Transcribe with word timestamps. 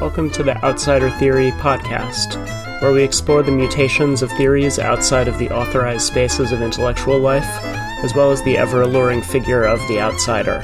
Welcome 0.00 0.30
to 0.32 0.42
the 0.42 0.56
Outsider 0.64 1.10
Theory 1.10 1.52
podcast, 1.52 2.36
where 2.82 2.92
we 2.92 3.02
explore 3.02 3.42
the 3.42 3.50
mutations 3.50 4.22
of 4.22 4.30
theories 4.32 4.78
outside 4.78 5.28
of 5.28 5.38
the 5.38 5.50
authorized 5.50 6.06
spaces 6.06 6.52
of 6.52 6.62
intellectual 6.62 7.18
life, 7.18 7.48
as 8.04 8.14
well 8.14 8.30
as 8.30 8.42
the 8.42 8.58
ever 8.58 8.82
alluring 8.82 9.22
figure 9.22 9.64
of 9.64 9.78
the 9.88 10.00
outsider. 10.00 10.60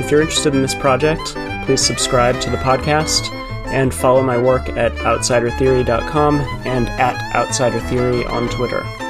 If 0.00 0.10
you're 0.10 0.22
interested 0.22 0.54
in 0.54 0.62
this 0.62 0.74
project, 0.74 1.34
please 1.66 1.80
subscribe 1.80 2.40
to 2.40 2.50
the 2.50 2.56
podcast 2.56 3.32
and 3.66 3.92
follow 3.92 4.22
my 4.22 4.38
work 4.38 4.68
at 4.70 4.92
outsidertheory.com 4.92 6.36
and 6.64 6.88
at 6.88 7.16
outsidertheory 7.34 8.28
on 8.30 8.48
Twitter. 8.48 9.07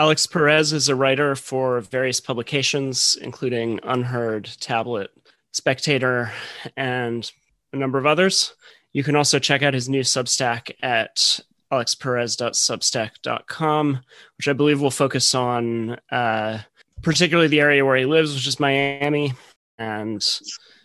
Alex 0.00 0.26
Perez 0.26 0.72
is 0.72 0.88
a 0.88 0.94
writer 0.94 1.36
for 1.36 1.82
various 1.82 2.22
publications, 2.22 3.18
including 3.20 3.78
Unheard, 3.82 4.48
Tablet, 4.58 5.10
Spectator, 5.52 6.32
and 6.74 7.30
a 7.74 7.76
number 7.76 7.98
of 7.98 8.06
others. 8.06 8.54
You 8.94 9.04
can 9.04 9.14
also 9.14 9.38
check 9.38 9.62
out 9.62 9.74
his 9.74 9.90
new 9.90 10.00
Substack 10.00 10.70
at 10.82 11.38
alexperez.substack.com, 11.70 14.00
which 14.38 14.48
I 14.48 14.54
believe 14.54 14.80
will 14.80 14.90
focus 14.90 15.34
on 15.34 15.98
uh, 16.10 16.60
particularly 17.02 17.48
the 17.48 17.60
area 17.60 17.84
where 17.84 17.98
he 17.98 18.06
lives, 18.06 18.34
which 18.34 18.46
is 18.46 18.58
Miami, 18.58 19.34
and 19.76 20.26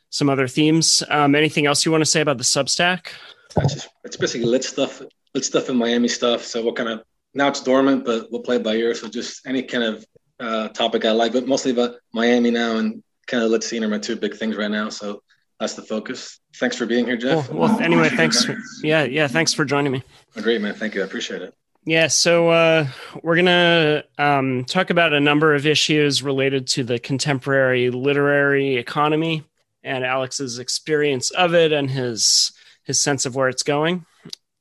some 0.09 0.29
other 0.29 0.49
themes. 0.49 1.03
Um, 1.09 1.35
anything 1.35 1.67
else 1.67 1.85
you 1.85 1.91
want 1.93 2.01
to 2.01 2.05
say 2.05 2.19
about 2.19 2.37
the 2.37 2.43
Substack? 2.43 3.07
It's, 3.55 3.87
it's 4.03 4.17
basically 4.17 4.47
lit 4.47 4.65
stuff, 4.65 5.01
lit 5.33 5.45
stuff 5.45 5.69
in 5.69 5.77
Miami 5.77 6.09
stuff. 6.09 6.43
So 6.43 6.61
what 6.61 6.75
kind 6.75 6.89
of 6.89 7.05
now 7.35 7.49
it's 7.49 7.61
dormant, 7.61 8.05
but 8.05 8.31
we'll 8.31 8.41
play 8.41 8.57
by 8.57 8.75
ear. 8.75 8.95
So 8.95 9.07
just 9.07 9.45
any 9.45 9.61
kind 9.61 9.83
of 9.83 10.05
uh, 10.39 10.69
topic 10.69 11.05
I 11.05 11.11
like, 11.11 11.33
but 11.33 11.47
mostly 11.47 11.71
about 11.71 11.95
Miami 12.13 12.49
now 12.49 12.77
and 12.77 13.03
kind 13.27 13.43
of 13.43 13.51
lit 13.51 13.63
scene 13.63 13.83
are 13.83 13.87
my 13.87 13.99
two 13.99 14.15
big 14.15 14.35
things 14.35 14.55
right 14.55 14.71
now. 14.71 14.89
So 14.89 15.21
that's 15.59 15.73
the 15.73 15.81
focus. 15.81 16.39
Thanks 16.55 16.75
for 16.75 16.85
being 16.85 17.05
here, 17.05 17.17
Jeff. 17.17 17.49
Well, 17.49 17.69
well 17.69 17.79
anyway, 17.79 18.09
thanks. 18.09 18.45
For, 18.45 18.57
yeah, 18.81 19.03
yeah, 19.03 19.27
thanks 19.27 19.53
for 19.53 19.65
joining 19.65 19.91
me. 19.91 20.03
Oh, 20.35 20.41
great, 20.41 20.61
man. 20.61 20.73
Thank 20.73 20.95
you. 20.95 21.01
I 21.01 21.05
appreciate 21.05 21.41
it. 21.41 21.53
Yeah, 21.85 22.07
so 22.07 22.49
uh, 22.49 22.87
we're 23.21 23.35
gonna 23.35 24.03
um, 24.17 24.65
talk 24.65 24.89
about 24.89 25.13
a 25.13 25.19
number 25.19 25.53
of 25.53 25.67
issues 25.67 26.23
related 26.23 26.65
to 26.69 26.83
the 26.83 26.97
contemporary 26.97 27.91
literary 27.91 28.77
economy 28.77 29.43
and 29.83 30.03
Alex's 30.03 30.57
experience 30.57 31.29
of 31.29 31.53
it 31.53 31.71
and 31.71 31.91
his 31.91 32.53
his 32.85 32.99
sense 33.01 33.25
of 33.25 33.35
where 33.35 33.49
it's 33.49 33.61
going. 33.63 34.05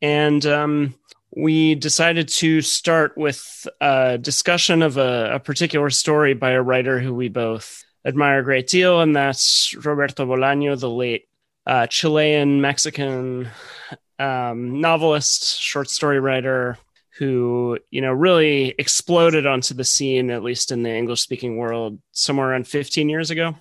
And 0.03 0.45
um, 0.45 0.95
we 1.37 1.75
decided 1.75 2.29
to 2.29 2.61
start 2.61 3.17
with 3.17 3.67
a 3.81 4.19
discussion 4.19 4.83
of 4.83 4.97
a, 4.97 5.35
a 5.35 5.41
particular 5.41 5.91
story 5.91 6.35
by 6.35 6.51
a 6.51 6.63
writer 6.63 7.01
who 7.01 7.15
we 7.15 7.29
both 7.29 7.85
admire 8.05 8.41
a 8.41 8.45
great 8.45 8.69
deal, 8.69 9.01
and 9.01 9.17
that's 9.17 9.75
Roberto 9.75 10.27
Bolaño, 10.27 10.79
the 10.79 10.91
late 10.91 11.29
uh, 11.67 11.87
Chilean 11.87 12.61
Mexican 12.61 13.49
um, 14.19 14.81
novelist, 14.81 15.61
short 15.61 15.91
story 15.91 16.21
writer, 16.21 16.79
who 17.19 17.79
you 17.91 18.01
know 18.01 18.13
really 18.13 18.75
exploded 18.79 19.47
onto 19.47 19.75
the 19.75 19.85
scene, 19.85 20.31
at 20.31 20.43
least 20.43 20.71
in 20.71 20.83
the 20.83 20.91
English 20.91 21.21
speaking 21.21 21.57
world, 21.57 21.99
somewhere 22.13 22.51
around 22.51 22.69
15 22.69 23.09
years 23.09 23.31
ago, 23.31 23.57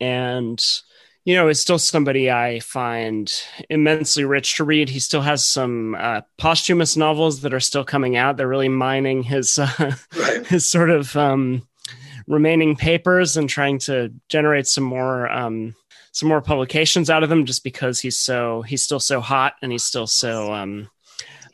and 0.00 0.64
you 1.24 1.34
know 1.34 1.48
is 1.48 1.60
still 1.60 1.78
somebody 1.78 2.30
I 2.30 2.60
find 2.60 3.32
immensely 3.68 4.24
rich 4.24 4.56
to 4.56 4.64
read. 4.64 4.88
He 4.88 5.00
still 5.00 5.22
has 5.22 5.46
some 5.46 5.94
uh, 5.98 6.22
posthumous 6.38 6.96
novels 6.96 7.42
that 7.42 7.54
are 7.54 7.60
still 7.60 7.84
coming 7.84 8.16
out. 8.16 8.36
They're 8.36 8.48
really 8.48 8.68
mining 8.68 9.22
his 9.22 9.58
uh, 9.58 9.94
right. 10.16 10.46
his 10.46 10.66
sort 10.66 10.90
of 10.90 11.16
um, 11.16 11.66
remaining 12.26 12.76
papers 12.76 13.36
and 13.36 13.48
trying 13.48 13.78
to 13.80 14.12
generate 14.28 14.66
some 14.66 14.84
more 14.84 15.30
um, 15.30 15.74
some 16.12 16.28
more 16.28 16.40
publications 16.40 17.10
out 17.10 17.22
of 17.22 17.28
them 17.28 17.44
just 17.44 17.64
because 17.64 18.00
he's 18.00 18.18
so 18.18 18.62
he's 18.62 18.82
still 18.82 19.00
so 19.00 19.20
hot 19.20 19.54
and 19.62 19.72
he's 19.72 19.84
still 19.84 20.06
so 20.06 20.52
um, 20.52 20.88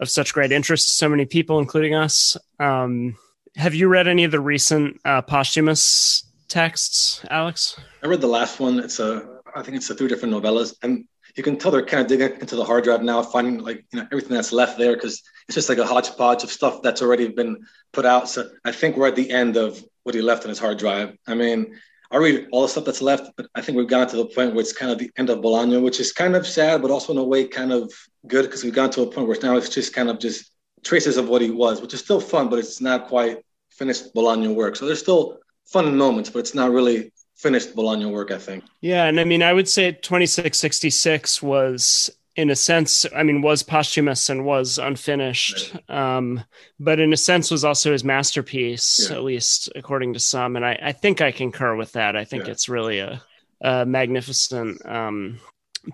of 0.00 0.08
such 0.08 0.32
great 0.32 0.52
interest 0.52 0.88
to 0.88 0.94
so 0.94 1.08
many 1.08 1.24
people 1.24 1.58
including 1.58 1.94
us 1.94 2.36
um, 2.60 3.16
have 3.56 3.74
you 3.74 3.88
read 3.88 4.06
any 4.06 4.24
of 4.24 4.30
the 4.30 4.40
recent 4.40 5.00
uh, 5.04 5.22
posthumous 5.22 6.24
texts 6.48 7.24
alex 7.30 7.78
i 8.02 8.06
read 8.06 8.20
the 8.20 8.26
last 8.26 8.60
one 8.60 8.78
it's 8.78 9.00
a 9.00 9.35
i 9.56 9.62
think 9.62 9.76
it's 9.76 9.88
the 9.88 9.94
three 9.94 10.08
different 10.08 10.32
novellas 10.34 10.74
and 10.82 11.04
you 11.36 11.42
can 11.42 11.56
tell 11.56 11.70
they're 11.70 11.84
kind 11.84 12.02
of 12.02 12.06
digging 12.06 12.40
into 12.40 12.56
the 12.56 12.64
hard 12.64 12.84
drive 12.84 13.02
now 13.02 13.22
finding 13.22 13.58
like 13.58 13.84
you 13.92 13.98
know 13.98 14.06
everything 14.12 14.34
that's 14.34 14.52
left 14.52 14.78
there 14.78 14.94
because 14.94 15.22
it's 15.48 15.54
just 15.54 15.68
like 15.68 15.78
a 15.78 15.86
hodgepodge 15.86 16.44
of 16.44 16.50
stuff 16.50 16.82
that's 16.82 17.02
already 17.02 17.28
been 17.28 17.58
put 17.92 18.06
out 18.06 18.28
so 18.28 18.48
i 18.64 18.72
think 18.72 18.96
we're 18.96 19.08
at 19.08 19.16
the 19.16 19.30
end 19.30 19.56
of 19.56 19.82
what 20.06 20.14
he 20.14 20.22
left 20.22 20.44
on 20.44 20.50
his 20.50 20.60
hard 20.60 20.78
drive. 20.78 21.16
I 21.26 21.34
mean, 21.34 21.74
I 22.12 22.18
read 22.18 22.46
all 22.52 22.62
the 22.62 22.68
stuff 22.68 22.84
that's 22.84 23.02
left, 23.02 23.32
but 23.36 23.48
I 23.56 23.60
think 23.60 23.76
we've 23.76 23.88
gotten 23.88 24.08
to 24.10 24.16
the 24.18 24.26
point 24.26 24.52
where 24.52 24.60
it's 24.60 24.72
kind 24.72 24.92
of 24.92 24.98
the 24.98 25.10
end 25.16 25.30
of 25.30 25.40
Bolaño, 25.40 25.82
which 25.82 25.98
is 25.98 26.12
kind 26.12 26.36
of 26.36 26.46
sad, 26.46 26.80
but 26.80 26.92
also 26.92 27.12
in 27.12 27.18
a 27.18 27.24
way 27.24 27.48
kind 27.48 27.72
of 27.72 27.92
good 28.28 28.42
because 28.42 28.62
we've 28.62 28.72
gotten 28.72 28.92
to 28.92 29.02
a 29.02 29.10
point 29.10 29.26
where 29.26 29.36
now 29.42 29.56
it's 29.56 29.68
just 29.68 29.92
kind 29.92 30.08
of 30.08 30.20
just 30.20 30.52
traces 30.84 31.16
of 31.16 31.28
what 31.28 31.42
he 31.42 31.50
was, 31.50 31.82
which 31.82 31.92
is 31.92 31.98
still 31.98 32.20
fun, 32.20 32.48
but 32.48 32.60
it's 32.60 32.80
not 32.80 33.08
quite 33.08 33.38
finished 33.70 34.14
Bolaño 34.14 34.54
work. 34.54 34.76
So 34.76 34.86
there's 34.86 35.00
still 35.00 35.40
fun 35.64 35.96
moments, 35.98 36.30
but 36.30 36.38
it's 36.38 36.54
not 36.54 36.70
really 36.70 37.12
finished 37.36 37.76
Bolaño 37.76 38.10
work, 38.10 38.30
I 38.30 38.38
think. 38.38 38.64
Yeah, 38.80 39.04
and 39.04 39.20
I 39.20 39.24
mean, 39.24 39.42
I 39.42 39.52
would 39.52 39.68
say 39.68 39.92
2666 39.92 41.42
was 41.42 42.10
in 42.36 42.50
a 42.50 42.56
sense, 42.56 43.06
I 43.14 43.22
mean, 43.22 43.40
was 43.40 43.62
posthumous 43.62 44.28
and 44.28 44.44
was 44.44 44.78
unfinished, 44.78 45.74
um, 45.88 46.42
but 46.78 47.00
in 47.00 47.12
a 47.12 47.16
sense 47.16 47.50
was 47.50 47.64
also 47.64 47.92
his 47.92 48.04
masterpiece, 48.04 49.08
yeah. 49.08 49.16
at 49.16 49.24
least 49.24 49.70
according 49.74 50.12
to 50.12 50.20
some. 50.20 50.54
And 50.56 50.64
I, 50.64 50.78
I, 50.82 50.92
think 50.92 51.22
I 51.22 51.32
concur 51.32 51.74
with 51.76 51.92
that. 51.92 52.14
I 52.14 52.24
think 52.24 52.44
yeah. 52.44 52.52
it's 52.52 52.68
really 52.68 52.98
a, 52.98 53.22
a 53.62 53.86
magnificent 53.86 54.84
um, 54.84 55.40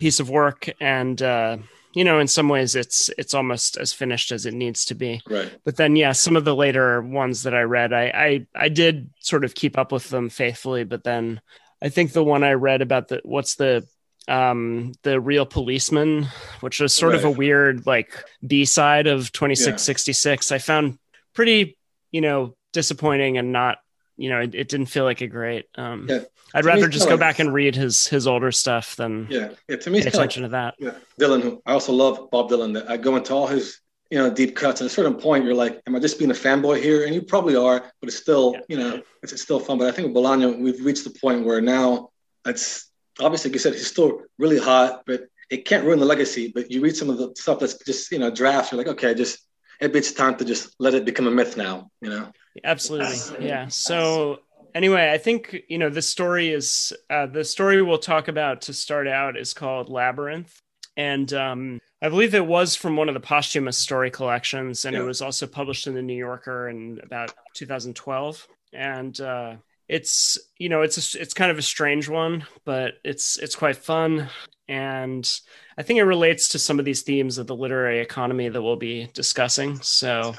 piece 0.00 0.19
of 0.19 0.31
work, 0.31 0.69
and 0.81 1.22
uh, 1.22 1.58
you 1.94 2.04
know, 2.04 2.19
in 2.19 2.28
some 2.28 2.48
ways, 2.48 2.75
it's 2.75 3.10
it's 3.19 3.34
almost 3.34 3.76
as 3.76 3.92
finished 3.92 4.32
as 4.32 4.47
it 4.47 4.54
needs 4.54 4.84
to 4.86 4.94
be. 4.94 5.20
Right. 5.28 5.53
But 5.64 5.76
then, 5.76 5.97
yeah, 5.97 6.12
some 6.12 6.36
of 6.36 6.44
the 6.44 6.56
later 6.56 7.03
ones 7.03 7.42
that 7.44 7.54
I 7.54 7.62
read, 7.62 7.92
I 7.92 8.04
I, 8.04 8.47
I 8.54 8.69
did 8.69 9.10
sort 9.20 9.44
of 9.44 9.54
keep 9.54 9.78
up 9.78 9.92
with 9.92 10.08
them 10.08 10.28
faithfully, 10.28 10.84
but 10.84 11.04
then. 11.04 11.41
I 11.84 11.88
think 11.88 12.12
the 12.12 12.22
one 12.22 12.44
I 12.44 12.52
read 12.52 12.81
about 12.81 13.08
the 13.08 13.20
what's 13.25 13.56
the 13.56 13.84
um 14.28 14.92
the 15.02 15.20
real 15.20 15.44
policeman 15.44 16.28
which 16.60 16.78
was 16.78 16.94
sort 16.94 17.12
right. 17.12 17.19
of 17.19 17.25
a 17.25 17.31
weird 17.31 17.86
like 17.86 18.25
b-side 18.47 19.08
of 19.08 19.32
2666 19.32 20.50
yeah. 20.50 20.54
i 20.54 20.58
found 20.58 20.98
pretty 21.34 21.76
you 22.12 22.20
know 22.20 22.54
disappointing 22.72 23.36
and 23.36 23.52
not 23.52 23.78
you 24.22 24.30
know 24.30 24.40
it, 24.40 24.54
it 24.54 24.68
didn't 24.68 24.86
feel 24.86 25.04
like 25.04 25.20
a 25.20 25.26
great 25.26 25.66
um 25.76 26.06
yeah. 26.08 26.20
i'd 26.54 26.62
to 26.62 26.68
rather 26.68 26.88
just 26.88 27.06
go 27.06 27.12
like, 27.12 27.20
back 27.20 27.38
and 27.38 27.52
read 27.52 27.74
his 27.74 28.06
his 28.06 28.26
older 28.26 28.52
stuff 28.52 28.96
than 28.96 29.26
yeah, 29.30 29.48
yeah 29.68 29.76
to 29.76 29.90
me 29.90 30.00
pay 30.00 30.08
attention 30.08 30.42
like, 30.42 30.50
to 30.50 30.52
that 30.52 30.74
yeah 30.78 30.94
dylan 31.20 31.60
i 31.66 31.72
also 31.72 31.92
love 31.92 32.30
bob 32.30 32.48
dylan 32.48 32.88
i 32.88 32.96
go 32.96 33.16
into 33.16 33.34
all 33.34 33.46
his 33.46 33.80
you 34.10 34.18
know 34.18 34.32
deep 34.32 34.54
cuts 34.54 34.80
at 34.80 34.86
a 34.86 34.90
certain 34.90 35.14
point 35.14 35.44
you're 35.44 35.54
like 35.54 35.80
am 35.86 35.96
i 35.96 35.98
just 35.98 36.18
being 36.18 36.30
a 36.30 36.34
fanboy 36.34 36.80
here 36.80 37.04
and 37.04 37.14
you 37.14 37.22
probably 37.22 37.56
are 37.56 37.80
but 38.00 38.08
it's 38.08 38.16
still 38.16 38.52
yeah. 38.54 38.60
you 38.68 38.78
know 38.78 39.02
it's, 39.22 39.32
it's 39.32 39.42
still 39.42 39.58
fun 39.58 39.78
but 39.78 39.88
i 39.88 39.90
think 39.90 40.06
with 40.08 40.16
Bolaño, 40.16 40.58
we've 40.58 40.84
reached 40.84 41.04
the 41.04 41.18
point 41.20 41.44
where 41.44 41.60
now 41.60 42.10
it's 42.44 42.92
obviously, 43.20 43.50
like 43.50 43.54
you 43.54 43.60
said, 43.60 43.74
he's 43.74 43.86
still 43.86 44.22
really 44.38 44.58
hot, 44.58 45.02
but 45.06 45.24
it 45.50 45.64
can't 45.64 45.84
ruin 45.84 45.98
the 45.98 46.06
legacy. 46.06 46.50
But 46.54 46.70
you 46.70 46.80
read 46.80 46.96
some 46.96 47.10
of 47.10 47.18
the 47.18 47.32
stuff 47.36 47.58
that's 47.58 47.76
just, 47.84 48.10
you 48.12 48.18
know, 48.18 48.30
drafts, 48.30 48.72
you're 48.72 48.78
like, 48.78 48.88
okay, 48.88 49.14
just 49.14 49.46
maybe 49.82 49.98
it's 49.98 50.12
time 50.12 50.37
to 50.37 50.44
just 50.44 50.75
let 50.78 50.94
it 50.94 51.04
become 51.04 51.26
a 51.26 51.31
myth 51.31 51.56
now, 51.56 51.91
you 52.00 52.09
know? 52.09 52.31
Absolutely. 52.62 53.47
Yeah. 53.47 53.66
So 53.69 54.38
anyway, 54.75 55.10
I 55.12 55.19
think, 55.19 55.56
you 55.69 55.78
know, 55.78 55.91
the 55.91 56.03
story 56.03 56.50
is 56.50 56.93
uh, 57.10 57.26
the 57.26 57.44
story 57.44 57.82
we'll 57.82 57.98
talk 57.98 58.28
about 58.28 58.62
to 58.62 58.72
start 58.72 59.09
out 59.09 59.37
is 59.37 59.53
called 59.53 59.88
Labyrinth. 59.88 60.56
And 60.97 61.32
um, 61.32 61.81
I 62.00 62.09
believe 62.10 62.34
it 62.34 62.47
was 62.47 62.76
from 62.76 62.97
one 62.97 63.09
of 63.09 63.15
the 63.15 63.20
posthumous 63.20 63.78
story 63.78 64.10
collections, 64.10 64.84
and 64.84 64.94
yeah. 64.94 65.00
it 65.00 65.04
was 65.06 65.22
also 65.22 65.47
published 65.47 65.87
in 65.87 65.94
the 65.94 66.03
New 66.03 66.16
Yorker 66.16 66.69
in 66.69 67.00
about 67.03 67.32
2012. 67.54 68.47
And 68.75 69.19
uh, 69.19 69.56
it's 69.88 70.38
you 70.59 70.69
know 70.69 70.82
it's 70.82 71.14
a, 71.14 71.20
it's 71.20 71.34
kind 71.34 71.50
of 71.50 71.59
a 71.59 71.62
strange 71.62 72.09
one 72.09 72.47
but 72.64 72.94
it's 73.04 73.37
it's 73.37 73.55
quite 73.55 73.76
fun 73.76 74.28
and 74.72 75.40
i 75.76 75.82
think 75.82 75.98
it 75.98 76.04
relates 76.04 76.48
to 76.48 76.58
some 76.58 76.78
of 76.78 76.84
these 76.84 77.02
themes 77.02 77.38
of 77.38 77.46
the 77.46 77.54
literary 77.54 78.00
economy 78.00 78.48
that 78.48 78.62
we'll 78.62 78.76
be 78.76 79.08
discussing. 79.12 79.80
So 79.82 80.34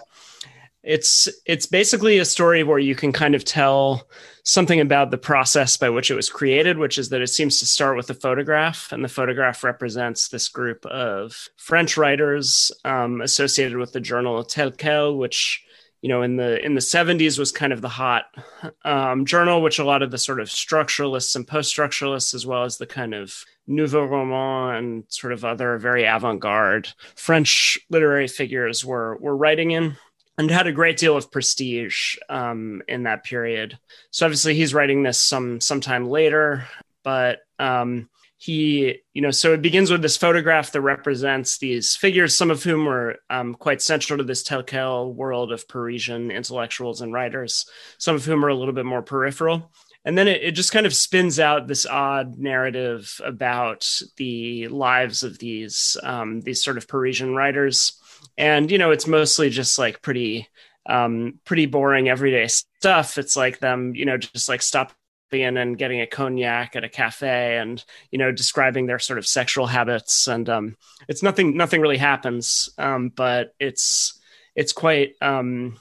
it's 0.83 1.30
it's 1.45 1.65
basically 1.65 2.19
a 2.19 2.25
story 2.25 2.63
where 2.63 2.80
you 2.80 2.95
can 2.95 3.13
kind 3.13 3.35
of 3.35 3.45
tell 3.45 4.07
something 4.44 4.81
about 4.81 5.12
the 5.12 5.18
process 5.18 5.77
by 5.77 5.89
which 5.89 6.12
it 6.12 6.15
was 6.15 6.30
created 6.30 6.77
which 6.77 6.97
is 6.97 7.07
that 7.07 7.21
it 7.21 7.27
seems 7.27 7.57
to 7.59 7.65
start 7.65 7.95
with 7.95 8.09
a 8.09 8.13
photograph 8.13 8.91
and 8.91 9.01
the 9.01 9.07
photograph 9.07 9.63
represents 9.63 10.27
this 10.27 10.50
group 10.50 10.86
of 10.88 11.47
french 11.56 11.95
writers 11.95 12.69
um, 12.83 13.21
associated 13.21 13.77
with 13.77 13.94
the 13.94 14.01
journal 14.01 14.44
tel 14.44 14.71
quel 14.71 15.15
which 15.15 15.63
you 16.03 16.09
know 16.09 16.21
in 16.21 16.35
the 16.35 16.63
in 16.63 16.75
the 16.75 16.81
70s 16.81 17.39
was 17.39 17.51
kind 17.51 17.73
of 17.73 17.81
the 17.81 17.89
hot 17.89 18.25
um, 18.85 19.25
journal 19.25 19.63
which 19.63 19.79
a 19.79 19.85
lot 19.85 20.03
of 20.03 20.11
the 20.11 20.17
sort 20.17 20.39
of 20.39 20.50
structuralists 20.50 21.35
and 21.35 21.47
post-structuralists 21.47 22.35
as 22.35 22.45
well 22.45 22.65
as 22.65 22.77
the 22.77 22.85
kind 22.85 23.15
of 23.15 23.44
nouveau 23.65 24.03
roman 24.03 24.75
and 24.75 25.03
sort 25.07 25.31
of 25.31 25.45
other 25.45 25.77
very 25.77 26.03
avant-garde 26.03 26.89
french 27.15 27.79
literary 27.89 28.27
figures 28.27 28.83
were 28.83 29.15
were 29.17 29.35
writing 29.35 29.71
in 29.71 29.95
and 30.38 30.51
had 30.51 30.67
a 30.67 30.71
great 30.71 30.97
deal 30.97 31.15
of 31.15 31.31
prestige 31.31 32.17
um, 32.27 32.81
in 32.88 33.03
that 33.03 33.23
period. 33.23 33.77
So 34.09 34.25
obviously 34.25 34.55
he's 34.55 34.73
writing 34.73 35.03
this 35.03 35.19
some 35.19 35.61
sometime 35.61 36.09
later 36.09 36.65
but 37.03 37.39
um, 37.59 38.09
he, 38.44 38.98
you 39.13 39.22
know, 39.22 39.31
so 39.31 39.54
it 39.54 39.62
begins 39.62 39.90
with 39.90 40.01
this 40.01 40.18
photograph 40.18 40.74
that 40.74 40.81
represents 40.81 41.60
these 41.60 41.95
figures, 41.95 42.36
some 42.36 42.51
of 42.51 42.62
whom 42.62 42.84
were 42.84 43.16
um, 43.30 43.56
quite 43.56 43.81
central 43.81 44.18
to 44.18 44.24
this 44.25 44.44
Tel 44.44 44.62
Quel 44.62 45.13
world 45.13 45.54
of 45.54 45.66
Parisian 45.69 46.30
intellectuals 46.30 47.00
and 47.00 47.13
writers, 47.13 47.66
some 48.00 48.16
of 48.16 48.25
whom 48.25 48.44
are 48.44 48.50
a 48.50 48.54
little 48.56 48.74
bit 48.74 48.86
more 48.86 49.01
peripheral. 49.01 49.72
And 50.04 50.18
then 50.18 50.28
it, 50.28 50.44
it 50.44 50.51
just 50.51 50.74
kind 50.74 50.86
of 50.86 50.94
spins 50.94 51.40
out 51.40 51.69
this 51.69 51.86
odd 51.86 52.38
narrative 52.38 53.18
about 53.24 53.90
the 54.18 54.68
lives 54.68 55.24
of 55.24 55.39
these 55.39 55.96
um, 56.04 56.42
these 56.42 56.62
sort 56.62 56.75
of 56.75 56.89
Parisian 56.89 57.36
writers, 57.36 57.98
and 58.38 58.69
you 58.69 58.78
know, 58.78 58.92
it's 58.92 59.07
mostly 59.07 59.51
just 59.51 59.80
like 59.80 60.01
pretty 60.01 60.50
um, 60.86 61.39
pretty 61.46 61.66
boring 61.66 62.10
everyday 62.10 62.48
stuff. 62.50 63.18
It's 63.18 63.38
like 63.38 63.60
them, 63.60 63.96
you 63.96 64.04
know, 64.04 64.18
just 64.18 64.50
like 64.50 64.62
stopping 64.62 64.98
and 65.41 65.77
getting 65.77 66.01
a 66.01 66.07
cognac 66.07 66.75
at 66.75 66.83
a 66.83 66.89
cafe 66.89 67.57
and, 67.57 67.83
you 68.12 68.19
know, 68.19 68.31
describing 68.31 68.85
their 68.85 69.00
sort 69.00 69.18
of 69.18 69.25
sexual 69.25 69.65
habits. 69.65 70.27
And 70.27 70.47
um, 70.50 70.77
it's 71.07 71.24
nothing, 71.24 71.57
nothing 71.57 71.81
really 71.81 71.97
happens. 71.97 72.69
Um, 72.77 73.09
but 73.09 73.56
it's, 73.59 74.19
it's 74.56 74.74
quite, 74.74 75.15
um, 75.21 75.80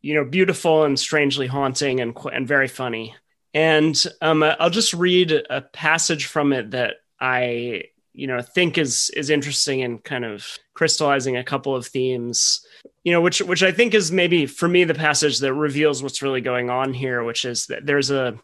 you 0.00 0.14
know, 0.14 0.24
beautiful 0.24 0.84
and 0.84 0.98
strangely 0.98 1.48
haunting 1.48 2.00
and, 2.00 2.16
and 2.32 2.46
very 2.46 2.68
funny. 2.68 3.16
And 3.54 4.00
um, 4.20 4.42
I'll 4.42 4.70
just 4.70 4.94
read 4.94 5.32
a 5.32 5.60
passage 5.60 6.26
from 6.26 6.52
it 6.52 6.70
that 6.70 6.94
I, 7.20 7.84
you 8.14 8.26
know, 8.26 8.40
think 8.40 8.78
is 8.78 9.10
is 9.10 9.30
interesting 9.30 9.80
in 9.80 9.98
kind 9.98 10.24
of 10.24 10.46
crystallizing 10.74 11.36
a 11.36 11.44
couple 11.44 11.74
of 11.74 11.86
themes 11.86 12.64
you 13.04 13.12
know 13.12 13.20
which 13.20 13.40
which 13.42 13.62
i 13.62 13.72
think 13.72 13.94
is 13.94 14.12
maybe 14.12 14.46
for 14.46 14.68
me 14.68 14.84
the 14.84 14.94
passage 14.94 15.38
that 15.38 15.52
reveals 15.54 16.02
what's 16.02 16.22
really 16.22 16.40
going 16.40 16.70
on 16.70 16.92
here 16.92 17.22
which 17.22 17.44
is 17.44 17.66
that 17.66 17.84
there's 17.84 18.10
a 18.10 18.38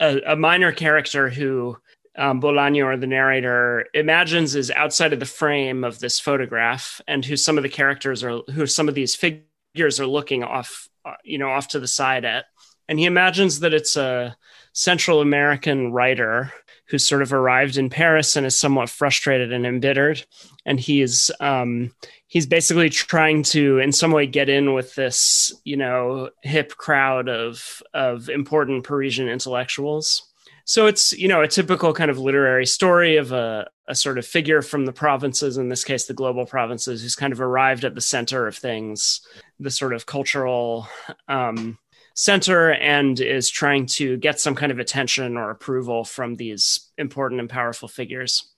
a, 0.00 0.20
a 0.26 0.36
minor 0.36 0.72
character 0.72 1.28
who 1.28 1.76
um, 2.16 2.40
Bolaño 2.40 2.84
or 2.84 2.96
the 2.96 3.06
narrator 3.06 3.86
imagines 3.94 4.54
is 4.54 4.70
outside 4.72 5.12
of 5.12 5.20
the 5.20 5.26
frame 5.26 5.84
of 5.84 6.00
this 6.00 6.18
photograph 6.18 7.00
and 7.06 7.24
who 7.24 7.36
some 7.36 7.56
of 7.56 7.62
the 7.62 7.68
characters 7.68 8.24
are 8.24 8.40
who 8.52 8.66
some 8.66 8.88
of 8.88 8.94
these 8.94 9.14
figures 9.14 10.00
are 10.00 10.06
looking 10.06 10.42
off 10.42 10.88
uh, 11.04 11.14
you 11.22 11.38
know 11.38 11.50
off 11.50 11.68
to 11.68 11.80
the 11.80 11.88
side 11.88 12.24
at. 12.24 12.46
And 12.88 12.98
he 12.98 13.04
imagines 13.04 13.60
that 13.60 13.74
it's 13.74 13.96
a 13.96 14.36
central 14.72 15.20
american 15.20 15.92
writer 15.92 16.52
who's 16.88 17.06
sort 17.06 17.22
of 17.22 17.32
arrived 17.32 17.76
in 17.76 17.90
paris 17.90 18.34
and 18.36 18.46
is 18.46 18.56
somewhat 18.56 18.90
frustrated 18.90 19.52
and 19.52 19.66
embittered. 19.66 20.24
And 20.64 20.80
he's 20.80 21.30
um, 21.40 21.92
he's 22.26 22.46
basically 22.46 22.88
trying 22.90 23.42
to 23.44 23.78
in 23.78 23.92
some 23.92 24.12
way 24.12 24.26
get 24.26 24.48
in 24.48 24.74
with 24.74 24.94
this 24.94 25.52
you 25.64 25.76
know 25.76 26.30
hip 26.42 26.76
crowd 26.76 27.28
of 27.28 27.82
of 27.94 28.28
important 28.28 28.84
parisian 28.84 29.28
intellectuals. 29.28 30.22
So 30.64 30.86
it's 30.86 31.12
you 31.12 31.28
know 31.28 31.42
a 31.42 31.48
typical 31.48 31.92
kind 31.92 32.10
of 32.10 32.18
literary 32.18 32.66
story 32.66 33.16
of 33.16 33.32
a, 33.32 33.68
a 33.86 33.94
sort 33.94 34.18
of 34.18 34.26
figure 34.26 34.62
from 34.62 34.84
the 34.84 34.92
provinces 34.92 35.56
in 35.56 35.68
this 35.68 35.84
case 35.84 36.06
the 36.06 36.14
global 36.14 36.44
provinces 36.44 37.02
who's 37.02 37.16
kind 37.16 37.32
of 37.32 37.40
arrived 37.40 37.84
at 37.84 37.94
the 37.94 38.02
center 38.02 38.46
of 38.46 38.56
things 38.56 39.22
the 39.58 39.70
sort 39.70 39.94
of 39.94 40.04
cultural 40.04 40.86
um, 41.28 41.78
center 42.18 42.72
and 42.72 43.20
is 43.20 43.48
trying 43.48 43.86
to 43.86 44.16
get 44.16 44.40
some 44.40 44.56
kind 44.56 44.72
of 44.72 44.80
attention 44.80 45.36
or 45.36 45.50
approval 45.50 46.02
from 46.02 46.34
these 46.34 46.90
important 46.98 47.38
and 47.38 47.48
powerful 47.48 47.86
figures. 47.86 48.52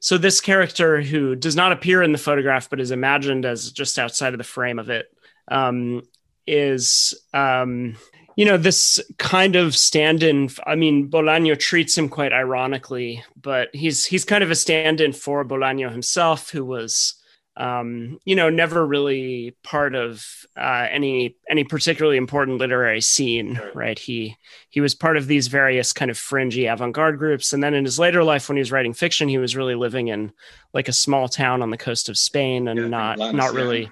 So 0.00 0.18
this 0.18 0.40
character 0.40 1.00
who 1.00 1.36
does 1.36 1.54
not 1.54 1.70
appear 1.70 2.02
in 2.02 2.10
the 2.10 2.18
photograph 2.18 2.68
but 2.68 2.80
is 2.80 2.90
imagined 2.90 3.44
as 3.44 3.70
just 3.70 4.00
outside 4.00 4.34
of 4.34 4.38
the 4.38 4.44
frame 4.44 4.80
of 4.80 4.90
it 4.90 5.06
um, 5.46 6.02
is 6.44 7.14
um, 7.32 7.96
you 8.34 8.44
know 8.44 8.56
this 8.56 9.00
kind 9.18 9.56
of 9.56 9.74
stand-in 9.74 10.48
i 10.64 10.76
mean 10.76 11.10
bolaño 11.10 11.58
treats 11.58 11.98
him 11.98 12.08
quite 12.08 12.32
ironically 12.32 13.24
but 13.40 13.68
he's 13.74 14.06
he's 14.06 14.24
kind 14.24 14.44
of 14.44 14.50
a 14.52 14.54
stand-in 14.54 15.12
for 15.12 15.44
bolaño 15.44 15.90
himself 15.90 16.50
who 16.50 16.64
was 16.64 17.17
um, 17.58 18.20
you 18.24 18.36
know, 18.36 18.50
never 18.50 18.86
really 18.86 19.56
part 19.64 19.96
of 19.96 20.24
uh, 20.56 20.86
any 20.90 21.34
any 21.50 21.64
particularly 21.64 22.16
important 22.16 22.58
literary 22.58 23.00
scene, 23.00 23.60
right. 23.74 23.98
He 23.98 24.36
he 24.70 24.80
was 24.80 24.94
part 24.94 25.16
of 25.16 25.26
these 25.26 25.48
various 25.48 25.92
kind 25.92 26.08
of 26.08 26.16
fringy 26.16 26.66
avant-garde 26.66 27.18
groups, 27.18 27.52
and 27.52 27.62
then 27.62 27.74
in 27.74 27.84
his 27.84 27.98
later 27.98 28.22
life, 28.22 28.48
when 28.48 28.56
he 28.56 28.60
was 28.60 28.70
writing 28.70 28.94
fiction, 28.94 29.28
he 29.28 29.38
was 29.38 29.56
really 29.56 29.74
living 29.74 30.06
in 30.06 30.32
like 30.72 30.86
a 30.86 30.92
small 30.92 31.26
town 31.26 31.60
on 31.60 31.70
the 31.70 31.76
coast 31.76 32.08
of 32.08 32.16
Spain, 32.16 32.68
and 32.68 32.78
yeah, 32.78 32.86
not 32.86 33.18
not 33.34 33.52
really, 33.52 33.90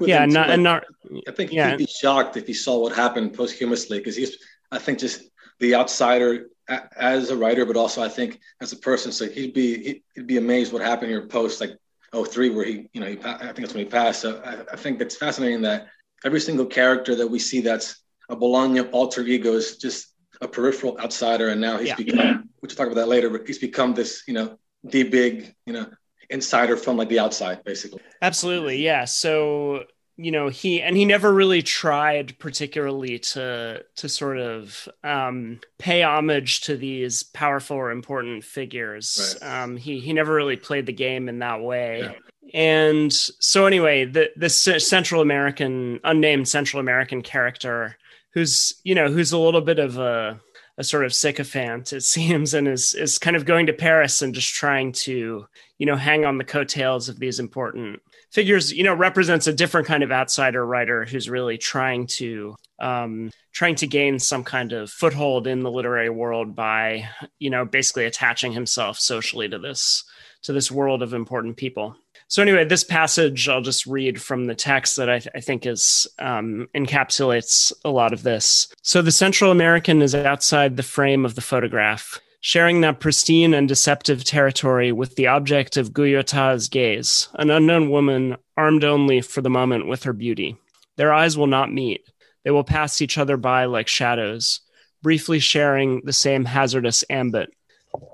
yeah, 0.00 0.26
not 0.26 0.50
and 0.50 0.64
not. 0.64 0.82
I 1.28 1.30
think 1.30 1.52
yeah. 1.52 1.70
he'd 1.70 1.78
be 1.78 1.86
shocked 1.86 2.36
if 2.36 2.48
he 2.48 2.54
saw 2.54 2.80
what 2.80 2.92
happened 2.92 3.34
posthumously, 3.34 3.98
because 3.98 4.16
he's, 4.16 4.36
I 4.72 4.78
think, 4.78 4.98
just 4.98 5.22
the 5.60 5.76
outsider 5.76 6.48
as 6.96 7.30
a 7.30 7.36
writer, 7.36 7.64
but 7.64 7.76
also 7.76 8.02
I 8.02 8.08
think 8.08 8.40
as 8.60 8.72
a 8.72 8.76
person. 8.76 9.12
So 9.12 9.28
he'd 9.28 9.54
be 9.54 10.02
he'd 10.16 10.26
be 10.26 10.38
amazed 10.38 10.72
what 10.72 10.82
happened 10.82 11.12
here 11.12 11.28
post 11.28 11.60
like 11.60 11.78
03 12.24 12.50
where 12.50 12.64
he, 12.64 12.88
you 12.92 13.00
know, 13.00 13.06
he, 13.06 13.18
I 13.22 13.38
think 13.38 13.56
that's 13.58 13.74
when 13.74 13.84
he 13.84 13.90
passed. 13.90 14.20
So 14.20 14.40
I, 14.44 14.72
I, 14.72 14.76
think 14.76 15.00
it's 15.00 15.16
fascinating 15.16 15.62
that 15.62 15.88
every 16.24 16.40
single 16.40 16.66
character 16.66 17.14
that 17.14 17.26
we 17.26 17.38
see 17.38 17.60
that's 17.60 18.02
a 18.28 18.36
Bolaño 18.36 18.88
alter 18.92 19.22
ego 19.22 19.54
is 19.54 19.76
just 19.76 20.14
a 20.40 20.48
peripheral 20.48 20.98
outsider. 20.98 21.48
And 21.48 21.60
now 21.60 21.78
he's 21.78 21.88
yeah. 21.88 21.94
become, 21.96 22.48
we'll 22.60 22.68
talk 22.68 22.86
about 22.86 22.96
that 22.96 23.08
later, 23.08 23.30
but 23.30 23.46
he's 23.46 23.58
become 23.58 23.94
this, 23.94 24.22
you 24.26 24.34
know, 24.34 24.58
the 24.84 25.04
big, 25.04 25.54
you 25.66 25.72
know, 25.72 25.86
insider 26.30 26.76
from 26.76 26.96
like 26.96 27.08
the 27.08 27.18
outside, 27.18 27.62
basically. 27.64 28.00
Absolutely. 28.22 28.82
Yeah. 28.82 29.04
So 29.04 29.84
you 30.16 30.30
know 30.30 30.48
he 30.48 30.80
and 30.80 30.96
he 30.96 31.04
never 31.04 31.32
really 31.32 31.62
tried 31.62 32.38
particularly 32.38 33.18
to 33.18 33.84
to 33.96 34.08
sort 34.08 34.38
of 34.38 34.88
um, 35.04 35.60
pay 35.78 36.02
homage 36.02 36.62
to 36.62 36.76
these 36.76 37.22
powerful 37.22 37.76
or 37.76 37.90
important 37.90 38.42
figures 38.42 39.36
right. 39.42 39.62
um, 39.62 39.76
he 39.76 40.00
he 40.00 40.12
never 40.12 40.34
really 40.34 40.56
played 40.56 40.86
the 40.86 40.92
game 40.92 41.28
in 41.28 41.38
that 41.40 41.60
way 41.60 42.00
yeah. 42.00 42.12
and 42.54 43.12
so 43.12 43.66
anyway 43.66 44.04
the 44.04 44.30
this 44.36 44.60
central 44.78 45.20
american 45.20 46.00
unnamed 46.04 46.48
central 46.48 46.80
american 46.80 47.22
character 47.22 47.96
who's 48.32 48.74
you 48.84 48.94
know 48.94 49.08
who's 49.08 49.32
a 49.32 49.38
little 49.38 49.60
bit 49.60 49.78
of 49.78 49.98
a 49.98 50.40
a 50.78 50.84
sort 50.84 51.04
of 51.04 51.14
sycophant, 51.14 51.92
it 51.92 52.02
seems, 52.02 52.54
and 52.54 52.68
is 52.68 52.94
is 52.94 53.18
kind 53.18 53.36
of 53.36 53.44
going 53.44 53.66
to 53.66 53.72
Paris 53.72 54.22
and 54.22 54.34
just 54.34 54.52
trying 54.52 54.92
to, 54.92 55.46
you 55.78 55.86
know, 55.86 55.96
hang 55.96 56.24
on 56.24 56.38
the 56.38 56.44
coattails 56.44 57.08
of 57.08 57.18
these 57.18 57.40
important 57.40 58.00
figures 58.36 58.70
you 58.70 58.84
know 58.84 58.92
represents 58.92 59.46
a 59.46 59.52
different 59.52 59.86
kind 59.86 60.02
of 60.02 60.12
outsider 60.12 60.64
writer 60.66 61.06
who's 61.06 61.30
really 61.30 61.56
trying 61.56 62.06
to 62.06 62.54
um, 62.80 63.30
trying 63.54 63.74
to 63.74 63.86
gain 63.86 64.18
some 64.18 64.44
kind 64.44 64.74
of 64.74 64.90
foothold 64.90 65.46
in 65.46 65.62
the 65.62 65.70
literary 65.70 66.10
world 66.10 66.54
by 66.54 67.08
you 67.38 67.48
know 67.48 67.64
basically 67.64 68.04
attaching 68.04 68.52
himself 68.52 68.98
socially 68.98 69.48
to 69.48 69.58
this 69.58 70.04
to 70.42 70.52
this 70.52 70.70
world 70.70 71.02
of 71.02 71.14
important 71.14 71.56
people. 71.56 71.96
So 72.28 72.42
anyway 72.42 72.66
this 72.66 72.84
passage 72.84 73.48
i'll 73.48 73.62
just 73.62 73.86
read 73.86 74.20
from 74.20 74.44
the 74.44 74.54
text 74.54 74.96
that 74.96 75.08
i, 75.08 75.18
th- 75.18 75.34
I 75.34 75.40
think 75.40 75.64
is 75.64 76.06
um, 76.18 76.68
encapsulates 76.76 77.72
a 77.86 77.90
lot 77.90 78.12
of 78.12 78.22
this. 78.22 78.68
So 78.82 79.00
the 79.00 79.12
central 79.12 79.50
american 79.50 80.02
is 80.02 80.14
outside 80.14 80.76
the 80.76 80.82
frame 80.82 81.24
of 81.24 81.36
the 81.36 81.40
photograph 81.40 82.20
sharing 82.46 82.80
that 82.80 83.00
pristine 83.00 83.52
and 83.52 83.66
deceptive 83.66 84.22
territory 84.22 84.92
with 84.92 85.16
the 85.16 85.26
object 85.26 85.76
of 85.76 85.92
Guyotat's 85.92 86.68
gaze, 86.68 87.26
an 87.34 87.50
unknown 87.50 87.90
woman 87.90 88.36
armed 88.56 88.84
only 88.84 89.20
for 89.20 89.40
the 89.42 89.50
moment 89.50 89.88
with 89.88 90.04
her 90.04 90.12
beauty. 90.12 90.56
Their 90.94 91.12
eyes 91.12 91.36
will 91.36 91.48
not 91.48 91.72
meet. 91.72 92.08
They 92.44 92.52
will 92.52 92.62
pass 92.62 93.02
each 93.02 93.18
other 93.18 93.36
by 93.36 93.64
like 93.64 93.88
shadows, 93.88 94.60
briefly 95.02 95.40
sharing 95.40 96.02
the 96.04 96.12
same 96.12 96.44
hazardous 96.44 97.02
ambit, 97.10 97.52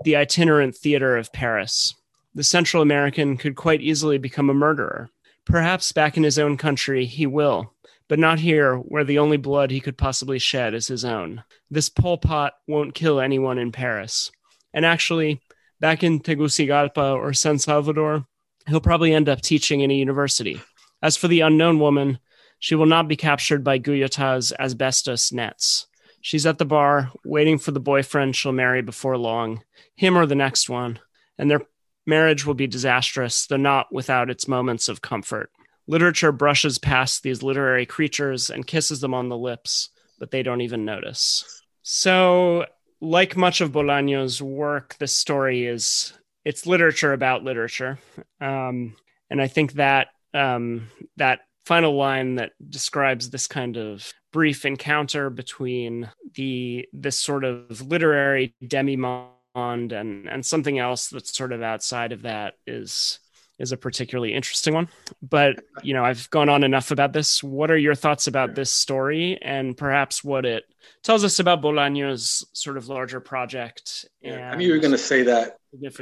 the 0.05 0.17
itinerant 0.17 0.77
theater 0.77 1.19
of 1.19 1.31
Paris. 1.35 1.95
The 2.35 2.43
Central 2.43 2.83
American 2.83 3.37
could 3.37 3.55
quite 3.55 3.83
easily 3.83 4.17
become 4.17 4.49
a 4.49 4.55
murderer. 4.55 5.11
Perhaps 5.45 5.93
back 5.93 6.17
in 6.17 6.23
his 6.23 6.39
own 6.39 6.57
country 6.57 7.05
he 7.05 7.27
will, 7.27 7.75
but 8.09 8.19
not 8.19 8.39
here, 8.39 8.77
where 8.77 9.05
the 9.05 9.19
only 9.19 9.37
blood 9.37 9.71
he 9.71 9.81
could 9.81 9.99
possibly 9.99 10.39
shed 10.39 10.73
is 10.73 10.89
his 10.89 11.05
own. 11.05 11.45
This 11.73 11.89
Pol 11.89 12.19
Pot 12.19 12.53
won't 12.69 12.95
kill 12.95 13.19
anyone 13.19 13.57
in 13.57 13.73
Paris. 13.73 14.31
And 14.75 14.85
actually, 14.85 15.41
back 15.81 16.03
in 16.03 16.21
Tegucigalpa 16.21 17.15
or 17.15 17.33
San 17.33 17.59
Salvador, 17.59 18.27
he'll 18.69 18.79
probably 18.79 19.15
end 19.15 19.27
up 19.27 19.41
teaching 19.41 19.81
in 19.81 19.91
a 19.91 19.95
university. 19.95 20.61
As 21.03 21.17
for 21.17 21.29
the 21.29 21.41
unknown 21.41 21.79
woman, 21.79 22.19
she 22.59 22.75
will 22.75 22.85
not 22.85 23.09
be 23.09 23.17
captured 23.17 23.65
by 23.65 23.79
Guyotat's 23.79 24.53
asbestos 24.61 25.33
nets. 25.33 25.87
She's 26.21 26.45
at 26.45 26.59
the 26.59 26.67
bar, 26.67 27.11
waiting 27.25 27.57
for 27.57 27.71
the 27.71 27.81
boyfriend 27.81 28.37
she'll 28.37 28.53
marry 28.53 28.83
before 28.83 29.17
long, 29.17 29.63
him 29.97 30.19
or 30.19 30.27
the 30.27 30.35
next 30.35 30.69
one, 30.69 30.99
and 31.39 31.51
their 31.51 31.63
marriage 32.07 32.45
will 32.45 32.53
be 32.53 32.67
disastrous, 32.67 33.47
though 33.47 33.57
not 33.57 33.91
without 33.91 34.29
its 34.29 34.47
moments 34.47 34.91
of 34.91 35.01
comfort. 35.01 35.51
Literature 35.87 36.33
brushes 36.33 36.79
past 36.79 37.23
these 37.23 37.43
literary 37.43 37.87
creatures 37.87 38.51
and 38.51 38.67
kisses 38.67 39.01
them 39.01 39.15
on 39.15 39.31
the 39.31 39.39
lips, 39.39 39.89
but 40.19 40.31
they 40.31 40.43
don't 40.43 40.61
even 40.61 40.85
notice. 40.85 41.62
So, 41.83 42.67
like 43.01 43.37
much 43.37 43.61
of 43.61 43.73
Bolaño's 43.73 44.41
work, 44.41 44.97
the 44.99 45.09
story 45.09 45.67
is 45.67 46.13
it's 46.45 46.67
literature 46.67 47.13
about 47.13 47.45
literature, 47.45 47.99
um, 48.41 48.97
and 49.31 49.41
I 49.41 49.49
think 49.49 49.75
that 49.75 50.09
um, 50.35 50.89
that 51.17 51.41
final 51.67 51.97
line 51.97 52.37
that 52.37 52.53
describes 52.69 53.31
this 53.31 53.47
kind 53.47 53.77
of 53.77 54.13
brief 54.33 54.65
encounter 54.65 55.31
between 55.31 56.11
the 56.35 56.89
this 56.93 57.21
sort 57.21 57.45
of 57.45 57.87
literary 57.87 58.55
demi-monde 58.67 59.93
and 59.93 60.29
and 60.29 60.45
something 60.45 60.79
else 60.79 61.09
that's 61.09 61.37
sort 61.37 61.53
of 61.53 61.63
outside 61.63 62.13
of 62.13 62.23
that 62.23 62.55
is 62.67 63.19
is 63.63 63.73
a 63.73 63.77
particularly 63.77 64.35
interesting 64.35 64.75
one. 64.75 64.89
But 65.23 65.65
you 65.83 65.95
know, 65.95 66.05
I've 66.05 66.29
gone 66.31 66.49
on 66.49 66.65
enough 66.65 66.91
about 66.91 67.13
this. 67.13 67.43
What 67.43 67.71
are 67.71 67.79
your 67.79 67.95
thoughts 67.95 68.27
about 68.27 68.55
this 68.55 68.71
story 68.71 69.39
and 69.41 69.77
perhaps 69.77 70.23
what 70.23 70.45
it 70.45 70.65
tells 71.03 71.25
us 71.25 71.39
about 71.39 71.63
Bolaño's 71.63 72.45
sort 72.53 72.77
of 72.77 72.89
larger 72.89 73.21
project? 73.21 74.05
Yeah, 74.21 74.51
I 74.51 74.57
mean, 74.57 74.67
you 74.67 74.75
were 74.75 74.81
going 74.81 74.93
to 74.93 74.99
say 74.99 75.23
that. 75.23 75.57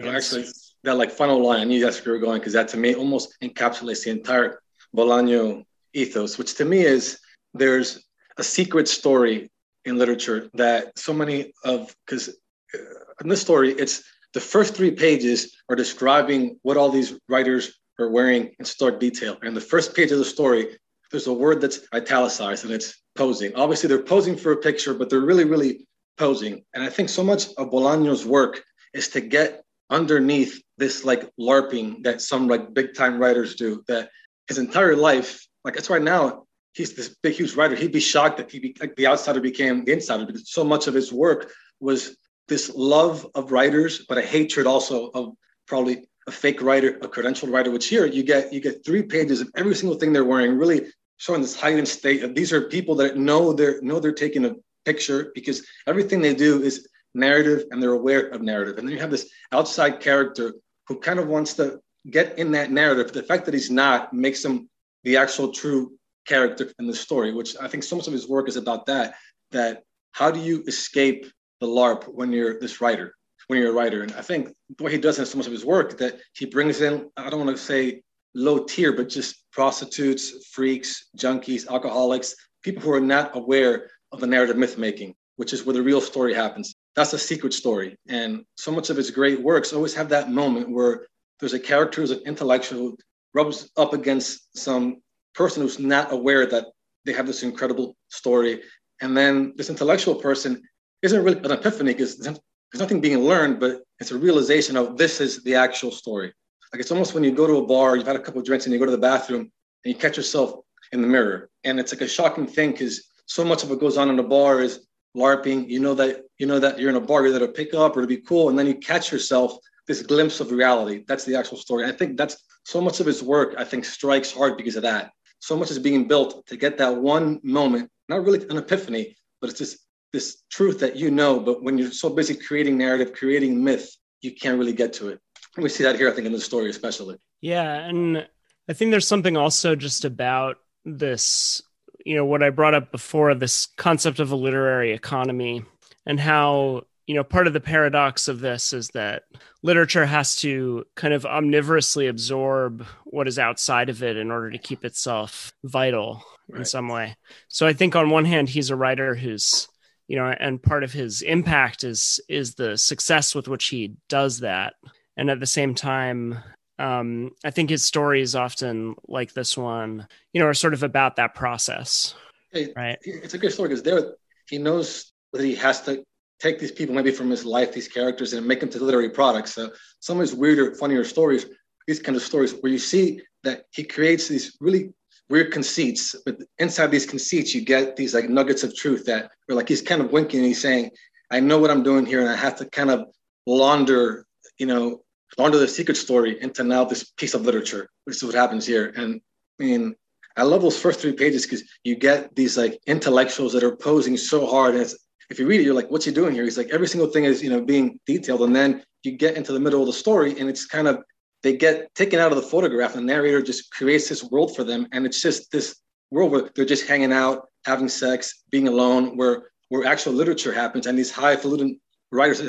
Actually, 0.05 0.47
that 0.83 0.97
like 0.97 1.11
final 1.11 1.40
line. 1.47 1.61
I 1.61 1.64
knew 1.64 1.81
that's 1.81 2.05
where 2.05 2.14
you 2.17 2.21
were 2.21 2.26
going 2.26 2.40
because 2.40 2.55
that 2.55 2.69
to 2.69 2.76
me 2.76 2.95
almost 2.95 3.37
encapsulates 3.43 4.05
the 4.05 4.11
entire 4.11 4.61
Bolaño 4.97 5.64
ethos, 5.93 6.38
which 6.38 6.55
to 6.55 6.64
me 6.64 6.81
is 6.81 7.21
there's 7.55 8.02
a 8.38 8.43
secret 8.43 8.88
story 8.88 9.50
in 9.85 9.99
literature 9.99 10.49
that 10.55 10.99
so 10.99 11.12
many 11.12 11.52
of 11.64 11.95
because 12.05 12.29
uh, 12.75 12.79
in 13.23 13.29
this 13.29 13.40
story 13.40 13.73
it's 13.73 14.02
the 14.34 14.40
first 14.40 14.75
three 14.75 14.90
pages 14.90 15.56
are 15.68 15.76
describing 15.76 16.58
what 16.62 16.76
all 16.76 16.90
these 16.90 17.18
writers 17.28 17.78
are 17.99 18.10
wearing 18.10 18.54
in 18.58 18.64
stark 18.64 19.00
detail. 19.00 19.37
And 19.42 19.56
the 19.56 19.60
first 19.60 19.94
page 19.94 20.10
of 20.12 20.18
the 20.18 20.25
story 20.25 20.78
there's 21.10 21.26
a 21.26 21.32
word 21.32 21.60
that's 21.60 21.80
italicized 21.92 22.64
and 22.64 22.72
it's 22.72 23.02
posing. 23.16 23.52
Obviously 23.56 23.88
they're 23.88 24.02
posing 24.02 24.37
for 24.37 24.52
a 24.52 24.56
picture 24.56 24.94
but 24.94 25.10
they're 25.10 25.20
really 25.20 25.44
really 25.44 25.87
posing. 26.16 26.62
And 26.75 26.82
i 26.84 26.88
think 26.88 27.08
so 27.08 27.25
much 27.25 27.49
of 27.58 27.70
bolaño's 27.70 28.25
work 28.25 28.62
is 28.94 29.08
to 29.08 29.20
get 29.20 29.64
underneath 29.90 30.62
this 30.78 31.04
like 31.04 31.28
larping 31.37 32.02
that 32.04 32.20
some 32.20 32.46
like 32.46 32.72
big 32.72 32.94
time 32.94 33.18
writers 33.18 33.56
do 33.56 33.82
that 33.88 34.10
his 34.46 34.58
entire 34.58 34.94
life 34.94 35.46
like 35.64 35.75
that's 35.75 35.90
right 35.90 36.02
now 36.02 36.44
he's 36.75 36.94
this 36.94 37.16
big, 37.22 37.34
huge 37.34 37.54
writer. 37.54 37.75
He'd 37.75 37.92
be 37.92 38.00
shocked 38.00 38.37
that 38.38 38.50
he 38.50 38.58
be, 38.58 38.76
like 38.80 38.96
the 38.96 39.06
outsider 39.06 39.40
became 39.40 39.84
the 39.84 39.92
insider 39.92 40.26
because 40.26 40.50
so 40.50 40.64
much 40.64 40.87
of 40.87 40.94
his 40.94 41.12
work 41.12 41.52
was 41.80 42.16
this 42.50 42.71
love 42.75 43.26
of 43.35 43.52
writers, 43.52 44.04
but 44.09 44.19
a 44.19 44.23
hatred 44.23 44.66
also 44.66 45.07
of 45.14 45.33
probably 45.66 46.04
a 46.26 46.33
fake 46.33 46.61
writer, 46.61 46.99
a 47.00 47.09
credentialed 47.09 47.52
writer. 47.52 47.71
Which 47.71 47.87
here 47.87 48.04
you 48.04 48.23
get 48.23 48.52
you 48.52 48.61
get 48.61 48.85
three 48.85 49.02
pages 49.02 49.40
of 49.40 49.50
every 49.57 49.75
single 49.75 49.99
thing 49.99 50.12
they're 50.12 50.26
wearing, 50.26 50.59
really 50.59 50.88
showing 51.16 51.40
this 51.40 51.59
heightened 51.59 51.88
state 51.88 52.23
of 52.23 52.35
these 52.35 52.52
are 52.52 52.62
people 52.62 52.95
that 52.97 53.16
know 53.16 53.54
they're 53.54 53.80
know 53.80 54.00
they're 54.00 54.12
taking 54.12 54.45
a 54.45 54.57
picture 54.85 55.30
because 55.35 55.66
everything 55.87 56.21
they 56.21 56.35
do 56.35 56.62
is 56.62 56.88
narrative 57.14 57.64
and 57.71 57.83
they're 57.83 57.92
aware 57.92 58.26
of 58.28 58.42
narrative. 58.42 58.78
And 58.78 58.87
then 58.87 58.95
you 58.95 59.00
have 59.00 59.11
this 59.11 59.30
outside 59.52 60.00
character 60.00 60.52
who 60.87 60.99
kind 60.99 61.19
of 61.19 61.28
wants 61.28 61.54
to 61.54 61.80
get 62.11 62.38
in 62.38 62.50
that 62.52 62.71
narrative. 62.71 63.12
The 63.12 63.23
fact 63.23 63.45
that 63.45 63.54
he's 63.54 63.71
not 63.71 64.12
makes 64.12 64.45
him 64.45 64.69
the 65.04 65.16
actual 65.16 65.52
true 65.52 65.92
character 66.26 66.73
in 66.78 66.87
the 66.87 66.95
story, 66.95 67.33
which 67.33 67.57
I 67.61 67.69
think 67.69 67.85
so 67.85 67.97
much 67.97 68.07
of 68.07 68.12
his 68.12 68.28
work 68.28 68.49
is 68.49 68.57
about 68.57 68.87
that. 68.87 69.14
That 69.52 69.83
how 70.12 70.30
do 70.30 70.40
you 70.40 70.64
escape 70.66 71.26
the 71.61 71.67
LARP 71.67 72.05
when 72.05 72.33
you're 72.33 72.59
this 72.59 72.81
writer, 72.81 73.14
when 73.47 73.59
you're 73.59 73.71
a 73.71 73.75
writer? 73.75 74.02
And 74.02 74.12
I 74.12 74.23
think 74.23 74.52
the 74.76 74.85
way 74.85 74.93
he 74.93 74.99
does 74.99 75.19
in 75.19 75.26
so 75.26 75.38
much 75.38 75.47
of 75.47 75.52
his 75.52 75.64
work 75.64 75.99
that 75.99 76.21
he 76.35 76.47
brings 76.47 76.81
in, 76.81 77.11
I 77.17 77.31
don't 77.31 77.45
want 77.45 77.57
to 77.57 77.62
say 77.62 78.02
low 78.35 78.64
tier, 78.64 78.93
but 78.93 79.09
just 79.09 79.45
prostitutes, 79.52 80.49
freaks, 80.49 81.09
junkies, 81.17 81.69
alcoholics, 81.69 82.35
people 82.62 82.83
who 82.83 82.93
are 82.93 83.00
not 83.00 83.37
aware 83.37 83.88
of 84.12 84.21
the 84.21 84.26
narrative 84.26 84.57
myth 84.57 84.79
making, 84.79 85.14
which 85.37 85.52
is 85.52 85.64
where 85.64 85.75
the 85.75 85.83
real 85.83 86.00
story 86.00 86.35
happens. 86.35 86.75
That's 86.97 87.12
a 87.12 87.19
secret 87.19 87.55
story. 87.55 87.97
And 88.09 88.45
so 88.57 88.73
much 88.73 88.90
of 88.90 88.97
his 88.97 89.11
great 89.11 89.40
works 89.40 89.73
always 89.73 89.95
have 89.95 90.09
that 90.11 90.31
moment 90.31 90.71
where 90.71 91.07
there's 91.38 91.55
a 91.55 91.61
character 91.61 92.00
who's 92.00 92.11
an 92.11 92.23
intellectual 92.26 92.79
who 92.79 92.99
rubs 93.35 93.71
up 93.76 93.93
against 93.93 94.57
some 94.57 95.00
person 95.35 95.62
who's 95.62 95.79
not 95.79 96.12
aware 96.12 96.47
that 96.47 96.67
they 97.05 97.12
have 97.12 97.26
this 97.26 97.43
incredible 97.43 97.97
story. 98.09 98.62
And 99.00 99.17
then 99.17 99.55
this 99.57 99.71
intellectual 99.71 100.17
person 100.17 100.62
isn't 101.02 101.25
really 101.25 101.38
an 101.38 101.50
epiphany 101.50 101.92
because 101.92 102.19
there's 102.19 102.38
nothing 102.75 103.00
being 103.00 103.19
learned, 103.19 103.61
but 103.61 103.83
it's 103.99 104.11
a 104.11 104.19
realization 104.19 104.76
of 104.76 104.97
this 104.97 105.21
is 105.21 105.42
the 105.45 105.54
actual 105.54 105.90
story. 105.90 106.33
Like 106.73 106.80
it's 106.80 106.90
almost 106.90 107.14
when 107.14 107.25
you 107.25 107.33
go 107.33 107.47
to 107.47 107.57
a 107.57 107.66
bar, 107.66 107.97
you've 107.97 108.07
had 108.07 108.16
a 108.16 108.21
couple 108.21 108.42
drinks 108.42 108.66
and 108.66 108.73
you 108.73 108.78
go 108.78 108.85
to 108.85 108.90
the 108.90 108.99
bathroom 108.99 109.40
and 109.40 109.95
you 109.95 109.95
catch 109.95 110.16
yourself 110.16 110.61
in 110.92 111.02
the 111.02 111.09
mirror. 111.09 111.49
And 111.64 111.80
it's 111.80 111.92
like 111.92 112.02
a 112.02 112.09
shocking 112.09 112.47
thing 112.47 112.73
because 112.73 113.09
so 113.26 113.45
much 113.45 113.62
of 113.62 113.71
what 113.71 113.80
goes 113.80 113.97
on 113.97 114.09
in 114.09 114.16
the 114.16 114.23
bar 114.23 114.61
is 114.61 114.87
LARPing. 115.16 115.69
You 115.69 115.80
know 115.80 115.95
that 115.95 116.23
you 116.38 116.47
know 116.47 116.59
that 116.59 116.78
you're 116.78 116.90
in 116.90 116.97
a 116.97 117.00
bar, 117.00 117.23
you're 117.23 117.33
there 117.37 117.47
to 117.47 117.52
pick 117.52 117.75
up 117.75 117.97
or 117.97 118.02
to 118.02 118.07
be 118.07 118.19
cool, 118.19 118.49
and 118.49 118.59
then 118.59 118.66
you 118.66 118.75
catch 118.75 119.11
yourself 119.11 119.57
this 119.88 120.02
glimpse 120.02 120.38
of 120.40 120.52
reality. 120.52 121.04
That's 121.09 121.25
the 121.25 121.35
actual 121.35 121.57
story. 121.57 121.85
I 121.85 121.92
think 121.92 122.16
that's 122.16 122.37
so 122.64 122.80
much 122.80 123.00
of 123.00 123.07
his 123.07 123.23
work, 123.23 123.54
I 123.59 123.64
think, 123.64 123.85
strikes 123.85 124.30
hard 124.30 124.57
because 124.57 124.76
of 124.76 124.83
that 124.83 125.11
so 125.40 125.57
much 125.57 125.71
is 125.71 125.78
being 125.78 126.07
built 126.07 126.47
to 126.47 126.57
get 126.57 126.78
that 126.78 126.95
one 126.95 127.40
moment, 127.42 127.90
not 128.09 128.25
really 128.25 128.47
an 128.49 128.59
epiphany, 128.59 129.16
but 129.40 129.50
it's 129.50 129.59
just 129.59 129.78
this 130.12 130.43
truth 130.50 130.81
that 130.81 130.97
you 130.97 131.11
know, 131.11 131.40
but 131.40 131.62
when 131.62 131.79
you're 131.79 131.93
so 131.93 132.11
busy 132.11 132.35
creating 132.35 132.76
narrative, 132.76 133.12
creating 133.12 133.62
myth, 133.62 133.97
you 134.21 134.33
can't 134.33 134.59
really 134.59 134.73
get 134.73 134.93
to 134.95 135.09
it. 135.09 135.21
And 135.57 135.62
we 135.62 135.69
see 135.69 135.85
that 135.85 135.97
here, 135.97 136.09
I 136.09 136.12
think, 136.12 136.26
in 136.26 136.33
the 136.33 136.40
story, 136.40 136.71
especially. 136.71 137.17
Yeah. 137.40 137.75
And 137.75 138.26
I 138.69 138.73
think 138.73 138.90
there's 138.90 139.07
something 139.07 139.37
also 139.37 139.75
just 139.75 140.05
about 140.05 140.59
this, 140.85 141.62
you 142.05 142.17
know, 142.17 142.25
what 142.25 142.43
I 142.43 142.50
brought 142.50 142.75
up 142.75 142.93
before 142.93 143.35
this 143.35 143.67
concept 143.76 144.21
of 144.21 144.33
a 144.33 144.37
literary 144.37 144.93
economy 144.93 145.64
and 146.07 146.19
how 146.19 146.83
you 147.07 147.17
know 147.17 147.25
part 147.25 147.49
of 147.49 147.52
the 147.52 147.61
paradox 147.61 148.29
of 148.29 148.38
this 148.38 148.73
is 148.73 148.90
that 148.90 149.25
literature 149.64 150.07
has 150.07 150.37
to 150.37 150.85
kind 150.95 151.12
of 151.12 151.26
omnivorously 151.26 152.09
absorb 152.09 152.87
what 153.05 153.26
is 153.26 153.37
outside 153.37 153.88
of 153.88 154.00
it 154.05 154.17
in 154.17 154.31
order 154.31 154.49
to 154.49 154.59
keep 154.59 154.85
itself 154.85 155.52
vital 155.64 156.23
right. 156.49 156.61
in 156.61 156.64
some 156.64 156.87
way 156.87 157.17
so 157.49 157.67
i 157.67 157.73
think 157.73 157.97
on 157.97 158.11
one 158.11 158.25
hand 158.25 158.49
he's 158.49 158.71
a 158.71 158.76
writer 158.76 159.17
who's 159.17 159.67
you 160.11 160.17
know 160.17 160.26
and 160.26 160.61
part 160.61 160.83
of 160.83 160.93
his 160.93 161.23
impact 161.23 161.85
is 161.85 162.21
is 162.29 162.57
the 162.57 162.76
success 162.76 163.33
with 163.33 163.47
which 163.47 163.69
he 163.69 163.95
does 164.09 164.40
that. 164.40 164.75
And 165.17 165.31
at 165.31 165.38
the 165.38 165.47
same 165.47 165.75
time 165.75 166.38
um, 166.79 167.31
i 167.45 167.50
think 167.50 167.69
his 167.71 167.85
stories 167.85 168.35
often 168.35 168.95
like 169.07 169.35
this 169.35 169.57
one 169.57 170.09
you 170.33 170.40
know 170.40 170.47
are 170.47 170.55
sort 170.55 170.75
of 170.75 170.83
about 170.83 171.17
that 171.17 171.35
process. 171.35 172.14
Hey, 172.52 172.73
right. 172.75 172.99
it's 173.02 173.35
a 173.35 173.38
good 173.38 173.52
story 173.52 173.69
because 173.69 173.85
there 173.85 174.14
he 174.49 174.59
knows 174.59 175.12
that 175.33 175.45
he 175.45 175.55
has 175.55 175.83
to 175.83 176.02
take 176.40 176.59
these 176.59 176.73
people 176.73 176.95
maybe 176.95 177.12
from 177.12 177.31
his 177.31 177.45
life, 177.45 177.73
these 177.73 177.87
characters, 177.87 178.33
and 178.33 178.45
make 178.45 178.59
them 178.59 178.71
to 178.71 178.83
literary 178.83 179.11
products. 179.11 179.55
So 179.55 179.71
some 180.00 180.17
of 180.17 180.23
his 180.23 180.35
weirder, 180.35 180.75
funnier 180.75 181.05
stories, 181.05 181.47
these 181.87 182.00
kind 182.00 182.17
of 182.17 182.23
stories 182.23 182.52
where 182.61 182.73
you 182.73 182.79
see 182.79 183.21
that 183.45 183.67
he 183.71 183.85
creates 183.85 184.26
these 184.26 184.57
really 184.61 184.93
weird 185.30 185.52
conceits, 185.52 186.14
but 186.26 186.37
inside 186.58 186.90
these 186.90 187.06
conceits, 187.06 187.54
you 187.54 187.62
get 187.62 187.96
these 187.96 188.14
like 188.14 188.28
nuggets 188.28 188.64
of 188.64 188.76
truth 188.76 189.06
that 189.06 189.30
are 189.49 189.54
like 189.54 189.68
he's 189.68 189.80
kind 189.80 190.02
of 190.02 190.12
winking 190.12 190.40
and 190.40 190.49
he's 190.49 190.60
saying, 190.60 190.90
I 191.30 191.40
know 191.40 191.58
what 191.58 191.70
I'm 191.70 191.84
doing 191.84 192.04
here, 192.04 192.20
and 192.20 192.28
I 192.28 192.37
have 192.37 192.56
to 192.56 192.66
kind 192.66 192.90
of 192.90 193.06
launder, 193.46 194.26
you 194.58 194.66
know, 194.66 195.02
launder 195.38 195.58
the 195.58 195.68
secret 195.68 195.96
story 195.96 196.42
into 196.42 196.64
now 196.64 196.84
this 196.84 197.04
piece 197.04 197.34
of 197.34 197.42
literature, 197.42 197.88
which 198.04 198.16
is 198.16 198.25
what 198.25 198.34
happens 198.34 198.66
here. 198.66 198.92
And 198.96 199.20
I 199.60 199.62
mean, 199.62 199.94
I 200.37 200.42
love 200.42 200.62
those 200.62 200.80
first 200.80 201.00
three 201.00 201.12
pages 201.12 201.46
because 201.46 201.62
you 201.84 201.94
get 201.94 202.34
these 202.34 202.58
like 202.58 202.80
intellectuals 202.87 203.52
that 203.52 203.62
are 203.62 203.76
posing 203.76 204.16
so 204.16 204.46
hard, 204.46 204.75
and 204.75 204.92
if 205.30 205.38
you 205.38 205.46
read 205.46 205.60
it, 205.60 205.64
you're 205.64 205.75
like, 205.75 205.90
what's 205.90 206.04
he 206.04 206.12
doing 206.12 206.34
here? 206.34 206.42
He's 206.42 206.58
like, 206.58 206.70
every 206.70 206.88
single 206.88 207.08
thing 207.08 207.25
is, 207.25 207.40
you 207.40 207.50
know, 207.50 207.60
being 207.60 208.00
detailed. 208.04 208.42
And 208.42 208.54
then 208.54 208.82
you 209.04 209.12
get 209.16 209.37
into 209.37 209.52
the 209.52 209.60
middle 209.60 209.80
of 209.80 209.87
the 209.87 209.92
story 209.92 210.38
and 210.38 210.49
it's 210.50 210.66
kind 210.66 210.88
of, 210.88 211.04
they 211.42 211.56
get 211.56 211.94
taken 211.94 212.20
out 212.20 212.32
of 212.32 212.37
the 212.37 212.42
photograph. 212.42 212.94
And 212.94 213.09
the 213.09 213.12
narrator 213.12 213.42
just 213.42 213.70
creates 213.73 214.09
this 214.09 214.25
world 214.25 214.54
for 214.54 214.64
them. 214.64 214.87
And 214.92 215.06
it's 215.06 215.20
just 215.20 215.50
this 215.50 215.76
world 216.11 216.32
where 216.32 216.50
they're 216.54 216.64
just 216.64 216.87
hanging 216.87 217.12
out, 217.12 217.49
having 217.64 217.88
sex, 217.88 218.42
being 218.50 218.68
alone, 218.68 219.16
where, 219.16 219.50
where 219.68 219.87
actual 219.87 220.12
literature 220.12 220.52
happens. 220.52 220.87
And 220.87 220.99
these 220.99 221.11
highfalutin 221.11 221.80
writers, 222.12 222.42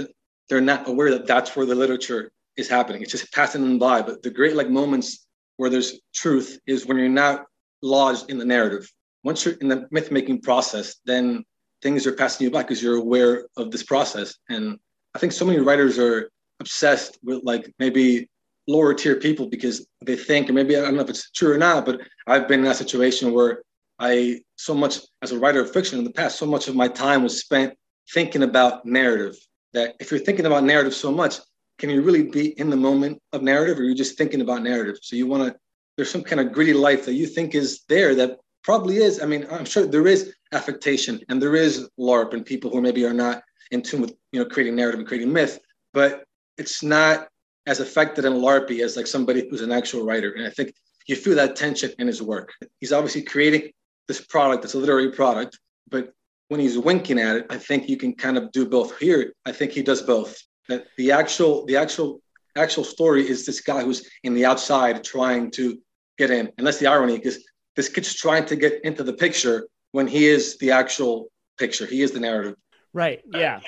they're 0.50 0.62
not 0.62 0.88
aware 0.89 1.12
that 1.12 1.27
that's 1.27 1.55
where 1.55 1.65
the 1.65 1.75
literature 1.75 2.31
is 2.57 2.67
happening. 2.67 3.01
It's 3.01 3.12
just 3.12 3.31
passing 3.33 3.62
them 3.62 3.79
by. 3.79 4.01
But 4.01 4.21
the 4.24 4.29
great 4.29 4.55
like 4.55 4.69
moments 4.69 5.27
where 5.57 5.69
there's 5.69 6.00
truth 6.13 6.60
is 6.67 6.86
when 6.86 6.98
you're 6.98 7.10
not 7.10 7.45
lodged 7.81 8.29
in 8.29 8.38
the 8.38 8.45
narrative. 8.45 8.89
Once 9.24 9.45
you're 9.45 9.55
in 9.55 9.67
the 9.67 9.88
myth 9.91 10.12
making 10.12 10.41
process, 10.41 10.95
then 11.05 11.43
things 11.81 12.07
are 12.07 12.13
passing 12.13 12.45
you 12.45 12.51
by 12.51 12.63
because 12.63 12.81
you're 12.81 12.98
aware 12.98 13.45
of 13.57 13.71
this 13.71 13.83
process. 13.83 14.36
And 14.50 14.77
I 15.15 15.19
think 15.19 15.31
so 15.31 15.45
many 15.45 15.60
writers 15.60 16.00
are 16.00 16.29
obsessed 16.60 17.19
with 17.24 17.43
like 17.43 17.71
maybe 17.79 18.29
lower 18.72 18.94
tier 18.94 19.16
people 19.16 19.48
because 19.48 19.86
they 20.06 20.16
think, 20.16 20.50
or 20.50 20.54
maybe 20.54 20.75
I 20.75 20.82
don't 20.82 20.96
know 20.96 21.01
if 21.01 21.10
it's 21.10 21.32
true 21.32 21.54
or 21.54 21.58
not, 21.58 21.86
but 21.86 22.01
I've 22.28 22.48
been 22.48 22.60
in 22.60 22.66
that 22.66 22.78
situation 22.78 23.34
where 23.34 23.63
I 24.00 24.42
so 24.56 24.74
much 24.74 25.00
as 25.22 25.32
a 25.32 25.40
writer 25.40 25.62
of 25.62 25.72
fiction 25.72 26.00
in 26.00 26.06
the 26.06 26.12
past, 26.12 26.40
so 26.40 26.46
much 26.46 26.68
of 26.68 26.75
my 26.75 26.88
time 26.88 27.24
was 27.24 27.40
spent 27.40 27.74
thinking 28.13 28.44
about 28.44 28.86
narrative. 28.86 29.36
That 29.74 29.96
if 30.00 30.12
you're 30.12 30.20
thinking 30.20 30.46
about 30.46 30.63
narrative 30.63 30.94
so 30.94 31.12
much, 31.12 31.36
can 31.78 31.90
you 31.90 32.01
really 32.01 32.24
be 32.24 32.60
in 32.60 32.70
the 32.70 32.78
moment 32.78 33.22
of 33.34 33.42
narrative, 33.42 33.78
or 33.78 33.82
are 33.82 33.86
you 33.86 33.96
just 33.96 34.18
thinking 34.18 34.42
about 34.42 34.63
narrative? 34.63 34.98
So 35.01 35.16
you 35.16 35.28
want 35.28 35.44
to. 35.44 35.60
There's 35.98 36.10
some 36.10 36.24
kind 36.24 36.40
of 36.40 36.51
gritty 36.51 36.74
life 36.74 37.06
that 37.06 37.13
you 37.13 37.28
think 37.28 37.54
is 37.54 37.84
there 37.90 38.16
that 38.16 38.38
probably 38.63 38.98
is. 38.98 39.22
I 39.22 39.25
mean, 39.25 39.46
I'm 39.51 39.66
sure 39.66 39.86
there 39.86 40.08
is 40.08 40.34
affectation 40.51 41.20
and 41.30 41.42
there 41.42 41.56
is 41.56 41.90
LARP 42.00 42.34
and 42.34 42.46
people 42.46 42.72
who 42.72 42.82
maybe 42.82 43.06
are 43.06 43.13
not 43.13 43.44
in 43.72 43.82
tune 43.82 44.01
with, 44.01 44.13
you 44.32 44.40
know, 44.40 44.50
creating 44.50 44.75
narrative 44.75 45.00
and 45.00 45.08
creating 45.08 45.32
myth, 45.32 45.60
but 45.94 46.24
it's 46.58 46.84
not 46.84 47.28
as 47.68 47.80
affected 47.80 48.25
and 48.25 48.36
LARPy 48.36 48.84
as 48.84 48.98
like 48.98 49.08
somebody 49.08 49.48
who's 49.50 49.62
an 49.62 49.72
actual 49.72 50.03
writer. 50.03 50.34
And 50.34 50.46
I 50.46 50.50
think 50.50 50.74
you 51.08 51.15
feel 51.15 51.36
that 51.36 51.56
tension 51.56 51.91
in 52.00 52.08
his 52.08 52.22
work. 52.22 52.53
He's 52.80 52.94
obviously 52.94 53.24
creating 53.24 53.72
this 54.08 54.22
product 54.22 54.63
that's 54.63 54.74
a 54.74 54.80
literary 54.80 55.12
product, 55.12 55.60
but 55.89 56.13
when 56.48 56.60
he's 56.60 56.77
winking 56.77 57.20
at 57.20 57.38
it, 57.38 57.46
I 57.50 57.58
think 57.58 57.88
you 57.88 57.98
can 57.98 58.13
kind 58.13 58.38
of 58.38 58.51
do 58.51 58.68
both. 58.68 58.98
Here, 58.98 59.34
I 59.46 59.51
think 59.51 59.72
he 59.72 59.82
does 59.82 60.01
both. 60.01 60.38
That 60.68 60.88
the 60.98 61.12
actual 61.12 61.65
the 61.65 61.77
actual 61.77 62.22
actual 62.58 62.84
story 62.84 63.27
is 63.27 63.46
this 63.46 63.62
guy 63.62 63.84
who's 63.84 64.10
in 64.24 64.34
the 64.34 64.46
outside 64.46 65.03
trying 65.03 65.51
to 65.51 65.80
get 66.18 66.30
in, 66.30 66.51
and 66.58 66.68
that's 66.68 66.77
the 66.77 66.88
irony 66.88 67.18
because 67.18 67.44
this 67.75 67.88
kid's 67.88 68.13
trying 68.13 68.46
to 68.46 68.56
get 68.56 68.84
into 68.84 69.03
the 69.03 69.13
picture 69.13 69.68
when 69.91 70.08
he 70.08 70.27
is 70.27 70.58
the 70.58 70.72
actual 70.72 71.32
picture. 71.58 71.86
He 71.86 72.01
is 72.01 72.12
the 72.12 72.20
narrative. 72.20 72.56
Right. 72.94 73.22
Yeah. 73.34 73.62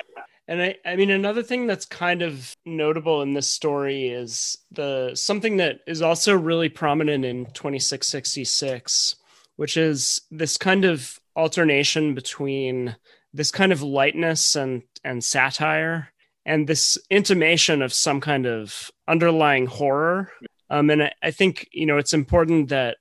And 0.48 0.62
I, 0.62 0.76
I 0.86 0.96
mean, 0.96 1.10
another 1.10 1.42
thing 1.42 1.68
that's 1.68 1.86
kind 1.86 2.22
of 2.22 2.56
notable 2.66 3.22
in 3.22 3.34
this 3.34 3.48
story 3.48 4.10
is 4.10 4.58
the 4.72 5.12
something 5.16 5.58
that 5.58 5.80
is 5.88 6.02
also 6.02 6.36
really 6.36 6.70
prominent 6.70 7.24
in 7.24 7.46
2666, 7.46 9.16
which 9.56 9.78
is 9.78 10.22
this 10.32 10.58
kind 10.58 10.84
of 10.84 11.20
alternation 11.36 12.14
between 12.14 12.98
this 13.34 13.52
kind 13.52 13.72
of 13.72 13.82
lightness 13.82 14.56
and 14.56 14.84
and 15.04 15.24
satire 15.24 16.10
and 16.46 16.68
this 16.68 16.98
intimation 17.10 17.82
of 17.82 17.94
some 17.94 18.20
kind 18.20 18.46
of 18.46 18.92
underlying 19.08 19.66
horror. 19.66 20.30
Um, 20.70 20.90
and 20.90 21.04
I, 21.04 21.14
I 21.24 21.32
think 21.32 21.70
you 21.72 21.86
know 21.86 21.98
it's 21.98 22.14
important 22.14 22.68
that 22.70 22.98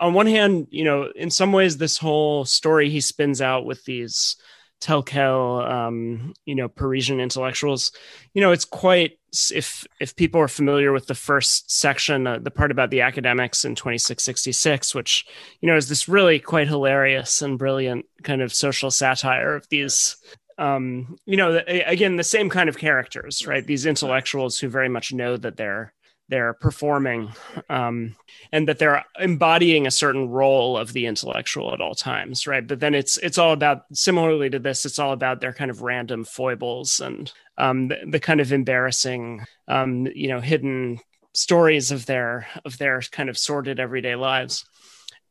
on 0.00 0.14
one 0.14 0.26
hand, 0.26 0.68
you 0.70 0.84
know, 0.84 1.10
in 1.14 1.30
some 1.30 1.52
ways, 1.52 1.76
this 1.76 1.98
whole 1.98 2.44
story 2.44 2.90
he 2.90 3.00
spins 3.00 3.42
out 3.42 3.66
with 3.66 3.84
these 3.84 4.36
Tel 4.80 5.02
Quel, 5.02 5.60
um, 5.60 6.34
you 6.44 6.54
know, 6.54 6.68
Parisian 6.68 7.20
intellectuals. 7.20 7.92
You 8.34 8.40
know, 8.42 8.52
it's 8.52 8.64
quite 8.64 9.18
if 9.52 9.86
if 10.00 10.16
people 10.16 10.40
are 10.40 10.48
familiar 10.48 10.92
with 10.92 11.06
the 11.06 11.14
first 11.14 11.70
section, 11.70 12.26
uh, 12.26 12.38
the 12.38 12.50
part 12.50 12.70
about 12.70 12.90
the 12.90 13.00
academics 13.00 13.64
in 13.64 13.74
2666, 13.74 14.94
which 14.94 15.26
you 15.60 15.68
know 15.68 15.76
is 15.76 15.88
this 15.88 16.08
really 16.08 16.38
quite 16.38 16.68
hilarious 16.68 17.42
and 17.42 17.58
brilliant 17.58 18.06
kind 18.22 18.42
of 18.42 18.54
social 18.54 18.90
satire 18.90 19.56
of 19.56 19.68
these. 19.68 20.16
Um, 20.58 21.18
you 21.26 21.36
know, 21.36 21.62
again, 21.66 22.16
the 22.16 22.24
same 22.24 22.48
kind 22.48 22.70
of 22.70 22.78
characters, 22.78 23.46
right? 23.46 23.66
These 23.66 23.84
intellectuals 23.84 24.58
who 24.58 24.68
very 24.68 24.88
much 24.88 25.12
know 25.12 25.36
that 25.36 25.58
they're 25.58 25.92
they're 26.28 26.54
performing 26.54 27.30
um, 27.68 28.16
and 28.52 28.68
that 28.68 28.78
they're 28.78 29.04
embodying 29.18 29.86
a 29.86 29.90
certain 29.90 30.28
role 30.28 30.76
of 30.76 30.92
the 30.92 31.06
intellectual 31.06 31.72
at 31.72 31.80
all 31.80 31.94
times 31.94 32.46
right? 32.46 32.66
But 32.66 32.80
then 32.80 32.94
it's 32.94 33.16
it's 33.18 33.38
all 33.38 33.52
about 33.52 33.82
similarly 33.92 34.50
to 34.50 34.58
this 34.58 34.84
it's 34.84 34.98
all 34.98 35.12
about 35.12 35.40
their 35.40 35.52
kind 35.52 35.70
of 35.70 35.82
random 35.82 36.24
foibles 36.24 37.00
and 37.00 37.32
um, 37.58 37.88
the, 37.88 37.98
the, 38.06 38.20
kind 38.20 38.40
of 38.40 38.52
embarrassing 38.52 39.46
um, 39.68 40.06
you 40.14 40.28
know 40.28 40.40
hidden 40.40 40.98
stories 41.34 41.90
of 41.92 42.06
their 42.06 42.46
of 42.64 42.78
their 42.78 43.00
kind 43.00 43.28
of 43.28 43.38
sordid 43.38 43.80
everyday 43.80 44.16
lives. 44.16 44.64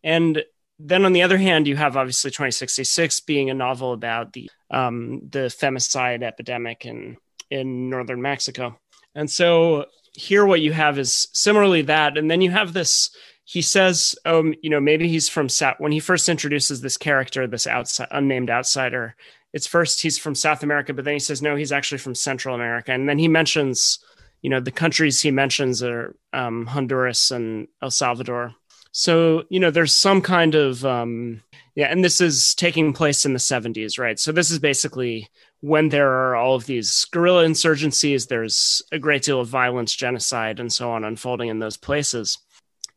And 0.03 0.43
then 0.79 1.05
on 1.05 1.13
the 1.13 1.23
other 1.23 1.37
hand 1.37 1.67
you 1.67 1.75
have 1.75 1.97
obviously 1.97 2.31
2666 2.31 3.21
being 3.21 3.49
a 3.49 3.53
novel 3.53 3.93
about 3.93 4.33
the 4.33 4.49
um, 4.71 5.21
the 5.29 5.47
femicide 5.47 6.23
epidemic 6.23 6.85
in 6.85 7.17
in 7.49 7.89
northern 7.89 8.21
mexico. 8.21 8.79
And 9.13 9.29
so 9.29 9.85
here 10.15 10.45
what 10.45 10.61
you 10.61 10.71
have 10.73 10.97
is 10.97 11.27
similarly 11.33 11.81
that 11.83 12.17
and 12.17 12.29
then 12.29 12.41
you 12.41 12.51
have 12.51 12.73
this 12.73 13.09
he 13.43 13.61
says 13.61 14.15
um 14.25 14.53
you 14.61 14.69
know 14.69 14.79
maybe 14.79 15.07
he's 15.07 15.29
from 15.29 15.49
south 15.49 15.75
when 15.79 15.91
he 15.91 15.99
first 15.99 16.29
introduces 16.29 16.81
this 16.81 16.97
character 16.97 17.47
this 17.47 17.67
outside 17.67 18.07
unnamed 18.11 18.49
outsider 18.49 19.15
it's 19.53 19.67
first 19.67 20.01
he's 20.01 20.17
from 20.17 20.33
south 20.33 20.63
america 20.63 20.93
but 20.93 21.05
then 21.05 21.13
he 21.15 21.19
says 21.19 21.41
no 21.41 21.55
he's 21.55 21.71
actually 21.71 21.97
from 21.97 22.15
central 22.15 22.55
america 22.55 22.91
and 22.91 23.07
then 23.07 23.19
he 23.19 23.27
mentions 23.27 23.99
you 24.45 24.49
know 24.51 24.59
the 24.59 24.71
countries 24.71 25.21
he 25.21 25.31
mentions 25.31 25.81
are 25.81 26.15
um, 26.31 26.67
honduras 26.67 27.31
and 27.31 27.67
el 27.81 27.89
salvador. 27.89 28.53
So 28.91 29.43
you 29.49 29.59
know 29.59 29.71
there's 29.71 29.97
some 29.97 30.21
kind 30.21 30.53
of 30.53 30.85
um 30.85 31.41
yeah 31.75 31.87
and 31.87 32.03
this 32.03 32.19
is 32.19 32.55
taking 32.55 32.93
place 32.93 33.25
in 33.25 33.33
the 33.33 33.39
70s 33.39 33.99
right 33.99 34.19
so 34.19 34.31
this 34.31 34.49
is 34.49 34.59
basically 34.59 35.29
when 35.65 35.89
there 35.89 36.11
are 36.11 36.35
all 36.35 36.53
of 36.53 36.67
these 36.67 37.05
guerrilla 37.05 37.43
insurgencies, 37.43 38.27
there's 38.27 38.83
a 38.91 38.99
great 38.99 39.23
deal 39.23 39.39
of 39.39 39.47
violence, 39.47 39.95
genocide, 39.95 40.59
and 40.59 40.71
so 40.71 40.91
on 40.91 41.03
unfolding 41.03 41.49
in 41.49 41.57
those 41.57 41.75
places. 41.75 42.37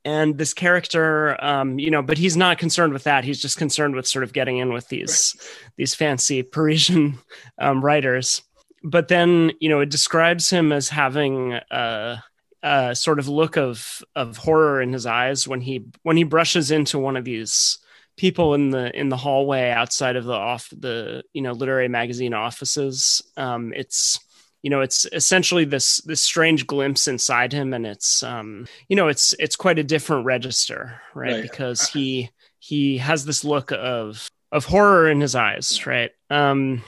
And 0.05 0.37
this 0.37 0.53
character, 0.53 1.43
um, 1.43 1.79
you 1.79 1.91
know, 1.91 2.03
but 2.03 2.19
he's 2.19 2.37
not 2.37 2.59
concerned 2.59 2.93
with 2.93 3.05
that. 3.05 3.25
He's 3.25 3.41
just 3.41 3.57
concerned 3.57 3.95
with 3.95 4.07
sort 4.07 4.23
of 4.23 4.35
getting 4.35 4.59
in 4.59 4.73
with 4.73 4.89
these 4.89 5.35
these 5.79 5.95
fancy 5.95 6.43
Parisian 6.43 7.19
um, 7.59 7.83
writers. 7.83 8.43
But 8.85 9.09
then, 9.09 9.53
you 9.61 9.71
know, 9.71 9.81
it 9.81 9.91
describes 9.91 10.51
him 10.51 10.71
as 10.71 10.91
having 10.91 11.55
a, 11.71 12.23
a 12.63 12.95
sort 12.95 13.19
of 13.19 13.29
look 13.29 13.57
of 13.57 14.03
of 14.15 14.37
horror 14.37 14.83
in 14.83 14.93
his 14.93 15.07
eyes 15.07 15.49
when 15.49 15.63
he 15.63 15.87
when 16.03 16.19
he 16.19 16.25
brushes 16.25 16.71
into 16.71 16.99
one 16.99 17.17
of 17.17 17.25
these 17.25 17.79
people 18.19 18.53
in 18.55 18.71
the 18.71 18.95
in 18.99 19.09
the 19.09 19.17
hallway 19.17 19.71
outside 19.71 20.17
of 20.17 20.25
the 20.25 20.35
off 20.35 20.69
the 20.77 21.23
you 21.33 21.41
know 21.41 21.53
literary 21.53 21.89
magazine 21.89 22.35
offices 22.35 23.23
um 23.37 23.73
it's 23.75 24.19
you 24.63 24.71
know 24.71 24.81
it's 24.81 25.07
essentially 25.13 25.65
this 25.65 25.99
this 26.03 26.21
strange 26.21 26.67
glimpse 26.67 27.09
inside 27.09 27.53
him 27.53 27.73
and 27.73 27.87
it's 27.87 28.23
um 28.23 28.67
you 28.89 28.97
know 28.97 29.09
it's 29.09 29.35
it's 29.39 29.57
quite 29.57 29.79
a 29.79 29.85
different 29.85 30.27
register 30.27 31.01
right, 31.15 31.33
right. 31.33 31.43
because 31.43 31.89
he 31.89 32.29
he 32.59 32.99
has 32.99 33.25
this 33.25 33.45
look 33.45 33.73
of 33.73 34.29
of 34.51 34.65
horror 34.65 35.09
in 35.09 35.21
his 35.21 35.35
eyes 35.35 35.87
right? 35.87 36.11
Um 36.29 36.83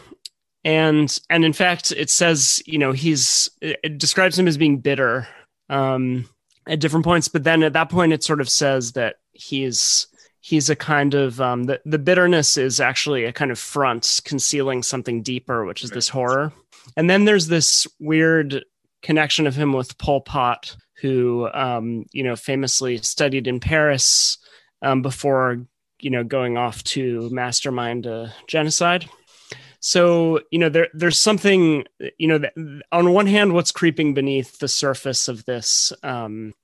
and 0.64 1.19
and 1.31 1.45
in 1.45 1.53
fact 1.53 1.93
it 1.93 2.11
says 2.11 2.62
you 2.66 2.79
know 2.79 2.93
he's 2.93 3.49
it 3.62 3.97
describes 3.99 4.38
him 4.38 4.49
as 4.49 4.59
being 4.59 4.79
bitter 4.79 5.27
um 5.71 6.29
at 6.66 6.81
different 6.81 7.05
points 7.05 7.29
but 7.29 7.45
then 7.45 7.62
at 7.62 7.73
that 7.73 7.88
point 7.88 8.12
it 8.12 8.23
sort 8.23 8.43
of 8.43 8.49
says 8.51 8.93
that 8.93 9.16
he's 9.33 10.07
he's 10.40 10.70
a 10.70 10.76
kind 10.76 11.14
of 11.14 11.40
um, 11.40 11.64
the, 11.64 11.81
the 11.85 11.98
bitterness 11.98 12.57
is 12.57 12.81
actually 12.81 13.24
a 13.24 13.33
kind 13.33 13.50
of 13.50 13.59
front 13.59 14.20
concealing 14.24 14.83
something 14.83 15.22
deeper 15.22 15.64
which 15.64 15.85
is 15.85 15.90
this 15.90 16.09
horror. 16.09 16.53
And 16.96 17.09
then 17.09 17.24
there's 17.24 17.48
this 17.48 17.87
weird 17.98 18.64
connection 19.03 19.46
of 19.46 19.55
him 19.55 19.72
with 19.72 19.98
pol 19.98 20.20
pot 20.20 20.76
who 21.00 21.48
um, 21.53 22.07
you 22.12 22.22
know 22.22 22.37
famously 22.37 22.98
studied 22.98 23.46
in 23.46 23.61
paris 23.61 24.38
um, 24.83 25.03
before 25.03 25.59
you 26.00 26.11
know 26.11 26.24
going 26.24 26.57
off 26.57 26.83
to 26.85 27.29
mastermind 27.31 28.07
a 28.07 28.33
genocide. 28.46 29.09
So 29.81 30.40
you 30.50 30.59
know 30.59 30.68
there 30.68 30.88
there's 30.92 31.18
something 31.18 31.85
you 32.18 32.29
know 32.29 32.38
that, 32.38 32.55
on 32.92 33.12
one 33.12 33.26
hand 33.26 33.53
what's 33.53 33.72
creeping 33.72 34.14
beneath 34.14 34.59
the 34.59 34.68
surface 34.68 35.29
of 35.29 35.44
this 35.44 35.92
um, 36.03 36.55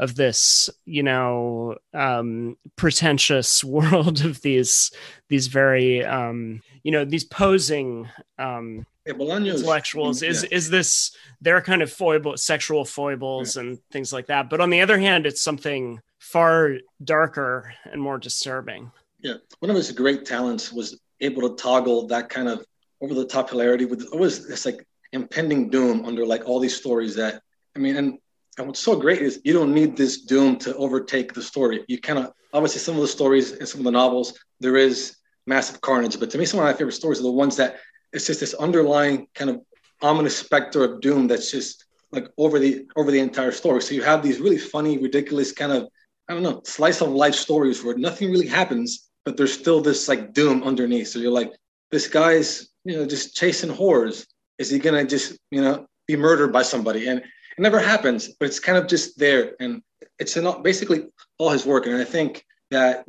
of 0.00 0.16
this 0.16 0.70
you 0.86 1.02
know 1.02 1.76
um, 1.94 2.56
pretentious 2.74 3.62
world 3.76 4.24
of 4.24 4.40
these 4.40 4.90
these 5.28 5.46
very 5.46 6.04
um, 6.04 6.62
you 6.82 6.90
know 6.90 7.04
these 7.04 7.24
posing 7.24 8.08
um, 8.38 8.86
yeah, 9.06 9.12
intellectuals. 9.12 10.22
is 10.22 10.44
is 10.44 10.70
this 10.70 11.14
their 11.40 11.60
kind 11.60 11.82
of 11.82 11.92
foible 11.92 12.36
sexual 12.36 12.84
foibles 12.84 13.54
yeah. 13.54 13.62
and 13.62 13.78
things 13.92 14.12
like 14.12 14.26
that? 14.26 14.50
But 14.50 14.60
on 14.60 14.70
the 14.70 14.80
other 14.80 14.98
hand 14.98 15.26
it's 15.26 15.42
something 15.42 16.00
far 16.18 16.78
darker 17.04 17.72
and 17.84 18.00
more 18.00 18.18
disturbing. 18.18 18.90
Yeah. 19.20 19.34
One 19.58 19.70
of 19.70 19.76
his 19.76 19.92
great 19.92 20.24
talents 20.24 20.72
was 20.72 20.98
able 21.20 21.48
to 21.48 21.54
toggle 21.56 22.06
that 22.06 22.30
kind 22.30 22.48
of 22.48 22.64
over 23.02 23.14
the 23.14 23.26
top 23.26 23.50
hilarity 23.50 23.84
with 23.84 24.08
always 24.12 24.46
this 24.48 24.64
like 24.64 24.86
impending 25.12 25.68
doom 25.68 26.06
under 26.06 26.24
like 26.24 26.46
all 26.46 26.60
these 26.60 26.76
stories 26.76 27.16
that 27.16 27.42
i 27.74 27.78
mean 27.78 27.96
and 27.96 28.18
and 28.60 28.68
what's 28.68 28.80
so 28.80 28.94
great 28.94 29.22
is 29.22 29.40
you 29.42 29.54
don't 29.54 29.72
need 29.72 29.96
this 29.96 30.20
doom 30.20 30.56
to 30.58 30.76
overtake 30.76 31.32
the 31.32 31.42
story. 31.42 31.82
You 31.88 31.98
cannot, 31.98 32.34
obviously, 32.52 32.80
some 32.80 32.94
of 32.94 33.00
the 33.00 33.08
stories 33.08 33.52
in 33.52 33.66
some 33.66 33.80
of 33.80 33.84
the 33.86 33.90
novels, 33.90 34.38
there 34.60 34.76
is 34.76 35.16
massive 35.46 35.80
carnage. 35.80 36.20
But 36.20 36.30
to 36.30 36.38
me, 36.38 36.44
some 36.44 36.60
of 36.60 36.66
my 36.66 36.74
favorite 36.74 36.92
stories 36.92 37.20
are 37.20 37.24
the 37.24 37.32
ones 37.32 37.56
that 37.56 37.76
it's 38.12 38.26
just 38.26 38.40
this 38.40 38.52
underlying 38.52 39.28
kind 39.34 39.48
of 39.48 39.62
ominous 40.02 40.36
specter 40.36 40.84
of 40.84 41.00
doom 41.00 41.26
that's 41.26 41.50
just 41.50 41.86
like 42.12 42.28
over 42.36 42.58
the 42.58 42.86
over 42.96 43.10
the 43.10 43.18
entire 43.18 43.50
story. 43.50 43.80
So 43.80 43.94
you 43.94 44.02
have 44.02 44.22
these 44.22 44.40
really 44.40 44.58
funny, 44.58 44.98
ridiculous 44.98 45.52
kind 45.52 45.72
of 45.72 45.88
I 46.28 46.34
don't 46.34 46.42
know 46.42 46.60
slice 46.64 47.00
of 47.00 47.08
life 47.08 47.34
stories 47.34 47.82
where 47.82 47.96
nothing 47.96 48.30
really 48.30 48.48
happens, 48.48 49.08
but 49.24 49.38
there's 49.38 49.54
still 49.54 49.80
this 49.80 50.06
like 50.06 50.34
doom 50.34 50.64
underneath. 50.64 51.08
So 51.08 51.18
you're 51.18 51.32
like, 51.32 51.52
this 51.90 52.08
guy's 52.08 52.68
you 52.84 52.98
know 52.98 53.06
just 53.06 53.34
chasing 53.34 53.70
whores. 53.70 54.26
Is 54.58 54.68
he 54.68 54.78
gonna 54.78 55.06
just 55.06 55.38
you 55.50 55.62
know 55.62 55.86
be 56.06 56.16
murdered 56.16 56.52
by 56.52 56.60
somebody? 56.60 57.08
And 57.08 57.22
it 57.60 57.62
never 57.62 57.78
happens, 57.78 58.28
but 58.28 58.46
it's 58.46 58.58
kind 58.58 58.78
of 58.78 58.86
just 58.86 59.18
there, 59.18 59.54
and 59.60 59.82
it's 60.18 60.34
basically 60.62 61.08
all 61.36 61.50
his 61.50 61.66
work. 61.66 61.84
And 61.84 61.96
I 61.96 62.04
think 62.04 62.42
that 62.70 63.04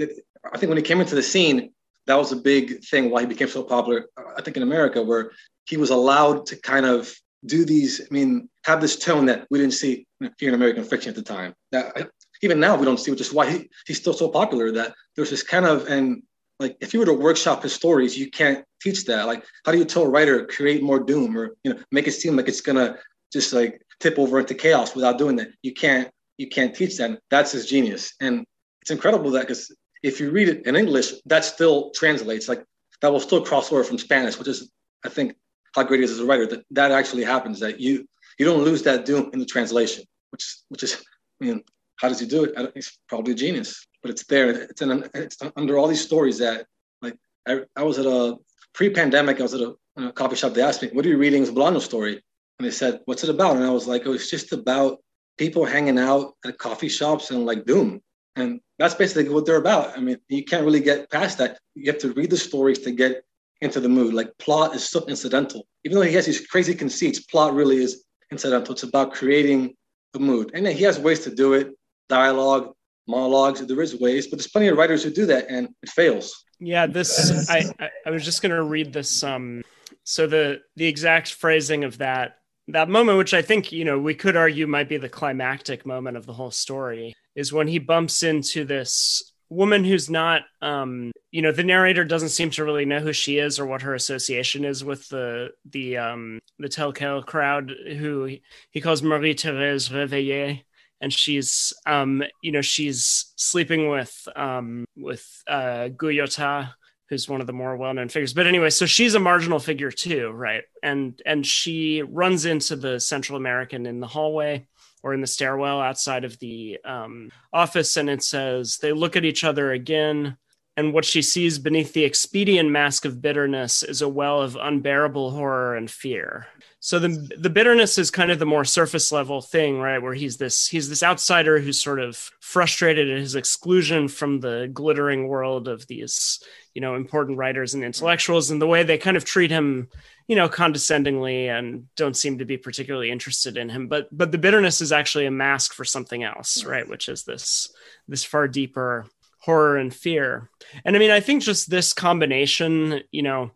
I 0.54 0.58
think 0.58 0.70
when 0.70 0.78
he 0.78 0.84
came 0.84 1.00
into 1.00 1.16
the 1.16 1.24
scene, 1.24 1.72
that 2.06 2.16
was 2.16 2.34
a 2.34 2.36
big 2.36 2.84
thing 2.84 3.10
why 3.10 3.22
he 3.22 3.28
became 3.28 3.48
so 3.48 3.64
popular. 3.64 4.08
I 4.38 4.42
think 4.42 4.58
in 4.58 4.64
America, 4.64 5.02
where 5.02 5.32
he 5.70 5.78
was 5.78 5.90
allowed 5.90 6.46
to 6.48 6.58
kind 6.58 6.86
of 6.86 7.16
do 7.46 7.64
these. 7.64 8.02
I 8.02 8.14
mean, 8.14 8.50
have 8.66 8.82
this 8.82 9.00
tone 9.00 9.26
that 9.28 9.48
we 9.50 9.58
didn't 9.58 9.76
see 9.76 10.06
here 10.38 10.50
in 10.50 10.56
American 10.56 10.84
fiction 10.84 11.12
at 11.12 11.16
the 11.16 11.22
time. 11.22 11.56
That 11.72 12.12
even 12.42 12.60
now 12.60 12.76
we 12.76 12.84
don't 12.84 13.00
see, 13.00 13.12
which 13.12 13.22
is 13.22 13.32
why 13.32 13.50
he, 13.50 13.70
he's 13.88 14.02
still 14.02 14.14
so 14.14 14.28
popular. 14.28 14.70
That 14.74 14.94
there's 15.16 15.30
this 15.30 15.44
kind 15.44 15.66
of 15.66 15.88
and 15.88 16.24
like 16.60 16.76
if 16.82 16.94
you 16.94 17.00
were 17.00 17.06
to 17.06 17.14
workshop 17.14 17.64
his 17.64 17.74
stories, 17.74 18.18
you 18.18 18.30
can't 18.30 18.66
teach 18.82 19.06
that. 19.06 19.28
Like, 19.28 19.46
how 19.66 19.72
do 19.72 19.78
you 19.78 19.86
tell 19.86 20.04
a 20.04 20.10
writer 20.10 20.46
create 20.46 20.84
more 20.84 21.00
doom 21.00 21.38
or 21.38 21.56
you 21.64 21.74
know 21.74 21.80
make 21.94 22.08
it 22.08 22.12
seem 22.12 22.36
like 22.36 22.50
it's 22.50 22.60
gonna 22.60 22.98
just 23.32 23.54
like 23.54 23.82
tip 24.00 24.18
over 24.20 24.40
into 24.40 24.54
chaos 24.54 24.96
without 24.96 25.18
doing 25.18 25.36
that. 25.38 25.50
You 25.62 25.74
can't 25.74 26.10
you 26.38 26.48
can't 26.48 26.76
teach 26.76 26.98
them. 26.98 27.18
That's 27.30 27.52
his 27.52 27.66
genius, 27.68 28.14
and 28.20 28.46
it's 28.82 28.92
incredible 28.92 29.32
that 29.32 29.42
because 29.42 29.74
if 30.04 30.20
you 30.20 30.32
read 30.32 30.50
it 30.50 30.66
in 30.66 30.76
English, 30.76 31.14
that 31.26 31.46
still 31.46 31.92
translates 31.92 32.48
like 32.50 32.64
that 33.02 33.12
will 33.12 33.20
still 33.20 33.44
cross 33.44 33.72
over 33.72 33.84
from 33.84 33.98
Spanish, 33.98 34.38
which 34.38 34.48
is 34.48 34.72
I 35.06 35.10
think 35.10 35.36
how 35.76 35.84
great 35.84 36.00
he 36.00 36.06
is 36.06 36.12
as 36.12 36.20
a 36.20 36.26
writer. 36.26 36.48
That 36.48 36.64
that 36.72 36.92
actually 36.92 37.24
happens. 37.24 37.60
That 37.60 37.80
you 37.80 38.08
you 38.38 38.46
don't 38.46 38.64
lose 38.64 38.84
that 38.84 39.06
doom 39.06 39.30
in 39.34 39.40
the 39.40 39.46
translation, 39.46 40.04
which 40.32 40.58
which 40.70 40.84
is 40.84 41.04
I 41.42 41.46
mean, 41.46 41.64
how 41.98 42.10
does 42.10 42.20
he 42.20 42.26
do 42.26 42.44
it? 42.44 42.72
He's 42.74 42.98
probably 43.08 43.34
a 43.34 43.36
genius, 43.36 43.86
but 44.02 44.12
it's 44.12 44.26
there. 44.26 44.50
It's 44.50 44.82
in 44.82 45.10
it's 45.14 45.38
under 45.56 45.78
all 45.78 45.88
these 45.88 46.04
stories 46.04 46.38
that 46.40 46.66
like 47.02 47.16
I, 47.48 47.62
I 47.76 47.84
was 47.84 48.00
at 48.00 48.06
a 48.06 48.38
pre-pandemic. 48.74 49.40
I 49.40 49.44
was 49.44 49.54
at 49.54 49.62
a, 49.62 49.76
a, 49.98 50.12
coffee 50.12 50.36
shop. 50.36 50.54
They 50.54 50.62
asked 50.62 50.82
me, 50.82 50.90
"What 50.94 51.06
are 51.06 51.10
you 51.10 51.18
reading?" 51.18 51.42
It's 51.42 51.52
a 51.52 51.54
Bolaño 51.54 51.82
story, 51.82 52.24
and 52.62 52.68
they 52.68 52.76
said, 52.76 53.02
"What's 53.06 53.24
it 53.24 53.30
about?" 53.30 53.56
And 53.56 53.66
I 53.66 53.72
was 53.72 53.88
like, 53.88 54.06
"Oh, 54.06 54.14
it's 54.14 54.30
just 54.30 54.54
about 54.54 55.00
people 55.38 55.66
hanging 55.66 55.98
out 55.98 56.36
at 56.46 56.60
coffee 56.60 56.90
shops 56.90 57.32
and 57.32 57.46
like 57.46 57.66
doom." 57.66 58.02
And 58.36 58.62
that's 58.78 58.94
basically 58.94 59.30
what 59.30 59.46
they're 59.46 59.58
about. 59.58 59.98
I 59.98 60.00
mean, 60.00 60.18
you 60.30 60.46
can't 60.46 60.64
really 60.64 60.80
get 60.80 61.10
past 61.10 61.40
that. 61.40 61.58
You 61.74 61.92
have 61.92 62.02
to 62.02 62.14
read 62.14 62.30
the 62.30 62.38
stories 62.38 62.80
to 62.80 62.92
get 62.92 63.24
into 63.62 63.80
the 63.80 63.90
mood. 63.90 64.14
Like 64.14 64.38
plot 64.38 64.76
is 64.76 64.88
so 64.88 65.04
incidental. 65.08 65.68
Even 65.84 65.98
though 65.98 66.04
he 66.04 66.14
has 66.14 66.28
these 66.28 66.46
crazy 66.46 66.76
conceits, 66.76 67.20
plot 67.20 67.54
really 67.54 67.78
is 67.78 68.04
incidental. 68.32 68.74
It's 68.74 68.84
about 68.84 69.14
creating 69.14 69.76
the 70.14 70.20
mood. 70.20 70.52
And 70.54 70.68
he 70.68 70.84
has 70.84 71.00
ways 71.00 71.22
to 71.22 71.34
do 71.34 71.54
it, 71.54 71.72
dialogue, 72.10 72.74
monologues. 73.08 73.66
There 73.66 73.82
is 73.82 74.00
ways, 74.00 74.28
but 74.28 74.38
there's 74.38 74.52
plenty 74.52 74.68
of 74.68 74.78
writers 74.78 75.04
who 75.04 75.10
do 75.10 75.26
that 75.26 75.50
and 75.50 75.70
it 75.82 75.90
fails. 75.90 76.46
Yeah, 76.60 76.86
this 76.86 77.50
I 77.50 77.90
I 78.06 78.12
was 78.12 78.24
just 78.24 78.44
gonna 78.44 78.64
read 78.64 78.94
this 78.94 79.24
um 79.24 79.64
so 80.04 80.28
the 80.28 80.60
the 80.76 80.86
exact 80.86 81.34
phrasing 81.34 81.84
of 81.84 81.98
that 81.98 82.38
that 82.68 82.90
moment, 82.90 83.18
which 83.18 83.34
I 83.34 83.42
think, 83.42 83.72
you 83.72 83.86
know, 83.86 84.00
we 84.00 84.16
could 84.16 84.36
argue 84.36 84.68
might 84.68 84.90
be 84.90 84.98
the 84.98 85.10
climactic 85.10 85.86
moment 85.86 86.18
of 86.18 86.26
the 86.26 86.34
whole 86.34 86.52
story, 86.52 87.14
is 87.36 87.54
when 87.54 87.68
he 87.68 87.80
bumps 87.80 88.24
into 88.24 88.66
this 88.66 89.32
woman 89.52 89.84
who's 89.84 90.10
not 90.10 90.44
um 90.62 91.12
you 91.32 91.42
know 91.42 91.52
the 91.52 91.64
narrator 91.64 92.06
doesn't 92.06 92.30
seem 92.30 92.50
to 92.50 92.64
really 92.64 92.86
know 92.86 93.00
who 93.00 93.12
she 93.12 93.38
is 93.38 93.60
or 93.60 93.66
what 93.66 93.82
her 93.82 93.94
association 93.94 94.64
is 94.64 94.82
with 94.82 95.08
the 95.10 95.50
the 95.70 95.98
um 95.98 96.40
the 96.58 96.70
Tel 96.70 96.94
Quel 96.94 97.22
crowd 97.22 97.74
who 97.98 98.38
he 98.72 98.82
calls 98.82 99.04
marie 99.04 99.34
therese 99.34 99.90
réveillée. 99.90 100.64
And 101.02 101.12
she's 101.12 101.74
um 101.86 102.24
you 102.42 102.54
know 102.54 102.62
she's 102.62 103.34
sleeping 103.36 103.90
with 103.90 104.28
um 104.38 104.86
with 104.96 105.26
uh 105.48 105.90
Guyotat 105.90 106.74
who's 107.12 107.30
one 107.30 107.42
of 107.42 107.46
the 107.46 107.54
more 107.54 107.78
well-known 107.78 108.10
figures 108.10 108.34
but 108.34 108.48
anyway 108.48 108.72
so 108.72 108.88
she's 108.88 109.14
a 109.14 109.20
marginal 109.20 109.60
figure 109.60 109.92
too 109.92 110.32
right 110.32 110.64
and 110.82 111.22
and 111.28 111.46
she 111.46 112.02
runs 112.02 112.46
into 112.46 112.76
the 112.76 113.00
central 113.00 113.38
american 113.38 113.86
in 113.86 114.00
the 114.00 114.08
hallway 114.08 114.66
or 115.04 115.14
in 115.14 115.22
the 115.22 115.28
stairwell 115.28 115.82
outside 115.82 116.24
of 116.24 116.38
the 116.40 116.80
um, 116.86 117.32
office, 117.52 117.98
and 117.98 118.10
it 118.10 118.24
says 118.24 118.78
they 118.78 118.92
look 118.92 119.16
at 119.16 119.26
each 119.26 119.44
other 119.44 119.72
again. 119.72 120.38
And 120.82 120.94
what 120.94 121.06
she 121.06 121.22
sees 121.22 121.60
beneath 121.60 121.94
the 121.94 122.04
expedient 122.04 122.72
mask 122.72 123.06
of 123.06 123.22
bitterness 123.22 123.84
is 123.84 124.02
a 124.02 124.10
well 124.10 124.42
of 124.42 124.58
unbearable 124.60 125.30
horror 125.30 125.76
and 125.76 125.90
fear. 125.92 126.48
So 126.80 126.98
the 126.98 127.10
the 127.38 127.52
bitterness 127.52 128.00
is 128.00 128.10
kind 128.10 128.32
of 128.32 128.40
the 128.40 128.48
more 128.48 128.66
surface 128.66 129.12
level 129.12 129.44
thing, 129.44 129.80
right? 129.80 130.02
Where 130.02 130.16
he's 130.16 130.38
this 130.38 130.68
he's 130.68 130.90
this 130.90 131.04
outsider 131.04 131.60
who's 131.60 131.80
sort 131.80 132.00
of 132.00 132.32
frustrated 132.40 133.12
at 133.12 133.20
his 133.20 133.36
exclusion 133.36 134.08
from 134.08 134.40
the 134.40 134.72
glittering 134.74 135.28
world 135.28 135.68
of 135.68 135.86
these, 135.86 136.44
you 136.74 136.82
know, 136.82 136.96
important 136.96 137.38
writers 137.38 137.76
and 137.76 137.84
intellectuals, 137.84 138.50
and 138.50 138.60
the 138.60 138.66
way 138.66 138.82
they 138.82 138.98
kind 138.98 139.18
of 139.18 139.24
treat 139.24 139.52
him 139.52 139.88
you 140.28 140.36
know 140.36 140.50
condescendingly 140.50 141.48
and 141.48 141.94
don't 141.96 142.18
seem 142.18 142.40
to 142.40 142.46
be 142.46 142.56
particularly 142.56 143.12
interested 143.12 143.58
in 143.58 143.68
him 143.70 143.88
but 143.88 144.08
but 144.16 144.32
the 144.32 144.38
bitterness 144.38 144.80
is 144.80 144.92
actually 144.92 145.26
a 145.26 145.32
mask 145.32 145.74
for 145.74 145.84
something 145.84 146.24
else 146.24 146.64
right 146.64 146.88
which 146.88 147.10
is 147.10 147.24
this 147.24 147.74
this 148.08 148.24
far 148.24 148.48
deeper 148.48 149.08
horror 149.42 149.78
and 149.78 149.94
fear 149.94 150.50
and 150.86 150.96
i 150.96 151.00
mean 151.00 151.12
i 151.12 151.20
think 151.20 151.44
just 151.44 151.70
this 151.70 151.94
combination 151.94 153.02
you 153.12 153.22
know 153.22 153.52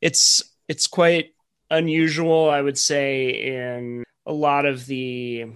it's 0.00 0.42
it's 0.68 0.86
quite 0.86 1.34
unusual 1.70 2.48
i 2.48 2.60
would 2.60 2.78
say 2.78 3.30
in 3.30 4.04
a 4.26 4.32
lot 4.32 4.66
of 4.66 4.86
the 4.86 5.46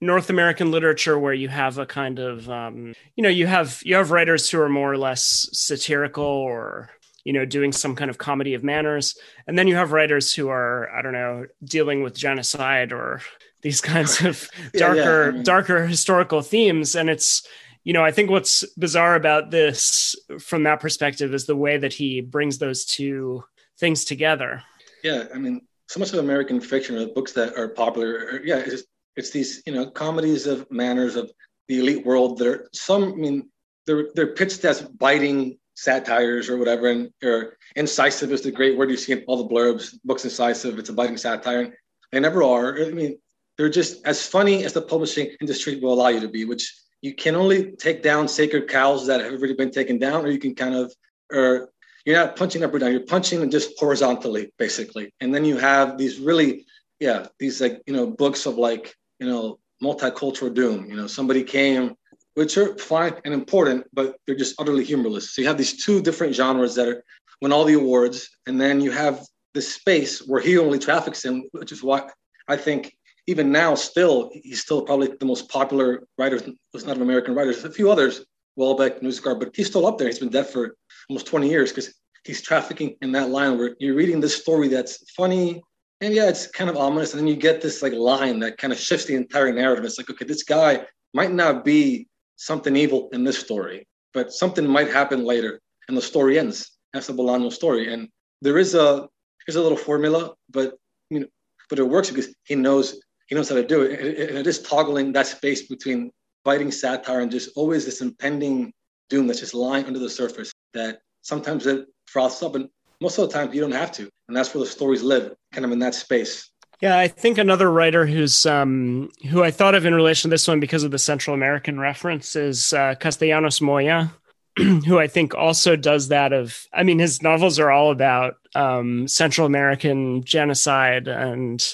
North 0.00 0.30
American 0.30 0.70
literature 0.70 1.18
where 1.18 1.34
you 1.34 1.48
have 1.48 1.78
a 1.78 1.84
kind 1.86 2.20
of 2.20 2.48
um, 2.48 2.94
you 3.16 3.22
know 3.22 3.28
you 3.28 3.48
have 3.48 3.80
you 3.84 3.96
have 3.96 4.12
writers 4.12 4.48
who 4.48 4.60
are 4.60 4.68
more 4.68 4.92
or 4.92 4.96
less 4.96 5.48
satirical 5.52 6.24
or 6.24 6.88
you 7.28 7.34
know, 7.34 7.44
doing 7.44 7.72
some 7.72 7.94
kind 7.94 8.10
of 8.10 8.16
comedy 8.16 8.54
of 8.54 8.64
manners. 8.64 9.14
And 9.46 9.58
then 9.58 9.68
you 9.68 9.76
have 9.76 9.92
writers 9.92 10.32
who 10.32 10.48
are, 10.48 10.88
I 10.90 11.02
don't 11.02 11.12
know, 11.12 11.44
dealing 11.62 12.02
with 12.02 12.16
genocide 12.16 12.90
or 12.90 13.20
these 13.60 13.80
kinds 13.92 14.24
of 14.24 14.48
yeah, 14.72 14.80
darker, 14.80 15.24
yeah. 15.26 15.30
Mean, 15.32 15.42
darker 15.42 15.86
historical 15.86 16.40
themes. 16.40 16.94
And 16.94 17.10
it's, 17.10 17.46
you 17.88 17.94
know, 17.94 18.04
I 18.04 18.10
think 18.10 18.28
what's 18.28 18.66
bizarre 18.76 19.14
about 19.14 19.50
this 19.50 20.14
from 20.40 20.64
that 20.64 20.78
perspective 20.78 21.32
is 21.32 21.46
the 21.46 21.56
way 21.56 21.78
that 21.78 21.94
he 21.94 22.20
brings 22.20 22.58
those 22.58 22.84
two 22.84 23.42
things 23.78 24.04
together. 24.04 24.62
Yeah. 25.02 25.24
I 25.34 25.38
mean, 25.38 25.62
so 25.86 25.98
much 25.98 26.12
of 26.12 26.18
American 26.18 26.60
fiction 26.60 26.98
or 26.98 27.06
books 27.06 27.32
that 27.32 27.56
are 27.56 27.68
popular, 27.68 28.42
yeah, 28.44 28.58
it's, 28.58 28.82
it's 29.16 29.30
these, 29.30 29.62
you 29.64 29.72
know, 29.72 29.90
comedies 29.90 30.46
of 30.46 30.70
manners 30.70 31.16
of 31.16 31.32
the 31.68 31.78
elite 31.78 32.04
world 32.04 32.36
that 32.36 32.46
are 32.46 32.68
some, 32.74 33.04
I 33.04 33.16
mean, 33.16 33.48
they're, 33.86 34.08
they're 34.14 34.34
pitched 34.34 34.66
as 34.66 34.82
biting 34.82 35.58
satires 35.74 36.50
or 36.50 36.58
whatever. 36.58 36.90
And 36.90 37.10
or 37.24 37.56
incisive 37.74 38.32
is 38.32 38.42
the 38.42 38.52
great 38.52 38.76
word 38.76 38.90
you 38.90 38.98
see 38.98 39.12
in 39.12 39.24
all 39.26 39.42
the 39.42 39.54
blurbs. 39.54 39.94
Books 40.04 40.24
incisive, 40.24 40.78
it's 40.78 40.90
a 40.90 40.92
biting 40.92 41.16
satire. 41.16 41.60
And 41.62 41.72
they 42.12 42.20
never 42.20 42.42
are. 42.42 42.84
I 42.84 42.90
mean, 42.90 43.18
they're 43.56 43.70
just 43.70 44.04
as 44.04 44.26
funny 44.26 44.66
as 44.66 44.74
the 44.74 44.82
publishing 44.82 45.34
industry 45.40 45.80
will 45.80 45.94
allow 45.94 46.08
you 46.08 46.20
to 46.20 46.28
be, 46.28 46.44
which 46.44 46.70
you 47.02 47.14
can 47.14 47.34
only 47.34 47.72
take 47.72 48.02
down 48.02 48.28
sacred 48.28 48.68
cows 48.68 49.06
that 49.06 49.20
have 49.20 49.32
already 49.32 49.54
been 49.54 49.70
taken 49.70 49.98
down, 49.98 50.24
or 50.24 50.30
you 50.30 50.38
can 50.38 50.54
kind 50.54 50.74
of, 50.74 50.92
or 51.32 51.70
you're 52.04 52.16
not 52.16 52.36
punching 52.36 52.64
up 52.64 52.72
or 52.74 52.78
down, 52.78 52.92
you're 52.92 53.00
punching 53.00 53.40
them 53.40 53.50
just 53.50 53.78
horizontally, 53.78 54.52
basically. 54.58 55.12
And 55.20 55.34
then 55.34 55.44
you 55.44 55.58
have 55.58 55.98
these 55.98 56.18
really, 56.18 56.66
yeah, 57.00 57.26
these 57.38 57.60
like, 57.60 57.82
you 57.86 57.94
know, 57.94 58.06
books 58.06 58.46
of 58.46 58.56
like, 58.56 58.94
you 59.20 59.26
know, 59.26 59.58
multicultural 59.82 60.52
doom. 60.52 60.90
You 60.90 60.96
know, 60.96 61.06
somebody 61.06 61.44
came 61.44 61.94
which 62.38 62.56
are 62.56 62.78
fine 62.78 63.14
and 63.24 63.34
important, 63.34 63.84
but 63.92 64.14
they're 64.24 64.36
just 64.36 64.60
utterly 64.60 64.84
humorless. 64.84 65.34
So 65.34 65.42
you 65.42 65.48
have 65.48 65.58
these 65.58 65.84
two 65.84 66.00
different 66.00 66.36
genres 66.36 66.76
that 66.76 66.86
are 66.86 67.02
win 67.42 67.50
all 67.50 67.64
the 67.64 67.74
awards, 67.74 68.30
and 68.46 68.60
then 68.60 68.80
you 68.80 68.92
have 68.92 69.26
this 69.54 69.74
space 69.74 70.20
where 70.20 70.40
he 70.40 70.56
only 70.56 70.78
traffics 70.78 71.24
in, 71.24 71.48
which 71.50 71.72
is 71.72 71.82
why 71.82 72.08
I 72.46 72.56
think 72.56 72.96
even 73.28 73.52
now 73.52 73.74
still 73.74 74.30
he's 74.32 74.60
still 74.60 74.82
probably 74.82 75.08
the 75.20 75.26
most 75.26 75.48
popular 75.48 76.04
writer. 76.18 76.36
It's 76.74 76.86
not 76.86 76.96
an 76.96 77.02
American 77.02 77.34
writer. 77.34 77.52
There's 77.52 77.64
a 77.64 77.70
few 77.70 77.90
others, 77.90 78.24
Houellebecq, 78.58 79.02
Knausgaard, 79.02 79.38
but 79.38 79.54
he's 79.54 79.68
still 79.68 79.86
up 79.86 79.98
there. 79.98 80.08
He's 80.08 80.18
been 80.18 80.30
dead 80.30 80.48
for 80.48 80.76
almost 81.08 81.26
20 81.26 81.48
years 81.48 81.70
because 81.70 81.94
he's 82.24 82.42
trafficking 82.42 82.96
in 83.02 83.12
that 83.12 83.30
line 83.30 83.56
where 83.58 83.76
you're 83.78 83.94
reading 83.94 84.20
this 84.20 84.40
story 84.40 84.68
that's 84.68 85.10
funny 85.12 85.62
and 86.00 86.14
yeah, 86.14 86.28
it's 86.28 86.46
kind 86.46 86.70
of 86.70 86.76
ominous, 86.76 87.12
and 87.12 87.20
then 87.20 87.26
you 87.26 87.34
get 87.36 87.60
this 87.60 87.82
like 87.82 87.92
line 87.92 88.38
that 88.40 88.58
kind 88.58 88.72
of 88.72 88.78
shifts 88.78 89.06
the 89.06 89.16
entire 89.16 89.52
narrative. 89.52 89.84
It's 89.84 89.98
like, 89.98 90.10
okay, 90.10 90.24
this 90.24 90.44
guy 90.44 90.86
might 91.12 91.32
not 91.32 91.64
be 91.64 92.06
something 92.36 92.76
evil 92.76 93.08
in 93.12 93.24
this 93.24 93.38
story, 93.38 93.86
but 94.14 94.32
something 94.32 94.66
might 94.66 94.90
happen 94.90 95.24
later, 95.24 95.60
and 95.88 95.96
the 95.96 96.02
story 96.02 96.38
ends. 96.38 96.70
That's 96.92 97.08
the 97.08 97.14
Bolaño 97.14 97.52
story, 97.52 97.92
and 97.92 98.08
there 98.42 98.58
is 98.58 98.74
a 98.74 99.08
there's 99.46 99.56
a 99.56 99.62
little 99.62 99.78
formula, 99.78 100.34
but 100.50 100.76
you 101.10 101.20
know, 101.20 101.26
but 101.68 101.80
it 101.80 101.88
works 101.88 102.10
because 102.10 102.32
he 102.44 102.54
knows 102.54 103.00
he 103.28 103.34
knows 103.34 103.48
how 103.48 103.54
to 103.54 103.66
do 103.66 103.82
it, 103.82 104.00
and 104.30 104.38
it 104.38 104.46
is 104.46 104.60
toggling 104.62 105.12
that 105.12 105.26
space 105.26 105.68
between 105.68 106.10
biting 106.44 106.70
satire 106.70 107.20
and 107.20 107.30
just 107.30 107.50
always 107.56 107.84
this 107.84 108.00
impending 108.00 108.72
doom 109.10 109.26
that's 109.26 109.40
just 109.40 109.54
lying 109.54 109.84
under 109.84 109.98
the 109.98 110.10
surface 110.10 110.50
that 110.74 111.00
sometimes 111.22 111.66
it 111.66 111.86
froths 112.06 112.42
up, 112.42 112.54
and 112.54 112.68
most 113.00 113.18
of 113.18 113.28
the 113.28 113.32
time 113.32 113.52
you 113.52 113.60
don't 113.60 113.72
have 113.72 113.92
to, 113.92 114.08
and 114.28 114.36
that's 114.36 114.54
where 114.54 114.64
the 114.64 114.70
stories 114.70 115.02
live, 115.02 115.34
kind 115.52 115.64
of 115.64 115.72
in 115.72 115.78
that 115.78 115.94
space. 115.94 116.50
Yeah, 116.80 116.96
I 116.96 117.08
think 117.08 117.38
another 117.38 117.70
writer 117.70 118.06
who's 118.06 118.46
um, 118.46 119.10
who 119.30 119.42
I 119.42 119.50
thought 119.50 119.74
of 119.74 119.84
in 119.84 119.94
relation 119.94 120.30
to 120.30 120.34
this 120.34 120.46
one 120.46 120.60
because 120.60 120.84
of 120.84 120.92
the 120.92 120.98
Central 120.98 121.34
American 121.34 121.78
reference 121.78 122.36
is 122.36 122.72
uh, 122.72 122.94
Castellanos 122.94 123.60
Moya, 123.60 124.12
who 124.56 124.98
I 124.98 125.08
think 125.08 125.34
also 125.34 125.74
does 125.74 126.08
that. 126.08 126.32
Of 126.32 126.66
I 126.72 126.84
mean, 126.84 127.00
his 127.00 127.20
novels 127.20 127.58
are 127.58 127.70
all 127.70 127.90
about 127.90 128.36
um, 128.54 129.08
Central 129.08 129.46
American 129.46 130.22
genocide 130.22 131.08
and 131.08 131.64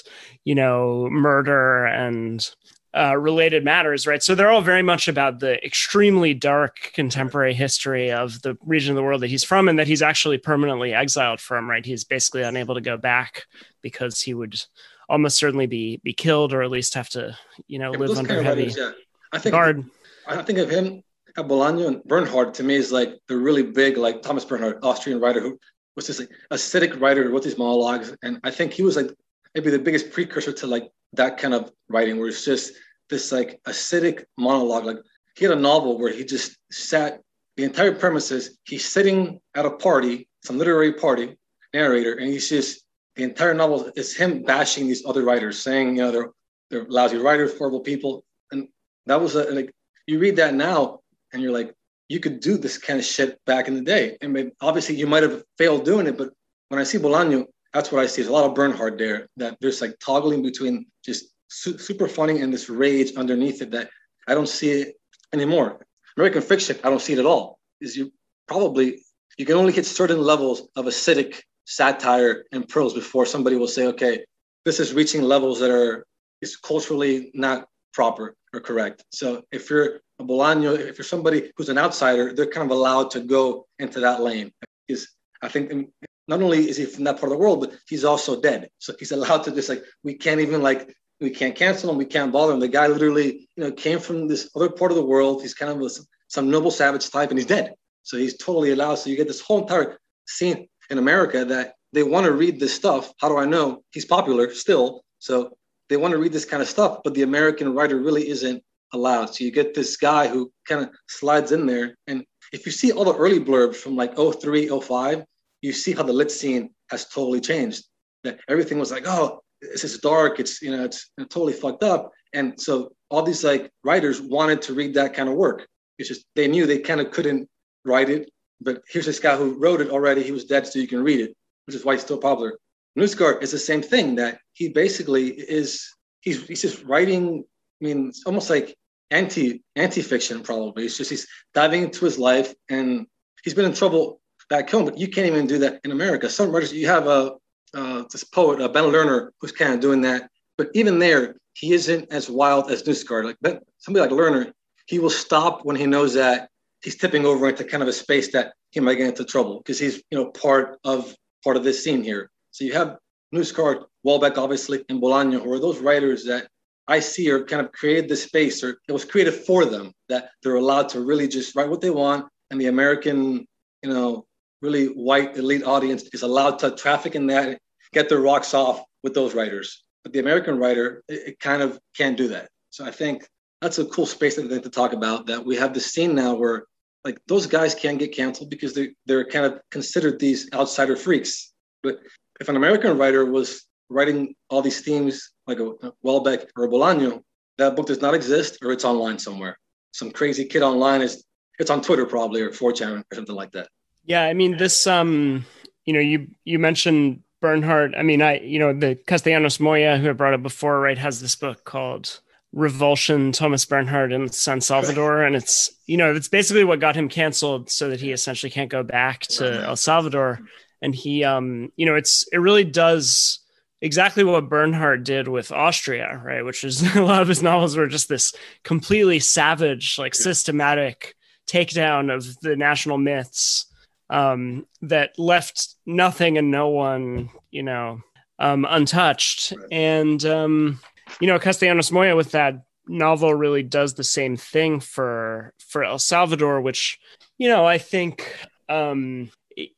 you 0.45 0.55
know 0.55 1.09
murder 1.11 1.85
and 1.85 2.49
uh, 2.95 3.17
related 3.17 3.65
matters, 3.65 4.07
right? 4.07 4.23
So 4.23 4.35
they're 4.35 4.49
all 4.49 4.61
very 4.61 4.81
much 4.81 5.09
about 5.09 5.39
the 5.39 5.63
extremely 5.65 6.33
dark 6.33 6.91
contemporary 6.93 7.53
history 7.53 8.09
of 8.09 8.41
the 8.41 8.57
region 8.61 8.91
of 8.91 8.95
the 8.95 9.03
world 9.03 9.21
that 9.21 9.27
he's 9.27 9.43
from 9.43 9.67
and 9.67 9.77
that 9.79 9.87
he's 9.87 10.01
actually 10.01 10.37
permanently 10.37 10.93
exiled 10.93 11.41
from, 11.41 11.69
right? 11.69 11.85
He's 11.85 12.05
basically 12.05 12.43
unable 12.43 12.75
to 12.75 12.81
go 12.81 12.95
back 12.95 13.43
because 13.81 14.21
he 14.21 14.33
would 14.33 14.61
almost 15.09 15.37
certainly 15.37 15.67
be 15.67 15.99
be 16.03 16.13
killed 16.13 16.53
or 16.53 16.63
at 16.63 16.71
least 16.71 16.93
have 16.93 17.09
to 17.09 17.37
you 17.67 17.79
know 17.79 17.91
live 17.91 18.17
under 18.17 18.41
heavy 18.41 18.61
writers, 18.63 18.77
yeah. 18.77 18.91
I 19.31 19.39
think 19.39 19.53
guard. 19.53 19.85
I 20.27 20.41
think 20.41 20.57
of 20.59 20.69
him, 20.69 21.03
Bolaño 21.37 21.87
and 21.87 22.03
Bernhard 22.05 22.53
to 22.55 22.63
me 22.63 22.75
is 22.75 22.91
like 22.91 23.19
the 23.27 23.37
really 23.37 23.63
big 23.63 23.97
like 23.97 24.21
Thomas 24.21 24.45
Bernhard, 24.45 24.79
Austrian 24.83 25.19
writer 25.19 25.41
who 25.41 25.59
was 25.95 26.07
this 26.07 26.19
like 26.19 26.29
acidic 26.51 26.99
writer 26.99 27.29
with 27.29 27.43
these 27.43 27.57
monologues, 27.57 28.15
and 28.23 28.39
I 28.43 28.51
think 28.51 28.73
he 28.73 28.81
was 28.83 28.95
like 28.95 29.11
maybe 29.55 29.71
the 29.71 29.79
biggest 29.79 30.11
precursor 30.11 30.51
to 30.51 30.67
like 30.67 30.91
that 31.13 31.37
kind 31.37 31.53
of 31.53 31.71
writing 31.89 32.19
where 32.19 32.27
it's 32.27 32.43
just 32.43 32.73
this 33.09 33.31
like 33.31 33.61
acidic 33.63 34.25
monologue. 34.37 34.85
Like 34.85 34.97
he 35.37 35.45
had 35.45 35.57
a 35.57 35.59
novel 35.59 35.97
where 35.97 36.13
he 36.13 36.25
just 36.25 36.57
sat. 36.71 37.21
The 37.55 37.63
entire 37.63 37.95
premise 37.95 38.31
is 38.31 38.59
he's 38.65 38.85
sitting 38.85 39.39
at 39.55 39.65
a 39.65 39.71
party, 39.71 40.27
some 40.43 40.57
literary 40.57 40.93
party, 40.93 41.37
narrator, 41.73 42.13
and 42.13 42.27
he's 42.27 42.49
just 42.49 42.83
the 43.15 43.23
entire 43.23 43.53
novel 43.53 43.89
is 43.95 44.13
him 44.13 44.43
bashing 44.43 44.87
these 44.87 45.05
other 45.05 45.23
writers, 45.23 45.57
saying, 45.59 45.95
you 45.95 46.01
know, 46.01 46.11
they're 46.11 46.29
they're 46.69 46.85
lousy 46.89 47.17
writers, 47.17 47.57
horrible 47.57 47.79
people, 47.79 48.25
and 48.51 48.67
that 49.05 49.21
was 49.21 49.35
a 49.35 49.43
like 49.51 49.73
you 50.05 50.19
read 50.19 50.35
that 50.35 50.53
now 50.53 50.99
and 51.31 51.41
you're 51.41 51.53
like, 51.53 51.73
you 52.09 52.19
could 52.19 52.41
do 52.41 52.57
this 52.57 52.77
kind 52.77 52.99
of 52.99 53.05
shit 53.05 53.39
back 53.45 53.67
in 53.69 53.75
the 53.75 53.81
day, 53.81 54.17
and 54.21 54.33
maybe, 54.33 54.51
obviously 54.59 54.95
you 54.95 55.07
might 55.07 55.23
have 55.23 55.43
failed 55.57 55.85
doing 55.85 56.07
it, 56.07 56.17
but 56.17 56.31
when 56.67 56.79
I 56.79 56.83
see 56.83 56.97
Bolaño, 56.97 57.45
that's 57.75 57.91
what 57.91 58.01
I 58.01 58.07
see. 58.07 58.21
There's 58.21 58.29
a 58.29 58.33
lot 58.33 58.45
of 58.45 58.55
Bernhard 58.55 58.97
there. 58.97 59.27
That 59.35 59.57
there's 59.59 59.81
like 59.81 59.99
toggling 59.99 60.41
between 60.41 60.85
just 61.03 61.25
su- 61.49 61.77
super 61.77 62.07
funny 62.07 62.39
and 62.39 62.51
this 62.51 62.69
rage 62.69 63.13
underneath 63.17 63.61
it 63.61 63.69
that 63.71 63.89
I 64.29 64.33
don't 64.33 64.47
see 64.47 64.71
it 64.71 64.95
anymore. 65.33 65.85
American 66.15 66.41
fiction, 66.41 66.77
I 66.85 66.89
don't 66.89 67.01
see 67.01 67.13
it 67.13 67.19
at 67.19 67.25
all. 67.25 67.59
Is 67.81 67.97
you 67.97 68.13
probably 68.47 69.01
you 69.37 69.45
can 69.45 69.57
only 69.57 69.73
hit 69.73 69.85
certain 69.85 70.21
levels 70.21 70.69
of 70.77 70.85
acidic 70.85 71.41
satire 71.65 72.45
and 72.53 72.65
prose 72.69 72.93
before 72.93 73.25
somebody 73.25 73.57
will 73.57 73.67
say, 73.67 73.87
okay, 73.87 74.23
this 74.63 74.79
is 74.79 74.93
reaching 74.93 75.21
levels 75.21 75.59
that 75.59 75.69
are 75.69 76.05
is 76.41 76.55
culturally 76.55 77.29
not 77.33 77.67
proper 77.93 78.35
or 78.53 78.61
correct. 78.61 79.03
So 79.11 79.43
if 79.51 79.69
you're 79.69 79.99
a 80.19 80.23
Bolaño, 80.23 80.79
if 80.79 80.97
you're 80.97 81.03
somebody 81.03 81.51
who's 81.57 81.67
an 81.67 81.77
outsider, 81.77 82.31
they're 82.31 82.47
kind 82.47 82.71
of 82.71 82.77
allowed 82.77 83.11
to 83.11 83.19
go 83.19 83.67
into 83.79 83.99
that 83.99 84.21
lane. 84.21 84.53
Is 84.87 85.09
I 85.41 85.49
think 85.49 85.89
not 86.27 86.41
only 86.41 86.69
is 86.69 86.77
he 86.77 86.85
from 86.85 87.03
that 87.05 87.19
part 87.19 87.31
of 87.31 87.37
the 87.37 87.43
world, 87.43 87.59
but 87.59 87.73
he's 87.87 88.03
also 88.03 88.41
dead. 88.41 88.69
So 88.79 88.93
he's 88.97 89.11
allowed 89.11 89.43
to 89.43 89.51
just 89.51 89.69
like 89.69 89.83
we 90.03 90.15
can't 90.15 90.41
even 90.41 90.61
like 90.61 90.95
we 91.19 91.29
can't 91.29 91.55
cancel 91.55 91.89
him, 91.89 91.97
we 91.97 92.05
can't 92.05 92.31
bother 92.31 92.53
him. 92.53 92.59
The 92.59 92.67
guy 92.67 92.87
literally, 92.87 93.47
you 93.55 93.63
know, 93.63 93.71
came 93.71 93.99
from 93.99 94.27
this 94.27 94.49
other 94.55 94.69
part 94.69 94.91
of 94.91 94.97
the 94.97 95.05
world. 95.05 95.41
He's 95.41 95.53
kind 95.53 95.71
of 95.71 95.81
a, 95.81 95.89
some 96.27 96.49
noble 96.49 96.71
savage 96.71 97.09
type, 97.09 97.29
and 97.29 97.39
he's 97.39 97.47
dead. 97.47 97.73
So 98.03 98.17
he's 98.17 98.37
totally 98.37 98.71
allowed. 98.71 98.95
So 98.95 99.09
you 99.09 99.15
get 99.15 99.27
this 99.27 99.41
whole 99.41 99.61
entire 99.61 99.97
scene 100.27 100.67
in 100.89 100.97
America 100.97 101.45
that 101.45 101.75
they 101.93 102.03
want 102.03 102.25
to 102.25 102.33
read 102.33 102.59
this 102.59 102.73
stuff. 102.73 103.13
How 103.19 103.29
do 103.29 103.37
I 103.37 103.45
know 103.45 103.83
he's 103.91 104.05
popular 104.05 104.53
still? 104.53 105.03
So 105.19 105.55
they 105.89 105.97
want 105.97 106.11
to 106.11 106.17
read 106.17 106.33
this 106.33 106.45
kind 106.45 106.61
of 106.61 106.67
stuff, 106.67 106.99
but 107.03 107.13
the 107.13 107.21
American 107.21 107.73
writer 107.73 107.99
really 107.99 108.27
isn't 108.27 108.61
allowed. 108.93 109.33
So 109.33 109.43
you 109.43 109.51
get 109.51 109.73
this 109.73 109.97
guy 109.97 110.27
who 110.27 110.51
kind 110.67 110.81
of 110.81 110.89
slides 111.07 111.51
in 111.51 111.65
there. 111.65 111.95
And 112.07 112.25
if 112.51 112.65
you 112.65 112.71
see 112.71 112.91
all 112.91 113.05
the 113.05 113.15
early 113.15 113.39
blurbs 113.39 113.75
from 113.75 113.95
like 113.95 114.17
03, 114.17 114.67
05, 114.67 115.23
you 115.65 115.73
see 115.73 115.93
how 115.93 116.03
the 116.03 116.13
lit 116.13 116.31
scene 116.31 116.69
has 116.91 117.07
totally 117.07 117.41
changed. 117.41 117.85
That 118.23 118.39
everything 118.47 118.77
was 118.77 118.91
like, 118.91 119.05
oh, 119.07 119.41
this 119.61 119.83
is 119.83 119.97
dark. 119.97 120.39
It's 120.39 120.61
you 120.61 120.71
know, 120.71 120.83
it's 120.83 121.09
totally 121.29 121.53
fucked 121.53 121.83
up. 121.83 122.11
And 122.33 122.59
so 122.59 122.91
all 123.09 123.23
these 123.23 123.43
like 123.43 123.71
writers 123.83 124.21
wanted 124.21 124.61
to 124.63 124.73
read 124.73 124.93
that 124.93 125.13
kind 125.13 125.27
of 125.27 125.35
work. 125.35 125.67
It's 125.97 126.09
just 126.09 126.25
they 126.35 126.47
knew 126.47 126.65
they 126.65 126.79
kind 126.79 127.01
of 127.01 127.11
couldn't 127.11 127.49
write 127.83 128.09
it. 128.09 128.29
But 128.61 128.83
here's 128.87 129.07
this 129.07 129.19
guy 129.19 129.35
who 129.35 129.59
wrote 129.59 129.81
it 129.81 129.89
already. 129.89 130.21
He 130.21 130.31
was 130.31 130.45
dead, 130.45 130.67
so 130.67 130.79
you 130.79 130.87
can 130.87 131.03
read 131.03 131.19
it, 131.19 131.35
which 131.65 131.75
is 131.75 131.83
why 131.83 131.93
he's 131.93 132.03
still 132.03 132.17
popular. 132.19 132.57
Knausgaard 132.97 133.41
is 133.41 133.51
the 133.51 133.59
same 133.59 133.81
thing. 133.81 134.15
That 134.15 134.39
he 134.53 134.69
basically 134.69 135.29
is. 135.29 135.89
He's 136.21 136.45
he's 136.47 136.61
just 136.61 136.83
writing. 136.83 137.43
I 137.81 137.85
mean, 137.85 138.09
it's 138.09 138.23
almost 138.25 138.49
like 138.49 138.75
anti 139.09 139.63
anti 139.75 140.01
fiction. 140.01 140.43
Probably 140.43 140.85
it's 140.85 140.97
just 140.97 141.09
he's 141.09 141.27
diving 141.53 141.83
into 141.83 142.05
his 142.05 142.19
life, 142.19 142.53
and 142.69 143.07
he's 143.43 143.55
been 143.55 143.65
in 143.65 143.73
trouble 143.73 144.19
back 144.49 144.69
home. 144.69 144.85
But 144.85 144.97
you 144.97 145.07
can't 145.07 145.27
even 145.27 145.47
do 145.47 145.57
that 145.59 145.81
in 145.83 145.91
America. 145.91 146.29
Some 146.29 146.51
writers, 146.51 146.73
you 146.73 146.87
have 146.87 147.07
a 147.07 147.35
uh, 147.73 148.03
this 148.11 148.23
poet 148.23 148.61
uh, 148.61 148.67
Ben 148.67 148.85
Lerner 148.85 149.29
who's 149.39 149.51
kind 149.51 149.73
of 149.73 149.79
doing 149.79 150.01
that. 150.01 150.29
But 150.57 150.69
even 150.73 150.99
there, 150.99 151.35
he 151.53 151.73
isn't 151.73 152.11
as 152.11 152.29
wild 152.29 152.71
as 152.71 152.83
Knausgaard. 152.83 153.25
Like 153.25 153.37
ben, 153.41 153.59
somebody 153.77 154.07
like 154.07 154.17
Lerner, 154.17 154.51
he 154.87 154.99
will 154.99 155.09
stop 155.09 155.65
when 155.65 155.75
he 155.75 155.85
knows 155.85 156.13
that 156.13 156.49
he's 156.81 156.95
tipping 156.95 157.25
over 157.25 157.49
into 157.49 157.63
kind 157.63 157.83
of 157.83 157.89
a 157.89 157.93
space 157.93 158.31
that 158.31 158.53
he 158.71 158.79
might 158.79 158.95
get 158.95 159.07
into 159.07 159.25
trouble 159.25 159.57
because 159.57 159.79
he's 159.79 160.01
you 160.09 160.17
know 160.17 160.31
part 160.31 160.77
of 160.83 161.13
part 161.43 161.57
of 161.57 161.63
this 161.63 161.83
scene 161.83 162.03
here. 162.03 162.29
So 162.51 162.63
you 162.63 162.73
have 162.73 162.97
Knausgaard, 163.33 163.83
Houellebecq, 164.05 164.37
obviously, 164.37 164.85
and 164.89 165.01
Bolaño, 165.01 165.41
who 165.41 165.51
are 165.51 165.59
those 165.59 165.79
writers 165.79 166.23
that 166.25 166.47
I 166.87 166.99
see 166.99 167.29
are 167.31 167.43
kind 167.43 167.65
of 167.65 167.71
created 167.71 168.09
the 168.09 168.15
space, 168.15 168.63
or 168.63 168.77
it 168.87 168.91
was 168.91 169.03
created 169.03 169.33
for 169.33 169.65
them 169.65 169.91
that 170.07 170.29
they're 170.41 170.55
allowed 170.55 170.89
to 170.89 171.01
really 171.01 171.27
just 171.27 171.55
write 171.55 171.69
what 171.69 171.81
they 171.81 171.89
want, 171.89 172.27
and 172.51 172.61
the 172.61 172.67
American, 172.67 173.45
you 173.83 173.89
know, 173.89 174.25
really 174.61 174.87
white 174.87 175.37
elite 175.37 175.63
audience 175.63 176.03
is 176.13 176.23
allowed 176.23 176.59
to 176.59 176.71
traffic 176.71 177.15
in 177.15 177.27
that, 177.27 177.59
get 177.93 178.09
their 178.09 178.21
rocks 178.21 178.53
off 178.53 178.83
with 179.03 179.13
those 179.13 179.33
writers. 179.33 179.83
But 180.03 180.13
the 180.13 180.19
American 180.19 180.57
writer, 180.57 181.03
it, 181.07 181.27
it 181.27 181.39
kind 181.39 181.61
of 181.61 181.79
can't 181.95 182.17
do 182.17 182.27
that. 182.29 182.49
So 182.69 182.85
I 182.85 182.91
think 182.91 183.27
that's 183.61 183.79
a 183.79 183.85
cool 183.85 184.05
space 184.05 184.35
that 184.35 184.45
I 184.45 184.49
think 184.49 184.63
to 184.63 184.69
talk 184.69 184.93
about. 184.93 185.27
That 185.27 185.45
we 185.45 185.55
have 185.55 185.73
this 185.73 185.91
scene 185.91 186.15
now 186.15 186.35
where 186.35 186.65
like 187.03 187.19
those 187.27 187.47
guys 187.47 187.75
can't 187.75 187.99
get 187.99 188.15
canceled 188.15 188.49
because 188.49 188.73
they 188.73 188.89
they're 189.05 189.25
kind 189.25 189.45
of 189.45 189.61
considered 189.71 190.19
these 190.19 190.49
outsider 190.53 190.95
freaks. 190.95 191.53
But 191.83 191.99
if 192.39 192.49
an 192.49 192.55
American 192.55 192.97
writer 192.97 193.25
was 193.25 193.65
writing 193.89 194.35
all 194.49 194.61
these 194.61 194.81
themes 194.81 195.31
like 195.47 195.59
a 195.59 195.71
Houellebecq 196.03 196.47
or 196.55 196.65
a 196.65 196.67
Bolaño, 196.67 197.21
that 197.57 197.75
book 197.75 197.87
does 197.87 198.01
not 198.01 198.13
exist 198.13 198.57
or 198.61 198.71
it's 198.71 198.85
online 198.85 199.19
somewhere. 199.19 199.57
Some 199.91 200.11
crazy 200.11 200.45
kid 200.45 200.63
online 200.63 201.01
is 201.01 201.23
it's 201.59 201.69
on 201.69 201.81
Twitter 201.81 202.05
probably 202.05 202.41
or 202.41 202.49
4chan 202.49 203.03
or 203.11 203.15
something 203.15 203.35
like 203.35 203.51
that. 203.53 203.69
Yeah, 204.05 204.23
I 204.23 204.33
mean 204.33 204.57
this 204.57 204.87
um 204.87 205.45
you 205.85 205.93
know 205.93 205.99
you 205.99 206.27
you 206.43 206.59
mentioned 206.59 207.21
Bernhard. 207.41 207.95
I 207.95 208.03
mean 208.03 208.21
I 208.21 208.39
you 208.39 208.59
know 208.59 208.73
the 208.73 208.95
Castellanos 209.07 209.59
Moya 209.59 209.97
who 209.97 210.09
I 210.09 210.13
brought 210.13 210.33
up 210.33 210.43
before 210.43 210.79
right 210.79 210.97
has 210.97 211.21
this 211.21 211.35
book 211.35 211.63
called 211.63 212.19
revulsion 212.53 213.33
thomas 213.33 213.65
bernhard 213.65 214.13
in 214.13 214.29
san 214.29 214.61
salvador. 214.61 215.23
And 215.23 215.35
it's 215.35 215.71
you 215.87 215.97
know 215.97 216.13
it's 216.15 216.29
basically 216.29 216.63
what 216.63 216.79
got 216.79 216.95
him 216.95 217.09
canceled 217.09 217.69
so 217.69 217.89
that 217.89 217.99
he 217.99 218.11
essentially 218.11 218.49
can't 218.49 218.69
go 218.69 218.81
back 218.83 219.21
to 219.21 219.63
el 219.63 219.75
salvador. 219.75 220.39
And 220.81 220.95
he 220.95 221.23
um 221.23 221.71
you 221.75 221.85
know 221.85 221.95
it's 221.95 222.25
it 222.31 222.37
really 222.37 222.63
does 222.63 223.39
exactly 223.81 224.23
what 224.23 224.49
bernhard 224.49 225.03
did 225.03 225.27
with 225.27 225.51
austria 225.51 226.21
right 226.23 226.45
which 226.45 226.63
is 226.63 226.81
a 226.95 227.03
lot 227.03 227.21
of 227.21 227.27
his 227.27 227.43
novels 227.43 227.75
were 227.75 227.87
just 227.87 228.07
this 228.07 228.33
completely 228.63 229.19
savage 229.19 229.97
like 229.99 230.15
systematic 230.15 231.13
takedown 231.45 232.13
of 232.13 232.39
the 232.39 232.55
national 232.55 232.97
myths 232.97 233.65
um 234.09 234.65
that 234.81 235.17
left 235.17 235.75
nothing 235.85 236.37
and 236.37 236.51
no 236.51 236.69
one 236.69 237.29
you 237.51 237.63
know 237.63 237.99
um 238.39 238.65
untouched 238.69 239.53
and 239.71 240.23
um 240.25 240.79
you 241.19 241.27
know, 241.27 241.39
Castellanos 241.39 241.91
Moya 241.91 242.15
with 242.15 242.31
that 242.31 242.63
novel 242.87 243.33
really 243.33 243.63
does 243.63 243.93
the 243.93 244.03
same 244.03 244.37
thing 244.37 244.79
for 244.79 245.53
for 245.59 245.83
El 245.83 245.99
Salvador, 245.99 246.61
which 246.61 246.99
you 247.37 247.49
know 247.49 247.65
I 247.65 247.77
think. 247.77 248.33
Um, 248.67 249.31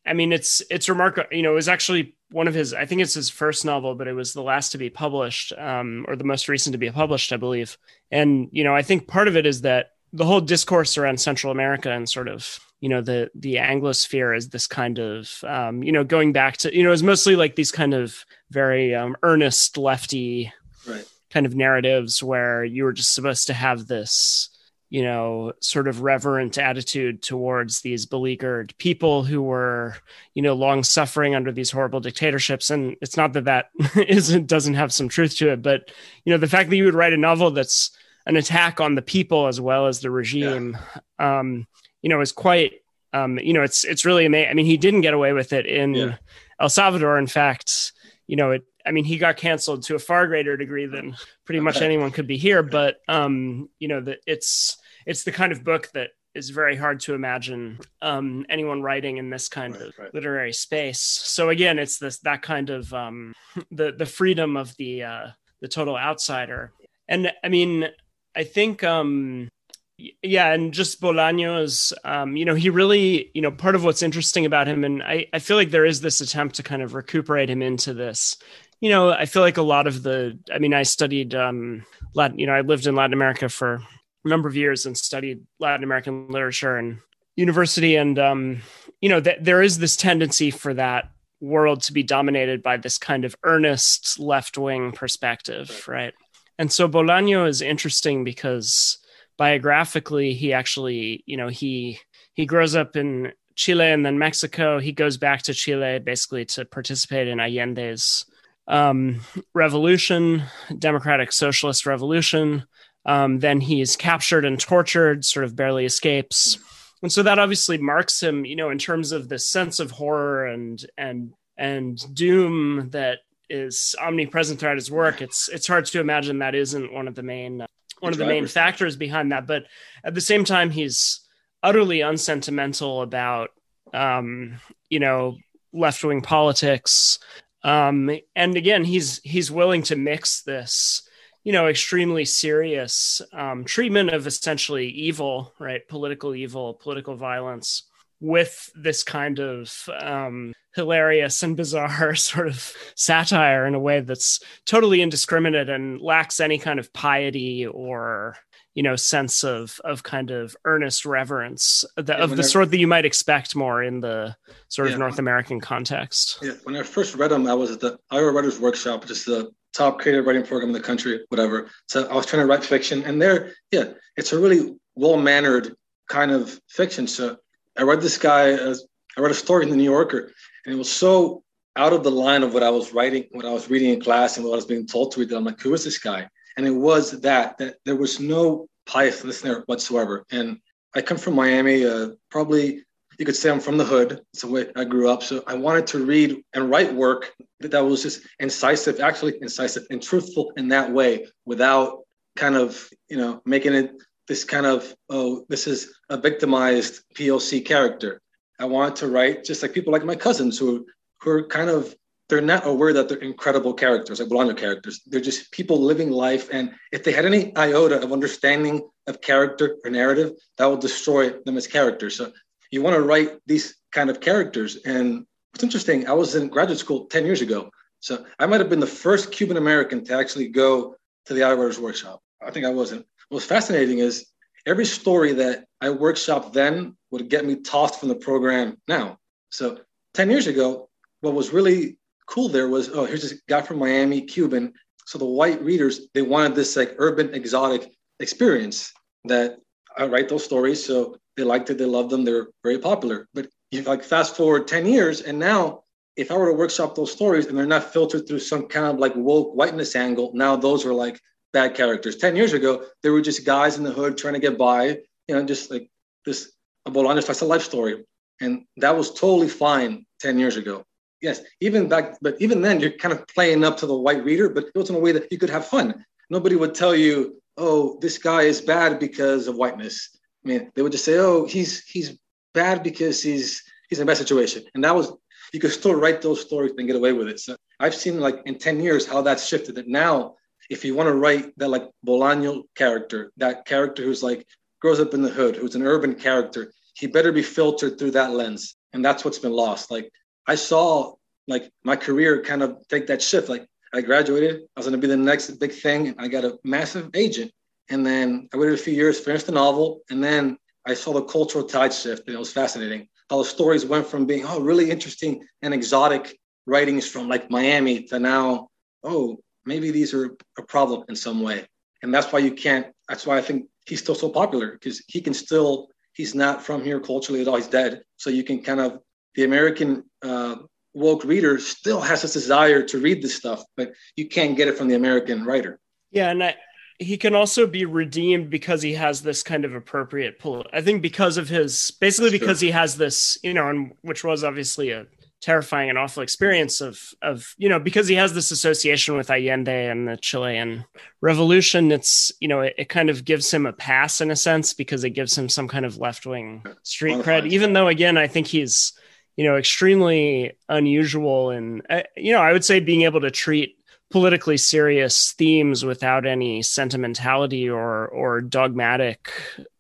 I 0.08 0.14
mean, 0.14 0.34
it's 0.34 0.62
it's 0.72 0.90
remarkable. 0.90 1.28
You 1.32 1.44
know, 1.44 1.52
it 1.52 1.56
was 1.56 1.70
actually 1.70 2.16
one 2.32 2.48
of 2.48 2.54
his. 2.56 2.74
I 2.74 2.86
think 2.86 3.02
it's 3.02 3.14
his 3.14 3.30
first 3.30 3.64
novel, 3.64 3.94
but 3.94 4.08
it 4.08 4.14
was 4.14 4.34
the 4.34 4.42
last 4.42 4.72
to 4.72 4.78
be 4.78 4.90
published, 4.90 5.54
um, 5.58 6.06
or 6.08 6.16
the 6.16 6.24
most 6.24 6.48
recent 6.48 6.74
to 6.74 6.80
be 6.80 6.90
published, 6.90 7.32
I 7.32 7.38
believe. 7.38 7.78
And 8.12 8.50
you 8.52 8.64
know, 8.64 8.76
I 8.76 8.82
think 8.82 9.08
part 9.08 9.28
of 9.28 9.38
it 9.38 9.46
is 9.46 9.62
that 9.62 9.92
the 10.14 10.26
whole 10.26 10.42
discourse 10.42 10.98
around 10.98 11.20
Central 11.20 11.52
America 11.52 11.92
and 11.92 12.10
sort 12.10 12.28
of 12.28 12.60
you 12.80 12.90
know 12.90 13.02
the 13.02 13.30
the 13.36 13.56
Anglosphere 13.56 14.36
is 14.36 14.50
this 14.50 14.68
kind 14.68 15.00
of 15.00 15.44
um, 15.46 15.84
you 15.84 15.92
know 15.92 16.04
going 16.04 16.34
back 16.34 16.58
to 16.58 16.76
you 16.76 16.84
know 16.84 16.92
it's 16.92 17.02
mostly 17.02 17.36
like 17.36 17.56
these 17.56 17.72
kind 17.72 17.94
of 17.94 18.26
very 18.52 18.94
um, 18.94 19.16
earnest 19.24 19.78
lefty 19.78 20.52
right 20.88 21.06
kind 21.30 21.46
of 21.46 21.56
narratives 21.56 22.24
where 22.24 22.64
you 22.64 22.84
were 22.84 22.94
just 22.94 23.14
supposed 23.14 23.48
to 23.48 23.54
have 23.54 23.88
this 23.88 24.50
you 24.90 25.04
know 25.04 25.52
sort 25.60 25.88
of 25.88 26.02
reverent 26.02 26.58
attitude 26.58 27.22
towards 27.22 27.82
these 27.82 28.06
beleaguered 28.06 28.74
people 28.78 29.24
who 29.24 29.42
were 29.42 29.96
you 30.34 30.42
know 30.42 30.54
long 30.54 30.84
suffering 30.84 31.36
under 31.36 31.52
these 31.52 31.72
horrible 31.72 32.00
dictatorships 32.00 32.70
and 32.70 32.96
it's 33.02 33.18
not 33.18 33.34
that 33.34 33.46
that 33.46 33.70
isn't 34.08 34.48
doesn't 34.48 34.76
have 34.76 34.94
some 34.94 35.10
truth 35.10 35.36
to 35.36 35.50
it 35.52 35.62
but 35.62 35.92
you 36.24 36.32
know 36.32 36.38
the 36.38 36.48
fact 36.48 36.70
that 36.70 36.78
you 36.78 36.86
would 36.86 36.94
write 36.94 37.14
a 37.14 37.18
novel 37.18 37.52
that's 37.52 37.92
an 38.26 38.38
attack 38.38 38.80
on 38.80 38.96
the 38.96 39.02
people 39.02 39.48
as 39.48 39.60
well 39.60 39.88
as 39.88 40.00
the 40.00 40.12
regime 40.12 40.78
yeah. 41.20 41.40
um 41.40 41.68
you 42.08 42.10
know 42.10 42.22
is 42.22 42.32
quite 42.32 42.82
um 43.12 43.38
you 43.40 43.52
know 43.52 43.64
it's 43.64 43.84
it's 43.84 44.06
really 44.06 44.26
amazing 44.26 44.50
i 44.50 44.54
mean 44.54 44.66
he 44.66 44.78
didn't 44.78 45.02
get 45.02 45.14
away 45.14 45.34
with 45.34 45.52
it 45.52 45.66
in 45.66 45.94
yeah. 45.94 46.16
el 46.62 46.70
salvador 46.70 47.20
in 47.20 47.28
fact 47.28 47.92
you 48.28 48.38
know 48.38 48.52
it 48.52 48.64
I 48.88 48.92
mean, 48.92 49.04
he 49.04 49.18
got 49.18 49.36
canceled 49.36 49.84
to 49.84 49.96
a 49.96 50.00
far 50.00 50.28
greater 50.28 50.56
degree 50.56 50.86
than 50.86 51.18
pretty 51.44 51.60
much 51.60 51.82
anyone 51.82 52.12
could 52.12 52.26
be 52.26 52.38
here. 52.38 52.64
But 52.64 53.02
um, 53.08 53.70
you 53.80 53.90
know, 53.90 54.00
that 54.02 54.20
it's 54.26 54.78
it's 55.06 55.26
the 55.26 55.32
kind 55.32 55.52
of 55.52 55.64
book 55.64 55.90
that 55.94 56.12
is 56.34 56.52
very 56.52 56.76
hard 56.76 57.00
to 57.02 57.14
imagine 57.14 57.80
um, 58.02 58.46
anyone 58.50 58.82
writing 58.82 59.18
in 59.18 59.30
this 59.30 59.50
kind 59.50 59.74
right, 59.74 59.84
of 59.84 59.94
right. 60.00 60.14
literary 60.14 60.54
space. 60.54 61.02
So 61.02 61.50
again, 61.50 61.80
it's 61.80 61.98
this 61.98 62.20
that 62.20 62.42
kind 62.42 62.70
of 62.70 62.94
um, 62.94 63.34
the 63.72 63.92
the 63.92 64.06
freedom 64.06 64.56
of 64.56 64.76
the 64.78 65.04
uh, 65.04 65.28
the 65.60 65.68
total 65.68 65.98
outsider. 65.98 66.72
And 67.10 67.32
I 67.44 67.50
mean, 67.50 67.90
I 68.36 68.44
think 68.46 68.84
um, 68.84 69.50
yeah, 69.98 70.54
and 70.54 70.74
just 70.74 71.02
Bolaño's, 71.02 71.94
um, 72.04 72.36
you 72.36 72.46
know, 72.46 72.56
he 72.56 72.70
really, 72.70 73.32
you 73.34 73.42
know, 73.42 73.52
part 73.52 73.76
of 73.76 73.84
what's 73.84 74.04
interesting 74.04 74.46
about 74.46 74.68
him, 74.68 74.84
and 74.84 75.02
I, 75.02 75.28
I 75.34 75.40
feel 75.40 75.58
like 75.58 75.72
there 75.72 75.86
is 75.86 76.02
this 76.02 76.22
attempt 76.22 76.56
to 76.56 76.64
kind 76.64 76.82
of 76.82 76.94
recuperate 76.94 77.50
him 77.50 77.62
into 77.62 77.94
this 77.94 78.38
you 78.80 78.90
know, 78.90 79.12
I 79.12 79.26
feel 79.26 79.42
like 79.42 79.58
a 79.58 79.64
lot 79.64 79.88
of 79.88 80.04
the, 80.04 80.38
I 80.54 80.60
mean, 80.60 80.74
I 80.74 80.84
studied, 80.84 81.34
um, 81.34 81.84
Latin, 82.14 82.40
you 82.40 82.46
know, 82.46 82.54
I 82.54 82.62
lived 82.62 82.86
in 82.86 82.96
Latin 82.96 83.14
America 83.14 83.50
for 83.50 83.82
a 84.26 84.30
number 84.30 84.48
of 84.48 84.56
years 84.56 84.86
and 84.86 84.98
studied 84.98 85.42
Latin 85.60 85.84
American 85.84 86.28
literature 86.28 86.78
and 86.78 87.00
university. 87.36 87.96
And, 87.96 88.20
um, 88.20 88.62
you 89.02 89.10
know, 89.10 89.20
th- 89.20 89.40
there 89.42 89.64
is 89.64 89.80
this 89.80 89.96
tendency 89.96 90.52
for 90.52 90.74
that 90.76 91.10
world 91.42 91.82
to 91.84 91.94
be 91.94 92.04
dominated 92.04 92.62
by 92.62 92.78
this 92.78 92.98
kind 92.98 93.26
of 93.26 93.36
earnest 93.44 94.20
left 94.20 94.58
wing 94.58 94.92
perspective, 94.92 95.88
right? 95.88 96.14
And 96.60 96.72
so 96.72 96.88
Bolaño 96.88 97.48
is 97.48 97.62
interesting 97.62 98.24
because 98.24 99.00
biographically, 99.38 100.34
he 100.34 100.54
actually, 100.54 101.24
you 101.26 101.38
know, 101.38 101.48
he 101.48 102.00
he 102.34 102.46
grows 102.46 102.76
up 102.76 102.96
in 102.96 103.32
Chile 103.56 103.92
and 103.92 104.06
then 104.06 104.20
Mexico. 104.20 104.80
He 104.80 104.92
goes 104.92 105.18
back 105.18 105.44
to 105.44 105.54
Chile 105.54 106.00
basically 106.00 106.46
to 106.46 106.66
participate 106.66 107.28
in 107.28 107.40
Allende's 107.40 108.26
um, 108.68 109.22
revolution, 109.54 110.44
democratic 110.78 111.32
socialist 111.32 111.86
revolution. 111.86 112.66
Um, 113.06 113.40
then 113.40 113.62
he's 113.62 113.96
captured 113.96 114.46
and 114.46 114.60
tortured, 114.60 115.24
sort 115.24 115.46
of 115.46 115.56
barely 115.56 115.86
escapes. 115.86 116.60
And 117.02 117.12
so 117.12 117.24
that 117.24 117.40
obviously 117.40 117.78
marks 117.78 118.22
him, 118.22 118.44
you 118.44 118.56
know, 118.56 118.70
in 118.70 118.78
terms 118.78 119.12
of 119.12 119.30
the 119.30 119.40
sense 119.40 119.80
of 119.80 119.92
horror 119.92 120.48
and 120.48 120.84
and 120.98 121.34
and 121.58 122.00
doom 122.14 122.90
that 122.92 123.20
is 123.50 123.96
omnipresent 124.00 124.60
throughout 124.60 124.76
his 124.76 124.92
work. 124.92 125.22
It's 125.22 125.48
it's 125.48 125.68
hard 125.68 125.86
to 125.88 126.00
imagine 126.00 126.40
that 126.40 126.56
isn't 126.56 126.92
one 126.92 127.08
of 127.08 127.16
the 127.16 127.24
main 127.24 127.66
one 128.00 128.14
of 128.14 128.20
the 128.20 128.26
main 128.26 128.48
factors 128.48 128.96
behind 128.96 129.32
that. 129.32 129.48
But 129.48 129.66
at 130.04 130.14
the 130.14 130.22
same 130.22 130.44
time, 130.44 130.70
he's 130.70 131.22
utterly 131.64 132.02
unsentimental 132.02 133.02
about 133.02 133.50
um, 133.94 134.60
you 134.90 135.00
know 135.00 135.38
left 135.74 136.04
wing 136.04 136.22
politics. 136.22 137.20
Um, 137.64 138.12
and 138.36 138.56
again, 138.56 138.84
he's 138.84 139.20
he's 139.24 139.52
willing 139.52 139.84
to 139.84 139.96
mix 139.96 140.44
this 140.44 141.08
you 141.44 141.54
know 141.54 141.68
extremely 141.68 142.26
serious 142.26 143.22
um, 143.34 143.64
treatment 143.64 144.10
of 144.10 144.28
essentially 144.28 144.90
evil, 144.90 145.54
right? 145.60 145.88
Political 145.88 146.36
evil, 146.36 146.74
political 146.76 147.16
violence 147.16 147.84
with 148.20 148.70
this 148.76 149.04
kind 149.04 149.40
of 149.40 149.90
um, 150.00 150.54
hilarious 150.76 151.44
and 151.44 151.58
bizarre 151.58 152.16
sort 152.16 152.48
of 152.48 152.74
satire 152.96 153.66
in 153.66 153.76
a 153.76 153.80
way 153.80 154.00
that's 154.00 154.40
totally 154.66 155.02
indiscriminate 155.02 155.70
and 155.70 156.02
lacks 156.02 156.40
any 156.40 156.58
kind 156.58 156.80
of 156.80 156.92
piety 156.94 157.66
or 157.66 158.36
you 158.76 158.84
know 158.84 158.96
sense 158.96 159.44
of 159.44 159.82
of 159.84 160.04
kind 160.04 160.30
of 160.30 160.56
earnest 160.66 161.04
reverence 161.04 161.84
the, 161.96 162.14
yeah, 162.14 162.24
of 162.24 162.30
the 162.36 162.44
I, 162.44 162.46
sort 162.46 162.70
that 162.70 162.78
you 162.78 162.86
might 162.86 163.06
expect 163.06 163.56
more 163.56 163.82
in 163.82 164.02
the 164.02 164.36
sort 164.68 164.90
yeah, 164.90 164.94
of 164.94 165.00
North 165.00 165.18
American 165.18 165.60
context. 165.60 166.38
Yeah, 166.44 166.52
when 166.64 166.76
I 166.76 166.84
first 166.84 167.16
read 167.16 167.32
them, 167.32 167.48
I 167.48 167.56
was 167.56 167.72
at 167.72 167.80
the 167.80 167.98
Iowa 168.12 168.32
Writers 168.32 168.60
Workshop, 168.60 169.02
which 169.02 169.12
is 169.12 169.26
the 169.26 169.52
top 169.74 170.00
creative 170.00 170.28
writing 170.28 170.44
program 170.44 170.70
in 170.70 170.74
the 170.74 170.80
country, 170.80 171.26
whatever. 171.30 171.70
So 171.88 172.08
I 172.08 172.14
was 172.14 172.28
trying 172.28 172.44
to 172.44 172.46
write 172.46 172.64
fiction, 172.64 173.04
and 173.04 173.20
there, 173.20 173.54
yeah, 173.72 173.94
it's 174.16 174.32
a 174.32 174.40
really 174.40 174.76
well 174.96 175.18
mannered 175.18 175.76
kind 176.08 176.30
of 176.30 176.60
fiction. 176.68 177.08
So 177.08 177.38
I 177.78 177.84
read 177.84 178.02
this 178.02 178.18
guy, 178.18 178.54
uh, 178.54 178.76
I 179.18 179.22
read 179.22 179.32
a 179.32 179.36
story 179.36 179.64
in 179.64 179.70
the 179.70 179.76
New 179.76 179.84
Yorker, 179.84 180.32
and 180.66 180.74
it 180.74 180.78
was 180.78 180.92
so 180.92 181.44
out 181.76 181.94
of 181.94 182.04
the 182.04 182.12
line 182.12 182.42
of 182.42 182.54
what 182.54 182.64
I 182.64 182.72
was 182.72 182.92
writing, 182.92 183.26
what 183.32 183.46
I 183.46 183.52
was 183.52 183.70
reading 183.70 183.94
in 183.94 184.02
class, 184.02 184.38
and 184.38 184.46
what 184.46 184.54
I 184.54 184.56
was 184.56 184.66
being 184.66 184.88
told 184.88 185.12
to 185.12 185.20
read. 185.20 185.30
That 185.30 185.38
I'm 185.38 185.46
like, 185.46 185.62
who 185.62 185.74
is 185.74 185.84
this 185.84 186.00
guy? 186.00 186.28
And 186.58 186.66
it 186.66 186.72
was 186.72 187.12
that 187.22 187.58
that 187.60 187.76
there 187.86 187.96
was 187.96 188.20
no 188.20 188.68
pious 188.88 189.24
listener 189.24 189.64
whatsoever. 189.68 190.26
And 190.32 190.58
I 190.96 191.02
come 191.02 191.18
from 191.18 191.36
Miami, 191.36 191.86
uh, 191.86 192.10
probably 192.32 192.84
you 193.20 193.26
could 193.26 193.36
say 193.36 193.50
I'm 193.50 193.60
from 193.60 193.78
the 193.78 193.86
hood. 193.86 194.22
It's 194.34 194.42
the 194.42 194.48
way 194.48 194.68
I 194.76 194.84
grew 194.84 195.10
up. 195.10 195.24
So 195.24 195.44
I 195.48 195.56
wanted 195.56 195.88
to 195.88 196.06
read 196.06 196.44
and 196.54 196.70
write 196.70 196.94
work 196.94 197.34
that, 197.60 197.72
that 197.72 197.84
was 197.84 198.04
just 198.04 198.22
incisive, 198.40 199.00
actually 199.00 199.38
incisive 199.42 199.86
and 199.90 200.02
truthful 200.02 200.52
in 200.58 200.68
that 200.70 200.92
way, 200.92 201.28
without 201.46 202.00
kind 202.36 202.56
of 202.56 202.90
you 203.10 203.18
know 203.18 203.42
making 203.46 203.74
it 203.74 203.92
this 204.28 204.44
kind 204.44 204.66
of 204.66 204.94
oh 205.10 205.46
this 205.50 205.68
is 205.68 205.94
a 206.10 206.18
victimized 206.18 207.04
POC 207.16 207.66
character. 207.66 208.22
I 208.60 208.66
wanted 208.66 208.96
to 208.98 209.08
write 209.08 209.44
just 209.44 209.62
like 209.62 209.74
people 209.74 209.94
like 209.94 210.04
my 210.04 210.16
cousins 210.16 210.58
who 210.58 210.86
who 211.22 211.32
are 211.32 211.48
kind 211.48 211.70
of 211.70 211.96
they're 212.30 212.42
not 212.42 212.68
aware 212.68 212.92
that 212.92 213.08
they're 213.08 213.20
incredible 213.20 213.74
characters, 213.74 214.20
like 214.20 214.28
Bolaño 214.28 214.58
characters. 214.58 215.02
They're 215.06 215.22
just 215.22 215.50
people 215.52 215.82
living 215.82 216.12
life, 216.12 216.50
and 216.52 216.74
if 216.92 217.04
they 217.04 217.14
had 217.14 217.26
any 217.26 217.56
iota 217.56 218.02
of 218.02 218.12
understanding 218.12 218.82
of 219.08 219.22
character 219.22 219.78
or 219.86 219.92
narrative, 219.92 220.34
that 220.58 220.66
will 220.66 220.78
destroy 220.78 221.30
them 221.46 221.56
as 221.56 221.68
characters. 221.68 222.18
So 222.18 222.34
you 222.70 222.82
want 222.82 222.98
to 222.98 223.02
write 223.02 223.40
these 223.46 223.78
kind 223.94 224.10
of 224.10 224.20
characters. 224.20 224.76
And 224.86 225.26
what's 225.52 225.64
interesting, 225.64 226.08
I 226.08 226.12
was 226.12 226.36
in 226.36 226.50
graduate 226.50 226.80
school 226.80 227.06
ten 227.06 227.26
years 227.26 227.42
ago, 227.42 227.70
so 228.02 228.26
I 228.40 228.46
might 228.46 228.60
have 228.60 228.70
been 228.70 228.82
the 228.82 228.88
first 228.88 229.32
Cuban 229.32 229.56
American 229.56 230.04
to 230.06 230.14
actually 230.14 230.50
go 230.50 230.96
to 231.28 231.34
the 231.34 231.44
Iowa 231.44 231.62
Writers 231.62 231.80
Workshop. 231.80 232.22
I 232.46 232.52
think 232.52 232.66
I 232.66 232.70
wasn't 232.70 233.06
what's 233.30 233.46
fascinating 233.46 234.00
is 234.00 234.28
every 234.66 234.86
story 234.86 235.34
that 235.34 235.66
I 235.82 235.90
workshop 235.90 236.54
then 236.54 236.96
would 237.12 237.30
get 237.30 237.46
me 237.46 237.56
tossed 237.56 238.00
from 238.00 238.10
the 238.10 238.16
program 238.16 238.78
now. 238.88 239.18
So 239.50 239.80
10 240.14 240.30
years 240.30 240.48
ago, 240.48 240.90
what 241.22 241.34
was 241.34 241.54
really 241.54 241.98
cool 242.28 242.50
there 242.50 242.68
was, 242.68 242.90
oh, 242.90 243.06
here's 243.06 243.22
this 243.22 243.42
guy 243.48 243.62
from 243.62 243.80
Miami, 243.80 244.22
Cuban. 244.22 244.74
So 245.06 245.18
the 245.18 245.26
white 245.26 245.62
readers, 245.62 246.08
they 246.14 246.22
wanted 246.22 246.56
this 246.56 246.76
like 246.76 246.96
urban 246.98 247.34
exotic 247.34 247.92
experience 248.20 248.92
that 249.26 249.58
I 249.98 250.06
write 250.06 250.30
those 250.30 250.44
stories. 250.44 250.86
So 250.86 251.18
they 251.38 251.44
liked 251.44 251.70
it, 251.70 251.78
they 251.78 251.86
loved 251.86 252.10
them, 252.10 252.26
they're 252.26 252.48
very 252.64 252.80
popular. 252.80 253.28
But 253.34 253.48
you 253.72 253.82
like 253.84 254.04
fast 254.04 254.36
forward 254.36 254.68
10 254.68 254.86
years, 254.86 255.22
and 255.22 255.40
now 255.40 255.84
if 256.16 256.32
I 256.32 256.36
were 256.36 256.48
to 256.48 256.54
workshop 256.54 256.96
those 256.96 257.12
stories 257.12 257.46
and 257.46 257.58
they're 257.58 257.66
not 257.66 257.94
filtered 257.94 258.28
through 258.28 258.40
some 258.40 258.68
kind 258.68 258.88
of 258.88 258.98
like 258.98 259.16
woke 259.16 259.54
whiteness 259.54 259.96
angle, 259.96 260.32
now 260.34 260.56
those 260.56 260.86
are 260.86 260.94
like 260.94 261.20
bad 261.54 261.76
characters. 261.76 262.18
10 262.18 262.36
years 262.36 262.54
ago, 262.54 262.86
they 263.04 263.10
were 263.10 263.22
just 263.22 263.46
guys 263.46 263.78
in 263.78 263.84
the 263.84 263.92
hood 263.92 264.18
trying 264.18 264.34
to 264.34 264.40
get 264.40 264.58
by, 264.58 265.00
you 265.28 265.36
know, 265.36 265.44
just 265.44 265.72
like 265.72 265.90
this 266.26 266.52
a 266.86 266.92
Bolaño 266.92 267.26
that's 267.26 267.42
a 267.42 267.46
life 267.46 267.64
story. 267.64 268.06
And 268.40 268.66
that 268.78 268.96
was 268.96 269.14
totally 269.14 269.50
fine 269.50 270.06
10 270.22 270.40
years 270.40 270.58
ago. 270.58 270.84
Yes, 271.22 271.42
even 271.62 271.90
back, 271.90 272.18
but 272.22 272.36
even 272.40 272.62
then, 272.62 272.80
you're 272.80 272.92
kind 272.92 273.14
of 273.14 273.26
playing 273.28 273.64
up 273.64 273.78
to 273.78 273.88
the 273.88 273.98
white 273.98 274.24
reader, 274.24 274.50
but 274.50 274.66
it 274.66 274.78
was 274.78 274.90
in 274.90 274.96
a 274.96 275.00
way 275.00 275.12
that 275.12 275.32
you 275.32 275.40
could 275.40 275.50
have 275.50 275.66
fun. 275.66 276.06
Nobody 276.30 276.56
would 276.56 276.76
tell 276.76 276.96
you, 276.96 277.42
oh, 277.58 277.98
this 278.02 278.20
guy 278.20 278.44
is 278.44 278.62
bad 278.62 279.00
because 279.00 279.48
of 279.48 279.56
whiteness. 279.56 280.16
I 280.46 280.48
mean, 280.48 280.72
they 280.76 280.84
would 280.84 280.92
just 280.92 281.06
say, 281.06 281.18
oh, 281.18 281.46
he's 281.46 281.84
he's 281.86 282.20
bad 282.54 282.84
because 282.84 283.22
he's 283.24 283.64
he's 283.90 284.00
in 284.00 284.04
a 284.04 284.06
bad 284.06 284.18
situation. 284.18 284.64
And 284.76 284.84
that 284.84 284.96
was 284.96 285.12
you 285.54 285.60
could 285.60 285.72
still 285.72 285.96
write 285.96 286.22
those 286.22 286.42
stories 286.42 286.74
and 286.78 286.88
get 286.88 286.96
away 286.96 287.14
with 287.14 287.28
it. 287.28 287.40
So 287.40 287.56
I've 287.80 287.96
seen 287.96 288.20
like 288.20 288.42
in 288.46 288.60
10 288.60 288.82
years 288.82 289.08
how 289.08 289.22
that's 289.22 289.48
shifted. 289.48 289.76
That 289.76 289.88
now 289.88 290.36
if 290.70 290.84
you 290.84 290.96
want 290.96 291.08
to 291.08 291.14
write 291.14 291.58
that 291.58 291.70
like 291.70 291.90
Bolaño 292.06 292.64
character, 292.76 293.32
that 293.38 293.66
character 293.66 294.04
who's 294.04 294.24
like 294.24 294.46
grows 294.82 295.00
up 295.00 295.14
in 295.14 295.22
the 295.22 295.30
hood, 295.30 295.56
who's 295.56 295.76
an 295.76 295.84
urban 295.84 296.16
character, 296.16 296.72
he 296.94 297.08
better 297.08 297.32
be 297.32 297.44
filtered 297.44 297.98
through 297.98 298.12
that 298.12 298.32
lens. 298.32 298.76
And 298.94 299.04
that's 299.04 299.24
what's 299.24 299.40
been 299.40 299.52
lost. 299.52 299.92
Like 299.92 300.12
I 300.46 300.56
saw 300.56 301.14
like 301.48 301.72
my 301.84 301.96
career 301.96 302.42
kind 302.44 302.64
of 302.64 302.78
take 302.90 303.08
that 303.08 303.22
shift. 303.22 303.50
Like 303.50 303.66
I 303.94 304.02
graduated, 304.02 304.62
I 304.76 304.80
was 304.80 304.88
to 304.88 304.98
be 304.98 305.08
the 305.08 305.18
next 305.18 305.50
big 305.52 305.72
thing. 305.72 306.16
I 306.18 306.28
got 306.28 306.46
a 306.46 306.58
massive 306.64 307.10
agent. 307.14 307.52
And 307.90 308.06
then 308.06 308.50
I 308.54 308.58
waited 308.58 308.76
a 308.76 308.78
few 308.78 308.94
years, 308.94 309.20
finished 309.20 309.46
the 309.46 309.54
novel, 309.54 310.02
and 310.10 310.22
then 310.22 310.58
I 310.86 310.94
saw 310.94 311.14
the 311.14 311.24
cultural 311.24 311.64
tide 311.64 311.94
shift, 311.94 312.28
and 312.28 312.36
it 312.36 312.40
was 312.40 312.52
fascinating. 312.52 313.08
How 313.30 313.38
the 313.38 313.46
stories 313.46 313.86
went 313.86 314.08
from 314.08 314.26
being 314.26 314.46
oh 314.46 314.60
really 314.60 314.90
interesting 314.90 315.46
and 315.62 315.74
exotic 315.74 316.38
writings 316.66 317.08
from 317.10 317.30
like 317.30 317.50
Miami 317.50 318.04
to 318.04 318.20
now 318.20 318.68
oh 319.04 319.38
maybe 319.68 319.92
these 319.92 320.14
are 320.14 320.36
a 320.58 320.64
problem 320.64 321.04
in 321.10 321.16
some 321.16 321.42
way. 321.42 321.66
And 322.02 322.14
that's 322.14 322.32
why 322.32 322.40
you 322.40 322.52
can't, 322.52 322.88
that's 323.10 323.28
why 323.28 323.38
I 323.38 323.42
think 323.42 323.66
he's 323.86 324.00
still 324.00 324.16
so 324.16 324.30
popular 324.30 324.72
because 324.72 325.04
he 325.08 325.20
can 325.22 325.34
still, 325.34 325.90
he's 326.14 326.34
not 326.34 326.64
from 326.64 326.84
here 326.84 327.00
culturally 327.00 327.42
at 327.42 327.48
all. 327.48 327.58
He's 327.58 327.68
dead. 327.68 328.02
So 328.16 328.30
you 328.30 328.44
can 328.44 328.62
kind 328.62 328.80
of, 328.80 329.00
the 329.36 329.44
American 329.44 330.04
uh, 330.24 330.56
woke 330.94 331.24
reader 331.24 331.60
still 331.60 332.02
has 332.02 332.22
this 332.22 332.34
desire 332.34 332.82
to 332.84 333.00
read 333.00 333.22
this 333.22 333.36
stuff, 333.36 333.64
but 333.76 333.94
you 334.16 334.28
can't 334.28 334.56
get 334.56 334.68
it 334.68 334.78
from 334.78 334.88
the 334.88 334.96
American 334.96 335.46
writer. 335.46 335.80
Yeah. 336.12 336.30
And 336.30 336.44
I, 336.44 336.56
he 337.00 337.18
can 337.18 337.36
also 337.36 337.68
be 337.68 337.86
redeemed 337.86 338.50
because 338.50 338.82
he 338.82 338.94
has 338.94 339.22
this 339.22 339.44
kind 339.44 339.66
of 339.66 339.76
appropriate 339.76 340.40
pull. 340.40 340.66
I 340.74 340.82
think 340.82 341.02
because 341.02 341.38
of 341.38 341.50
his, 341.50 341.92
basically 341.92 342.32
That's 342.32 342.40
because 342.40 342.60
true. 342.60 342.68
he 342.68 342.72
has 342.72 342.98
this, 342.98 343.38
you 343.44 343.54
know, 343.54 343.68
and 343.70 343.94
which 344.02 344.24
was 344.24 344.44
obviously 344.44 344.92
a 344.92 345.06
terrifying 345.42 345.90
and 345.90 345.98
awful 345.98 346.24
experience 346.24 346.82
of 346.82 347.14
of 347.22 347.54
you 347.58 347.70
know 347.70 347.80
because 347.80 348.08
he 348.08 348.16
has 348.16 348.34
this 348.34 348.50
association 348.50 349.16
with 349.16 349.30
Allende 349.30 349.88
and 349.88 350.08
the 350.08 350.18
Chilean 350.18 350.84
revolution 351.22 351.92
it's 351.92 352.32
you 352.40 352.48
know 352.48 352.62
it, 352.62 352.74
it 352.78 352.90
kind 352.90 353.10
of 353.10 353.24
gives 353.24 353.54
him 353.54 353.66
a 353.66 353.74
pass 353.74 354.20
in 354.20 354.32
a 354.32 354.36
sense 354.36 354.74
because 354.74 355.04
it 355.04 355.12
gives 355.12 355.38
him 355.38 355.48
some 355.48 355.68
kind 355.68 355.86
of 355.86 355.98
left-wing 355.98 356.64
street 356.82 357.18
cred 357.18 357.48
even 357.52 357.74
though 357.74 357.88
again 357.88 358.18
I 358.18 358.28
think 358.28 358.48
he's 358.48 358.94
you 359.36 359.44
know 359.44 359.58
extremely 359.58 360.54
unusual 360.70 361.52
and 361.52 361.86
uh, 361.88 362.02
you 362.16 362.34
know 362.34 362.42
I 362.42 362.52
would 362.52 362.66
say 362.66 362.80
being 362.80 363.04
able 363.04 363.22
to 363.22 363.32
treat 363.32 363.78
politically 364.10 364.58
serious 364.58 365.34
themes 365.34 365.86
without 365.86 366.26
any 366.26 366.64
sentimentality 366.64 367.70
or 367.70 368.08
or 368.08 368.42
dogmatic 368.42 369.32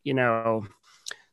you 0.03 0.13
know 0.13 0.67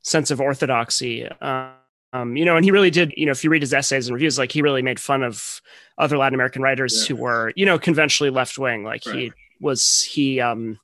sense 0.00 0.30
of 0.30 0.40
orthodoxy 0.40 1.26
um, 1.26 1.72
um, 2.14 2.36
you 2.36 2.44
know, 2.44 2.56
and 2.56 2.64
he 2.64 2.70
really 2.70 2.90
did, 2.90 3.12
you 3.16 3.26
know, 3.26 3.32
if 3.32 3.44
you 3.44 3.50
read 3.50 3.62
his 3.62 3.74
essays 3.74 4.06
and 4.06 4.14
reviews, 4.14 4.38
like 4.38 4.52
he 4.52 4.62
really 4.62 4.82
made 4.82 4.98
fun 4.98 5.22
of 5.22 5.60
other 5.98 6.16
Latin 6.16 6.34
American 6.34 6.62
writers 6.62 7.02
yeah. 7.02 7.08
who 7.08 7.22
were, 7.22 7.52
you 7.56 7.66
know, 7.66 7.78
conventionally 7.78 8.30
left 8.30 8.56
wing. 8.56 8.84
Like 8.84 9.04
right. 9.04 9.16
he 9.16 9.32
was, 9.60 10.00
he, 10.02 10.40
um, 10.40 10.78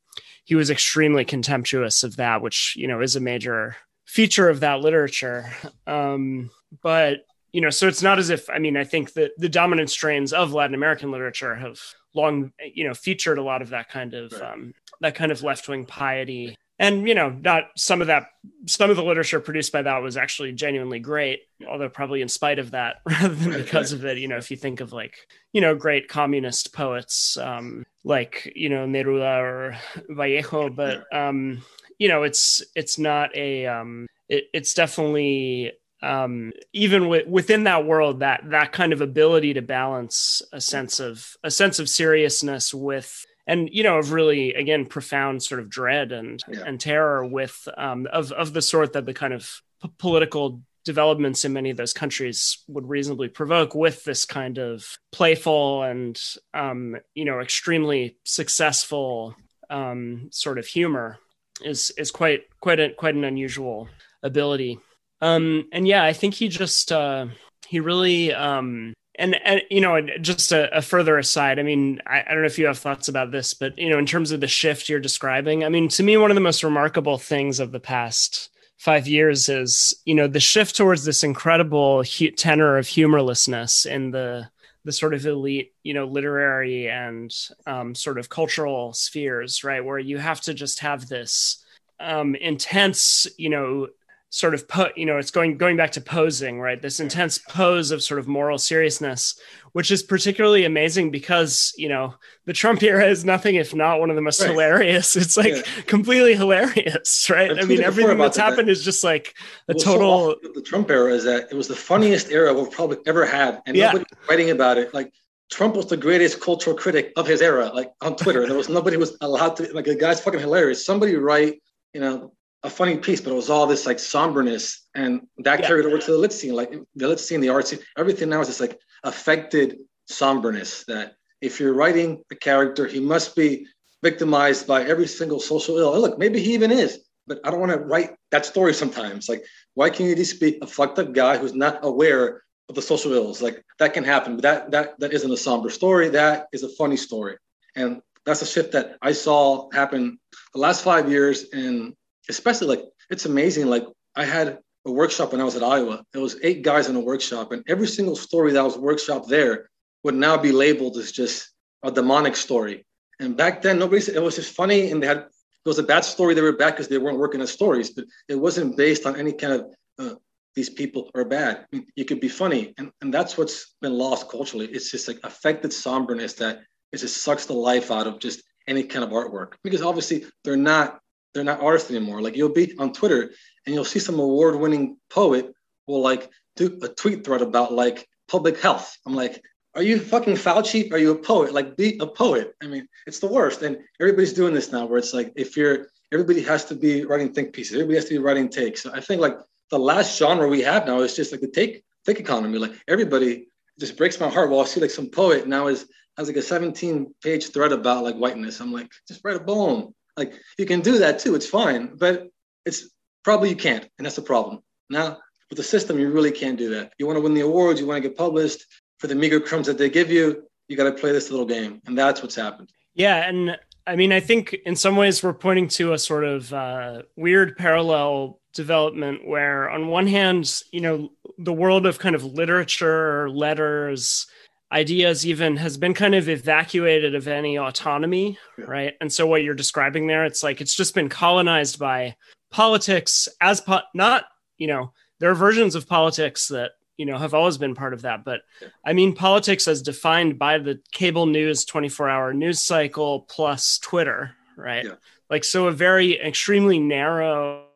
he 0.45 0.57
was 0.57 0.70
extremely 0.70 1.24
contemptuous 1.24 2.03
of 2.03 2.16
that, 2.16 2.43
which, 2.43 2.74
you 2.76 2.89
know, 2.89 3.01
is 3.01 3.16
a 3.16 3.20
major 3.20 3.76
feature 4.05 4.49
of 4.49 4.61
that 4.61 4.81
literature. 4.81 5.47
Um, 5.87 6.51
but 6.83 7.24
you 7.53 7.61
know, 7.61 7.70
so 7.70 7.89
it's 7.89 8.03
not 8.03 8.18
as 8.18 8.31
if 8.31 8.49
I 8.51 8.59
mean, 8.59 8.76
I 8.76 8.85
think 8.85 9.12
that 9.14 9.33
the 9.39 9.49
dominant 9.49 9.91
strains 9.91 10.33
of 10.33 10.53
Latin 10.53 10.74
American 10.74 11.11
literature 11.11 11.55
have 11.55 11.81
long, 12.14 12.53
you 12.74 12.87
know, 12.87 12.95
featured 12.95 13.39
a 13.39 13.43
lot 13.43 13.62
of 13.62 13.70
that 13.70 13.89
kind 13.89 14.14
of 14.14 14.33
right. 14.33 14.43
um, 14.43 14.74
that 15.01 15.14
kind 15.14 15.33
of 15.33 15.43
left 15.43 15.68
wing 15.68 15.85
piety. 15.85 16.57
And 16.81 17.07
you 17.07 17.14
know, 17.14 17.28
not 17.28 17.64
some 17.76 18.01
of 18.01 18.07
that, 18.07 18.28
some 18.66 18.89
of 18.89 18.97
the 18.97 19.05
literature 19.05 19.39
produced 19.39 19.70
by 19.70 19.83
that 19.83 19.99
was 19.99 20.16
actually 20.16 20.53
genuinely 20.53 20.99
great, 20.99 21.41
although 21.68 21.91
probably 21.91 22.22
in 22.22 22.28
spite 22.28 22.59
of 22.59 22.70
that, 22.70 23.03
rather 23.07 23.35
than 23.35 23.53
because 23.53 23.93
of 23.93 24.07
it. 24.07 24.16
You 24.16 24.28
know, 24.28 24.39
if 24.39 24.51
you 24.51 24.57
think 24.57 24.81
of 24.81 24.91
like, 24.91 25.14
you 25.53 25.61
know, 25.61 25.74
great 25.74 26.09
communist 26.09 26.72
poets 26.72 27.37
um, 27.37 27.85
like 28.03 28.51
you 28.57 28.70
know 28.70 28.87
Neruda 28.87 29.43
or 29.43 29.76
Vallejo, 30.09 30.70
but 30.70 31.05
um, 31.14 31.62
you 31.99 32.09
know, 32.09 32.22
it's 32.22 32.62
it's 32.74 32.99
not 32.99 33.37
a 33.37 33.66
um, 33.66 34.07
it, 34.31 34.45
it's 34.55 34.72
definitely 34.72 35.72
um, 36.03 36.51
even 36.72 37.03
w- 37.03 37.28
within 37.28 37.64
that 37.64 37.85
world 37.85 38.20
that 38.20 38.41
that 38.49 38.72
kind 38.72 38.95
of 38.95 39.03
ability 39.03 39.53
to 39.53 39.61
balance 39.61 40.41
a 40.51 40.62
sense 40.62 40.99
of 40.99 41.37
a 41.45 41.51
sense 41.51 41.78
of 41.78 41.91
seriousness 41.91 42.72
with 42.72 43.26
and 43.47 43.68
you 43.72 43.82
know 43.82 43.99
of 43.99 44.12
really 44.12 44.55
again 44.55 44.86
profound 44.86 45.43
sort 45.43 45.61
of 45.61 45.68
dread 45.68 46.12
and 46.12 46.43
yeah. 46.49 46.62
and 46.66 46.80
terror 46.80 47.24
with 47.24 47.68
um, 47.76 48.07
of 48.12 48.32
of 48.32 48.53
the 48.53 48.62
sort 48.62 48.93
that 48.93 49.07
the 49.07 49.14
kind 49.14 49.32
of 49.32 49.61
p- 49.82 49.91
political 49.99 50.62
developments 50.84 51.45
in 51.45 51.53
many 51.53 51.70
of 51.70 51.76
those 51.76 51.93
countries 51.93 52.64
would 52.66 52.88
reasonably 52.88 53.28
provoke 53.28 53.74
with 53.74 54.03
this 54.05 54.24
kind 54.24 54.59
of 54.59 54.99
playful 55.12 55.82
and 55.82 56.20
um, 56.55 56.97
you 57.14 57.24
know 57.24 57.41
extremely 57.41 58.16
successful 58.24 59.34
um, 59.68 60.28
sort 60.32 60.59
of 60.59 60.66
humor 60.66 61.18
is 61.62 61.93
is 61.97 62.11
quite 62.11 62.43
quite 62.61 62.80
a, 62.80 62.93
quite 62.95 63.14
an 63.14 63.24
unusual 63.24 63.88
ability. 64.22 64.78
Um, 65.20 65.68
and 65.72 65.86
yeah, 65.86 66.05
I 66.05 66.12
think 66.12 66.34
he 66.34 66.49
just 66.49 66.93
uh, 66.93 67.26
he 67.66 67.80
really 67.80 68.32
um, 68.32 68.95
and, 69.21 69.37
and 69.45 69.62
you 69.71 69.81
know 69.81 70.01
just 70.21 70.51
a, 70.51 70.77
a 70.77 70.83
further 70.83 71.18
aside. 71.18 71.59
I 71.59 71.62
mean, 71.62 72.01
I, 72.07 72.23
I 72.27 72.33
don't 72.33 72.41
know 72.41 72.47
if 72.47 72.59
you 72.59 72.66
have 72.66 72.79
thoughts 72.79 73.09
about 73.09 73.31
this, 73.31 73.55
but 73.55 73.79
you 73.79 73.91
know, 73.91 73.99
in 73.99 74.07
terms 74.07 74.33
of 74.33 74.41
the 74.41 74.49
shift 74.49 74.89
you're 74.89 74.99
describing, 74.99 75.62
I 75.62 75.68
mean, 75.68 75.89
to 75.91 76.03
me, 76.03 76.16
one 76.16 76.31
of 76.31 76.35
the 76.35 76.41
most 76.41 76.64
remarkable 76.64 77.18
things 77.18 77.61
of 77.61 77.71
the 77.71 77.81
past 77.81 78.51
five 78.79 79.07
years 79.07 79.49
is 79.49 79.95
you 80.07 80.14
know 80.14 80.27
the 80.27 80.41
shift 80.41 80.77
towards 80.77 81.05
this 81.05 81.23
incredible 81.23 82.03
hu- 82.03 82.31
tenor 82.31 82.79
of 82.79 82.89
humorlessness 82.89 83.85
in 83.87 84.11
the 84.11 84.49
the 84.85 84.93
sort 84.93 85.12
of 85.12 85.27
elite, 85.27 85.73
you 85.83 85.93
know, 85.93 86.07
literary 86.07 86.89
and 86.89 87.35
um, 87.66 87.95
sort 87.95 88.18
of 88.18 88.31
cultural 88.31 88.95
spheres, 88.95 89.62
right? 89.62 89.85
Where 89.85 89.99
you 89.99 90.18
have 90.18 90.41
to 90.43 90.55
just 90.55 90.81
have 90.81 91.07
this 91.07 91.62
um, 92.01 92.35
intense, 92.35 93.27
you 93.37 93.51
know, 93.51 93.89
sort 94.33 94.55
of 94.55 94.68
put 94.68 94.97
you 94.97 95.05
know 95.05 95.18
it's 95.18 95.33
going 95.33 95.59
going 95.59 95.76
back 95.76 95.91
to 95.91 96.01
posing 96.01 96.61
right 96.61 96.81
this 96.81 97.01
intense 97.01 97.39
pose 97.39 97.91
of 97.91 98.01
sort 98.01 98.20
of 98.20 98.28
moral 98.28 98.59
seriousness 98.59 99.39
which 99.72 99.91
is 99.91 100.05
particularly 100.05 100.64
amazing 100.64 101.11
because 101.11 101.74
you 101.76 101.89
know 101.89 102.14
the 102.47 102.53
trump 102.53 102.81
era 102.85 103.07
is 103.07 103.24
nothing 103.24 103.57
if 103.57 103.74
not 103.74 103.99
one 103.99 104.09
of 104.09 104.14
the 104.14 104.22
most 104.22 104.41
right. 104.41 104.51
hilarious 104.51 105.16
it's 105.16 105.37
like 105.37 105.55
yeah. 105.55 105.83
completely 105.87 106.37
hilarious 106.37 107.28
right 107.31 107.59
i 107.59 107.64
mean 107.64 107.83
everything 107.83 108.16
that's 108.18 108.37
that, 108.37 108.51
happened 108.51 108.70
is 108.70 108.85
just 108.85 109.03
like 109.03 109.35
a 109.68 109.74
total 109.74 110.37
so 110.41 110.53
the 110.55 110.62
trump 110.62 110.89
era 110.91 111.12
is 111.12 111.24
that 111.24 111.49
it 111.51 111.55
was 111.55 111.66
the 111.66 111.76
funniest 111.76 112.31
era 112.31 112.55
we've 112.55 112.70
probably 112.70 112.99
ever 113.07 113.26
had 113.26 113.61
and 113.66 113.76
yeah. 113.76 113.87
nobody 113.87 114.05
writing 114.28 114.51
about 114.51 114.78
it 114.78 114.95
like 114.95 115.12
Trump 115.51 115.74
was 115.74 115.87
the 115.87 115.97
greatest 115.97 116.41
cultural 116.41 116.76
critic 116.76 117.12
of 117.16 117.26
his 117.26 117.43
era, 117.43 117.72
like 117.74 117.91
on 118.03 118.14
Twitter. 118.14 118.47
There 118.47 118.57
was 118.57 118.68
nobody 118.68 118.97
was 118.97 119.16
allowed 119.20 119.57
to 119.57 119.64
like 119.74 119.85
the 119.85 119.97
guy's 119.97 120.20
fucking 120.20 120.39
hilarious. 120.39 120.87
Somebody 120.87 121.16
write, 121.16 121.61
you 121.93 122.01
know, 122.01 122.33
a 122.62 122.70
funny 122.70 122.96
piece, 122.98 123.20
but 123.20 123.32
it 123.32 123.36
was 123.36 123.50
all 123.50 123.66
this 123.66 123.86
like 123.86 123.98
somberness, 123.98 124.86
and 124.94 125.26
that 125.38 125.61
yeah. 125.61 125.66
carried 125.66 125.86
over 125.86 125.98
to 125.98 126.12
the 126.12 126.18
lit 126.18 126.32
scene, 126.32 126.54
like 126.54 126.70
the 126.94 127.08
lit 127.08 127.20
scene, 127.20 127.40
the 127.40 127.48
art 127.48 127.68
scene. 127.68 127.80
Everything 127.96 128.28
now 128.28 128.40
is 128.40 128.48
this 128.48 128.61
like 128.61 128.78
affected 129.02 129.78
somberness. 130.08 130.84
That 130.86 131.14
if 131.40 131.58
you're 131.58 131.74
writing 131.74 132.22
a 132.30 132.34
character, 132.34 132.86
he 132.86 133.00
must 133.00 133.34
be 133.34 133.66
victimized 134.02 134.66
by 134.66 134.84
every 134.84 135.06
single 135.06 135.40
social 135.40 135.78
ill. 135.78 135.98
look, 135.98 136.18
maybe 136.18 136.40
he 136.40 136.54
even 136.54 136.70
is, 136.70 137.00
but 137.26 137.40
I 137.44 137.50
don't 137.50 137.61
want 137.61 137.72
to 137.72 137.78
write 137.78 138.11
that 138.30 138.46
story 138.46 138.74
sometimes. 138.74 139.28
Like, 139.28 139.44
why 139.74 139.88
can't 139.90 140.08
you 140.08 140.16
just 140.16 140.40
be 140.40 140.58
a 140.62 140.66
fucked 140.66 140.98
up 140.98 141.12
guy 141.12 141.38
who's 141.38 141.54
not 141.54 141.78
aware 141.82 142.42
of 142.68 142.74
the 142.74 142.82
social 142.82 143.12
ills? 143.12 143.40
Like 143.40 143.64
that 143.78 143.94
can 143.94 144.04
happen, 144.04 144.36
but 144.36 144.42
that 144.42 144.70
that 144.72 145.00
that 145.00 145.12
isn't 145.14 145.32
a 145.32 145.36
somber 145.36 145.70
story. 145.70 146.11
That 146.11 146.48
is 146.52 146.62
a 146.62 146.68
funny 146.68 146.98
story, 146.98 147.38
and 147.74 148.02
that's 148.26 148.42
a 148.42 148.46
shift 148.46 148.72
that 148.72 148.96
I 149.00 149.12
saw 149.12 149.70
happen 149.72 150.18
the 150.52 150.61
last 150.61 150.84
five 150.84 151.11
years 151.11 151.44
in 151.54 151.96
especially 152.29 152.68
like 152.68 152.85
it's 153.11 153.27
amazing. 153.27 153.66
Like 153.66 153.85
I 154.14 154.25
had 154.25 154.59
a 154.87 154.91
workshop 154.91 155.33
when 155.33 155.41
I 155.41 155.45
was 155.45 155.57
at 155.57 155.62
Iowa. 155.62 156.03
There 156.12 156.23
was 156.23 156.37
eight 156.43 156.62
guys 156.62 156.89
in 156.89 156.97
a 156.97 157.01
workshop, 157.01 157.53
and 157.53 157.62
every 157.68 157.87
single 157.87 158.16
story 158.16 158.53
that 158.53 158.64
was 158.64 158.77
workshop 158.79 159.27
there 159.27 159.71
would 160.05 160.14
now 160.14 160.37
be 160.37 160.53
labeled 160.53 160.97
as 160.97 161.12
just 161.12 161.51
a 161.83 161.91
demonic 161.91 162.37
story. 162.37 162.87
And 163.18 163.37
back 163.37 163.62
then, 163.62 163.79
nobody 163.79 164.01
said 164.01 164.16
it 164.16 164.23
was 164.23 164.37
just 164.37 164.55
funny, 164.55 164.91
and 164.91 165.03
they 165.03 165.07
had 165.07 165.18
it 165.18 165.68
was 165.68 165.79
a 165.79 165.83
bad 165.83 166.05
story. 166.05 166.35
They 166.35 166.41
were 166.41 166.57
bad 166.57 166.71
because 166.71 166.89
they 166.89 166.99
weren't 166.99 167.18
working 167.18 167.43
as 167.43 167.51
stories, 167.51 167.91
but 167.91 168.07
it 168.29 168.35
wasn't 168.35 168.77
based 168.77 169.05
on 169.07 169.16
any 169.16 169.33
kind 169.33 169.53
of 169.53 169.66
uh, 169.99 170.14
these 170.55 170.71
people 170.71 171.11
are 171.14 171.25
bad. 171.25 171.59
I 171.59 171.77
mean, 171.77 171.87
you 171.97 172.05
could 172.05 172.21
be 172.21 172.29
funny, 172.29 172.73
and 172.79 172.91
and 173.03 173.12
that's 173.12 173.37
what's 173.37 173.75
been 173.83 173.93
lost 173.93 174.31
culturally. 174.31 174.66
It's 174.66 174.91
just 174.91 175.09
like 175.09 175.21
affected 175.23 175.73
somberness 175.73 176.35
that 176.37 176.61
it 176.93 176.99
just 176.99 177.23
sucks 177.23 177.47
the 177.47 177.53
life 177.53 177.91
out 177.91 178.07
of 178.07 178.18
just 178.18 178.43
any 178.66 178.83
kind 178.85 179.05
of 179.05 179.11
artwork 179.11 179.55
because 179.64 179.83
obviously 179.83 180.25
they're 180.45 180.57
not 180.57 181.01
they're 181.35 181.45
not 181.45 181.61
artists 181.61 181.91
anymore. 181.91 182.20
Like 182.20 182.37
you'll 182.37 182.49
be 182.53 182.76
on 182.78 182.93
Twitter 182.93 183.31
and 183.66 183.74
you'll 183.74 183.85
see 183.85 183.99
some 183.99 184.18
award-winning 184.18 184.97
poet 185.11 185.53
will 185.87 186.01
like 186.01 186.31
do 186.57 186.78
a 186.83 186.89
tweet 186.89 187.24
thread 187.24 187.43
about 187.43 187.72
like 187.72 188.09
public 188.28 188.61
health. 188.61 188.97
I'm 189.07 189.14
like, 189.14 189.43
are 189.74 189.83
you 189.83 189.99
fucking 190.01 190.35
Fauci? 190.35 190.93
Are 190.93 190.99
you 190.99 191.12
a 191.12 191.18
poet? 191.18 191.53
Like 191.53 191.76
be 191.76 191.97
a 192.01 192.07
poet. 192.07 192.55
I 192.62 192.66
mean, 192.66 192.89
it's 193.07 193.20
the 193.20 193.28
worst. 193.28 193.62
And 193.62 193.78
everybody's 194.01 194.33
doing 194.33 194.55
this 194.55 194.72
now 194.72 194.87
where 194.87 194.99
it's 194.99 195.14
like 195.14 195.33
if 195.37 195.57
you're 195.57 195.87
everybody 196.12 196.43
has 196.43 196.64
to 196.66 196.74
be 196.74 197.05
writing 197.05 197.33
think 197.33 197.53
pieces, 197.53 197.74
everybody 197.74 197.97
has 197.97 198.07
to 198.07 198.14
be 198.14 198.18
writing 198.18 198.49
takes. 198.49 198.83
So 198.83 198.91
I 198.93 199.01
think 199.01 199.20
like 199.20 199.39
the 199.70 199.78
last 199.78 200.18
genre 200.18 200.49
we 200.49 200.62
have 200.62 200.87
now 200.87 201.01
is 201.01 201.14
just 201.14 201.31
like 201.31 201.41
the 201.41 201.49
take 201.49 201.85
take 202.05 202.18
economy. 202.18 202.59
Like 202.59 202.72
everybody 202.89 203.47
just 203.78 203.97
breaks 203.97 204.18
my 204.18 204.28
heart. 204.28 204.51
Well, 204.51 204.61
I 204.61 204.64
see 204.64 204.81
like 204.81 204.91
some 204.91 205.09
poet 205.09 205.47
now 205.47 205.68
is 205.68 205.87
has 206.16 206.26
like 206.26 206.37
a 206.37 206.43
17 206.43 207.14
page 207.22 207.51
thread 207.51 207.72
about 207.72 208.05
like 208.05 208.16
whiteness. 208.16 208.61
I'm 208.61 208.72
like, 208.72 208.91
just 209.07 209.20
write 209.24 209.37
a 209.37 209.41
poem. 209.41 209.95
Like 210.21 210.35
you 210.59 210.66
can 210.66 210.83
do 210.83 210.99
that 210.99 211.18
too. 211.18 211.35
It's 211.35 211.47
fine, 211.47 211.97
but 211.97 212.29
it's 212.66 212.91
probably 213.25 213.49
you 213.49 213.57
can't, 213.57 213.89
and 213.97 214.05
that's 214.05 214.16
the 214.16 214.23
problem. 214.23 214.61
Now 214.91 215.18
with 215.49 215.57
the 215.57 215.62
system, 215.62 215.99
you 215.99 216.11
really 216.11 216.31
can't 216.31 216.59
do 216.59 216.68
that. 216.75 216.93
You 216.99 217.07
want 217.07 217.16
to 217.16 217.23
win 217.23 217.35
the 217.35 217.41
awards, 217.41 217.81
you 217.81 217.87
want 217.87 218.03
to 218.03 218.09
get 218.09 218.16
published 218.16 218.64
for 218.99 219.07
the 219.07 219.14
meager 219.14 219.41
crumbs 219.41 219.66
that 219.66 219.79
they 219.79 219.89
give 219.89 220.11
you. 220.11 220.45
You 220.68 220.77
got 220.77 220.85
to 220.85 220.93
play 220.93 221.11
this 221.11 221.31
little 221.31 221.47
game, 221.47 221.81
and 221.87 221.99
that's 221.99 222.23
what's 222.23 222.37
happened. 222.37 222.71
Yeah, 222.95 223.29
and 223.29 223.57
I 223.87 223.97
mean, 223.97 224.12
I 224.12 224.21
think 224.21 224.55
in 224.66 224.77
some 224.77 224.95
ways 224.95 225.23
we're 225.23 225.33
pointing 225.33 225.68
to 225.68 225.95
a 225.95 225.99
sort 225.99 226.25
of 226.25 226.53
uh, 226.53 227.03
weird 227.16 227.57
parallel 227.57 228.41
development 228.53 229.27
where, 229.27 229.71
on 229.71 229.89
one 229.89 230.07
hand, 230.07 230.62
you 230.71 230.81
know, 230.81 231.09
the 231.39 231.53
world 231.53 231.87
of 231.87 231.99
kind 231.99 232.14
of 232.14 232.25
literature, 232.25 233.31
letters, 233.31 234.27
ideas 234.73 235.27
even 235.27 235.57
has 235.57 235.77
been 235.77 235.95
kind 235.95 236.14
of 236.14 236.29
evacuated 236.29 237.14
of 237.14 237.27
any 237.27 237.59
autonomy 237.59 238.39
yeah. 238.59 238.64
right 238.66 238.95
and 239.01 239.12
so 239.12 239.27
what 239.27 239.43
you're 239.43 239.55
describing 239.55 240.07
there 240.07 240.25
it's 240.25 240.43
like 240.43 240.61
it's 240.61 240.75
just 240.75 240.95
been 240.95 241.09
colonized 241.09 241.79
by 241.79 242.14
politics 242.51 243.29
as 243.41 243.61
po- 243.61 243.81
not 243.95 244.25
you 244.59 244.66
know 244.66 244.93
there 245.18 245.31
are 245.31 245.35
versions 245.35 245.75
of 245.75 245.89
politics 245.89 246.49
that 246.49 246.73
you 246.97 247.07
know 247.07 247.18
have 247.18 247.35
always 247.35 247.59
been 247.59 247.75
part 247.75 247.93
of 247.93 248.03
that 248.03 248.25
but 248.25 248.43
yeah. 248.62 248.68
i 248.85 248.93
mean 248.93 249.14
politics 249.14 249.66
as 249.66 249.83
defined 249.83 250.39
by 250.39 250.59
the 250.59 250.79
cable 250.93 251.27
news 251.27 251.64
24 251.64 252.09
hour 252.09 252.33
news 252.33 252.61
cycle 252.61 253.21
plus 253.29 253.79
twitter 253.79 254.37
right 254.57 254.85
yeah. 254.85 254.95
like 255.29 255.45
so 255.45 255.66
a 255.66 255.73
very 255.73 256.21
extremely 256.21 256.79
narrow 256.79 257.66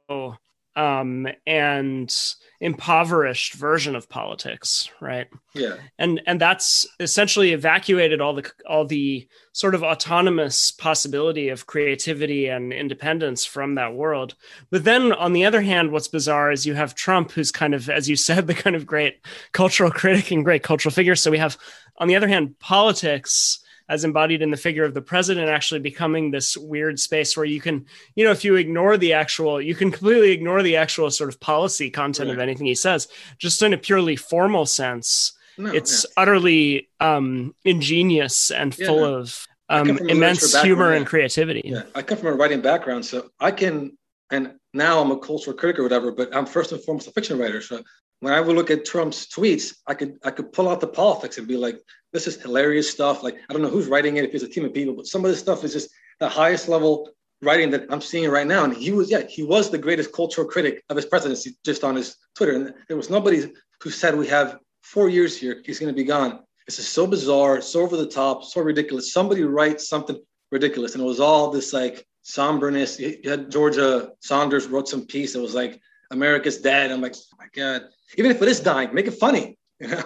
um 0.77 1.27
and 1.47 2.15
impoverished 2.61 3.55
version 3.55 3.95
of 3.95 4.09
politics 4.09 4.89
right? 5.01 5.29
Yeah. 5.55 5.77
And 5.99 6.21
and 6.27 6.41
that's 6.41 6.87
essentially 6.99 7.53
evacuated 7.53 8.21
all 8.21 8.35
the 8.35 8.51
all 8.69 8.87
the 8.87 9.29
sort 9.53 9.75
of 9.75 9.83
autonomous 9.83 10.71
possibility 10.71 11.49
of 11.49 11.67
creativity 11.67 12.49
and 12.49 12.73
independence 12.73 13.45
from 13.45 13.75
that 13.77 13.95
world. 13.95 14.35
But 14.71 14.85
then 14.85 15.13
on 15.13 15.33
the 15.33 15.45
other 15.45 15.61
hand 15.61 15.93
what's 15.93 16.09
bizarre 16.09 16.51
is 16.51 16.67
you 16.67 16.75
have 16.75 16.95
trump 16.95 17.33
who's 17.33 17.53
kind 17.53 17.75
of 17.75 17.89
as 17.91 18.09
you 18.09 18.17
said 18.17 18.47
the 18.49 18.55
kind 18.55 18.77
of 18.77 18.87
great 18.87 19.25
cultural 19.53 19.91
critic 19.91 20.31
and 20.31 20.45
great 20.45 20.63
cultural 20.63 20.93
figure. 20.93 21.17
So 21.17 21.31
we 21.31 21.39
have 21.39 21.57
on 21.99 22.09
the 22.09 22.17
other 22.17 22.29
hand 22.29 22.59
politics 22.59 23.61
as 23.89 24.05
embodied 24.05 24.43
in 24.43 24.51
the 24.51 24.57
figure 24.57 24.85
of 24.85 24.95
the 24.95 25.03
president 25.03 25.49
actually 25.49 25.81
becoming 25.81 26.31
this 26.31 26.57
weird 26.57 26.99
space 26.99 27.37
where 27.37 27.47
you 27.47 27.61
can 27.61 27.85
you 28.15 28.25
know 28.25 28.31
if 28.31 28.45
you 28.45 28.57
ignore 28.57 28.97
the 28.97 29.13
actual 29.13 29.61
you 29.61 29.75
can 29.75 29.91
completely 29.91 30.31
ignore 30.31 30.63
the 30.63 30.77
actual 30.77 31.11
sort 31.11 31.29
of 31.29 31.41
policy 31.41 31.91
content 31.91 32.29
right. 32.29 32.35
of 32.35 32.41
anything 32.41 32.67
he 32.67 32.75
says 32.75 33.09
just 33.39 33.63
in 33.63 33.73
a 33.73 33.79
purely 33.79 34.17
formal 34.17 34.67
sense 34.67 35.33
no, 35.57 35.73
it's 35.73 36.05
yeah. 36.05 36.23
utterly 36.23 36.89
um, 36.99 37.55
ingenious 37.65 38.51
and 38.51 38.77
yeah, 38.77 38.87
full 38.87 39.01
no. 39.01 39.15
of 39.15 39.47
um, 39.69 39.99
immense 40.09 40.61
humor 40.61 40.93
and 40.93 41.07
creativity 41.07 41.63
yeah 41.65 41.83
i 41.95 42.03
come 42.03 42.19
from 42.19 42.29
a 42.29 42.33
writing 42.33 42.61
background 42.61 43.05
so 43.05 43.31
i 43.41 43.51
can 43.51 43.97
and 44.31 44.55
now 44.73 45.01
i'm 45.01 45.11
a 45.11 45.19
cultural 45.19 45.57
critic 45.57 45.79
or 45.79 45.83
whatever 45.83 46.13
but 46.13 46.35
i'm 46.35 46.47
first 46.47 46.73
and 46.73 46.83
foremost 46.83 47.07
a 47.07 47.11
fiction 47.13 47.39
writer 47.39 47.61
so 47.61 47.83
when 48.21 48.33
I 48.33 48.41
would 48.41 48.57
look 48.57 48.71
at 48.71 48.85
Trump's 48.85 49.27
tweets, 49.27 49.75
I 49.87 49.95
could 49.95 50.19
I 50.25 50.31
could 50.31 50.53
pull 50.53 50.69
out 50.69 50.81
the 50.81 50.87
politics 50.87 51.39
and 51.39 51.47
be 51.47 51.57
like, 51.57 51.79
this 52.13 52.27
is 52.27 52.41
hilarious 52.41 52.91
stuff. 52.91 53.23
Like 53.23 53.37
I 53.49 53.53
don't 53.53 53.63
know 53.63 53.69
who's 53.69 53.89
writing 53.89 54.17
it, 54.17 54.25
if 54.25 54.35
it's 54.35 54.45
a 54.45 54.49
team 54.49 54.65
of 54.65 54.75
people, 54.75 54.95
but 54.95 55.07
some 55.07 55.25
of 55.25 55.31
this 55.31 55.41
stuff 55.41 55.65
is 55.65 55.73
just 55.73 55.91
the 56.21 56.29
highest 56.29 56.69
level 56.69 57.11
writing 57.43 57.71
that 57.71 57.87
I'm 57.91 58.01
seeing 58.01 58.31
right 58.31 58.47
now. 58.47 58.65
And 58.65 58.75
he 58.75 58.93
was, 58.93 59.11
yeah, 59.11 59.23
he 59.29 59.43
was 59.43 59.71
the 59.71 59.79
greatest 59.79 60.13
cultural 60.13 60.47
critic 60.47 60.83
of 60.89 60.97
his 60.97 61.07
presidency 61.07 61.57
just 61.65 61.85
on 61.85 61.97
his 61.97 62.17
Twitter. 62.35 62.55
And 62.55 62.75
there 62.89 62.97
was 62.97 63.11
nobody 63.11 63.53
who 63.83 63.91
said 63.91 64.17
we 64.17 64.27
have 64.29 64.59
four 64.83 65.09
years 65.09 65.39
here, 65.39 65.63
he's 65.65 65.79
going 65.79 65.93
to 65.93 65.97
be 65.97 66.05
gone. 66.05 66.41
This 66.67 66.79
is 66.79 66.89
so 66.89 67.07
bizarre, 67.07 67.61
so 67.61 67.83
over 67.83 67.97
the 67.97 68.09
top, 68.09 68.45
so 68.45 68.61
ridiculous. 68.63 69.13
Somebody 69.13 69.43
writes 69.43 69.89
something 69.89 70.19
ridiculous. 70.51 70.95
And 70.95 71.03
it 71.03 71.07
was 71.07 71.21
all 71.21 71.51
this 71.51 71.73
like 71.73 72.07
somberness. 72.23 72.99
You 72.99 73.19
had 73.29 73.51
George 73.51 73.77
Saunders 74.21 74.67
wrote 74.67 74.89
some 74.89 75.07
piece 75.07 75.35
that 75.35 75.43
was 75.43 75.55
like, 75.55 75.81
America's 76.11 76.59
dead. 76.59 76.91
I'm 76.91 77.01
like, 77.01 77.15
oh 77.17 77.37
my 77.39 77.47
God. 77.55 77.83
Even 78.17 78.31
if 78.31 78.41
it 78.41 78.49
is 78.49 78.61
dying, 78.61 78.95
make 78.95 79.07
it 79.07 79.15
funny. 79.15 79.59
You 79.81 79.89
know? 79.89 80.05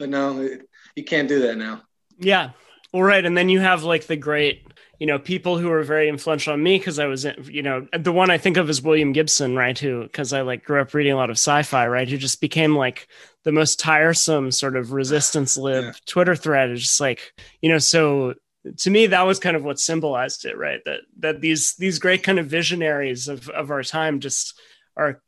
But 0.00 0.08
no, 0.08 0.58
you 0.96 1.04
can't 1.04 1.28
do 1.28 1.40
that 1.42 1.56
now. 1.56 1.82
Yeah. 2.18 2.50
All 2.92 3.02
right. 3.02 3.24
And 3.24 3.38
then 3.38 3.48
you 3.48 3.60
have 3.60 3.84
like 3.84 4.06
the 4.06 4.16
great 4.16 4.66
you 4.98 5.06
know 5.06 5.18
people 5.18 5.58
who 5.58 5.68
were 5.68 5.82
very 5.82 6.08
influential 6.08 6.52
on 6.52 6.62
me 6.62 6.78
because 6.78 6.98
i 6.98 7.06
was 7.06 7.26
you 7.44 7.62
know 7.62 7.86
the 7.96 8.12
one 8.12 8.30
i 8.30 8.38
think 8.38 8.56
of 8.56 8.68
is 8.68 8.82
william 8.82 9.12
gibson 9.12 9.54
right 9.54 9.78
who 9.78 10.02
because 10.02 10.32
i 10.32 10.40
like 10.40 10.64
grew 10.64 10.80
up 10.80 10.92
reading 10.94 11.12
a 11.12 11.16
lot 11.16 11.30
of 11.30 11.34
sci-fi 11.38 11.86
right 11.86 12.08
who 12.08 12.16
just 12.16 12.40
became 12.40 12.76
like 12.76 13.08
the 13.44 13.52
most 13.52 13.78
tiresome 13.78 14.50
sort 14.50 14.76
of 14.76 14.92
resistance 14.92 15.56
lib 15.56 15.84
yeah. 15.84 15.92
twitter 16.06 16.36
thread 16.36 16.70
it's 16.70 16.82
just 16.82 17.00
like 17.00 17.32
you 17.62 17.68
know 17.68 17.78
so 17.78 18.34
to 18.76 18.90
me 18.90 19.06
that 19.06 19.22
was 19.22 19.38
kind 19.38 19.56
of 19.56 19.64
what 19.64 19.78
symbolized 19.78 20.44
it 20.44 20.56
right 20.56 20.80
that 20.84 21.00
that 21.18 21.40
these 21.40 21.74
these 21.76 21.98
great 21.98 22.22
kind 22.22 22.38
of 22.38 22.46
visionaries 22.46 23.28
of 23.28 23.48
of 23.50 23.70
our 23.70 23.82
time 23.82 24.20
just 24.20 24.58
are 24.98 25.20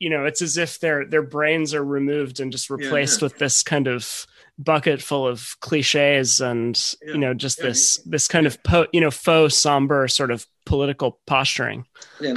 you 0.00 0.10
know 0.10 0.24
it's 0.24 0.42
as 0.42 0.56
if 0.56 0.80
their 0.80 1.04
their 1.06 1.22
brains 1.22 1.74
are 1.74 1.84
removed 1.84 2.40
and 2.40 2.50
just 2.50 2.70
replaced 2.70 3.20
yeah, 3.20 3.26
yeah. 3.26 3.26
with 3.26 3.38
this 3.38 3.62
kind 3.62 3.86
of 3.86 4.26
bucket 4.58 5.00
full 5.00 5.26
of 5.26 5.56
cliches 5.60 6.40
and 6.40 6.94
yeah. 7.02 7.12
you 7.12 7.18
know 7.18 7.32
just 7.32 7.62
this 7.62 7.96
this 8.04 8.28
kind 8.28 8.46
of 8.46 8.62
po- 8.62 8.88
you 8.92 9.00
know 9.00 9.10
faux 9.10 9.56
somber 9.56 10.08
sort 10.08 10.30
of 10.30 10.44
political 10.66 11.20
posturing 11.26 11.86
yeah 12.20 12.34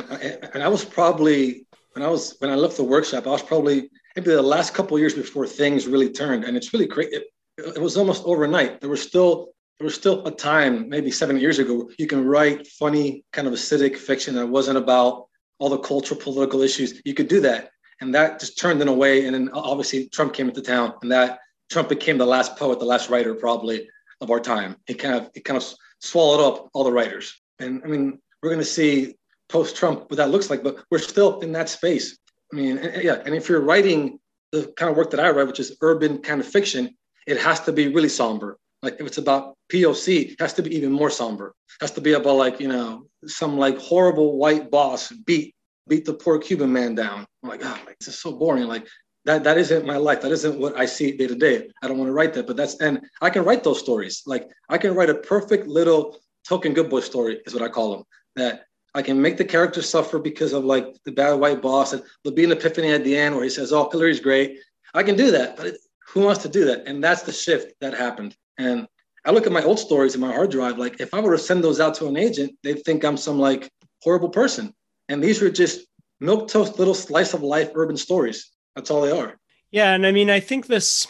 and 0.54 0.64
i 0.64 0.68
was 0.68 0.86
probably 0.86 1.66
when 1.94 2.04
i 2.04 2.08
was 2.08 2.36
when 2.40 2.52
i 2.52 2.56
left 2.56 2.78
the 2.78 2.84
workshop 2.84 3.28
i 3.28 3.32
was 3.32 3.42
probably 3.42 3.90
maybe 4.16 4.30
the 4.30 4.42
last 4.42 4.74
couple 4.74 4.98
years 4.98 5.14
before 5.14 5.48
things 5.48 5.88
really 5.88 6.10
turned 6.10 6.46
and 6.46 6.56
it's 6.56 6.72
really 6.72 6.88
great 6.88 7.12
it, 7.12 7.24
it 7.58 7.82
was 7.82 7.98
almost 7.98 8.24
overnight 8.26 8.80
there 8.80 8.90
was 8.90 9.02
still 9.02 9.50
there 9.80 9.86
was 9.86 9.96
still 9.96 10.26
a 10.26 10.32
time 10.32 10.88
maybe 10.88 11.12
seven 11.12 11.38
years 11.38 11.60
ago 11.60 11.90
you 11.98 12.08
can 12.08 12.26
write 12.26 12.68
funny 12.68 13.26
kind 13.34 13.48
of 13.48 13.54
acidic 13.54 13.98
fiction 13.98 14.36
that 14.36 14.48
wasn't 14.48 14.78
about 14.78 15.26
all 15.60 15.70
the 15.70 15.78
cultural 15.78 16.20
political 16.20 16.62
issues 16.62 17.02
you 17.06 17.14
could 17.14 17.28
do 17.28 17.40
that 17.40 17.72
and 18.02 18.14
that 18.14 18.40
just 18.40 18.58
turned 18.58 18.82
in 18.82 18.88
a 18.88 18.94
way 18.94 19.26
and 19.26 19.34
then 19.34 19.50
uh, 19.54 19.60
obviously 19.60 20.10
trump 20.10 20.34
came 20.34 20.48
into 20.48 20.62
town 20.62 20.94
and 21.02 21.12
that 21.12 21.40
Trump 21.74 21.90
became 21.90 22.18
the 22.18 22.26
last 22.26 22.56
poet, 22.56 22.80
the 22.80 22.86
last 22.86 23.10
writer 23.10 23.34
probably 23.34 23.90
of 24.22 24.30
our 24.30 24.40
time. 24.40 24.76
He 24.86 24.94
kind 24.94 25.16
of 25.16 25.32
he 25.34 25.42
kind 25.42 25.58
of 25.58 25.66
swallowed 26.00 26.42
up 26.46 26.70
all 26.74 26.84
the 26.84 26.92
writers. 26.92 27.42
And 27.60 27.82
I 27.84 27.88
mean, 27.88 28.20
we're 28.42 28.50
going 28.50 28.60
to 28.60 28.66
see 28.66 29.16
post 29.50 29.76
Trump 29.76 30.10
what 30.10 30.18
that 30.18 30.30
looks 30.30 30.50
like, 30.50 30.64
but 30.64 30.84
we're 30.92 31.00
still 31.00 31.40
in 31.40 31.52
that 31.54 31.70
space. 31.70 32.18
I 32.52 32.56
mean, 32.56 32.78
yeah, 33.02 33.22
and 33.26 33.34
if 33.34 33.50
you're 33.50 33.62
writing 33.62 34.20
the 34.52 34.72
kind 34.78 34.92
of 34.92 34.98
work 34.98 35.10
that 35.12 35.20
I 35.20 35.32
write, 35.32 35.48
which 35.48 35.60
is 35.60 35.76
urban 35.82 36.20
kind 36.20 36.40
of 36.40 36.48
fiction, 36.48 36.96
it 37.26 37.38
has 37.38 37.60
to 37.62 37.72
be 37.72 37.88
really 37.88 38.10
somber. 38.10 38.60
Like 38.84 38.98
if 39.00 39.08
it's 39.08 39.18
about 39.18 39.56
POC, 39.72 40.34
it 40.34 40.42
has 40.42 40.54
to 40.54 40.62
be 40.62 40.76
even 40.76 40.92
more 40.92 41.10
somber. 41.10 41.56
It 41.80 41.84
has 41.84 41.92
to 41.92 42.02
be 42.02 42.14
about 42.14 42.36
like, 42.36 42.60
you 42.60 42.68
know, 42.68 43.08
some 43.26 43.58
like 43.58 43.78
horrible 43.80 44.38
white 44.38 44.70
boss 44.70 45.10
beat 45.10 45.56
beat 45.88 46.06
the 46.06 46.14
poor 46.14 46.38
Cuban 46.38 46.72
man 46.72 46.94
down. 46.94 47.26
I'm 47.42 47.50
like, 47.50 47.62
oh, 47.64 47.78
like, 47.86 47.98
this 48.00 48.10
is 48.10 48.20
so 48.20 48.34
boring. 48.34 48.64
Like 48.66 48.86
that 49.24 49.46
that 49.46 49.58
isn't 49.58 49.86
my 49.86 49.96
life. 49.96 50.22
That 50.22 50.34
isn't 50.34 50.60
what 50.60 50.78
I 50.78 50.86
see 50.86 51.16
day 51.16 51.28
to 51.28 51.36
day. 51.36 51.70
I 51.82 51.88
don't 51.88 51.98
want 51.98 52.10
to 52.10 52.14
write 52.14 52.34
that, 52.34 52.46
but 52.46 52.58
that's 52.58 52.76
and 52.82 53.00
I 53.22 53.30
can 53.30 53.46
write 53.46 53.64
those 53.64 53.80
stories. 53.80 54.22
Like 54.26 54.50
I 54.68 54.78
can 54.78 54.94
write 54.94 55.10
a 55.10 55.16
perfect 55.16 55.68
little 55.68 56.20
token 56.46 56.74
good 56.74 56.90
boy 56.90 57.00
story, 57.00 57.40
is 57.46 57.54
what 57.54 57.64
I 57.64 57.70
call 57.70 57.96
them. 57.96 58.04
That 58.36 58.66
I 58.96 59.02
can 59.02 59.22
make 59.22 59.38
the 59.38 59.46
character 59.46 59.82
suffer 59.82 60.20
because 60.20 60.52
of 60.52 60.66
like 60.66 60.88
the 61.06 61.12
bad 61.14 61.34
white 61.34 61.62
boss, 61.62 61.94
and 61.94 62.04
there'll 62.24 62.36
be 62.36 62.44
an 62.44 62.52
epiphany 62.52 62.92
at 62.92 63.06
the 63.06 63.16
end 63.16 63.34
where 63.34 63.46
he 63.46 63.50
says, 63.50 63.72
"Oh, 63.72 63.90
Hillary's 63.90 64.20
great." 64.20 64.60
I 64.94 65.04
can 65.04 65.16
do 65.16 65.32
that, 65.32 65.56
but 65.56 65.68
it, 65.68 65.78
who 66.10 66.20
wants 66.22 66.42
to 66.44 66.50
do 66.50 66.66
that? 66.66 66.86
And 66.86 67.02
that's 67.02 67.24
the 67.24 67.32
shift 67.32 67.74
that 67.80 67.94
happened. 67.94 68.36
And 68.58 68.88
I 69.26 69.32
look 69.32 69.46
at 69.46 69.52
my 69.52 69.64
old 69.64 69.80
stories 69.80 70.16
in 70.16 70.22
my 70.22 70.34
hard 70.34 70.52
drive. 70.52 70.78
Like 70.78 71.00
if 71.00 71.14
I 71.14 71.22
were 71.22 71.32
to 71.32 71.38
send 71.38 71.64
those 71.64 71.80
out 71.80 71.96
to 71.96 72.08
an 72.08 72.18
agent, 72.18 72.58
they'd 72.64 72.84
think 72.84 73.04
I'm 73.04 73.18
some 73.18 73.40
like 73.40 73.70
horrible 74.02 74.30
person. 74.30 74.74
And 75.10 75.24
these 75.24 75.42
were 75.42 75.50
just 75.50 75.86
milk 76.20 76.48
toast 76.48 76.80
little 76.80 76.94
slice 76.94 77.34
of 77.34 77.42
life 77.42 77.72
urban 77.76 77.98
stories 77.98 78.54
that's 78.76 78.92
all 78.92 79.02
they 79.02 79.12
are. 79.12 79.38
Yeah, 79.72 79.94
and 79.94 80.06
I 80.06 80.12
mean, 80.12 80.30
I 80.30 80.40
think 80.40 80.68
this, 80.68 81.08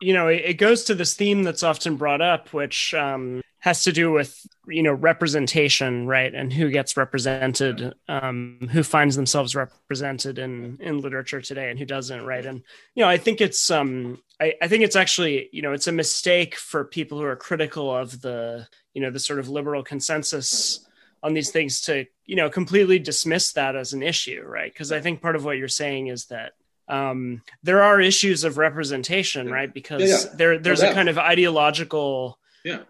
you 0.00 0.14
know, 0.14 0.28
it 0.28 0.54
goes 0.54 0.84
to 0.84 0.94
this 0.94 1.14
theme 1.14 1.42
that's 1.42 1.62
often 1.62 1.96
brought 1.96 2.20
up, 2.20 2.52
which 2.52 2.94
um, 2.94 3.42
has 3.60 3.84
to 3.84 3.92
do 3.92 4.10
with 4.10 4.38
you 4.66 4.82
know 4.82 4.92
representation, 4.92 6.06
right, 6.06 6.34
and 6.34 6.52
who 6.52 6.70
gets 6.70 6.96
represented, 6.96 7.92
um, 8.08 8.68
who 8.72 8.82
finds 8.82 9.16
themselves 9.16 9.54
represented 9.54 10.38
in 10.38 10.78
in 10.80 11.00
literature 11.00 11.40
today, 11.40 11.70
and 11.70 11.78
who 11.78 11.84
doesn't, 11.84 12.24
right? 12.24 12.44
And 12.44 12.62
you 12.94 13.02
know, 13.02 13.08
I 13.08 13.18
think 13.18 13.40
it's 13.40 13.70
um, 13.70 14.22
I, 14.40 14.54
I 14.62 14.68
think 14.68 14.84
it's 14.84 14.96
actually 14.96 15.48
you 15.52 15.62
know 15.62 15.72
it's 15.72 15.86
a 15.86 15.92
mistake 15.92 16.56
for 16.56 16.84
people 16.84 17.18
who 17.18 17.24
are 17.24 17.36
critical 17.36 17.94
of 17.94 18.20
the 18.20 18.66
you 18.94 19.02
know 19.02 19.10
the 19.10 19.18
sort 19.18 19.38
of 19.38 19.48
liberal 19.48 19.82
consensus 19.82 20.86
on 21.22 21.34
these 21.34 21.50
things 21.50 21.82
to 21.82 22.06
you 22.24 22.36
know 22.36 22.48
completely 22.48 22.98
dismiss 22.98 23.52
that 23.52 23.76
as 23.76 23.92
an 23.92 24.02
issue 24.02 24.42
right 24.44 24.72
because 24.72 24.90
i 24.90 25.00
think 25.00 25.20
part 25.20 25.36
of 25.36 25.44
what 25.44 25.58
you're 25.58 25.68
saying 25.68 26.06
is 26.06 26.26
that 26.26 26.52
um, 26.90 27.42
there 27.62 27.82
are 27.82 28.00
issues 28.00 28.44
of 28.44 28.58
representation, 28.58 29.46
yeah. 29.46 29.54
right? 29.54 29.72
Because 29.72 30.02
yeah, 30.02 30.08
yeah. 30.08 30.36
there 30.36 30.58
there's 30.58 30.82
a 30.82 30.92
kind 30.92 31.08
of 31.08 31.18
ideological 31.18 32.38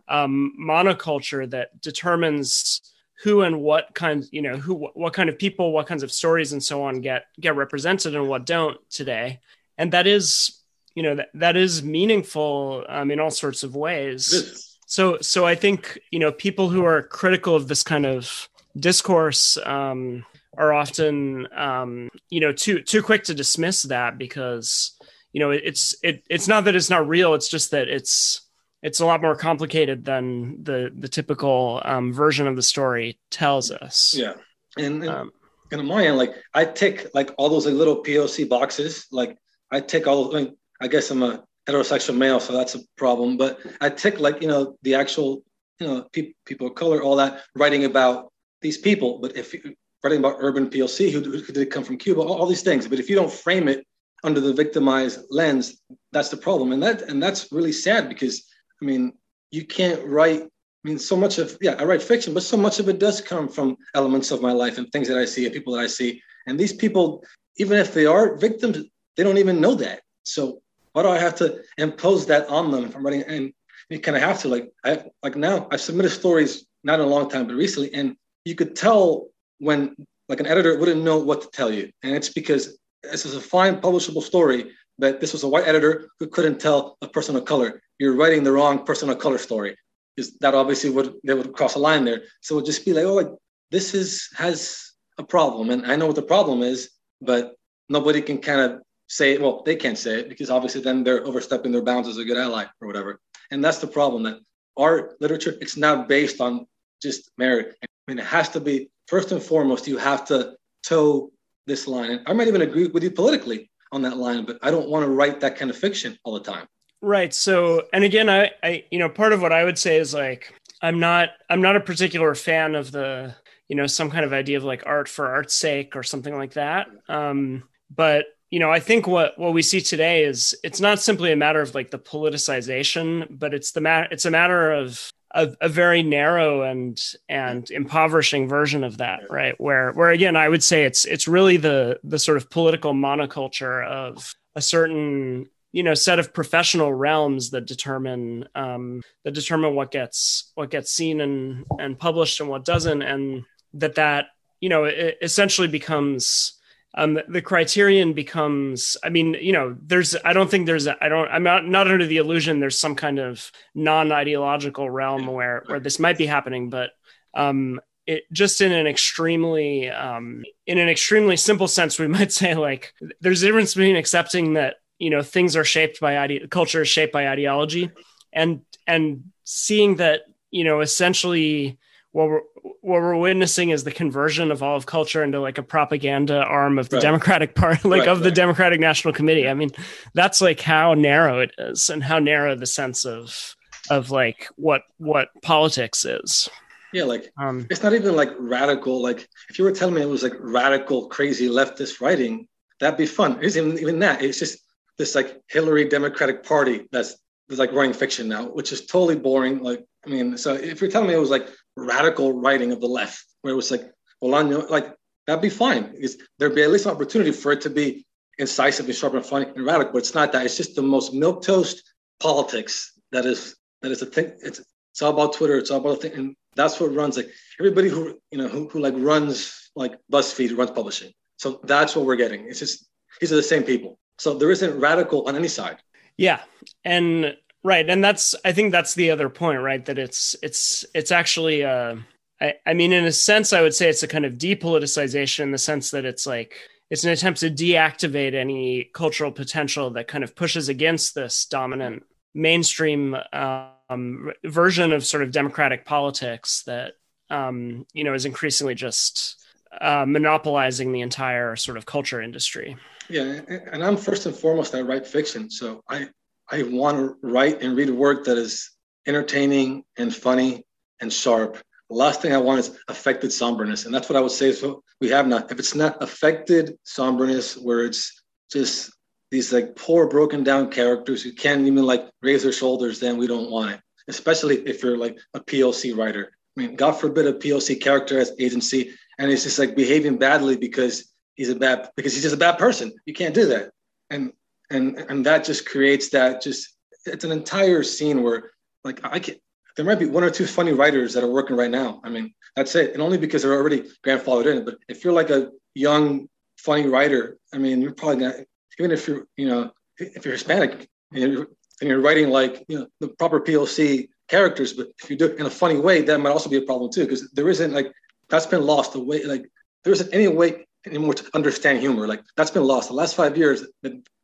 um, 0.09 0.55
monoculture 0.61 1.49
that 1.51 1.81
determines 1.81 2.81
who 3.23 3.43
and 3.43 3.61
what 3.61 3.95
kind, 3.95 4.25
you 4.33 4.41
know, 4.41 4.57
who 4.57 4.89
what 4.95 5.13
kind 5.13 5.29
of 5.29 5.39
people, 5.39 5.73
what 5.73 5.87
kinds 5.87 6.03
of 6.03 6.11
stories, 6.11 6.53
and 6.53 6.63
so 6.63 6.83
on 6.83 7.03
get 7.03 7.27
get 7.39 7.57
represented 7.57 8.15
and 8.15 8.27
what 8.27 8.47
don't 8.47 8.79
today, 8.89 9.41
and 9.77 9.93
that 9.93 10.07
is, 10.07 10.60
you 10.95 11.03
know, 11.03 11.15
that 11.15 11.29
that 11.35 11.57
is 11.57 11.83
meaningful 11.83 12.85
um, 12.89 13.11
in 13.11 13.21
all 13.21 13.31
sorts 13.31 13.63
of 13.63 13.75
ways. 13.77 14.77
So 14.87 15.19
so 15.21 15.47
I 15.47 15.55
think 15.55 15.99
you 16.11 16.19
know 16.19 16.33
people 16.33 16.69
who 16.69 16.85
are 16.85 17.03
critical 17.03 17.55
of 17.55 17.69
this 17.69 17.83
kind 17.83 18.07
of 18.07 18.49
discourse 18.79 19.57
um, 19.65 20.25
are 20.57 20.73
often 20.73 21.47
um, 21.57 22.11
you 22.29 22.41
know 22.41 22.53
too 22.53 22.83
too 22.83 23.03
quick 23.03 23.25
to 23.25 23.35
dismiss 23.35 23.83
that 23.83 24.19
because 24.19 24.97
you 25.33 25.41
know 25.41 25.51
it's 25.51 25.95
it 26.03 26.25
it's 26.29 26.49
not 26.49 26.65
that 26.65 26.75
it's 26.75 26.91
not 26.91 27.07
real 27.07 27.35
it's 27.35 27.49
just 27.49 27.71
that 27.71 27.89
it's 27.89 28.49
it's 28.83 28.99
a 29.01 29.07
lot 29.07 29.21
more 29.21 29.37
complicated 29.37 30.05
than 30.05 30.63
the 30.65 30.91
the 30.93 31.09
typical 31.09 31.81
um, 31.85 32.13
version 32.13 32.47
of 32.47 32.57
the 32.57 32.63
story 32.63 33.19
tells 33.31 33.71
us. 33.71 34.15
Yeah. 34.17 34.35
And, 34.77 35.03
and, 35.03 35.09
um, 35.09 35.31
and 35.73 35.81
on 35.81 35.87
my 35.87 36.07
end 36.07 36.17
like 36.17 36.35
i 36.55 36.65
tick 36.65 37.09
like 37.15 37.33
all 37.39 37.49
those 37.49 37.67
like, 37.67 37.75
little 37.75 38.03
poc 38.03 38.49
boxes 38.49 39.07
like 39.11 39.37
i 39.71 39.81
tick 39.81 40.07
all 40.07 40.33
mean, 40.33 40.57
I 40.81 40.89
guess 40.89 41.11
i'm 41.11 41.23
a 41.23 41.45
heterosexual 41.69 42.17
male 42.17 42.41
so 42.41 42.53
that's 42.53 42.75
a 42.75 42.81
problem 42.97 43.37
but 43.37 43.59
i 43.81 43.89
tick 43.91 44.19
like 44.19 44.41
you 44.41 44.49
know 44.49 44.77
the 44.83 44.95
actual 44.95 45.43
you 45.79 45.87
know 45.87 46.07
pe- 46.13 46.33
people 46.47 46.67
of 46.67 46.75
color 46.75 47.03
all 47.03 47.17
that 47.17 47.43
writing 47.55 47.85
about 47.85 48.33
these 48.63 48.79
people 48.79 49.19
but 49.21 49.37
if 49.37 49.55
writing 50.03 50.19
about 50.19 50.37
urban 50.39 50.69
PLC 50.69 51.11
who, 51.11 51.21
who 51.21 51.53
did 51.53 51.71
come 51.71 51.85
from 51.85 51.99
Cuba, 51.99 52.21
all, 52.21 52.41
all, 52.41 52.47
these 52.47 52.63
things. 52.63 52.89
But 52.89 52.99
if 52.99 53.09
you 53.11 53.17
don't 53.17 53.33
frame 53.33 53.69
it 53.69 53.87
under 54.25 54.41
the 54.41 54.53
victimized 54.53 55.21
lens, 55.31 55.81
that's 56.13 56.29
the 56.29 56.37
problem. 56.37 56.73
And 56.73 56.83
that 56.83 57.03
and 57.03 57.23
that's 57.23 57.53
really 57.53 57.73
sad 57.73 58.09
because 58.09 58.45
I 58.81 58.85
mean, 58.85 59.13
you 59.51 59.67
can't 59.67 60.05
write. 60.07 60.43
I 60.43 60.89
mean, 60.89 60.99
so 60.99 61.17
much 61.17 61.39
of 61.39 61.57
yeah, 61.61 61.75
I 61.79 61.85
write 61.85 62.03
fiction, 62.03 62.33
but 62.33 62.43
so 62.43 62.57
much 62.57 62.79
of 62.79 62.89
it 62.89 62.99
does 62.99 63.21
come 63.21 63.49
from 63.49 63.77
elements 63.95 64.31
of 64.31 64.41
my 64.41 64.53
life 64.53 64.79
and 64.79 64.91
things 64.91 65.09
that 65.09 65.19
I 65.19 65.27
see 65.27 65.45
and 65.45 65.55
people 65.55 65.75
that 65.75 65.81
I 65.81 65.87
see. 65.87 66.23
And 66.47 66.59
these 66.59 66.73
people, 66.73 67.23
even 67.57 67.79
if 67.79 67.93
they 67.93 68.07
are 68.07 68.37
victims, 68.37 68.79
they 69.17 69.23
don't 69.23 69.39
even 69.39 69.61
know 69.61 69.75
that. 69.75 70.01
So 70.25 70.63
why 70.93 71.03
do 71.03 71.09
I 71.09 71.19
have 71.19 71.37
to 71.37 71.63
impose 71.79 72.27
that 72.27 72.49
on 72.49 72.71
them 72.71 72.85
if 72.85 72.97
I'm 72.97 73.05
writing? 73.05 73.23
And 73.23 73.53
you 73.89 73.99
kind 74.01 74.17
of 74.17 74.23
have 74.23 74.41
to 74.43 74.49
like 74.49 74.71
I 74.85 75.05
like 75.23 75.37
now 75.37 75.69
I've 75.71 75.81
submitted 75.81 76.11
stories 76.11 76.67
not 76.85 77.01
in 77.01 77.07
a 77.07 77.09
long 77.09 77.29
time, 77.29 77.47
but 77.47 77.55
recently, 77.55 77.93
and 77.93 78.17
you 78.45 78.55
could 78.55 78.75
tell 78.75 79.29
when 79.59 79.95
like 80.29 80.41
an 80.41 80.47
editor 80.47 80.79
wouldn't 80.79 81.03
know 81.03 81.19
what 81.19 81.43
to 81.43 81.49
tell 81.49 81.73
you. 81.73 81.91
And 82.03 82.15
it's 82.15 82.31
because 82.31 82.79
this 83.03 83.27
is 83.27 83.35
a 83.35 83.41
fine 83.41 83.81
publishable 83.81 84.23
story, 84.23 84.71
but 84.99 85.21
this 85.21 85.33
was 85.33 85.43
a 85.43 85.49
white 85.49 85.67
editor 85.67 86.09
who 86.19 86.27
couldn't 86.29 86.61
tell 86.61 86.97
a 87.03 87.09
person 87.09 87.37
of 87.37 87.45
color. 87.45 87.83
You're 87.99 88.17
writing 88.17 88.45
the 88.45 88.53
wrong 88.53 88.85
person 88.85 89.11
of 89.11 89.19
color 89.19 89.39
story. 89.39 89.77
Because 90.17 90.37
that 90.39 90.55
obviously 90.55 90.91
would 90.91 91.15
they 91.25 91.35
would 91.35 91.53
cross 91.53 91.75
a 91.75 91.79
line 91.79 92.05
there. 92.05 92.23
So 92.41 92.55
it 92.55 92.57
would 92.57 92.67
just 92.67 92.85
be 92.85 92.93
like, 92.93 93.05
oh, 93.05 93.15
like 93.15 93.31
this 93.71 93.95
is 93.95 94.29
has 94.37 94.93
a 95.19 95.23
problem. 95.23 95.71
And 95.71 95.87
I 95.87 95.97
know 95.97 96.07
what 96.07 96.17
the 96.17 96.23
problem 96.23 96.63
is, 96.63 96.91
but 97.21 97.55
nobody 97.89 98.23
can 98.23 98.39
kind 98.39 98.61
of 98.61 98.83
say. 99.11 99.37
Well, 99.37 99.63
they 99.67 99.77
can't 99.77 99.99
say 99.99 100.21
it 100.21 100.29
because 100.29 100.51
obviously 100.51 100.81
then 100.81 101.05
they're 101.05 101.27
overstepping 101.27 101.73
their 101.73 101.83
bounds 101.83 102.09
as 102.09 102.17
a 102.17 102.25
good 102.25 102.39
ally 102.39 102.65
or 102.81 102.87
whatever. 102.87 103.21
And 103.51 103.63
that's 103.65 103.79
the 103.79 103.87
problem 103.87 104.23
that 104.23 104.39
art 104.77 105.21
literature, 105.21 105.55
it's 105.61 105.77
not 105.77 106.09
based 106.09 106.41
on 106.41 106.67
just 107.03 107.31
merit. 107.37 107.77
I 107.83 107.87
mean, 108.07 108.19
it 108.19 108.25
has 108.25 108.49
to 108.51 108.61
be 108.61 108.91
first 109.09 109.33
and 109.33 109.43
foremost, 109.43 109.89
you 109.89 109.99
have 109.99 110.25
to 110.27 110.55
toe 110.83 111.33
this 111.67 111.87
line. 111.87 112.11
And 112.13 112.21
I 112.27 112.33
might 112.33 112.49
even 112.49 112.63
agree 112.63 112.87
with 112.87 113.03
you 113.03 113.11
politically. 113.11 113.71
on 113.93 114.03
that 114.03 114.17
line, 114.17 114.45
but 114.45 114.59
I 114.63 114.71
don't 114.71 114.89
want 114.89 115.05
to 115.05 115.11
write 115.11 115.41
that 115.41 115.57
kind 115.57 115.71
of 115.71 115.77
fiction 115.77 116.19
all 116.25 116.35
the 116.35 116.41
time. 116.41 116.67
Right. 117.03 117.33
So, 117.33 117.87
and 117.93 118.05
again, 118.05 118.29
I, 118.29 118.51
I, 118.63 118.85
you 118.91 118.99
know, 118.99 119.09
part 119.09 119.33
of 119.33 119.41
what 119.41 119.53
I 119.53 119.65
would 119.65 119.79
say 119.79 119.97
is 119.97 120.13
like, 120.15 120.55
I'm 120.83 121.01
not, 121.01 121.31
I'm 121.49 121.63
not 121.63 121.77
a 121.77 121.81
particular 121.81 122.35
fan 122.35 122.75
of 122.75 122.93
the, 122.93 123.35
you 123.69 123.77
know, 123.77 123.87
some 123.87 124.11
kind 124.11 124.25
of 124.25 124.33
idea 124.33 124.59
of 124.59 124.65
like 124.65 124.83
art 124.87 125.09
for 125.09 125.27
art's 125.27 125.55
sake 125.55 125.97
or 125.97 126.03
something 126.03 126.37
like 126.37 126.53
that. 126.55 126.89
Um, 127.09 127.65
but 127.95 128.27
you 128.51 128.59
know, 128.59 128.71
I 128.71 128.81
think 128.81 129.07
what 129.07 129.39
what 129.39 129.53
we 129.53 129.63
see 129.63 129.81
today 129.81 130.25
is 130.25 130.57
it's 130.65 130.81
not 130.81 131.01
simply 131.01 131.33
a 131.33 131.37
matter 131.37 131.61
of 131.61 131.75
like 131.75 131.91
the 131.91 131.99
politicization, 131.99 133.27
but 133.31 133.55
it's 133.55 133.73
the 133.73 133.81
matter, 133.81 134.09
it's 134.11 134.25
a 134.25 134.31
matter 134.31 134.73
of 134.73 135.13
a, 135.33 135.55
a, 135.61 135.69
very 135.69 136.03
narrow 136.03 136.63
and 136.63 137.01
and 137.29 137.71
impoverishing 137.71 138.49
version 138.49 138.83
of 138.83 138.99
that 138.99 139.21
right? 139.31 139.59
Where 139.61 139.93
where 139.93 140.11
again 140.11 140.35
i 140.35 140.49
would 140.49 140.63
say 140.63 140.85
it's 140.85 141.05
it's 141.05 141.29
really 141.29 141.57
the 141.57 142.01
the 142.03 142.19
sort 142.19 142.37
of 142.37 142.51
political 142.51 142.93
monoculture 142.93 143.87
of 143.87 144.35
a 144.57 144.61
certain 144.61 145.49
you 145.73 145.83
know 145.83 145.95
set 145.95 146.19
of 146.19 146.35
professional 146.35 146.93
realms 146.93 147.51
that 147.51 147.67
determine 147.67 148.49
um, 148.55 149.03
that 149.25 149.35
determine 149.35 149.75
what 149.75 149.91
gets 149.91 150.51
what 150.55 150.71
gets 150.71 150.91
seen 150.91 151.21
and 151.21 151.65
and 151.79 151.99
published 151.99 152.41
and 152.41 152.49
what 152.49 152.65
doesn't 152.65 153.03
and 153.03 153.45
that 153.75 153.95
that 153.95 154.27
you 154.61 154.69
know 154.69 154.85
it 154.85 155.19
essentially 155.23 155.69
becomes 155.69 156.60
um, 156.95 157.21
the, 157.29 157.43
criterion 157.43 158.13
becomes 158.13 158.97
i 159.05 159.09
mean 159.09 159.35
you 159.41 159.53
know 159.53 159.77
there's 159.83 160.17
i 160.25 160.33
don't 160.33 160.51
think 160.51 160.67
there's 160.67 160.89
i 160.89 161.09
don't 161.09 161.29
i'm 161.29 161.43
not 161.43 161.67
not 161.67 161.89
under 161.89 162.07
the 162.07 162.17
illusion 162.17 162.61
there's 162.61 162.79
some 162.79 162.95
kind 162.95 163.19
of 163.19 163.51
non-ideological 163.75 164.91
realm 164.91 165.27
where 165.27 165.63
where 165.67 165.81
this 165.81 165.99
might 165.99 166.19
be 166.19 166.27
happening 166.27 166.69
but 166.69 166.91
um 167.35 167.81
it 168.07 168.25
just 168.33 168.61
in 168.61 168.73
an 168.73 168.87
extremely 168.87 169.89
um 169.89 170.43
in 170.67 170.79
an 170.79 170.89
extremely 170.89 171.37
simple 171.37 171.69
sense 171.69 171.99
we 171.99 172.07
might 172.19 172.33
say 172.33 172.55
like 172.55 172.93
there's 173.21 173.43
a 173.43 173.47
difference 173.47 173.75
between 173.75 173.97
accepting 173.97 174.55
that 174.55 174.77
you 174.99 175.11
know 175.11 175.23
things 175.23 175.57
are 175.57 175.65
shaped 175.65 176.01
by 176.01 176.19
ide- 176.19 176.51
culture 176.51 176.83
is 176.83 176.89
shaped 176.89 177.13
by 177.13 177.29
ideology 177.29 177.91
and 178.33 178.63
and 178.87 179.25
seeing 179.45 179.97
that 179.97 180.23
you 180.51 180.65
know 180.65 180.81
essentially 180.81 181.79
what 182.13 182.29
we're 182.29 182.41
what 182.63 183.01
we're 183.01 183.17
witnessing 183.17 183.71
is 183.71 183.85
the 183.85 183.93
conversion 183.93 184.51
of 184.51 184.63
all 184.63 184.77
of 184.77 184.87
culture 184.87 185.23
into 185.23 185.41
like 185.41 185.59
a 185.59 185.63
propaganda 185.63 186.43
arm 186.43 186.79
of 186.79 186.89
the 186.89 186.97
right. 186.97 187.03
Democratic 187.03 187.55
Party, 187.55 187.89
like 187.89 188.01
right, 188.01 188.09
of 188.09 188.19
right. 188.19 188.25
the 188.25 188.31
Democratic 188.31 188.81
National 188.81 189.15
Committee. 189.15 189.49
I 189.49 189.55
mean, 189.55 189.71
that's 190.15 190.41
like 190.41 190.61
how 190.61 190.95
narrow 190.95 191.41
it 191.41 191.53
is, 191.59 191.91
and 191.91 192.03
how 192.03 192.19
narrow 192.19 192.55
the 192.55 192.67
sense 192.67 193.05
of 193.05 193.55
of 193.91 194.11
like 194.11 194.49
what 194.57 194.83
what 194.99 195.29
politics 195.43 196.05
is. 196.05 196.49
Yeah, 196.93 197.05
like 197.05 197.33
um, 197.39 197.67
it's 197.71 197.83
not 197.83 197.93
even 197.93 198.17
like 198.17 198.31
radical. 198.39 199.01
Like 199.01 199.29
if 199.49 199.59
you 199.59 199.65
were 199.65 199.73
telling 199.73 199.95
me 199.95 200.03
it 200.03 200.09
was 200.09 200.23
like 200.23 200.35
radical, 200.41 201.09
crazy 201.09 201.49
leftist 201.49 202.01
writing, 202.01 202.49
that'd 202.81 202.99
be 202.99 203.07
fun. 203.07 203.39
It's 203.43 203.57
even 203.57 203.79
even 203.79 203.99
that. 204.01 204.23
It's 204.23 204.39
just 204.39 204.59
this 204.99 205.15
like 205.15 205.41
Hillary 205.49 205.89
Democratic 205.89 206.43
Party 206.43 206.87
that's, 206.91 207.17
that's 207.49 207.59
like 207.59 207.73
writing 207.73 207.95
fiction 207.95 208.29
now, 208.29 208.47
which 208.49 208.73
is 208.73 208.87
totally 208.87 209.17
boring. 209.17 209.63
Like 209.63 209.85
I 210.05 210.11
mean, 210.11 210.37
so 210.37 210.55
if 210.55 210.81
you're 210.81 210.91
telling 210.91 211.09
me 211.09 211.15
it 211.15 211.19
was 211.19 211.31
like 211.31 211.49
radical 211.81 212.33
writing 212.33 212.73
of 212.73 212.81
the 212.81 212.87
left, 212.87 213.25
where 213.43 213.53
it 213.53 213.57
was 213.57 213.71
like 213.71 213.91
Bolaño, 214.23 214.69
like 214.71 214.95
that'd 215.27 215.43
be 215.43 215.51
fine. 215.51 215.93
Because 215.93 216.17
there'd 216.39 216.55
be 216.55 216.63
at 216.63 216.71
least 216.71 216.87
an 216.87 216.93
opportunity 216.93 217.33
for 217.33 217.53
it 217.53 217.61
to 217.63 217.71
be 217.71 218.07
incisive 218.39 218.87
and 218.87 218.95
sharp 218.95 219.15
and 219.15 219.25
funny 219.25 219.47
and 219.55 219.65
radical. 219.65 219.93
But 219.93 219.99
it's 219.99 220.15
not 220.15 220.33
that. 220.33 220.45
It's 220.45 220.57
just 220.57 220.77
the 220.77 220.83
most 220.83 221.13
milk 221.15 221.43
toast 221.43 221.83
politics 222.21 222.93
that 223.13 223.27
is 223.27 223.57
that 223.83 223.91
is 223.91 224.03
a 224.03 224.07
thing. 224.07 224.33
It's 224.43 224.61
it's 224.93 225.03
all 225.03 225.13
about 225.13 225.35
Twitter. 225.35 225.57
It's 225.59 225.71
all 225.71 225.81
about 225.81 225.99
a 225.99 226.01
thing, 226.09 226.13
and 226.13 226.37
that's 226.57 226.81
what 226.81 226.95
runs 226.95 227.17
like 227.17 227.31
everybody 227.59 227.89
who 227.89 228.19
you 228.31 228.39
know 228.39 228.49
who, 228.49 228.69
who 228.69 228.81
like 228.81 228.95
runs 228.97 229.71
like 229.77 229.99
BuzzFeed 230.13 230.57
runs 230.57 230.71
publishing. 230.71 231.13
So 231.37 231.61
that's 231.65 231.97
what 231.97 232.05
we're 232.05 232.17
getting. 232.17 232.47
It's 232.47 232.59
just 232.59 232.87
these 233.21 233.33
are 233.33 233.37
the 233.37 233.43
same 233.43 233.63
people. 233.63 233.99
So 234.19 234.35
there 234.35 234.51
isn't 234.51 234.79
radical 234.79 235.27
on 235.29 235.37
any 235.37 235.49
side. 235.49 235.79
Yeah, 236.17 236.41
and 236.85 237.37
right 237.63 237.89
and 237.89 238.03
that's 238.03 238.35
i 238.45 238.53
think 238.53 238.73
that's 238.73 238.95
the 238.95 239.11
other 239.11 239.29
point 239.29 239.61
right 239.61 239.85
that 239.87 239.99
it's 239.99 240.37
it's 240.43 240.85
it's 240.95 241.13
actually 241.13 241.65
uh 241.65 241.97
I, 242.41 242.55
I 242.67 242.75
mean 242.75 242.93
in 242.93 243.05
a 243.05 243.13
sense 243.13 243.53
i 243.53 243.63
would 243.63 243.75
say 243.75 243.89
it's 243.89 244.03
a 244.03 244.09
kind 244.09 244.25
of 244.25 244.35
depoliticization 244.35 245.41
in 245.41 245.51
the 245.51 245.59
sense 245.59 245.91
that 245.91 246.05
it's 246.05 246.27
like 246.27 246.55
it's 246.91 247.05
an 247.05 247.11
attempt 247.11 247.41
to 247.41 247.51
deactivate 247.51 248.35
any 248.35 248.91
cultural 248.93 249.31
potential 249.31 249.91
that 249.91 250.09
kind 250.09 250.25
of 250.25 250.35
pushes 250.35 250.69
against 250.69 251.15
this 251.15 251.47
dominant 251.47 252.03
mainstream 252.35 253.17
um, 253.33 254.33
version 254.45 254.93
of 254.93 255.07
sort 255.07 255.23
of 255.23 255.31
democratic 255.31 255.85
politics 255.85 256.63
that 256.65 256.95
um, 257.31 257.87
you 257.93 258.05
know 258.05 258.15
is 258.15 258.25
increasingly 258.25 258.75
just 258.75 259.37
uh, 259.81 260.05
monopolizing 260.07 260.93
the 260.93 261.01
entire 261.01 261.55
sort 261.57 261.77
of 261.77 261.87
culture 261.87 262.21
industry. 262.21 262.77
Yeah, 263.09 263.41
and 263.49 263.83
I'm 263.83 263.97
first 263.97 264.27
and 264.27 264.35
foremost 264.35 264.75
I 264.75 264.81
write 264.81 265.07
fiction, 265.07 265.51
so 265.51 265.83
I 265.89 266.09
I 266.51 266.65
want 266.65 266.99
to 266.99 267.17
write 267.23 267.63
and 267.63 267.77
read 267.77 267.91
work 267.91 268.25
that 268.25 268.37
is 268.37 268.71
entertaining 269.07 269.85
and 269.97 270.15
funny 270.15 270.65
and 271.01 271.13
sharp. 271.13 271.63
The 271.89 271.97
last 271.97 272.23
thing 272.23 272.33
I 272.33 272.39
want 272.39 272.61
is 272.61 272.79
affected 272.89 273.31
somberness. 273.31 273.85
And 273.85 273.95
that's 273.95 274.09
what 274.09 274.17
I 274.17 274.21
would 274.21 274.31
say 274.31 274.53
so 274.53 274.83
we 275.01 275.09
have 275.11 275.27
not. 275.27 275.51
If 275.51 275.59
it's 275.59 275.75
not 275.75 276.03
affected 276.03 276.77
somberness, 276.85 277.55
where 277.55 277.85
it's 277.85 278.23
just 278.51 278.93
these 279.31 279.53
like 279.53 279.77
poor, 279.77 280.09
broken 280.09 280.45
down 280.45 280.71
characters 280.71 281.23
who 281.23 281.33
can't 281.33 281.67
even 281.67 281.85
like 281.87 282.09
raise 282.23 282.43
their 282.43 282.53
shoulders, 282.53 283.01
then 283.01 283.17
we 283.17 283.27
don't 283.27 283.51
want 283.51 283.73
it. 283.73 283.81
Especially 284.09 284.57
if 284.67 284.83
you're 284.83 284.99
like 284.99 285.19
a 285.35 285.41
POC 285.41 285.97
writer. 285.97 286.33
I 286.57 286.61
mean, 286.61 286.77
God 286.77 286.93
forbid 286.93 287.27
a 287.27 287.33
POC 287.33 287.81
character 287.81 288.19
has 288.19 288.33
agency 288.39 288.93
and 289.19 289.31
he's 289.31 289.45
just 289.45 289.59
like 289.59 289.77
behaving 289.77 290.17
badly 290.17 290.57
because 290.57 291.13
he's 291.35 291.49
a 291.49 291.55
bad 291.55 291.91
because 291.97 292.13
he's 292.13 292.23
just 292.23 292.35
a 292.35 292.39
bad 292.39 292.59
person. 292.59 292.93
You 293.07 293.15
can't 293.15 293.35
do 293.35 293.47
that. 293.47 293.71
And 294.11 294.33
and 294.71 294.99
and 295.09 295.27
that 295.27 295.45
just 295.45 295.67
creates 295.67 296.11
that 296.11 296.43
just 296.43 296.77
it's 297.07 297.25
an 297.25 297.33
entire 297.33 297.83
scene 297.83 298.23
where 298.23 298.51
like 298.85 299.01
I 299.05 299.19
can 299.19 299.37
there 299.77 299.85
might 299.85 299.99
be 299.99 300.07
one 300.07 300.25
or 300.25 300.31
two 300.31 300.47
funny 300.47 300.73
writers 300.73 301.15
that 301.15 301.25
are 301.25 301.31
working 301.31 301.57
right 301.57 301.71
now. 301.71 302.01
I 302.05 302.11
mean, 302.11 302.35
that's 302.57 302.75
it. 302.75 302.93
And 302.93 303.03
only 303.03 303.19
because 303.19 303.43
they're 303.43 303.55
already 303.55 303.89
grandfathered 304.05 304.47
in. 304.47 304.65
But 304.65 304.77
if 304.89 305.05
you're 305.05 305.13
like 305.13 305.31
a 305.31 305.51
young, 305.75 306.29
funny 306.59 306.87
writer, 306.87 307.39
I 307.55 307.59
mean, 307.59 307.81
you're 307.81 307.95
probably 307.95 308.25
not, 308.25 308.35
even 308.79 308.91
if 308.91 309.07
you're, 309.07 309.27
you 309.37 309.49
know, 309.49 309.71
if 309.99 310.25
you're 310.25 310.35
Hispanic 310.35 310.89
and 311.13 311.33
you're, 311.33 311.47
and 311.81 311.89
you're 311.89 312.01
writing 312.01 312.31
like, 312.31 312.65
you 312.69 312.79
know, 312.79 312.87
the 313.01 313.09
proper 313.09 313.41
POC 313.41 314.09
characters, 314.29 314.73
but 314.73 314.89
if 315.03 315.09
you 315.09 315.17
do 315.17 315.27
it 315.27 315.39
in 315.39 315.47
a 315.47 315.51
funny 315.51 315.79
way, 315.79 316.03
that 316.03 316.19
might 316.19 316.31
also 316.31 316.51
be 316.51 316.59
a 316.59 316.63
problem 316.63 316.91
too, 316.91 317.05
because 317.05 317.31
there 317.31 317.49
isn't 317.49 317.73
like, 317.73 317.91
that's 318.29 318.47
been 318.47 318.67
lost. 318.67 318.93
The 318.93 319.01
way, 319.01 319.25
like, 319.25 319.51
there 319.85 319.93
isn't 319.93 320.13
any 320.13 320.29
way 320.29 320.67
anymore 320.87 321.15
to 321.15 321.25
understand 321.35 321.81
humor. 321.81 322.07
Like, 322.07 322.23
that's 322.37 322.51
been 322.51 322.65
lost. 322.65 322.89
The 322.89 322.95
last 322.95 323.17
five 323.17 323.37
years, 323.37 323.65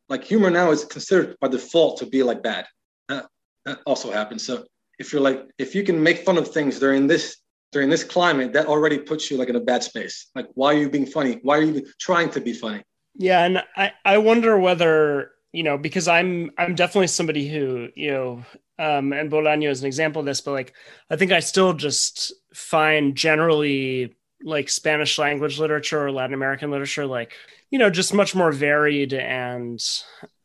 like 0.09 0.23
humor 0.23 0.49
now 0.49 0.71
is 0.71 0.85
considered 0.85 1.35
by 1.39 1.47
default 1.47 1.97
to 1.99 2.05
be 2.05 2.23
like 2.23 2.41
bad. 2.43 2.65
That, 3.09 3.27
that 3.65 3.79
also 3.85 4.11
happens. 4.11 4.45
So 4.45 4.65
if 4.99 5.11
you're 5.11 5.21
like, 5.21 5.45
if 5.57 5.75
you 5.75 5.83
can 5.83 6.01
make 6.01 6.19
fun 6.25 6.37
of 6.37 6.47
things 6.47 6.79
during 6.79 7.07
this 7.07 7.37
during 7.73 7.89
this 7.89 8.03
climate, 8.03 8.53
that 8.53 8.67
already 8.67 8.97
puts 8.97 9.29
you 9.29 9.37
like 9.37 9.49
in 9.49 9.55
a 9.57 9.61
bad 9.61 9.83
space. 9.83 10.27
Like, 10.33 10.47
why 10.53 10.73
are 10.73 10.77
you 10.77 10.89
being 10.89 11.05
funny? 11.05 11.39
Why 11.43 11.57
are 11.57 11.63
you 11.63 11.85
trying 11.99 12.29
to 12.31 12.39
be 12.39 12.53
funny? 12.53 12.81
Yeah, 13.15 13.43
and 13.43 13.63
I 13.75 13.91
I 14.05 14.17
wonder 14.19 14.57
whether 14.57 15.31
you 15.51 15.63
know 15.63 15.77
because 15.77 16.07
I'm 16.07 16.51
I'm 16.57 16.75
definitely 16.75 17.07
somebody 17.07 17.47
who 17.47 17.89
you 17.95 18.11
know 18.11 18.45
um, 18.79 19.11
and 19.11 19.31
Bolaño 19.31 19.69
is 19.69 19.81
an 19.81 19.87
example 19.87 20.19
of 20.21 20.25
this, 20.25 20.41
but 20.41 20.51
like 20.51 20.73
I 21.09 21.15
think 21.15 21.31
I 21.31 21.39
still 21.39 21.73
just 21.73 22.33
find 22.53 23.15
generally 23.15 24.15
like 24.43 24.69
Spanish 24.69 25.17
language 25.17 25.59
literature 25.59 26.05
or 26.05 26.11
Latin 26.11 26.33
American 26.33 26.69
literature 26.69 27.05
like 27.05 27.33
you 27.71 27.79
know 27.79 27.89
just 27.89 28.13
much 28.13 28.35
more 28.35 28.51
varied 28.51 29.13
and 29.13 29.83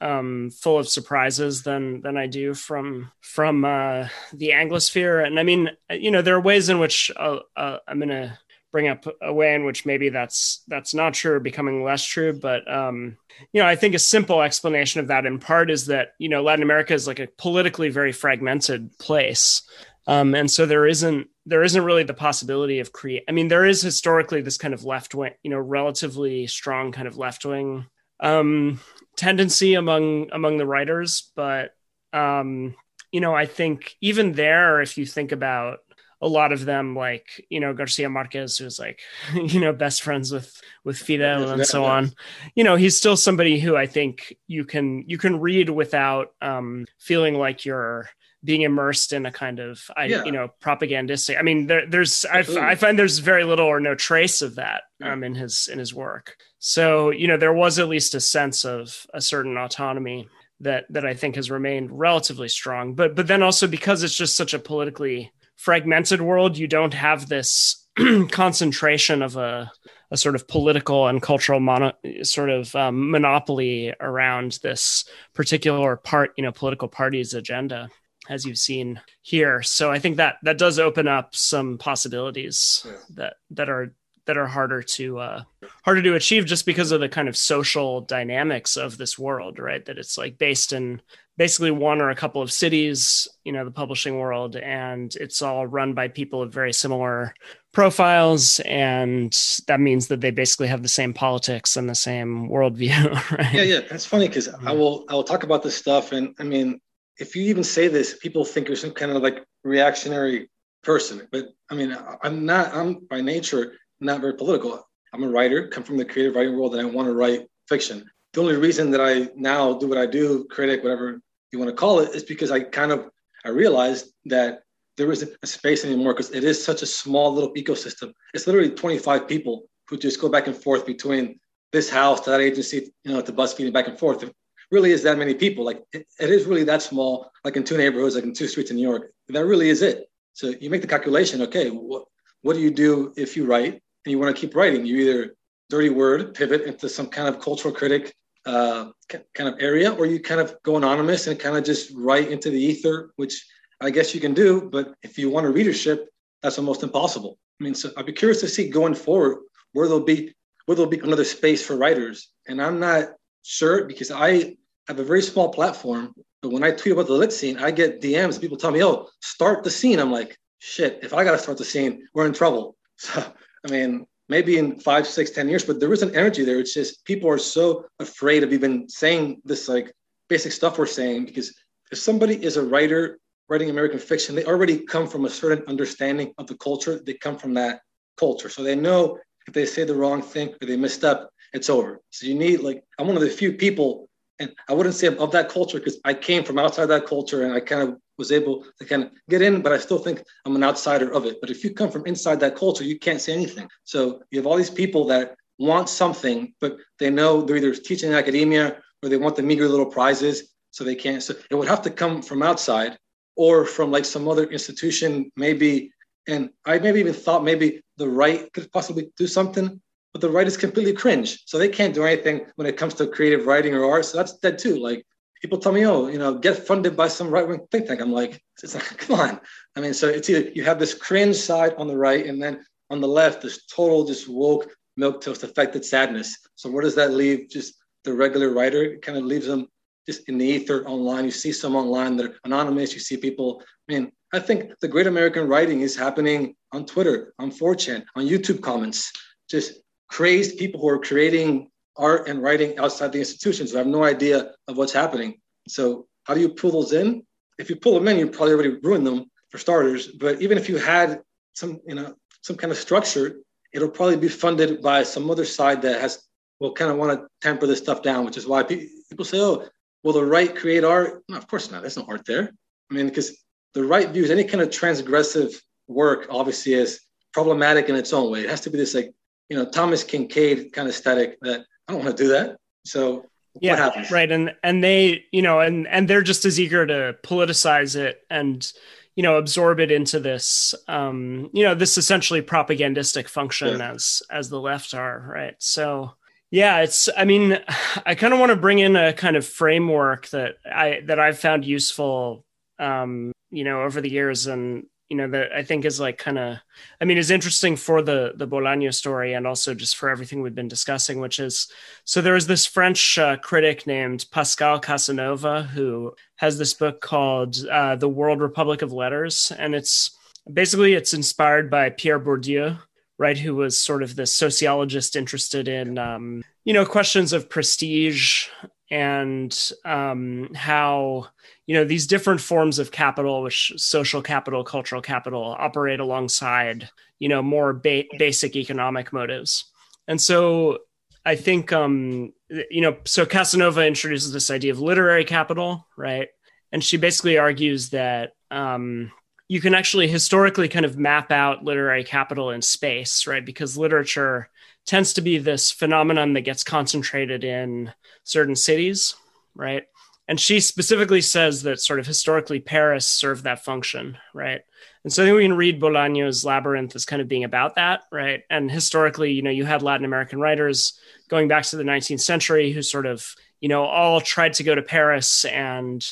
um, 0.01 0.51
full 0.51 0.79
of 0.79 0.89
surprises 0.89 1.63
than 1.63 2.01
than 2.01 2.17
I 2.17 2.27
do 2.27 2.55
from 2.55 3.13
from 3.21 3.65
uh, 3.65 4.09
the 4.33 4.51
Anglosphere. 4.51 5.25
And 5.25 5.39
I 5.39 5.43
mean, 5.43 5.71
you 5.91 6.11
know, 6.11 6.23
there 6.23 6.35
are 6.35 6.41
ways 6.41 6.69
in 6.69 6.79
which 6.79 7.11
uh, 7.17 7.39
uh, 7.57 7.79
I'm 7.87 7.99
going 7.99 8.09
to 8.09 8.39
bring 8.73 8.89
up 8.89 9.07
a 9.21 9.33
way 9.33 9.55
in 9.55 9.65
which 9.65 9.85
maybe 9.85 10.09
that's 10.09 10.63
that's 10.67 10.95
not 10.95 11.15
true 11.15 11.35
or 11.35 11.41
becoming 11.41 11.85
less 11.85 12.05
true. 12.05 12.33
But 12.33 12.71
um, 12.73 13.17
you 13.53 13.63
know, 13.63 13.69
I 13.69 13.77
think 13.77 13.95
a 13.95 14.01
simple 14.01 14.43
explanation 14.43 15.01
of 15.01 15.09
that 15.09 15.27
in 15.27 15.39
part 15.39 15.71
is 15.71 15.87
that 15.87 16.15
you 16.19 16.29
know 16.29 16.43
Latin 16.43 16.65
America 16.65 16.95
is 16.95 17.07
like 17.07 17.21
a 17.21 17.29
politically 17.39 17.91
very 17.91 18.13
fragmented 18.13 18.99
place. 18.99 19.63
Um, 20.07 20.35
and 20.35 20.51
so 20.51 20.67
there 20.67 20.87
isn't 20.87 21.29
there 21.47 21.63
isn't 21.63 21.85
really 21.85 22.05
the 22.05 22.15
possibility 22.15 22.81
of 22.81 22.93
create. 22.93 23.25
I 23.29 23.33
mean, 23.33 23.49
there 23.49 23.65
is 23.65 23.83
historically 23.83 24.43
this 24.43 24.59
kind 24.59 24.75
of 24.75 24.85
left 24.85 25.15
wing, 25.15 25.35
you 25.43 25.51
know, 25.51 25.59
relatively 25.59 26.47
strong 26.47 26.93
kind 26.93 27.09
of 27.09 27.17
left 27.17 27.45
wing 27.45 27.87
um, 28.21 28.81
tendency 29.17 29.75
among 29.75 30.31
among 30.33 30.57
the 30.57 30.67
writers, 30.67 31.31
but 31.35 31.75
um, 32.13 32.75
you 33.11 33.21
know, 33.21 33.35
I 33.35 33.47
think 33.47 33.97
even 34.01 34.33
there, 34.33 34.81
if 34.81 34.97
you 34.97 35.05
think 35.05 35.33
about 35.33 35.81
a 36.21 36.29
lot 36.29 36.53
of 36.53 36.65
them, 36.65 36.95
like 36.95 37.45
you 37.51 37.61
know 37.61 37.75
Garcia 37.75 38.09
Marquez, 38.09 38.57
who's 38.57 38.79
like 38.79 39.01
you 39.35 39.61
know 39.61 39.73
best 39.73 40.03
friends 40.03 40.33
with 40.33 40.59
with 40.85 40.97
Fidel 40.97 41.51
and 41.51 41.67
so 41.67 41.85
on, 41.85 42.13
you 42.55 42.65
know, 42.65 42.77
he's 42.77 42.97
still 42.97 43.17
somebody 43.17 43.59
who 43.59 43.77
I 43.77 43.87
think 43.87 44.37
you 44.47 44.65
can 44.65 45.05
you 45.09 45.19
can 45.19 45.41
read 45.41 45.69
without 45.69 46.33
um, 46.41 46.87
feeling 46.99 47.35
like 47.35 47.65
you're 47.65 48.09
being 48.45 48.63
immersed 48.63 49.13
in 49.13 49.27
a 49.27 49.33
kind 49.33 49.61
of 49.61 49.81
I, 49.97 50.07
yeah. 50.07 50.25
you 50.25 50.33
know 50.33 50.49
propagandistic 50.61 51.39
i 51.39 51.43
mean 51.43 51.67
there, 51.67 51.87
there's 51.87 52.25
I, 52.25 52.41
I, 52.61 52.75
find 52.75 52.99
there's 52.99 53.19
very 53.19 53.45
little 53.45 53.67
or 53.67 53.81
no 53.81 53.95
trace 53.95 54.43
of 54.43 54.57
that 54.57 54.83
um, 55.03 55.25
in 55.25 55.35
his 55.35 55.69
in 55.71 55.79
his 55.79 55.95
work. 55.95 56.37
So 56.59 57.11
you 57.11 57.29
know 57.29 57.37
there 57.37 57.53
was 57.53 57.79
at 57.79 57.89
least 57.89 58.15
a 58.15 58.21
sense 58.21 58.65
of 58.65 59.07
a 59.13 59.21
certain 59.21 59.57
autonomy 59.57 60.29
that 60.61 60.85
that 60.91 61.05
i 61.05 61.15
think 61.15 61.37
has 61.37 61.51
remained 61.51 61.97
relatively 61.99 62.49
strong. 62.49 62.95
But 62.95 63.15
but 63.15 63.27
then 63.27 63.43
also 63.43 63.67
because 63.67 64.03
it's 64.03 64.17
just 64.17 64.37
such 64.37 64.55
a 64.55 64.59
politically 64.59 65.33
fragmented 65.57 66.21
world 66.21 66.57
you 66.59 66.67
don't 66.67 66.95
have 66.95 67.29
this 67.29 67.87
concentration 68.31 69.23
of 69.23 69.37
a 69.37 69.71
a 70.11 70.17
sort 70.17 70.35
of 70.35 70.47
political 70.47 71.09
and 71.09 71.23
cultural 71.23 71.59
mono, 71.59 71.93
sort 72.23 72.51
of 72.51 72.75
um, 72.77 73.11
monopoly 73.11 73.95
around 73.99 74.59
this 74.63 75.07
particular 75.33 75.97
part, 75.97 76.33
you 76.37 76.45
know, 76.45 76.53
political 76.53 76.87
party's 76.87 77.33
agenda 77.33 77.89
as 78.29 78.45
you've 78.45 78.59
seen 78.59 79.01
here. 79.23 79.63
So 79.63 79.91
I 79.91 79.99
think 79.99 80.17
that 80.17 80.37
that 80.43 80.59
does 80.59 80.79
open 80.79 81.09
up 81.09 81.35
some 81.35 81.79
possibilities 81.79 82.87
yeah. 82.87 82.93
that 83.15 83.35
that 83.51 83.69
are 83.69 83.95
that 84.27 84.39
are 84.39 84.47
harder 84.47 84.83
to 84.83 85.19
uh, 85.19 85.43
harder 85.85 86.03
to 86.03 86.15
achieve 86.15 86.47
just 86.47 86.67
because 86.67 86.93
of 86.93 87.01
the 87.01 87.09
kind 87.09 87.29
of 87.29 87.37
social 87.37 88.03
dynamics 88.03 88.77
of 88.77 88.97
this 88.97 89.19
world, 89.19 89.59
right? 89.59 89.85
That 89.85 89.99
it's 89.99 90.17
like 90.17 90.39
based 90.39 90.73
in 90.73 91.03
basically 91.39 91.71
one 91.71 92.01
or 92.01 92.11
a 92.11 92.15
couple 92.15 92.43
of 92.43 92.53
cities, 92.53 93.27
you 93.45 93.53
know, 93.53 93.65
the 93.65 93.71
publishing 93.71 94.19
world, 94.19 94.55
and 94.57 95.15
it's 95.17 95.43
all 95.43 95.67
run 95.67 95.95
by 95.95 96.07
people 96.07 96.43
of 96.43 96.53
very 96.53 96.73
similar 96.73 97.35
profiles, 97.73 98.61
and 98.61 99.37
that 99.67 99.81
means 99.81 100.09
that 100.09 100.21
they 100.21 100.31
basically 100.31 100.69
have 100.69 100.83
the 100.83 100.89
same 100.89 101.15
politics 101.15 101.77
and 101.77 101.89
the 101.89 101.95
same 101.95 102.49
worldview, 102.49 103.15
right? 103.39 103.55
Yeah, 103.55 103.63
yeah, 103.63 103.81
that's 103.89 104.07
funny 104.07 104.29
because 104.29 104.49
I 104.49 104.53
mm-hmm. 104.53 104.79
will 104.79 105.05
I 105.09 105.15
will 105.15 105.25
talk 105.25 105.43
about 105.43 105.63
this 105.63 105.77
stuff, 105.77 106.13
and 106.13 106.35
I 106.39 106.45
mean, 106.45 106.81
if 107.19 107.37
you 107.37 107.45
even 107.45 107.65
say 107.65 107.89
this, 107.89 108.19
people 108.19 108.45
think 108.45 108.69
you're 108.69 108.77
some 108.77 108.93
kind 108.93 109.13
of 109.13 109.23
like 109.23 109.45
reactionary 109.65 110.51
person. 110.83 111.29
But 111.31 111.49
I 111.71 111.75
mean, 111.75 111.97
I'm 112.23 112.45
not. 112.45 112.75
I'm 112.75 113.07
by 113.11 113.21
nature 113.21 113.75
not 114.01 114.21
very 114.21 114.35
political. 114.35 114.87
I'm 115.15 115.23
a 115.23 115.29
writer, 115.29 115.69
come 115.69 115.85
from 115.85 115.99
the 115.99 116.05
creative 116.05 116.35
writing 116.35 116.57
world, 116.57 116.75
and 116.75 116.87
I 116.87 116.91
want 116.91 117.07
to 117.07 117.15
write 117.15 117.47
fiction. 117.69 118.05
The 118.33 118.41
only 118.41 118.57
reason 118.57 118.91
that 118.93 119.01
I 119.01 119.29
now 119.37 119.75
do 119.75 119.87
what 119.87 119.99
I 119.99 120.07
do, 120.07 120.47
critic, 120.51 120.83
whatever 120.83 121.21
you 121.53 121.59
want 121.59 121.71
to 121.71 121.77
call 121.77 122.01
it, 122.01 122.15
is 122.15 122.25
because 122.25 122.51
I 122.51 122.61
kind 122.61 122.93
of 122.93 123.11
I 123.45 123.51
realized 123.51 124.07
that 124.27 124.63
there 124.97 125.11
isn't 125.11 125.33
a 125.43 125.47
space 125.47 125.85
anymore 125.85 126.13
because 126.13 126.31
it 126.31 126.45
is 126.45 126.63
such 126.63 126.83
a 126.83 126.87
small 126.87 127.33
little 127.33 127.53
ecosystem. 127.55 128.13
It's 128.35 128.47
literally 128.47 128.71
25 128.71 129.27
people 129.27 129.65
who 129.89 129.97
just 129.97 130.21
go 130.21 130.29
back 130.29 130.47
and 130.47 130.57
forth 130.57 130.87
between 130.87 131.39
this 131.73 131.89
house 131.91 132.21
to 132.21 132.31
that 132.31 132.41
agency, 132.41 132.93
you 133.05 133.13
know, 133.13 133.21
to 133.21 133.33
BuzzFeed 133.33 133.65
and 133.65 133.73
back 133.73 133.89
and 133.89 133.99
forth 133.99 134.31
really 134.73 134.91
is 134.91 135.03
that 135.05 135.19
many 135.19 135.35
people. 135.35 135.65
Like 135.65 135.83
it, 135.93 136.07
it 136.19 136.31
is 136.31 136.47
really 136.47 136.65
that 136.65 136.83
small, 136.83 137.31
like 137.45 137.57
in 137.57 137.63
two 137.63 137.77
neighborhoods, 137.77 138.17
like 138.17 138.25
in 138.25 138.35
two 138.35 138.49
streets 138.49 138.71
in 138.71 138.77
New 138.77 138.89
York. 138.89 139.13
That 139.29 139.45
really 139.45 139.69
is 139.69 139.83
it. 139.83 140.11
So 140.33 140.55
you 140.61 140.71
make 140.71 140.81
the 140.81 140.89
calculation. 140.89 141.43
Okay, 141.43 141.69
what 141.69 142.05
what 142.41 142.55
do 142.55 142.61
you 142.61 142.71
do 142.71 143.13
if 143.17 143.37
you 143.37 143.45
write 143.45 143.75
and 143.75 144.11
you 144.11 144.19
want 144.19 144.35
to 144.35 144.41
keep 144.41 144.57
writing? 144.57 144.85
You 144.85 144.97
either 144.97 145.37
dirty 145.71 145.91
word 145.91 146.35
pivot 146.35 146.63
into 146.63 146.89
some 146.89 147.07
kind 147.07 147.29
of 147.29 147.41
cultural 147.41 147.73
critic 147.73 148.13
uh, 148.47 148.87
kind 149.09 149.49
of 149.49 149.55
area, 149.61 149.93
or 149.93 150.07
you 150.07 150.19
kind 150.19 150.41
of 150.41 150.57
go 150.65 150.77
anonymous 150.77 151.29
and 151.29 151.39
kind 151.39 151.57
of 151.57 151.65
just 151.65 151.93
write 151.95 152.31
into 152.31 152.51
the 152.51 152.61
ether, 152.61 153.13
which 153.17 153.47
I 153.81 153.91
guess 153.91 154.15
you 154.15 154.21
can 154.21 154.35
do. 154.35 154.69
But 154.71 154.95
if 155.03 155.19
you 155.19 155.31
want 155.31 155.47
a 155.47 155.51
readership, 155.51 156.09
that's 156.43 156.59
almost 156.59 156.83
impossible. 156.83 157.39
I 157.61 157.65
mean, 157.65 157.75
so 157.75 157.91
I'd 157.97 158.07
be 158.07 158.13
curious 158.13 158.41
to 158.41 158.49
see 158.49 158.69
going 158.69 158.95
forward 158.95 159.39
where 159.73 159.87
there'll 159.87 160.05
be 160.05 160.35
where 160.67 160.77
there'll 160.77 160.91
be 160.91 160.99
another 160.99 161.25
space 161.25 161.65
for 161.65 161.77
writers. 161.77 162.31
And 162.49 162.61
I'm 162.63 162.81
not 162.81 163.11
sure 163.43 163.85
because 163.85 164.11
I 164.11 164.57
have 164.89 164.99
a 164.99 165.05
very 165.05 165.23
small 165.23 165.49
platform, 165.51 166.13
but 166.41 166.51
when 166.51 166.65
I 166.65 166.73
tweet 166.73 166.93
about 166.93 167.07
the 167.07 167.13
lit 167.13 167.33
scene, 167.33 167.59
I 167.59 167.71
get 167.71 168.01
DMs. 168.01 168.41
People 168.41 168.57
tell 168.57 168.73
me, 168.73 168.83
"Oh, 168.83 169.09
start 169.21 169.63
the 169.63 169.71
scene." 169.71 169.99
I'm 169.99 170.11
like, 170.11 170.37
"Shit! 170.59 170.99
If 171.03 171.15
I 171.15 171.25
got 171.25 171.33
to 171.33 171.39
start 171.39 171.59
the 171.59 171.65
scene, 171.65 172.09
we're 172.15 172.27
in 172.27 172.33
trouble." 172.33 172.77
So, 172.99 173.21
I 173.67 173.71
mean, 173.71 174.07
maybe 174.29 174.59
in 174.59 174.79
five, 174.79 175.07
six, 175.07 175.31
ten 175.31 175.49
years, 175.49 175.65
but 175.65 175.81
there 175.81 175.93
is 175.93 176.03
an 176.03 176.15
energy 176.15 176.45
there. 176.45 176.61
It's 176.61 176.75
just 176.75 177.05
people 177.05 177.29
are 177.29 177.39
so 177.39 177.85
afraid 177.99 178.45
of 178.45 178.53
even 178.53 178.89
saying 178.89 179.41
this 179.45 179.69
like 179.69 179.93
basic 180.29 180.53
stuff 180.53 180.79
we're 180.79 180.87
saying 180.87 181.25
because 181.25 181.53
if 181.91 181.99
somebody 181.99 182.43
is 182.45 182.57
a 182.57 182.63
writer 182.63 183.19
writing 183.49 183.71
American 183.71 183.99
fiction, 183.99 184.35
they 184.35 184.45
already 184.45 184.79
come 184.79 185.09
from 185.09 185.25
a 185.25 185.31
certain 185.31 185.65
understanding 185.67 186.33
of 186.39 186.47
the 186.47 186.57
culture. 186.57 187.01
They 187.05 187.15
come 187.15 187.37
from 187.37 187.55
that 187.55 187.81
culture, 188.17 188.49
so 188.49 188.63
they 188.63 188.77
know 188.77 189.19
if 189.49 189.55
they 189.55 189.67
say 189.67 189.85
the 189.85 189.97
wrong 189.97 190.23
thing 190.23 190.55
or 190.61 190.67
they 190.67 190.77
messed 190.77 191.05
up, 191.05 191.29
it's 191.53 191.69
over. 191.69 192.01
So 192.11 192.27
you 192.27 192.35
need 192.35 192.61
like 192.61 192.85
I'm 192.99 193.07
one 193.07 193.17
of 193.17 193.23
the 193.23 193.31
few 193.31 193.53
people 193.53 194.09
and 194.39 194.53
I 194.69 194.73
wouldn't 194.73 194.95
say 194.95 195.07
I'm 195.07 195.19
of 195.19 195.31
that 195.33 195.49
culture 195.49 195.79
because 195.79 195.99
I 196.05 196.15
came 196.15 196.45
from 196.45 196.59
outside 196.59 196.87
that 196.87 197.07
culture 197.07 197.43
and 197.43 197.53
I 197.53 197.61
kind 197.61 197.83
of 197.83 197.99
was 198.19 198.33
able 198.33 198.65
to 198.79 198.85
kind 198.85 199.05
of 199.05 199.11
get 199.29 199.43
in, 199.43 199.63
but 199.63 199.73
I 199.73 199.79
still 199.79 199.99
think 199.99 200.23
I'm 200.45 200.57
an 200.57 200.65
outsider 200.65 201.13
of 201.13 201.27
it. 201.27 201.41
But 201.41 201.51
if 201.51 201.65
you 201.65 201.73
come 201.73 201.91
from 201.91 202.07
inside 202.07 202.41
that 202.41 202.57
culture, 202.57 202.85
you 202.85 202.99
can't 202.99 203.21
say 203.21 203.33
anything. 203.33 203.69
So 203.85 204.23
you 204.31 204.39
have 204.39 204.47
all 204.47 204.57
these 204.57 204.71
people 204.71 205.07
that 205.07 205.35
want 205.59 205.89
something, 205.89 206.55
but 206.61 206.77
they 206.99 207.11
know 207.11 207.43
they're 207.43 207.57
either 207.57 207.75
teaching 207.75 208.11
in 208.11 208.17
academia 208.17 208.79
or 209.03 209.09
they 209.09 209.17
want 209.17 209.37
the 209.37 209.43
meager 209.43 209.69
little 209.69 209.87
prizes, 209.87 210.55
so 210.71 210.85
they 210.85 210.95
can't. 210.95 211.23
So 211.23 211.35
it 211.51 211.55
would 211.55 211.69
have 211.69 211.83
to 211.83 211.91
come 211.91 212.23
from 212.23 212.43
outside 212.43 212.99
or 213.37 213.65
from 213.65 213.91
like 213.91 214.05
some 214.05 214.29
other 214.29 214.45
institution, 214.45 215.31
maybe. 215.37 215.93
And 216.27 216.51
I 216.65 216.79
maybe 216.79 217.01
even 217.01 217.15
thought 217.15 217.45
maybe 217.45 217.83
the 217.97 218.09
right 218.09 218.53
could 218.53 218.71
possibly 218.73 219.11
do 219.17 219.27
something 219.27 219.81
but 220.13 220.21
the 220.21 220.31
writers 220.31 220.57
completely 220.57 220.93
cringe. 220.93 221.43
So 221.47 221.59
they 221.59 221.69
can't 221.69 221.95
do 221.95 222.05
anything 222.05 222.47
when 222.57 222.67
it 222.67 222.77
comes 222.77 222.95
to 222.95 223.07
creative 223.07 223.47
writing 223.47 223.75
or 223.75 223.85
art. 223.85 224.05
So 224.05 224.19
that's 224.19 224.37
dead 224.39 224.59
too. 224.59 224.77
Like 224.77 225.05
people 225.43 225.59
tell 225.59 225.73
me, 225.73 225.85
oh, 225.87 226.09
you 226.09 226.19
know, 226.19 226.35
get 226.35 226.67
funded 226.67 226.97
by 226.97 227.09
some 227.09 227.31
right 227.31 227.47
wing 227.47 227.67
think 227.71 227.87
tank. 227.87 228.01
I'm 228.01 228.13
like, 228.13 228.41
it's 228.63 228.75
like, 228.75 228.85
come 228.99 229.19
on. 229.19 229.41
I 229.77 229.81
mean, 229.81 229.93
so 229.93 230.09
it's 230.09 230.31
either 230.31 230.51
you 230.51 230.65
have 230.65 230.79
this 230.79 230.95
cringe 230.95 231.37
side 231.37 231.75
on 231.77 231.89
the 231.89 231.97
right, 231.97 232.27
and 232.27 232.43
then 232.43 232.65
on 232.91 233.01
the 233.01 233.09
left, 233.09 233.43
this 233.43 233.67
total 233.67 234.05
just 234.05 234.29
woke 234.29 234.71
milk 234.97 235.21
toast 235.21 235.43
affected 235.43 235.85
sadness. 235.85 236.37
So 236.55 236.71
where 236.71 236.83
does 236.83 236.95
that 236.95 237.13
leave 237.13 237.49
just 237.51 237.75
the 238.05 238.13
regular 238.13 238.51
writer? 238.51 238.83
It 238.85 239.03
kind 239.03 239.19
of 239.19 239.25
leaves 239.25 239.47
them 239.47 239.69
just 240.07 240.29
in 240.29 240.39
the 240.39 240.47
ether 240.47 240.87
online. 240.87 241.25
You 241.25 241.31
see 241.31 241.53
some 241.53 241.75
online 241.75 242.17
that 242.17 242.27
are 242.27 242.39
anonymous. 242.45 242.95
You 242.95 243.01
see 243.01 243.17
people. 243.17 243.63
I 243.89 243.95
mean, 243.95 244.13
I 244.33 244.39
think 244.39 244.73
the 244.81 244.89
great 244.89 245.07
American 245.07 245.49
writing 245.49 245.81
is 245.81 245.97
happening 245.97 246.55
on 246.73 246.87
Twitter, 246.87 247.35
on 247.39 247.51
4chan, 247.51 248.05
on 248.17 248.27
YouTube 248.27 248.63
comments. 248.63 249.11
Just 249.51 249.82
crazed 250.13 250.59
people 250.59 250.79
who 250.79 250.89
are 250.89 250.99
creating 250.99 251.71
art 251.97 252.29
and 252.29 252.43
writing 252.43 252.79
outside 252.79 253.11
the 253.13 253.19
institutions 253.19 253.71
who 253.71 253.79
have 253.79 253.87
no 253.87 254.05
idea 254.05 254.53
of 254.69 254.77
what's 254.77 254.93
happening. 254.93 255.41
So 255.69 256.07
how 256.25 256.35
do 256.35 256.41
you 256.41 256.51
pull 256.51 256.71
those 256.71 256.93
in? 256.93 257.25
If 257.59 257.71
you 257.71 257.77
pull 257.77 257.95
them 257.95 258.07
in, 258.09 258.19
you 258.19 258.29
probably 258.29 258.53
already 258.53 258.77
ruined 258.83 259.07
them 259.07 259.31
for 259.49 259.57
starters. 259.57 260.09
But 260.09 260.43
even 260.43 260.59
if 260.59 260.69
you 260.69 260.77
had 260.77 261.23
some, 261.55 261.81
you 261.87 261.95
know, 261.95 262.15
some 262.43 262.57
kind 262.57 262.71
of 262.71 262.77
structure, 262.77 263.37
it'll 263.73 263.89
probably 263.89 264.19
be 264.19 264.29
funded 264.29 264.83
by 264.83 265.03
some 265.03 265.31
other 265.31 265.47
side 265.47 265.81
that 265.83 266.01
has 266.03 266.23
will 266.61 266.75
kind 266.75 266.91
of 266.91 266.99
want 266.99 267.19
to 267.19 267.27
temper 267.41 267.67
this 267.67 267.79
stuff 267.79 268.03
down, 268.03 268.25
which 268.27 268.37
is 268.37 268.47
why 268.47 268.63
people 268.63 269.25
say, 269.25 269.41
"Oh, 269.41 269.67
will 270.05 270.13
the 270.13 270.25
right 270.25 270.55
create 270.55 270.85
art?" 270.85 271.25
No, 271.29 271.37
of 271.39 271.49
course 271.49 271.71
not. 271.71 271.81
There's 271.81 271.97
no 271.97 272.05
art 272.07 272.25
there. 272.27 272.53
I 272.91 272.95
mean, 272.95 273.09
because 273.09 273.29
the 273.73 273.83
right 273.83 274.11
views 274.11 274.31
any 274.31 274.45
kind 274.45 274.63
of 274.63 274.69
transgressive 274.69 275.51
work 275.89 276.27
obviously 276.31 276.75
is 276.75 277.01
problematic 277.33 277.89
in 277.89 277.97
its 277.97 278.13
own 278.13 278.31
way. 278.31 278.45
It 278.45 278.51
has 278.51 278.61
to 278.63 278.71
be 278.71 278.79
this 278.79 278.95
like 278.95 279.13
you 279.53 279.59
know 279.59 279.67
Thomas 279.67 280.03
Kinkade 280.03 280.73
kind 280.73 280.89
of 280.89 280.95
static 280.95 281.39
that 281.43 281.67
I 281.87 281.93
don't 281.93 282.03
want 282.03 282.17
to 282.17 282.23
do 282.23 282.31
that. 282.31 282.57
So 282.87 283.27
yeah, 283.61 284.03
right. 284.11 284.33
And 284.33 284.55
and 284.65 284.83
they 284.83 285.27
you 285.31 285.43
know 285.43 285.61
and 285.61 285.87
and 285.89 286.09
they're 286.09 286.23
just 286.23 286.47
as 286.47 286.59
eager 286.59 286.87
to 286.87 287.15
politicize 287.23 287.95
it 287.95 288.23
and 288.31 288.67
you 289.15 289.23
know 289.23 289.37
absorb 289.37 289.79
it 289.79 289.91
into 289.91 290.19
this 290.19 290.75
um 290.89 291.51
you 291.53 291.63
know 291.65 291.75
this 291.75 291.99
essentially 291.99 292.41
propagandistic 292.41 293.29
function 293.29 293.79
yeah. 293.79 293.93
as 293.93 294.23
as 294.31 294.49
the 294.49 294.59
left 294.59 294.95
are 294.95 295.23
right 295.29 295.55
so 295.59 296.15
yeah 296.51 296.79
it's 296.79 297.11
i 297.15 297.27
mean 297.27 297.59
i 298.07 298.15
kind 298.15 298.33
of 298.33 298.41
want 298.41 298.49
to 298.49 298.57
bring 298.57 298.79
in 298.79 298.97
a 298.97 299.13
kind 299.13 299.37
of 299.37 299.47
framework 299.47 300.31
that 300.31 300.55
i 300.65 301.03
that 301.05 301.21
i've 301.21 301.39
found 301.39 301.63
useful 301.63 302.43
um 302.79 303.33
you 303.51 303.65
know 303.65 303.83
over 303.83 304.01
the 304.01 304.11
years 304.11 304.47
and 304.47 304.87
you 305.13 305.19
know 305.19 305.29
that 305.29 305.53
I 305.53 305.63
think 305.63 305.85
is 305.85 306.01
like 306.01 306.17
kind 306.17 306.39
of 306.39 306.57
I 306.99 307.05
mean 307.05 307.19
is 307.19 307.31
interesting 307.31 307.77
for 307.77 308.01
the 308.01 308.33
the 308.35 308.49
Bolaño 308.49 308.95
story 308.95 309.35
and 309.35 309.47
also 309.47 309.75
just 309.75 309.97
for 309.97 310.09
everything 310.09 310.41
we've 310.41 310.55
been 310.55 310.69
discussing 310.69 311.21
which 311.21 311.39
is 311.39 311.71
so 312.05 312.23
there 312.23 312.35
is 312.35 312.47
this 312.47 312.65
French 312.65 313.19
uh, 313.19 313.37
critic 313.37 313.87
named 313.87 314.25
Pascale 314.31 314.81
Casanova 314.81 315.65
who 315.65 316.15
has 316.37 316.57
this 316.57 316.73
book 316.73 317.03
called 317.03 317.59
uh, 317.71 317.95
The 317.97 318.09
World 318.09 318.41
Republic 318.41 318.81
of 318.81 318.91
Letters. 318.91 319.53
And 319.59 319.75
it's 319.75 320.17
basically 320.51 320.95
it's 320.95 321.13
inspired 321.13 321.71
by 321.71 321.91
Pierre 321.91 322.19
Bourdieu 322.19 322.79
right 323.19 323.37
who 323.37 323.55
was 323.55 323.79
sort 323.79 324.03
of 324.03 324.17
the 324.17 324.25
sociologist 324.25 325.15
interested 325.15 325.69
in 325.69 325.99
um, 325.99 326.43
you 326.65 326.73
know 326.73 326.87
questions 326.87 327.35
of 327.35 327.51
prestige 327.51 328.47
and 328.91 329.73
um, 329.85 330.49
how 330.55 331.27
you 331.73 331.79
know 331.79 331.85
these 331.85 332.07
different 332.07 332.41
forms 332.41 332.79
of 332.79 332.91
capital 332.91 333.43
which 333.43 333.73
social 333.77 334.21
capital 334.21 334.63
cultural 334.63 335.01
capital 335.01 335.57
operate 335.59 336.01
alongside 336.01 336.91
you 337.19 337.29
know 337.29 337.43
more 337.43 337.73
ba- 337.73 338.05
basic 338.19 338.57
economic 338.57 339.13
motives 339.13 339.73
and 340.07 340.21
so 340.21 340.79
i 341.25 341.35
think 341.35 341.73
um 341.73 342.33
you 342.71 342.83
know 342.83 342.97
so 343.05 343.25
casanova 343.25 343.87
introduces 343.87 344.33
this 344.33 344.51
idea 344.51 344.73
of 344.73 344.81
literary 344.81 345.25
capital 345.25 345.87
right 345.97 346.29
and 346.73 346.83
she 346.83 346.97
basically 346.97 347.39
argues 347.39 347.91
that 347.91 348.33
um, 348.51 349.13
you 349.49 349.61
can 349.61 349.75
actually 349.75 350.09
historically 350.09 350.69
kind 350.69 350.87
of 350.87 350.99
map 350.99 351.31
out 351.31 351.63
literary 351.63 352.05
capital 352.05 352.51
in 352.51 352.63
space, 352.63 353.27
right? 353.27 353.45
Because 353.45 353.77
literature 353.77 354.49
tends 354.87 355.13
to 355.13 355.21
be 355.21 355.39
this 355.39 355.71
phenomenon 355.71 356.33
that 356.33 356.41
gets 356.41 356.65
concentrated 356.65 357.45
in 357.45 357.93
certain 358.25 358.57
cities, 358.57 359.15
right? 359.55 359.85
And 360.33 360.41
she 360.41 360.61
specifically 360.61 361.21
says 361.21 361.65
that 361.65 361.79
sort 361.79 362.01
of 362.01 362.07
historically 362.07 362.59
Paris 362.59 363.05
served 363.05 363.45
that 363.45 363.67
function, 363.67 364.17
right? 364.33 364.63
And 365.05 365.13
so 365.13 365.23
I 365.23 365.27
think 365.27 365.37
we 365.37 365.43
can 365.43 365.59
read 365.59 365.79
Bolaño's 365.79 366.43
Labyrinth 366.43 366.97
as 366.97 367.05
kind 367.05 367.21
of 367.21 367.29
being 367.29 367.45
about 367.45 367.75
that, 367.75 368.05
right? 368.11 368.43
And 368.49 368.71
historically, 368.71 369.33
you 369.33 369.43
know, 369.43 369.51
you 369.51 369.67
had 369.67 369.83
Latin 369.83 370.07
American 370.07 370.41
writers 370.41 370.99
going 371.29 371.49
back 371.49 371.65
to 371.65 371.77
the 371.77 371.83
19th 371.83 372.23
century 372.23 372.73
who 372.73 372.81
sort 372.81 373.05
of, 373.05 373.35
you 373.61 373.69
know, 373.69 373.85
all 373.85 374.23
tried 374.23 374.55
to 374.55 374.63
go 374.63 374.75
to 374.75 374.81
Paris 374.81 375.45
and 375.45 376.03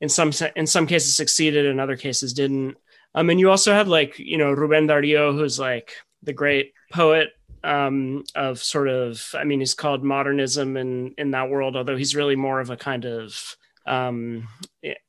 in 0.00 0.08
some 0.08 0.32
in 0.56 0.66
some 0.66 0.86
cases 0.86 1.14
succeeded, 1.14 1.66
in 1.66 1.78
other 1.78 1.98
cases 1.98 2.32
didn't. 2.32 2.78
Um, 3.14 3.28
and 3.28 3.38
you 3.38 3.50
also 3.50 3.74
had 3.74 3.88
like, 3.88 4.18
you 4.18 4.38
know, 4.38 4.52
Ruben 4.52 4.86
Dario, 4.86 5.34
who's 5.34 5.58
like 5.58 5.92
the 6.22 6.32
great 6.32 6.72
poet 6.94 7.28
um, 7.62 8.24
of 8.34 8.62
sort 8.62 8.88
of, 8.88 9.22
I 9.34 9.44
mean, 9.44 9.60
he's 9.60 9.74
called 9.74 10.02
modernism 10.02 10.78
in 10.78 11.14
in 11.18 11.32
that 11.32 11.50
world, 11.50 11.76
although 11.76 11.98
he's 11.98 12.16
really 12.16 12.36
more 12.36 12.58
of 12.58 12.70
a 12.70 12.76
kind 12.78 13.04
of, 13.04 13.38
um, 13.86 14.48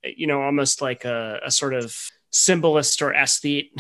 you 0.03 0.27
know, 0.27 0.41
almost 0.41 0.81
like 0.81 1.05
a, 1.05 1.39
a 1.45 1.51
sort 1.51 1.73
of 1.73 1.95
symbolist 2.31 3.01
or 3.01 3.13
aesthete 3.13 3.71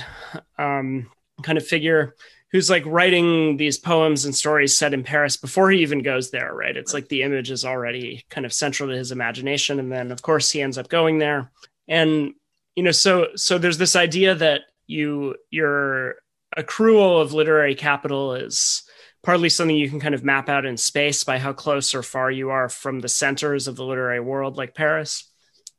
um, 0.57 1.09
kind 1.43 1.57
of 1.57 1.65
figure 1.65 2.15
who's 2.51 2.69
like 2.69 2.85
writing 2.85 3.57
these 3.57 3.77
poems 3.77 4.25
and 4.25 4.33
stories 4.33 4.77
set 4.77 4.93
in 4.93 5.03
Paris 5.03 5.35
before 5.35 5.69
he 5.69 5.79
even 5.81 6.01
goes 6.01 6.31
there, 6.31 6.53
right? 6.53 6.77
It's 6.77 6.93
like 6.93 7.09
the 7.09 7.23
image 7.23 7.51
is 7.51 7.65
already 7.65 8.25
kind 8.29 8.45
of 8.45 8.53
central 8.53 8.89
to 8.89 8.95
his 8.95 9.11
imagination. 9.11 9.79
And 9.79 9.91
then 9.91 10.11
of 10.11 10.21
course 10.21 10.49
he 10.49 10.61
ends 10.61 10.77
up 10.77 10.87
going 10.87 11.17
there. 11.17 11.51
And 11.87 12.33
you 12.75 12.83
know, 12.83 12.91
so 12.91 13.29
so 13.35 13.57
there's 13.57 13.77
this 13.77 13.95
idea 13.95 14.35
that 14.35 14.61
you 14.85 15.35
your 15.49 16.15
accrual 16.57 17.21
of 17.21 17.33
literary 17.33 17.75
capital 17.75 18.33
is 18.33 18.83
partly 19.27 19.49
something 19.49 19.75
you 19.75 19.89
can 19.89 19.99
kind 19.99 20.15
of 20.15 20.23
map 20.23 20.47
out 20.47 20.65
in 20.65 20.77
space 20.77 21.25
by 21.25 21.37
how 21.37 21.51
close 21.51 21.93
or 21.93 22.01
far 22.01 22.31
you 22.31 22.49
are 22.49 22.69
from 22.69 23.01
the 23.01 23.09
centers 23.09 23.67
of 23.67 23.75
the 23.75 23.83
literary 23.83 24.21
world 24.21 24.55
like 24.55 24.73
Paris. 24.73 25.29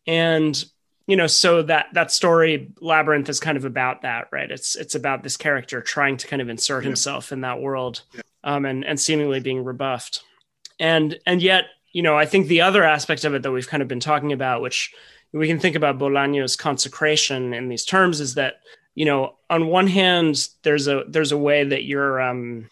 And 0.06 0.62
you 1.06 1.16
know 1.16 1.26
so 1.26 1.62
that 1.62 1.86
that 1.94 2.12
story 2.12 2.70
labyrinth 2.82 3.26
is 3.30 3.40
kind 3.40 3.56
of 3.56 3.64
about 3.64 4.02
that 4.02 4.28
right 4.30 4.50
it's 4.50 4.76
it's 4.76 4.94
about 4.94 5.22
this 5.22 5.38
character 5.38 5.80
trying 5.80 6.18
to 6.18 6.26
kind 6.26 6.42
of 6.42 6.50
insert 6.50 6.84
yeah. 6.84 6.88
himself 6.88 7.32
in 7.32 7.40
that 7.40 7.62
world 7.62 8.02
yeah. 8.12 8.20
um, 8.44 8.66
and 8.66 8.84
and 8.84 9.00
seemingly 9.00 9.40
being 9.40 9.64
rebuffed 9.64 10.22
and 10.78 11.18
and 11.24 11.40
yet 11.40 11.64
you 11.94 12.02
know 12.02 12.18
i 12.18 12.26
think 12.26 12.46
the 12.46 12.60
other 12.60 12.84
aspect 12.84 13.24
of 13.24 13.32
it 13.32 13.42
that 13.42 13.50
we've 13.50 13.68
kind 13.68 13.82
of 13.82 13.88
been 13.88 14.00
talking 14.00 14.34
about 14.34 14.60
which 14.60 14.92
we 15.32 15.46
can 15.46 15.58
think 15.58 15.76
about 15.76 15.98
bolaño's 15.98 16.56
consecration 16.56 17.54
in 17.54 17.70
these 17.70 17.86
terms 17.86 18.20
is 18.20 18.34
that 18.34 18.56
you 18.94 19.06
know 19.06 19.36
on 19.48 19.68
one 19.68 19.86
hand 19.86 20.46
there's 20.62 20.88
a 20.88 21.04
there's 21.08 21.32
a 21.32 21.38
way 21.38 21.64
that 21.64 21.84
you're 21.84 22.20
um 22.20 22.68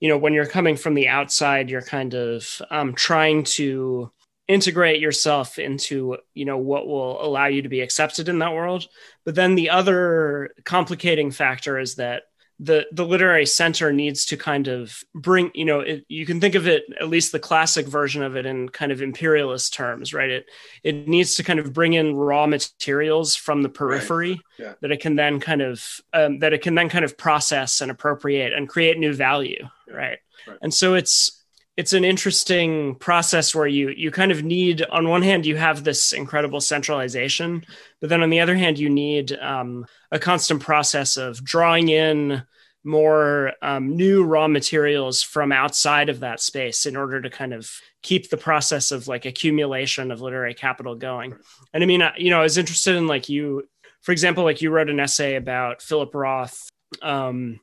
you 0.00 0.08
know 0.08 0.18
when 0.18 0.32
you're 0.32 0.46
coming 0.46 0.76
from 0.76 0.94
the 0.94 1.08
outside 1.08 1.70
you're 1.70 1.82
kind 1.82 2.14
of 2.14 2.60
um 2.70 2.94
trying 2.94 3.44
to 3.44 4.10
integrate 4.48 5.00
yourself 5.00 5.58
into 5.58 6.16
you 6.34 6.44
know 6.44 6.58
what 6.58 6.88
will 6.88 7.24
allow 7.24 7.46
you 7.46 7.62
to 7.62 7.68
be 7.68 7.80
accepted 7.80 8.28
in 8.28 8.40
that 8.40 8.52
world 8.52 8.88
but 9.24 9.34
then 9.34 9.54
the 9.54 9.70
other 9.70 10.50
complicating 10.64 11.30
factor 11.30 11.78
is 11.78 11.94
that 11.96 12.24
the 12.62 12.86
the 12.92 13.06
literary 13.06 13.46
center 13.46 13.90
needs 13.90 14.26
to 14.26 14.36
kind 14.36 14.68
of 14.68 15.02
bring 15.14 15.50
you 15.54 15.64
know 15.64 15.80
it, 15.80 16.04
you 16.08 16.26
can 16.26 16.40
think 16.40 16.54
of 16.54 16.68
it 16.68 16.84
at 17.00 17.08
least 17.08 17.32
the 17.32 17.38
classic 17.38 17.86
version 17.86 18.22
of 18.22 18.36
it 18.36 18.44
in 18.44 18.68
kind 18.68 18.92
of 18.92 19.00
imperialist 19.00 19.72
terms 19.72 20.12
right 20.12 20.28
it 20.28 20.46
it 20.84 21.08
needs 21.08 21.36
to 21.36 21.42
kind 21.42 21.58
of 21.58 21.72
bring 21.72 21.94
in 21.94 22.14
raw 22.14 22.46
materials 22.46 23.34
from 23.34 23.62
the 23.62 23.68
periphery 23.68 24.32
right. 24.32 24.40
yeah. 24.58 24.74
that 24.82 24.92
it 24.92 25.00
can 25.00 25.16
then 25.16 25.40
kind 25.40 25.62
of 25.62 26.00
um, 26.12 26.38
that 26.40 26.52
it 26.52 26.60
can 26.60 26.74
then 26.74 26.90
kind 26.90 27.04
of 27.04 27.16
process 27.16 27.80
and 27.80 27.90
appropriate 27.90 28.52
and 28.52 28.68
create 28.68 28.98
new 28.98 29.14
value 29.14 29.66
right, 29.92 30.18
right. 30.46 30.58
and 30.62 30.72
so 30.72 30.94
it's 30.94 31.40
it's 31.76 31.94
an 31.94 32.04
interesting 32.04 32.94
process 32.96 33.54
where 33.54 33.66
you 33.66 33.88
you 33.88 34.10
kind 34.10 34.30
of 34.30 34.42
need 34.42 34.82
on 34.90 35.08
one 35.08 35.22
hand 35.22 35.46
you 35.46 35.56
have 35.56 35.82
this 35.82 36.12
incredible 36.12 36.60
centralization 36.60 37.64
but 38.00 38.10
then 38.10 38.22
on 38.22 38.28
the 38.28 38.40
other 38.40 38.54
hand 38.54 38.78
you 38.78 38.90
need 38.90 39.32
um, 39.40 39.86
a 40.10 40.18
constant 40.18 40.60
process 40.60 41.16
of 41.16 41.42
drawing 41.42 41.88
in 41.88 42.42
more 42.84 43.52
um, 43.62 43.96
new 43.96 44.24
raw 44.24 44.46
materials 44.46 45.22
from 45.22 45.52
outside 45.52 46.08
of 46.08 46.20
that 46.20 46.40
space 46.40 46.84
in 46.84 46.96
order 46.96 47.20
to 47.20 47.30
kind 47.30 47.54
of 47.54 47.70
keep 48.02 48.28
the 48.28 48.36
process 48.36 48.90
of 48.90 49.08
like 49.08 49.24
accumulation 49.24 50.10
of 50.10 50.20
literary 50.20 50.54
capital 50.54 50.94
going. 50.94 51.34
And 51.72 51.82
i 51.82 51.86
mean 51.86 52.02
you 52.18 52.28
know 52.28 52.40
i 52.40 52.42
was 52.42 52.58
interested 52.58 52.96
in 52.96 53.06
like 53.06 53.30
you 53.30 53.68
for 54.02 54.12
example 54.12 54.44
like 54.44 54.60
you 54.60 54.70
wrote 54.70 54.90
an 54.90 55.00
essay 55.00 55.36
about 55.36 55.80
philip 55.80 56.14
roth 56.14 56.68
um, 57.00 57.60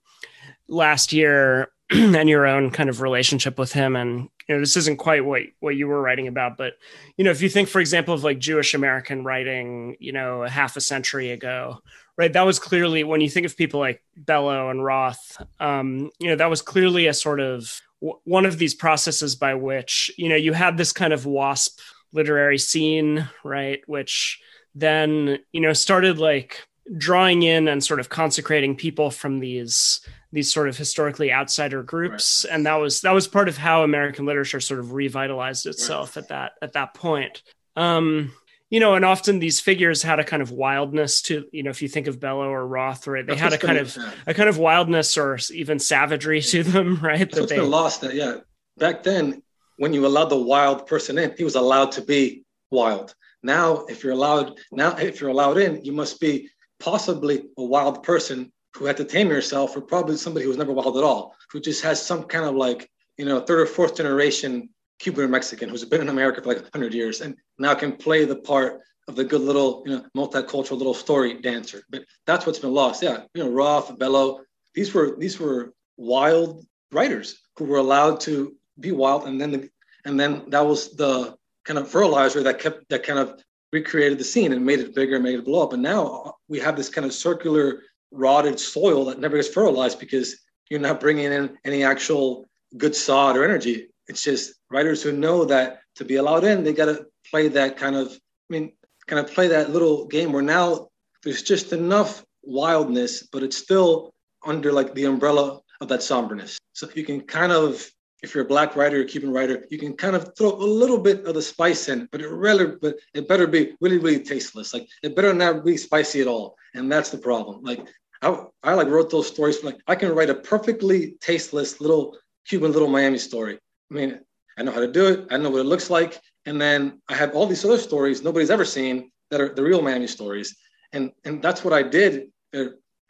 last 0.68 1.14
year 1.14 1.70
and 1.92 2.30
your 2.30 2.46
own 2.46 2.72
kind 2.72 2.90
of 2.90 3.02
relationship 3.02 3.58
with 3.58 3.72
him. 3.72 3.96
And 3.96 4.30
you 4.48 4.56
know 4.56 4.62
this 4.62 4.78
isn't 4.78 4.98
quite 4.98 5.26
what 5.26 5.42
what 5.60 5.76
you 5.76 5.88
were 5.88 6.02
writing 6.02 6.30
about 6.30 6.58
but 6.58 6.78
you 7.18 7.26
know 7.26 7.32
if 7.32 7.42
you 7.42 7.50
think 7.50 7.68
for 7.68 7.82
example 7.82 8.14
of 8.14 8.24
like 8.24 8.40
jewish 8.40 8.74
american 8.74 9.26
writing 9.26 9.98
you 10.00 10.14
know 10.14 10.44
half 10.44 10.78
a 10.78 10.80
century 10.80 11.32
ago 11.32 11.82
right? 12.18 12.34
That 12.34 12.46
was 12.46 12.60
clearly 12.60 13.04
when 13.04 13.22
you 13.22 13.30
think 13.30 13.46
of 13.46 13.56
people 13.56 13.80
like 13.80 14.04
bellow 14.16 14.70
and 14.70 14.84
roth 14.84 15.42
um, 15.60 16.10
you 16.20 16.30
know 16.30 16.36
that 16.36 16.50
was 16.50 16.62
clearly 16.62 17.08
a 17.08 17.14
sort 17.14 17.40
of 17.40 17.82
w- 18.02 18.20
one 18.26 18.46
of 18.46 18.58
these 18.58 18.74
processes 18.74 19.36
by 19.36 19.54
which 19.54 20.12
you 20.18 20.28
know 20.28 20.36
you 20.36 20.54
had 20.54 20.78
this 20.78 20.92
kind 20.92 21.14
of 21.14 21.26
wasp 21.26 21.80
literary 22.14 22.58
scene 22.58 23.30
right? 23.44 23.82
Which 23.88 24.42
then 24.76 25.40
you 25.52 25.62
know 25.62 25.74
started 25.74 26.18
like 26.18 26.68
drawing 26.98 27.44
in 27.44 27.68
and 27.68 27.84
sort 27.84 28.00
of 28.00 28.10
consecrating 28.10 28.76
people 28.76 29.12
from 29.12 29.40
these 29.40 30.02
these 30.32 30.52
sort 30.52 30.68
of 30.68 30.78
historically 30.78 31.32
outsider 31.32 31.84
groups. 31.84 32.46
Right. 32.46 32.56
and 32.56 32.66
that 32.66 32.76
was 32.76 33.02
that 33.02 33.14
was 33.14 33.28
part 33.28 33.48
of 33.50 33.58
how 33.58 33.84
american 33.84 34.26
literature 34.26 34.60
sort 34.60 34.80
of 34.80 34.94
revitalized 34.94 35.66
itself 35.66 36.16
right. 36.16 36.24
at 36.24 36.30
that 36.30 36.52
at 36.62 36.74
that 36.74 36.94
point. 36.94 37.44
Um 37.76 38.32
you 38.70 38.80
know 38.80 38.96
and 38.96 39.06
often 39.06 39.40
these 39.40 39.60
figures 39.60 40.04
had 40.04 40.20
a 40.20 40.24
kind 40.24 40.42
of 40.42 40.52
wildness 40.52 41.22
to 41.24 41.46
you 41.52 41.64
know 41.64 41.70
if 41.70 41.82
you 41.82 41.88
think 41.88 42.08
of 42.08 42.20
bellow 42.20 42.50
or 42.50 42.68
roth 42.68 43.08
right 43.08 43.26
they 43.26 43.36
that's 43.36 43.42
had 43.42 43.54
a 43.54 43.58
kind 43.58 43.78
of 43.78 43.98
a 44.26 44.34
kind 44.34 44.50
of 44.50 44.58
wildness 44.58 45.18
or 45.18 45.40
even 45.54 45.80
savagery 45.80 46.42
to 46.42 46.64
them 46.64 46.96
right 47.02 47.32
that's 47.32 47.48
that 47.48 47.50
they, 47.50 47.60
lost 47.60 48.02
that 48.02 48.14
yeah. 48.14 48.38
Back 48.78 49.02
then 49.04 49.42
when 49.78 49.94
you 49.94 50.06
allowed 50.06 50.30
the 50.30 50.38
wild 50.38 50.86
person 50.88 51.18
in 51.18 51.34
he 51.38 51.44
was 51.44 51.56
allowed 51.56 51.92
to 51.94 52.02
be 52.02 52.44
wild. 52.70 53.16
Now 53.44 53.86
if 53.86 54.04
you're 54.04 54.14
allowed 54.14 54.58
now 54.72 54.96
if 54.98 55.20
you're 55.22 55.30
allowed 55.30 55.58
in 55.58 55.84
you 55.84 55.94
must 55.94 56.20
be 56.20 56.50
possibly 56.80 57.46
a 57.58 57.64
wild 57.64 58.04
person 58.04 58.52
who 58.78 58.86
had 58.86 58.98
to 58.98 59.04
tame 59.04 59.30
yourself, 59.30 59.76
or 59.76 59.82
probably 59.82 60.16
somebody 60.16 60.44
who 60.44 60.50
was 60.50 60.58
never 60.58 60.72
wild 60.72 60.98
at 60.98 61.04
all, 61.04 61.36
who 61.52 61.60
just 61.60 61.84
has 61.84 62.02
some 62.02 62.24
kind 62.24 62.46
of 62.46 62.56
like, 62.56 62.90
you 63.18 63.26
know, 63.26 63.40
third 63.42 63.60
or 63.60 63.66
fourth 63.66 63.98
generation 63.98 64.70
Cuban 65.00 65.26
or 65.26 65.28
Mexican 65.28 65.70
who's 65.70 65.86
been 65.86 66.02
in 66.02 66.10
America 66.10 66.42
for 66.42 66.50
like 66.50 66.62
100 66.62 66.94
years 66.94 67.22
and 67.22 67.36
now 67.60 67.74
can 67.74 67.92
play 67.92 68.26
the 68.26 68.36
part 68.36 68.82
of 69.08 69.16
the 69.16 69.24
good 69.24 69.42
little, 69.42 69.84
you 69.86 69.94
know, 69.94 70.06
multicultural 70.16 70.78
little 70.78 70.94
story 70.94 71.40
dancer. 71.42 71.84
But 71.90 72.04
that's 72.26 72.46
what's 72.46 72.60
been 72.60 72.74
lost. 72.74 73.02
Yeah, 73.02 73.24
you 73.34 73.44
know, 73.44 73.50
Roth, 73.50 73.98
Bellow, 73.98 74.42
these 74.76 74.94
were 74.94 75.16
these 75.18 75.40
were 75.40 75.74
wild 75.98 76.66
writers 76.92 77.40
who 77.58 77.66
were 77.66 77.78
allowed 77.78 78.20
to 78.22 78.56
be 78.80 78.92
wild, 78.92 79.28
and 79.28 79.40
then 79.40 79.52
the, 79.52 79.70
and 80.06 80.20
then 80.20 80.44
that 80.50 80.66
was 80.66 80.96
the 80.96 81.36
kind 81.64 81.80
of 81.80 81.90
fertilizer 81.90 82.44
that 82.44 82.60
kept 82.60 82.88
that 82.90 83.04
kind 83.04 83.20
of 83.20 83.42
recreated 83.72 84.18
the 84.18 84.24
scene 84.24 84.54
and 84.54 84.66
made 84.66 84.80
it 84.80 84.96
bigger 84.96 85.16
and 85.16 85.24
made 85.24 85.40
it 85.40 85.46
blow 85.46 85.64
up. 85.64 85.74
And 85.74 85.84
now 85.84 86.36
we 86.48 86.60
have 86.60 86.76
this 86.76 86.90
kind 86.90 87.06
of 87.06 87.14
circular 87.14 87.82
rotted 88.12 88.60
soil 88.60 89.06
that 89.06 89.20
never 89.20 89.38
gets 89.38 89.50
fertilized 89.50 90.00
because 90.00 90.40
you're 90.70 90.80
not 90.80 91.00
bringing 91.00 91.32
in 91.32 91.58
any 91.66 91.84
actual 91.84 92.46
good 92.78 92.96
sod 92.96 93.38
or 93.38 93.44
energy. 93.44 93.88
It's 94.08 94.24
just 94.24 94.54
writers 94.70 95.02
who 95.04 95.12
know 95.12 95.46
that 95.46 95.82
to 95.96 96.06
be 96.06 96.16
allowed 96.16 96.44
in, 96.44 96.64
they 96.64 96.74
got 96.74 96.86
to 96.86 97.06
play 97.30 97.48
that 97.50 97.78
kind 97.78 97.96
of, 97.96 98.08
I 98.12 98.50
mean, 98.50 98.74
kind 99.08 99.20
of 99.20 99.34
play 99.34 99.48
that 99.50 99.72
little 99.72 100.06
game 100.08 100.32
where 100.32 100.44
now 100.44 100.90
there's 101.24 101.44
just 101.44 101.74
enough 101.74 102.24
wildness, 102.44 103.24
but 103.24 103.44
it's 103.44 103.58
still 103.58 104.14
under 104.46 104.72
like 104.72 104.94
the 104.94 105.06
umbrella 105.06 105.60
of 105.82 105.88
that 105.90 106.04
somberness. 106.04 106.58
So 106.74 106.88
you 106.94 107.04
can 107.04 107.22
kind 107.22 107.52
of, 107.52 107.90
if 108.24 108.34
you're 108.34 108.46
a 108.46 108.48
black 108.48 108.76
writer 108.76 109.02
or 109.02 109.04
Cuban 109.04 109.32
writer, 109.32 109.66
you 109.70 109.78
can 109.78 109.94
kind 109.94 110.16
of 110.16 110.36
throw 110.38 110.54
a 110.54 110.70
little 110.82 110.98
bit 110.98 111.26
of 111.26 111.36
the 111.36 111.42
spice 111.42 111.88
in, 111.90 112.08
but 112.12 112.22
it 112.22 112.30
really, 112.30 112.76
but 112.82 112.96
it 113.14 113.28
better 113.28 113.48
be 113.48 113.76
really, 113.80 113.98
really 113.98 114.24
tasteless. 114.24 114.74
Like 114.74 114.88
it 115.04 115.16
better 115.16 115.34
not 115.34 115.64
be 115.64 115.78
spicy 115.78 116.22
at 116.22 116.28
all 116.28 116.58
and 116.78 116.92
that's 116.92 117.10
the 117.10 117.18
problem. 117.18 117.64
Like 117.64 117.86
I, 118.22 118.46
I 118.64 118.74
like 118.74 118.88
wrote 118.88 119.10
those 119.10 119.28
stories. 119.28 119.64
Like 119.64 119.80
I 119.88 119.96
can 119.96 120.14
write 120.14 120.30
a 120.30 120.36
perfectly 120.36 121.16
tasteless 121.20 121.82
little 121.82 122.18
Cuban 122.48 122.72
little 122.72 122.88
Miami 122.88 123.18
story. 123.18 123.60
I 123.92 123.94
mean, 123.94 124.20
I 124.58 124.64
know 124.64 124.72
how 124.72 124.80
to 124.80 124.92
do 124.92 125.08
it. 125.08 125.28
I 125.32 125.38
know 125.38 125.50
what 125.50 125.62
it 125.62 125.66
looks 125.66 125.90
like, 125.90 126.20
and 126.46 126.60
then 126.60 127.02
I 127.10 127.16
have 127.16 127.36
all 127.36 127.48
these 127.48 127.66
other 127.66 127.78
stories 127.78 128.24
nobody's 128.24 128.50
ever 128.50 128.66
seen 128.66 129.12
that 129.30 129.42
are 129.42 129.54
the 129.54 129.64
real 129.64 129.82
Miami 129.82 130.08
stories, 130.08 130.56
and 130.94 131.12
and 131.26 131.42
that's 131.42 131.64
what 131.64 131.74
I 131.74 131.84
did. 131.84 132.32
Uh, 132.56 132.66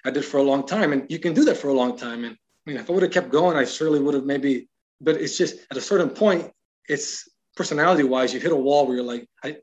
I 0.06 0.12
did 0.12 0.26
for 0.26 0.38
a 0.38 0.44
long 0.44 0.66
time, 0.66 0.94
and 0.94 1.10
you 1.10 1.20
can 1.20 1.34
do 1.34 1.46
that 1.46 1.58
for 1.58 1.70
a 1.70 1.74
long 1.74 1.98
time. 1.98 2.24
And 2.24 2.34
I 2.36 2.70
mean, 2.70 2.78
if 2.78 2.90
I 2.90 2.94
would 2.94 3.04
have 3.04 3.12
kept 3.12 3.30
going, 3.30 3.58
I 3.58 3.66
surely 3.66 4.00
would 4.00 4.16
have 4.16 4.26
maybe. 4.26 4.68
But 5.02 5.18
it's 5.18 5.38
just 5.38 5.58
at 5.70 5.78
a 5.78 5.82
certain 5.82 6.10
point, 6.10 6.52
it's 6.88 7.28
personality 7.56 8.04
wise, 8.04 8.34
you 8.34 8.40
hit 8.40 8.52
a 8.52 8.56
wall 8.56 8.86
where 8.86 8.96
you're 8.96 9.06
like, 9.06 9.28
I, 9.44 9.58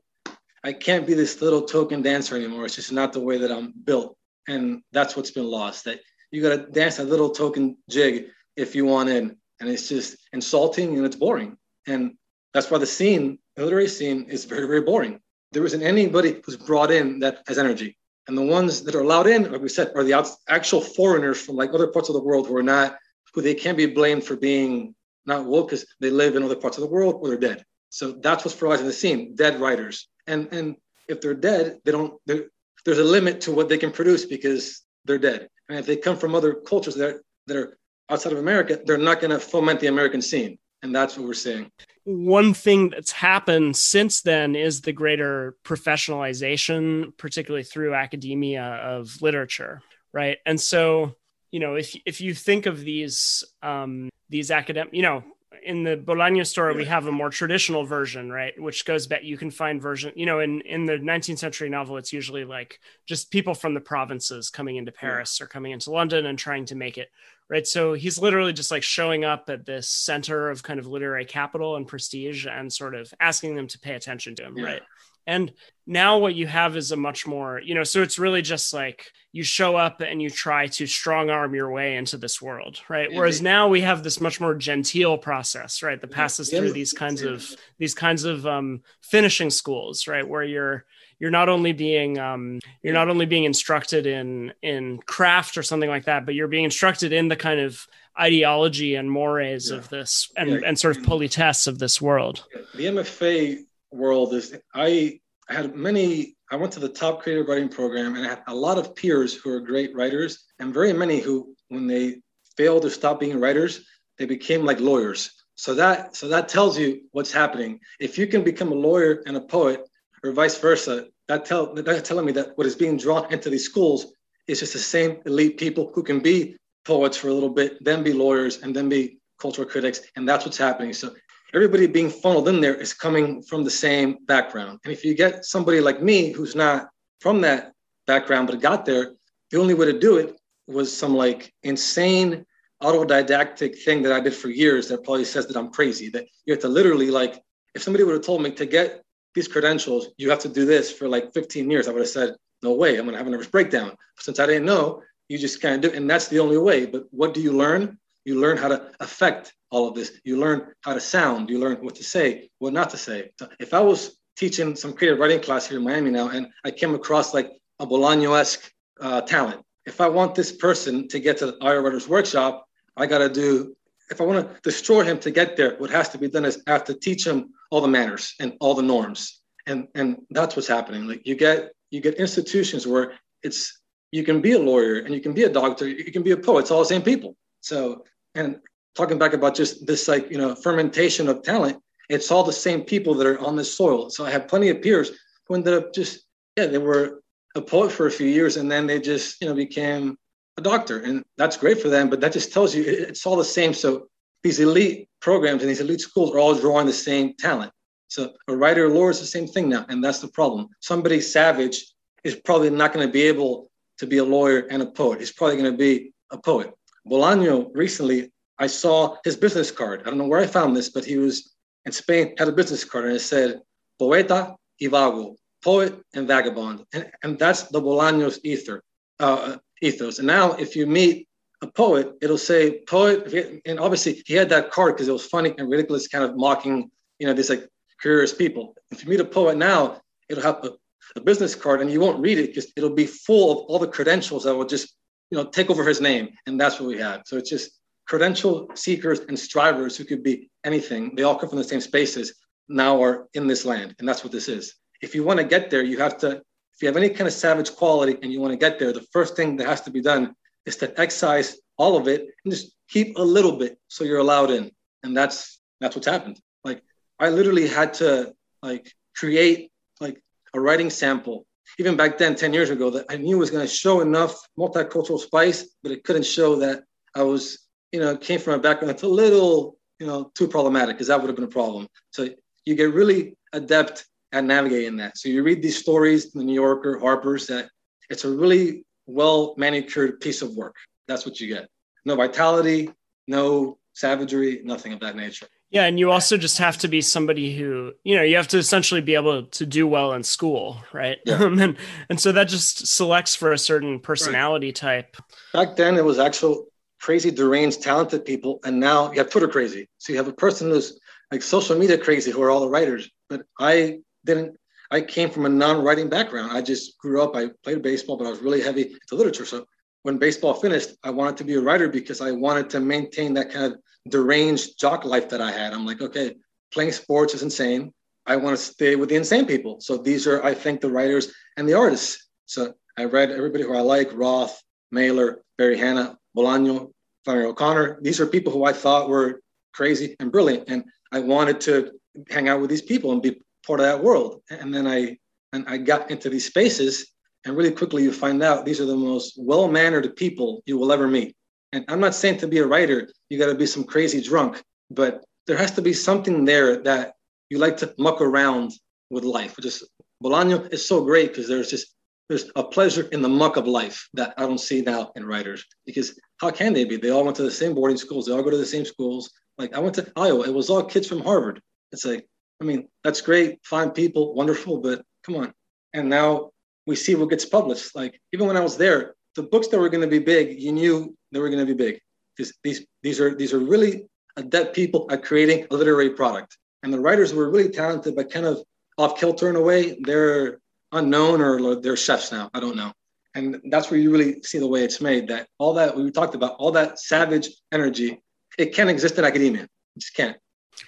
I 0.63 0.73
can't 0.73 1.05
be 1.05 1.13
this 1.13 1.41
little 1.41 1.61
token 1.61 2.01
dancer 2.01 2.35
anymore. 2.35 2.65
It's 2.65 2.75
just 2.75 2.91
not 2.91 3.13
the 3.13 3.19
way 3.19 3.37
that 3.37 3.51
I'm 3.51 3.73
built. 3.83 4.17
And 4.47 4.81
that's 4.91 5.15
what's 5.15 5.31
been 5.31 5.45
lost. 5.45 5.85
That 5.85 5.99
you 6.31 6.41
got 6.41 6.55
to 6.55 6.71
dance 6.71 6.99
a 6.99 7.03
little 7.03 7.29
token 7.29 7.77
jig 7.89 8.27
if 8.55 8.75
you 8.75 8.85
want 8.85 9.09
in. 9.09 9.37
And 9.59 9.69
it's 9.69 9.87
just 9.87 10.17
insulting 10.33 10.97
and 10.97 11.05
it's 11.05 11.15
boring. 11.15 11.57
And 11.87 12.15
that's 12.53 12.69
why 12.69 12.77
the 12.77 12.85
scene, 12.85 13.39
the 13.55 13.63
literary 13.63 13.87
scene, 13.87 14.25
is 14.29 14.45
very, 14.45 14.67
very 14.67 14.81
boring. 14.81 15.19
There 15.51 15.65
isn't 15.65 15.81
anybody 15.81 16.41
who's 16.43 16.57
brought 16.57 16.91
in 16.91 17.19
that 17.19 17.43
has 17.47 17.57
energy. 17.57 17.97
And 18.27 18.37
the 18.37 18.41
ones 18.41 18.81
that 18.83 18.95
are 18.95 19.01
allowed 19.01 19.27
in, 19.27 19.51
like 19.51 19.61
we 19.61 19.69
said, 19.69 19.91
are 19.95 20.03
the 20.03 20.27
actual 20.49 20.81
foreigners 20.81 21.39
from 21.39 21.55
like 21.55 21.73
other 21.73 21.87
parts 21.87 22.09
of 22.09 22.15
the 22.15 22.23
world 22.23 22.47
who 22.47 22.57
are 22.57 22.63
not, 22.63 22.97
who 23.33 23.41
they 23.41 23.53
can't 23.53 23.77
be 23.77 23.85
blamed 23.85 24.23
for 24.23 24.35
being 24.35 24.95
not 25.25 25.45
woke 25.45 25.69
because 25.69 25.85
they 25.99 26.09
live 26.09 26.35
in 26.35 26.43
other 26.43 26.55
parts 26.55 26.77
of 26.77 26.81
the 26.81 26.89
world 26.89 27.15
or 27.21 27.29
they're 27.29 27.37
dead. 27.37 27.65
So 27.89 28.11
that's 28.11 28.43
what's 28.43 28.57
providing 28.57 28.85
the 28.85 28.93
scene, 28.93 29.35
dead 29.35 29.59
writers. 29.59 30.07
And 30.27 30.49
and 30.51 30.75
if 31.07 31.21
they're 31.21 31.33
dead, 31.33 31.79
they 31.83 31.91
don't. 31.91 32.19
There's 32.25 32.99
a 32.99 33.03
limit 33.03 33.41
to 33.41 33.51
what 33.51 33.69
they 33.69 33.77
can 33.77 33.91
produce 33.91 34.25
because 34.25 34.83
they're 35.05 35.17
dead. 35.17 35.49
And 35.69 35.79
if 35.79 35.85
they 35.85 35.97
come 35.97 36.17
from 36.17 36.35
other 36.35 36.53
cultures 36.53 36.95
that 36.95 37.09
are, 37.09 37.23
that 37.47 37.57
are 37.57 37.77
outside 38.09 38.33
of 38.33 38.39
America, 38.39 38.79
they're 38.85 38.97
not 38.97 39.19
going 39.21 39.31
to 39.31 39.39
foment 39.39 39.79
the 39.79 39.87
American 39.87 40.21
scene. 40.21 40.59
And 40.83 40.93
that's 40.93 41.17
what 41.17 41.25
we're 41.25 41.33
seeing. 41.33 41.71
One 42.03 42.53
thing 42.53 42.89
that's 42.89 43.11
happened 43.11 43.75
since 43.75 44.21
then 44.21 44.55
is 44.55 44.81
the 44.81 44.93
greater 44.93 45.55
professionalization, 45.63 47.17
particularly 47.17 47.63
through 47.63 47.95
academia 47.95 48.63
of 48.63 49.19
literature, 49.23 49.81
right? 50.13 50.37
And 50.45 50.61
so, 50.61 51.15
you 51.51 51.59
know, 51.59 51.73
if 51.75 51.95
if 52.05 52.21
you 52.21 52.35
think 52.35 52.67
of 52.67 52.81
these 52.81 53.43
um, 53.63 54.09
these 54.29 54.51
academic, 54.51 54.93
you 54.93 55.01
know, 55.01 55.23
in 55.63 55.83
the 55.83 55.97
Bolaño 55.97 56.45
story, 56.45 56.73
yeah. 56.73 56.77
we 56.77 56.85
have 56.85 57.07
a 57.07 57.11
more 57.11 57.29
traditional 57.29 57.85
version, 57.85 58.31
right? 58.31 58.59
Which 58.59 58.85
goes 58.85 59.07
back, 59.07 59.23
you 59.23 59.37
can 59.37 59.51
find 59.51 59.81
version, 59.81 60.13
you 60.15 60.25
know, 60.25 60.39
in, 60.39 60.61
in 60.61 60.85
the 60.85 60.93
19th 60.93 61.39
century 61.39 61.69
novel, 61.69 61.97
it's 61.97 62.13
usually 62.13 62.45
like 62.45 62.79
just 63.05 63.31
people 63.31 63.53
from 63.53 63.73
the 63.73 63.79
provinces 63.79 64.49
coming 64.49 64.75
into 64.77 64.91
Paris 64.91 65.39
yeah. 65.39 65.45
or 65.45 65.47
coming 65.47 65.71
into 65.71 65.91
London 65.91 66.25
and 66.25 66.37
trying 66.37 66.65
to 66.65 66.75
make 66.75 66.97
it, 66.97 67.09
right? 67.49 67.65
So 67.65 67.93
he's 67.93 68.19
literally 68.19 68.53
just 68.53 68.71
like 68.71 68.83
showing 68.83 69.23
up 69.23 69.49
at 69.49 69.65
this 69.65 69.89
center 69.89 70.49
of 70.49 70.63
kind 70.63 70.79
of 70.79 70.87
literary 70.87 71.25
capital 71.25 71.75
and 71.75 71.87
prestige 71.87 72.45
and 72.45 72.71
sort 72.71 72.95
of 72.95 73.13
asking 73.19 73.55
them 73.55 73.67
to 73.67 73.79
pay 73.79 73.93
attention 73.93 74.35
to 74.35 74.43
him, 74.43 74.57
yeah. 74.57 74.65
right? 74.65 74.81
And 75.27 75.53
now 75.87 76.17
what 76.17 76.35
you 76.35 76.47
have 76.47 76.75
is 76.75 76.91
a 76.91 76.95
much 76.95 77.27
more, 77.27 77.59
you 77.59 77.75
know, 77.75 77.83
so 77.83 78.01
it's 78.01 78.17
really 78.17 78.41
just 78.41 78.73
like 78.73 79.11
you 79.31 79.43
show 79.43 79.75
up 79.75 80.01
and 80.01 80.21
you 80.21 80.29
try 80.29 80.65
to 80.65 80.87
strong 80.87 81.29
arm 81.29 81.53
your 81.53 81.69
way 81.69 81.97
into 81.97 82.17
this 82.17 82.41
world, 82.41 82.79
right? 82.89 83.11
Whereas 83.11 83.41
now 83.41 83.67
we 83.67 83.81
have 83.81 84.01
this 84.01 84.19
much 84.19 84.39
more 84.39 84.55
genteel 84.55 85.17
process, 85.17 85.83
right? 85.83 85.99
That 85.99 86.11
passes 86.11 86.49
through 86.49 86.71
these 86.71 86.93
kinds 86.93 87.21
of 87.21 87.45
these 87.77 87.93
kinds 87.93 88.23
of 88.23 88.47
um, 88.47 88.81
finishing 89.01 89.49
schools, 89.49 90.07
right? 90.07 90.27
Where 90.27 90.43
you're 90.43 90.85
you're 91.19 91.31
not 91.31 91.49
only 91.49 91.73
being 91.73 92.17
um, 92.17 92.59
you're 92.81 92.93
not 92.93 93.09
only 93.09 93.25
being 93.25 93.43
instructed 93.43 94.05
in 94.07 94.53
in 94.61 94.99
craft 94.99 95.57
or 95.57 95.63
something 95.63 95.89
like 95.89 96.05
that, 96.05 96.25
but 96.25 96.33
you're 96.33 96.47
being 96.47 96.63
instructed 96.63 97.13
in 97.13 97.27
the 97.27 97.35
kind 97.35 97.59
of 97.59 97.85
ideology 98.19 98.95
and 98.95 99.11
mores 99.11 99.69
yeah. 99.69 99.77
of 99.77 99.89
this 99.89 100.31
and, 100.37 100.49
yeah. 100.49 100.59
and 100.65 100.79
sort 100.79 100.97
of 100.97 101.03
politesse 101.03 101.67
of 101.67 101.77
this 101.77 102.01
world. 102.01 102.45
The 102.73 102.85
MFA 102.85 103.59
world 103.91 104.33
is 104.33 104.57
I 104.73 105.19
had 105.53 105.75
many 105.75 106.35
I 106.51 106.55
went 106.57 106.73
to 106.73 106.79
the 106.79 106.89
top 106.89 107.21
creative 107.23 107.47
writing 107.47 107.69
program 107.69 108.15
and 108.15 108.25
I 108.25 108.29
had 108.29 108.43
a 108.47 108.55
lot 108.55 108.77
of 108.77 108.95
peers 108.95 109.33
who 109.33 109.49
are 109.51 109.59
great 109.59 109.95
writers 109.95 110.45
and 110.59 110.73
very 110.73 110.93
many 110.93 111.19
who 111.19 111.55
when 111.69 111.87
they 111.87 112.21
failed 112.55 112.83
to 112.83 112.89
stop 112.89 113.19
being 113.19 113.39
writers 113.39 113.85
they 114.17 114.25
became 114.25 114.63
like 114.63 114.79
lawyers. 114.79 115.31
So 115.55 115.73
that 115.75 116.15
so 116.15 116.27
that 116.27 116.49
tells 116.49 116.77
you 116.77 117.01
what's 117.11 117.31
happening. 117.31 117.79
If 117.99 118.17
you 118.17 118.27
can 118.27 118.43
become 118.43 118.71
a 118.71 118.75
lawyer 118.75 119.23
and 119.25 119.37
a 119.37 119.41
poet 119.41 119.81
or 120.23 120.31
vice 120.31 120.57
versa 120.57 121.07
that 121.27 121.45
tell 121.45 121.73
that's 121.73 122.07
telling 122.07 122.25
me 122.25 122.31
that 122.33 122.57
what 122.57 122.67
is 122.67 122.75
being 122.75 122.97
drawn 122.97 123.31
into 123.31 123.49
these 123.49 123.65
schools 123.65 124.13
is 124.47 124.59
just 124.59 124.73
the 124.73 124.79
same 124.79 125.17
elite 125.25 125.57
people 125.57 125.91
who 125.93 126.03
can 126.03 126.19
be 126.19 126.55
poets 126.85 127.17
for 127.17 127.29
a 127.29 127.33
little 127.33 127.49
bit 127.49 127.83
then 127.83 128.03
be 128.03 128.13
lawyers 128.13 128.61
and 128.61 128.75
then 128.75 128.89
be 128.89 129.17
cultural 129.39 129.67
critics 129.67 130.01
and 130.15 130.27
that's 130.27 130.45
what's 130.45 130.57
happening. 130.57 130.93
So 130.93 131.13
everybody 131.55 131.87
being 131.87 132.09
funneled 132.09 132.49
in 132.49 132.59
there 132.59 132.75
is 132.75 132.93
coming 132.93 133.41
from 133.41 133.63
the 133.63 133.69
same 133.69 134.17
background. 134.25 134.79
And 134.83 134.91
if 134.91 135.05
you 135.05 135.13
get 135.13 135.45
somebody 135.45 135.79
like 135.79 136.01
me 136.01 136.31
who's 136.31 136.55
not 136.55 136.89
from 137.21 137.41
that 137.41 137.71
background 138.07 138.47
but 138.47 138.59
got 138.59 138.85
there, 138.85 139.13
the 139.51 139.59
only 139.59 139.73
way 139.73 139.85
to 139.85 139.97
do 139.97 140.17
it 140.17 140.37
was 140.67 140.95
some 140.95 141.15
like 141.15 141.53
insane 141.63 142.45
autodidactic 142.83 143.81
thing 143.83 144.01
that 144.03 144.11
I 144.11 144.19
did 144.19 144.33
for 144.33 144.49
years 144.49 144.89
that 144.89 145.03
probably 145.03 145.25
says 145.25 145.47
that 145.47 145.55
I'm 145.55 145.71
crazy. 145.71 146.09
That 146.09 146.25
you 146.45 146.53
have 146.53 146.61
to 146.61 146.67
literally 146.67 147.09
like, 147.09 147.41
if 147.73 147.83
somebody 147.83 148.03
would 148.03 148.15
have 148.15 148.25
told 148.25 148.41
me 148.41 148.51
to 148.51 148.65
get 148.65 149.01
these 149.33 149.47
credentials, 149.47 150.09
you 150.17 150.29
have 150.29 150.39
to 150.39 150.49
do 150.49 150.65
this 150.65 150.91
for 150.91 151.07
like 151.07 151.33
15 151.33 151.69
years, 151.69 151.87
I 151.87 151.91
would 151.91 152.01
have 152.01 152.09
said, 152.09 152.35
no 152.63 152.73
way, 152.73 152.97
I'm 152.97 153.05
gonna 153.05 153.17
have 153.17 153.27
a 153.27 153.29
nervous 153.29 153.47
breakdown. 153.47 153.95
Since 154.19 154.39
I 154.39 154.45
didn't 154.45 154.65
know, 154.65 155.03
you 155.29 155.37
just 155.37 155.61
can't 155.61 155.81
do 155.81 155.87
it. 155.87 155.95
And 155.95 156.09
that's 156.09 156.27
the 156.27 156.39
only 156.39 156.57
way. 156.57 156.85
But 156.85 157.05
what 157.11 157.33
do 157.33 157.41
you 157.41 157.51
learn? 157.51 157.97
You 158.25 158.39
learn 158.39 158.57
how 158.57 158.67
to 158.67 158.91
affect 158.99 159.53
all 159.75 159.89
of 159.89 159.93
this. 159.93 160.09
You 160.23 160.37
learn 160.37 160.73
how 160.85 160.93
to 160.93 161.01
sound. 161.01 161.49
You 161.49 161.59
learn 161.59 161.75
what 161.85 161.95
to 161.95 162.03
say, 162.03 162.49
what 162.59 162.71
not 162.71 162.89
to 162.91 162.97
say. 162.97 163.31
If 163.59 163.73
I 163.73 163.81
was 163.81 164.17
teaching 164.37 164.75
some 164.75 164.93
creative 164.93 165.19
writing 165.19 165.41
class 165.41 165.67
here 165.67 165.79
in 165.79 165.83
Miami 165.83 166.11
now, 166.11 166.29
and 166.29 166.47
I 166.63 166.71
came 166.71 166.95
across 166.95 167.33
like 167.33 167.51
a 167.79 167.85
Bolaño-esque 167.85 168.71
uh, 169.01 169.21
talent, 169.21 169.61
if 169.85 169.99
I 169.99 170.07
want 170.07 170.33
this 170.33 170.51
person 170.53 171.09
to 171.09 171.19
get 171.19 171.37
to 171.39 171.47
the 171.47 171.57
Iowa 171.61 171.81
Writers 171.81 172.07
Workshop, 172.07 172.65
I 172.95 173.05
got 173.05 173.19
to 173.19 173.29
do. 173.29 173.75
If 174.09 174.21
I 174.21 174.23
want 174.23 174.39
to 174.47 174.61
destroy 174.61 175.03
him 175.03 175.19
to 175.19 175.31
get 175.31 175.57
there, 175.57 175.75
what 175.77 175.89
has 175.89 176.07
to 176.09 176.17
be 176.17 176.29
done 176.29 176.45
is 176.45 176.61
I 176.67 176.71
have 176.71 176.85
to 176.85 176.93
teach 176.93 177.25
him 177.27 177.49
all 177.71 177.81
the 177.81 177.87
manners 177.87 178.33
and 178.39 178.53
all 178.61 178.75
the 178.75 178.87
norms, 178.93 179.41
and 179.67 179.87
and 179.95 180.07
that's 180.29 180.55
what's 180.55 180.67
happening. 180.67 181.07
Like 181.07 181.23
you 181.27 181.35
get 181.35 181.73
you 181.91 181.99
get 182.01 182.15
institutions 182.15 182.87
where 182.87 183.13
it's 183.43 183.81
you 184.11 184.23
can 184.23 184.39
be 184.41 184.53
a 184.53 184.59
lawyer 184.59 184.99
and 184.99 185.13
you 185.13 185.21
can 185.21 185.33
be 185.33 185.43
a 185.43 185.49
doctor, 185.49 185.85
you 185.87 186.11
can 186.11 186.23
be 186.23 186.31
a 186.31 186.37
poet. 186.37 186.61
It's 186.61 186.71
all 186.71 186.83
the 186.85 186.93
same 186.95 187.01
people. 187.01 187.35
So 187.61 188.05
and 188.35 188.59
talking 188.95 189.17
back 189.17 189.33
about 189.33 189.55
just 189.55 189.85
this 189.85 190.07
like 190.07 190.29
you 190.31 190.37
know 190.37 190.55
fermentation 190.55 191.27
of 191.27 191.43
talent 191.43 191.77
it's 192.09 192.31
all 192.31 192.43
the 192.43 192.53
same 192.53 192.81
people 192.81 193.13
that 193.15 193.27
are 193.27 193.39
on 193.39 193.55
this 193.55 193.75
soil. 193.75 194.09
So 194.09 194.25
i 194.25 194.31
have 194.31 194.47
plenty 194.47 194.69
of 194.69 194.81
peers 194.81 195.11
who 195.47 195.55
ended 195.55 195.73
up 195.73 195.93
just 195.93 196.25
yeah 196.55 196.67
they 196.67 196.77
were 196.77 197.21
a 197.55 197.61
poet 197.61 197.91
for 197.91 198.07
a 198.07 198.11
few 198.11 198.27
years 198.27 198.57
and 198.57 198.69
then 198.69 198.85
they 198.87 198.99
just 198.99 199.41
you 199.41 199.47
know 199.47 199.55
became 199.55 200.17
a 200.57 200.61
doctor. 200.61 200.99
And 200.99 201.23
that's 201.37 201.57
great 201.57 201.81
for 201.81 201.89
them 201.89 202.09
but 202.09 202.21
that 202.21 202.33
just 202.33 202.53
tells 202.53 202.75
you 202.75 202.83
it's 202.85 203.25
all 203.25 203.35
the 203.35 203.43
same. 203.43 203.73
So 203.73 204.07
these 204.43 204.59
elite 204.59 205.09
programs 205.21 205.61
and 205.61 205.69
these 205.69 205.81
elite 205.81 206.01
schools 206.01 206.31
are 206.31 206.39
all 206.39 206.55
drawing 206.55 206.85
the 206.87 206.93
same 206.93 207.33
talent. 207.39 207.71
So 208.07 208.33
a 208.47 208.55
writer 208.55 208.87
lawyer 208.89 209.09
is 209.09 209.19
the 209.19 209.25
same 209.25 209.47
thing 209.47 209.69
now 209.69 209.85
and 209.89 210.03
that's 210.03 210.19
the 210.19 210.27
problem. 210.27 210.67
Somebody 210.79 211.19
savage 211.21 211.85
is 212.23 212.35
probably 212.35 212.69
not 212.69 212.93
going 212.93 213.05
to 213.05 213.11
be 213.11 213.23
able 213.23 213.69
to 213.97 214.05
be 214.05 214.17
a 214.17 214.23
lawyer 214.23 214.67
and 214.69 214.81
a 214.81 214.85
poet. 214.85 215.19
He's 215.19 215.31
probably 215.31 215.57
going 215.57 215.71
to 215.71 215.77
be 215.77 216.13
a 216.31 216.37
poet. 216.37 216.71
Bolaño 217.07 217.69
recently, 217.73 218.31
I 218.57 218.67
saw 218.67 219.17
his 219.23 219.35
business 219.35 219.71
card. 219.71 220.01
I 220.01 220.05
don't 220.05 220.17
know 220.17 220.27
where 220.27 220.39
I 220.39 220.47
found 220.47 220.75
this, 220.75 220.89
but 220.89 221.05
he 221.05 221.17
was 221.17 221.53
in 221.85 221.91
Spain, 221.91 222.33
had 222.37 222.47
a 222.47 222.51
business 222.51 222.83
card, 222.83 223.05
and 223.05 223.15
it 223.15 223.19
said 223.19 223.61
Poeta 223.99 224.55
y 224.81 224.87
Vago, 224.87 225.35
poet 225.63 225.95
and 226.13 226.27
vagabond. 226.27 226.85
And, 226.93 227.11
and 227.23 227.39
that's 227.39 227.63
the 227.63 227.81
Bolaño's 227.81 228.39
ether, 228.43 228.83
uh, 229.19 229.57
ethos. 229.81 230.19
And 230.19 230.27
now, 230.27 230.53
if 230.53 230.75
you 230.75 230.87
meet 230.87 231.27
a 231.61 231.67
poet, 231.67 232.13
it'll 232.21 232.37
say 232.37 232.81
poet, 232.87 233.61
and 233.65 233.79
obviously 233.79 234.23
he 234.25 234.33
had 234.33 234.49
that 234.49 234.71
card 234.71 234.95
because 234.95 235.07
it 235.07 235.13
was 235.13 235.25
funny 235.25 235.53
and 235.57 235.69
ridiculous, 235.69 236.07
kind 236.07 236.23
of 236.23 236.35
mocking, 236.35 236.89
you 237.19 237.27
know, 237.27 237.33
these 237.33 237.49
like 237.49 237.67
curious 238.01 238.33
people. 238.33 238.75
If 238.91 239.03
you 239.03 239.09
meet 239.09 239.19
a 239.19 239.25
poet 239.25 239.57
now, 239.57 240.01
it'll 240.29 240.43
have 240.43 240.63
a, 240.63 240.71
a 241.15 241.21
business 241.21 241.55
card, 241.55 241.81
and 241.81 241.91
you 241.91 241.99
won't 241.99 242.19
read 242.19 242.39
it 242.39 242.47
because 242.47 242.71
it'll 242.75 242.95
be 242.95 243.05
full 243.05 243.51
of 243.51 243.57
all 243.67 243.79
the 243.79 243.87
credentials 243.87 244.43
that 244.43 244.55
will 244.55 244.65
just 244.65 244.95
you 245.31 245.37
know, 245.37 245.45
take 245.45 245.69
over 245.69 245.83
his 245.83 246.01
name. 246.01 246.29
And 246.45 246.59
that's 246.59 246.79
what 246.79 246.87
we 246.87 246.97
had. 246.97 247.21
So 247.25 247.37
it's 247.37 247.49
just 247.49 247.74
credential 248.07 248.69
seekers 248.75 249.19
and 249.21 249.37
strivers 249.37 249.97
who 249.97 250.05
could 250.05 250.23
be 250.23 250.49
anything. 250.63 251.15
They 251.15 251.23
all 251.23 251.35
come 251.35 251.49
from 251.49 251.57
the 251.57 251.63
same 251.63 251.81
spaces 251.81 252.35
now 252.67 253.01
are 253.01 253.27
in 253.33 253.47
this 253.47 253.65
land. 253.65 253.95
And 253.99 254.07
that's 254.07 254.23
what 254.23 254.31
this 254.31 254.47
is. 254.47 254.75
If 255.01 255.15
you 255.15 255.23
want 255.23 255.39
to 255.39 255.45
get 255.45 255.69
there, 255.69 255.83
you 255.83 255.97
have 255.99 256.17
to, 256.19 256.31
if 256.37 256.81
you 256.81 256.87
have 256.87 256.97
any 256.97 257.09
kind 257.09 257.27
of 257.27 257.33
savage 257.33 257.75
quality 257.75 258.17
and 258.21 258.31
you 258.31 258.41
want 258.41 258.51
to 258.53 258.57
get 258.57 258.79
there, 258.79 258.91
the 258.93 259.05
first 259.11 259.35
thing 259.35 259.57
that 259.57 259.67
has 259.67 259.81
to 259.81 259.91
be 259.91 260.01
done 260.01 260.35
is 260.65 260.77
to 260.77 260.99
excise 260.99 261.57
all 261.77 261.97
of 261.97 262.07
it 262.07 262.27
and 262.43 262.53
just 262.53 262.75
keep 262.89 263.17
a 263.17 263.21
little 263.21 263.57
bit 263.57 263.77
so 263.87 264.03
you're 264.03 264.19
allowed 264.19 264.51
in. 264.51 264.71
And 265.03 265.15
that's 265.15 265.59
that's 265.79 265.95
what's 265.95 266.07
happened. 266.07 266.39
Like 266.63 266.81
I 267.19 267.29
literally 267.29 267.67
had 267.67 267.93
to 267.95 268.33
like 268.63 268.91
create 269.15 269.71
like 269.99 270.21
a 270.53 270.59
writing 270.59 270.89
sample 270.89 271.45
even 271.79 271.97
back 271.97 272.17
then, 272.17 272.35
10 272.35 272.53
years 272.53 272.69
ago, 272.69 272.89
that 272.91 273.05
I 273.09 273.17
knew 273.17 273.37
was 273.37 273.51
going 273.51 273.65
to 273.65 273.73
show 273.73 274.01
enough 274.01 274.39
multicultural 274.57 275.19
spice, 275.19 275.75
but 275.83 275.91
it 275.91 276.03
couldn't 276.03 276.25
show 276.25 276.55
that 276.57 276.83
I 277.15 277.23
was, 277.23 277.64
you 277.95 278.01
know, 278.01 278.17
came 278.17 278.41
from 278.41 278.55
a 278.55 278.59
background 278.59 278.89
that's 278.89 279.03
a 279.03 279.07
little, 279.07 279.77
you 279.99 280.05
know, 280.05 280.29
too 280.35 280.49
problematic 280.49 280.97
because 280.97 281.07
that 281.07 281.17
would 281.17 281.27
have 281.27 281.35
been 281.37 281.45
a 281.45 281.47
problem. 281.47 281.87
So 282.11 282.27
you 282.65 282.75
get 282.75 282.93
really 282.93 283.37
adept 283.53 284.05
at 284.33 284.43
navigating 284.43 284.97
that. 284.97 285.17
So 285.17 285.29
you 285.29 285.43
read 285.43 285.61
these 285.61 285.77
stories, 285.77 286.33
the 286.33 286.43
New 286.43 286.53
Yorker, 286.53 286.99
Harper's, 286.99 287.47
that 287.47 287.69
it's 288.09 288.25
a 288.25 288.29
really 288.29 288.83
well 289.07 289.55
manicured 289.55 290.19
piece 290.19 290.41
of 290.41 290.53
work. 290.55 290.75
That's 291.07 291.25
what 291.25 291.39
you 291.39 291.47
get. 291.47 291.69
No 292.03 292.17
vitality, 292.17 292.89
no 293.29 293.77
savagery, 293.93 294.59
nothing 294.65 294.91
of 294.91 294.99
that 294.99 295.15
nature. 295.15 295.47
Yeah, 295.69 295.85
and 295.85 295.97
you 295.97 296.11
also 296.11 296.35
just 296.35 296.57
have 296.57 296.77
to 296.79 296.89
be 296.89 296.99
somebody 296.99 297.55
who, 297.55 297.93
you 298.03 298.17
know, 298.17 298.23
you 298.23 298.35
have 298.35 298.49
to 298.49 298.57
essentially 298.57 298.99
be 298.99 299.15
able 299.15 299.43
to 299.43 299.65
do 299.65 299.87
well 299.87 300.11
in 300.11 300.23
school, 300.23 300.81
right? 300.91 301.17
Yeah. 301.25 301.43
and 301.45 301.77
and 302.09 302.19
so 302.19 302.33
that 302.33 302.49
just 302.49 302.87
selects 302.87 303.35
for 303.35 303.53
a 303.53 303.57
certain 303.57 304.01
personality 304.01 304.67
right. 304.67 304.75
type. 304.75 305.17
Back 305.53 305.77
then, 305.77 305.95
it 305.95 306.03
was 306.03 306.19
actual 306.19 306.65
crazy, 306.99 307.31
deranged, 307.31 307.81
talented 307.81 308.25
people, 308.25 308.59
and 308.63 308.79
now 308.79 309.11
you 309.11 309.19
have 309.19 309.29
Twitter 309.29 309.47
crazy. 309.47 309.87
So 309.97 310.13
you 310.13 310.17
have 310.17 310.27
a 310.27 310.33
person 310.33 310.69
who's 310.69 310.99
like 311.31 311.41
social 311.41 311.77
media 311.77 311.97
crazy, 311.97 312.31
who 312.31 312.41
are 312.41 312.49
all 312.49 312.61
the 312.61 312.69
writers. 312.69 313.09
But 313.29 313.43
I 313.59 313.99
didn't. 314.25 314.57
I 314.91 315.01
came 315.01 315.29
from 315.31 315.45
a 315.45 315.49
non-writing 315.49 316.09
background. 316.09 316.51
I 316.51 316.61
just 316.61 316.97
grew 316.99 317.21
up. 317.21 317.35
I 317.35 317.49
played 317.63 317.81
baseball, 317.81 318.17
but 318.17 318.27
I 318.27 318.29
was 318.29 318.39
really 318.39 318.61
heavy 318.61 318.83
into 318.83 319.15
literature. 319.15 319.45
So 319.45 319.65
when 320.03 320.19
baseball 320.19 320.53
finished, 320.53 320.91
I 321.03 321.09
wanted 321.09 321.37
to 321.37 321.43
be 321.43 321.55
a 321.55 321.61
writer 321.61 321.89
because 321.89 322.21
I 322.21 322.31
wanted 322.31 322.69
to 322.69 322.79
maintain 322.79 323.33
that 323.33 323.51
kind 323.51 323.73
of 323.73 323.79
deranged 324.09 324.79
jock 324.79 325.03
life 325.03 325.27
that 325.29 325.41
I 325.41 325.51
had. 325.51 325.73
I'm 325.73 325.85
like, 325.85 326.01
okay, 326.01 326.35
playing 326.71 326.91
sports 326.91 327.33
is 327.33 327.41
insane. 327.41 327.91
I 328.27 328.35
want 328.35 328.55
to 328.55 328.63
stay 328.63 328.95
with 328.95 329.09
the 329.09 329.15
insane 329.15 329.47
people. 329.47 329.79
So 329.81 329.97
these 329.97 330.27
are, 330.27 330.43
I 330.43 330.53
think, 330.53 330.81
the 330.81 330.91
writers 330.91 331.33
and 331.57 331.67
the 331.67 331.73
artists. 331.73 332.27
So 332.45 332.73
I 332.97 333.05
read 333.05 333.31
everybody 333.31 333.63
who 333.63 333.75
I 333.75 333.81
like, 333.81 334.11
Roth, 334.13 334.61
Mailer, 334.91 335.41
Barry 335.57 335.77
Hannah, 335.77 336.17
Bolaño, 336.35 336.91
Flannery 337.23 337.45
O'Connor. 337.45 337.99
These 338.01 338.19
are 338.19 338.27
people 338.27 338.51
who 338.51 338.65
I 338.65 338.73
thought 338.73 339.09
were 339.09 339.41
crazy 339.73 340.15
and 340.19 340.31
brilliant. 340.31 340.69
And 340.69 340.83
I 341.11 341.19
wanted 341.19 341.61
to 341.61 341.91
hang 342.29 342.49
out 342.49 342.61
with 342.61 342.69
these 342.69 342.81
people 342.81 343.11
and 343.11 343.21
be 343.21 343.41
part 343.65 343.79
of 343.79 343.85
that 343.85 344.03
world. 344.03 344.41
And 344.49 344.73
then 344.73 344.87
I 344.87 345.17
and 345.53 345.65
I 345.67 345.77
got 345.77 346.11
into 346.11 346.29
these 346.29 346.47
spaces 346.47 347.13
and 347.45 347.55
really 347.55 347.71
quickly 347.71 348.03
you 348.03 348.11
find 348.11 348.41
out 348.41 348.65
these 348.65 348.81
are 348.81 348.85
the 348.85 348.95
most 348.95 349.35
well-mannered 349.37 350.15
people 350.15 350.63
you 350.65 350.77
will 350.77 350.91
ever 350.91 351.07
meet. 351.07 351.35
And 351.73 351.85
I'm 351.87 351.99
not 351.99 352.15
saying 352.15 352.37
to 352.39 352.47
be 352.47 352.57
a 352.57 352.67
writer, 352.67 353.07
you 353.29 353.37
got 353.37 353.47
to 353.47 353.55
be 353.55 353.67
some 353.67 353.83
crazy 353.83 354.21
drunk, 354.21 354.61
but 354.89 355.23
there 355.45 355.57
has 355.57 355.71
to 355.71 355.81
be 355.81 355.93
something 355.93 356.43
there 356.43 356.81
that 356.83 357.13
you 357.49 357.59
like 357.59 357.77
to 357.77 357.93
muck 357.99 358.21
around 358.21 358.71
with 359.11 359.23
life. 359.23 359.55
Is 359.59 359.87
Bolaño 360.23 360.71
is 360.73 360.87
so 360.87 361.03
great 361.03 361.29
because 361.29 361.47
there's 361.47 361.69
just 361.69 361.93
there's 362.27 362.49
a 362.55 362.63
pleasure 362.63 363.03
in 363.11 363.21
the 363.21 363.29
muck 363.29 363.55
of 363.55 363.67
life 363.67 364.09
that 364.15 364.33
I 364.37 364.41
don't 364.41 364.57
see 364.57 364.81
now 364.81 365.11
in 365.15 365.25
writers. 365.25 365.63
Because 365.85 366.19
how 366.37 366.51
can 366.51 366.73
they 366.73 366.85
be? 366.85 366.97
They 366.97 367.11
all 367.11 367.23
went 367.23 367.37
to 367.37 367.43
the 367.43 367.51
same 367.51 367.73
boarding 367.73 367.97
schools. 367.97 368.25
They 368.25 368.33
all 368.33 368.43
go 368.43 368.49
to 368.49 368.57
the 368.57 368.65
same 368.65 368.85
schools. 368.85 369.31
Like 369.57 369.73
I 369.73 369.79
went 369.79 369.95
to 369.95 370.11
Iowa. 370.15 370.47
It 370.47 370.53
was 370.53 370.69
all 370.69 370.83
kids 370.83 371.07
from 371.07 371.21
Harvard. 371.21 371.61
It's 371.91 372.05
like, 372.05 372.27
I 372.61 372.65
mean, 372.65 372.87
that's 373.03 373.21
great, 373.21 373.59
fine 373.63 373.91
people, 373.91 374.33
wonderful, 374.33 374.77
but 374.77 375.03
come 375.23 375.35
on. 375.35 375.53
And 375.93 376.09
now 376.09 376.51
we 376.87 376.95
see 376.95 377.15
what 377.15 377.29
gets 377.29 377.45
published. 377.45 377.95
Like 377.95 378.19
even 378.33 378.47
when 378.47 378.57
I 378.57 378.61
was 378.61 378.77
there, 378.77 379.15
the 379.35 379.43
books 379.43 379.67
that 379.69 379.79
were 379.79 379.89
going 379.89 380.03
to 380.03 380.09
be 380.09 380.19
big, 380.19 380.59
you 380.59 380.71
knew 380.71 381.15
they 381.31 381.39
were 381.39 381.49
going 381.49 381.65
to 381.65 381.73
be 381.73 381.83
big 381.85 381.99
because 382.35 382.53
these 382.63 382.85
these 383.01 383.19
are 383.19 383.35
these 383.35 383.53
are 383.53 383.59
really 383.59 384.07
adept 384.37 384.75
people 384.75 385.07
at 385.09 385.23
creating 385.23 385.67
a 385.71 385.75
literary 385.75 386.11
product. 386.11 386.57
And 386.83 386.93
the 386.93 386.99
writers 386.99 387.33
were 387.33 387.49
really 387.49 387.69
talented, 387.69 388.15
but 388.15 388.31
kind 388.31 388.45
of 388.45 388.63
off 388.97 389.17
kilter 389.19 389.49
in 389.49 389.55
a 389.55 389.61
way. 389.61 389.97
They're 390.01 390.59
unknown 390.91 391.41
or 391.41 391.75
they're 391.75 391.97
chefs 391.97 392.31
now. 392.31 392.49
I 392.53 392.59
don't 392.59 392.75
know. 392.75 392.91
And 393.35 393.61
that's 393.65 393.91
where 393.91 393.99
you 393.99 394.11
really 394.11 394.41
see 394.43 394.59
the 394.59 394.67
way 394.67 394.83
it's 394.83 395.01
made. 395.01 395.27
That 395.27 395.47
all 395.59 395.73
that 395.75 395.95
we 395.95 396.09
talked 396.09 396.35
about, 396.35 396.55
all 396.57 396.71
that 396.71 396.99
savage 396.99 397.49
energy, 397.71 398.21
it 398.57 398.73
can't 398.73 398.89
exist 398.89 399.19
in 399.19 399.25
academia. 399.25 399.63
It 399.63 399.99
just 399.99 400.15
can't. 400.15 400.37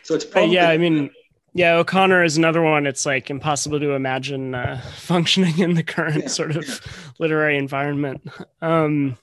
So 0.04 0.16
it's 0.16 0.26
probably 0.26 0.56
yeah. 0.56 0.70
I 0.70 0.78
mean, 0.78 1.10
yeah, 1.54 1.76
O'Connor 1.76 2.24
is 2.24 2.38
another 2.38 2.62
one. 2.62 2.86
It's 2.86 3.06
like 3.06 3.30
impossible 3.30 3.80
to 3.80 3.92
imagine 3.92 4.56
uh, 4.56 4.82
functioning 4.96 5.60
in 5.60 5.74
the 5.74 5.84
current 5.84 6.24
yeah, 6.24 6.28
sort 6.28 6.56
of 6.56 6.68
yeah. 6.68 6.92
literary 7.20 7.58
environment. 7.58 8.28
Um, 8.62 9.18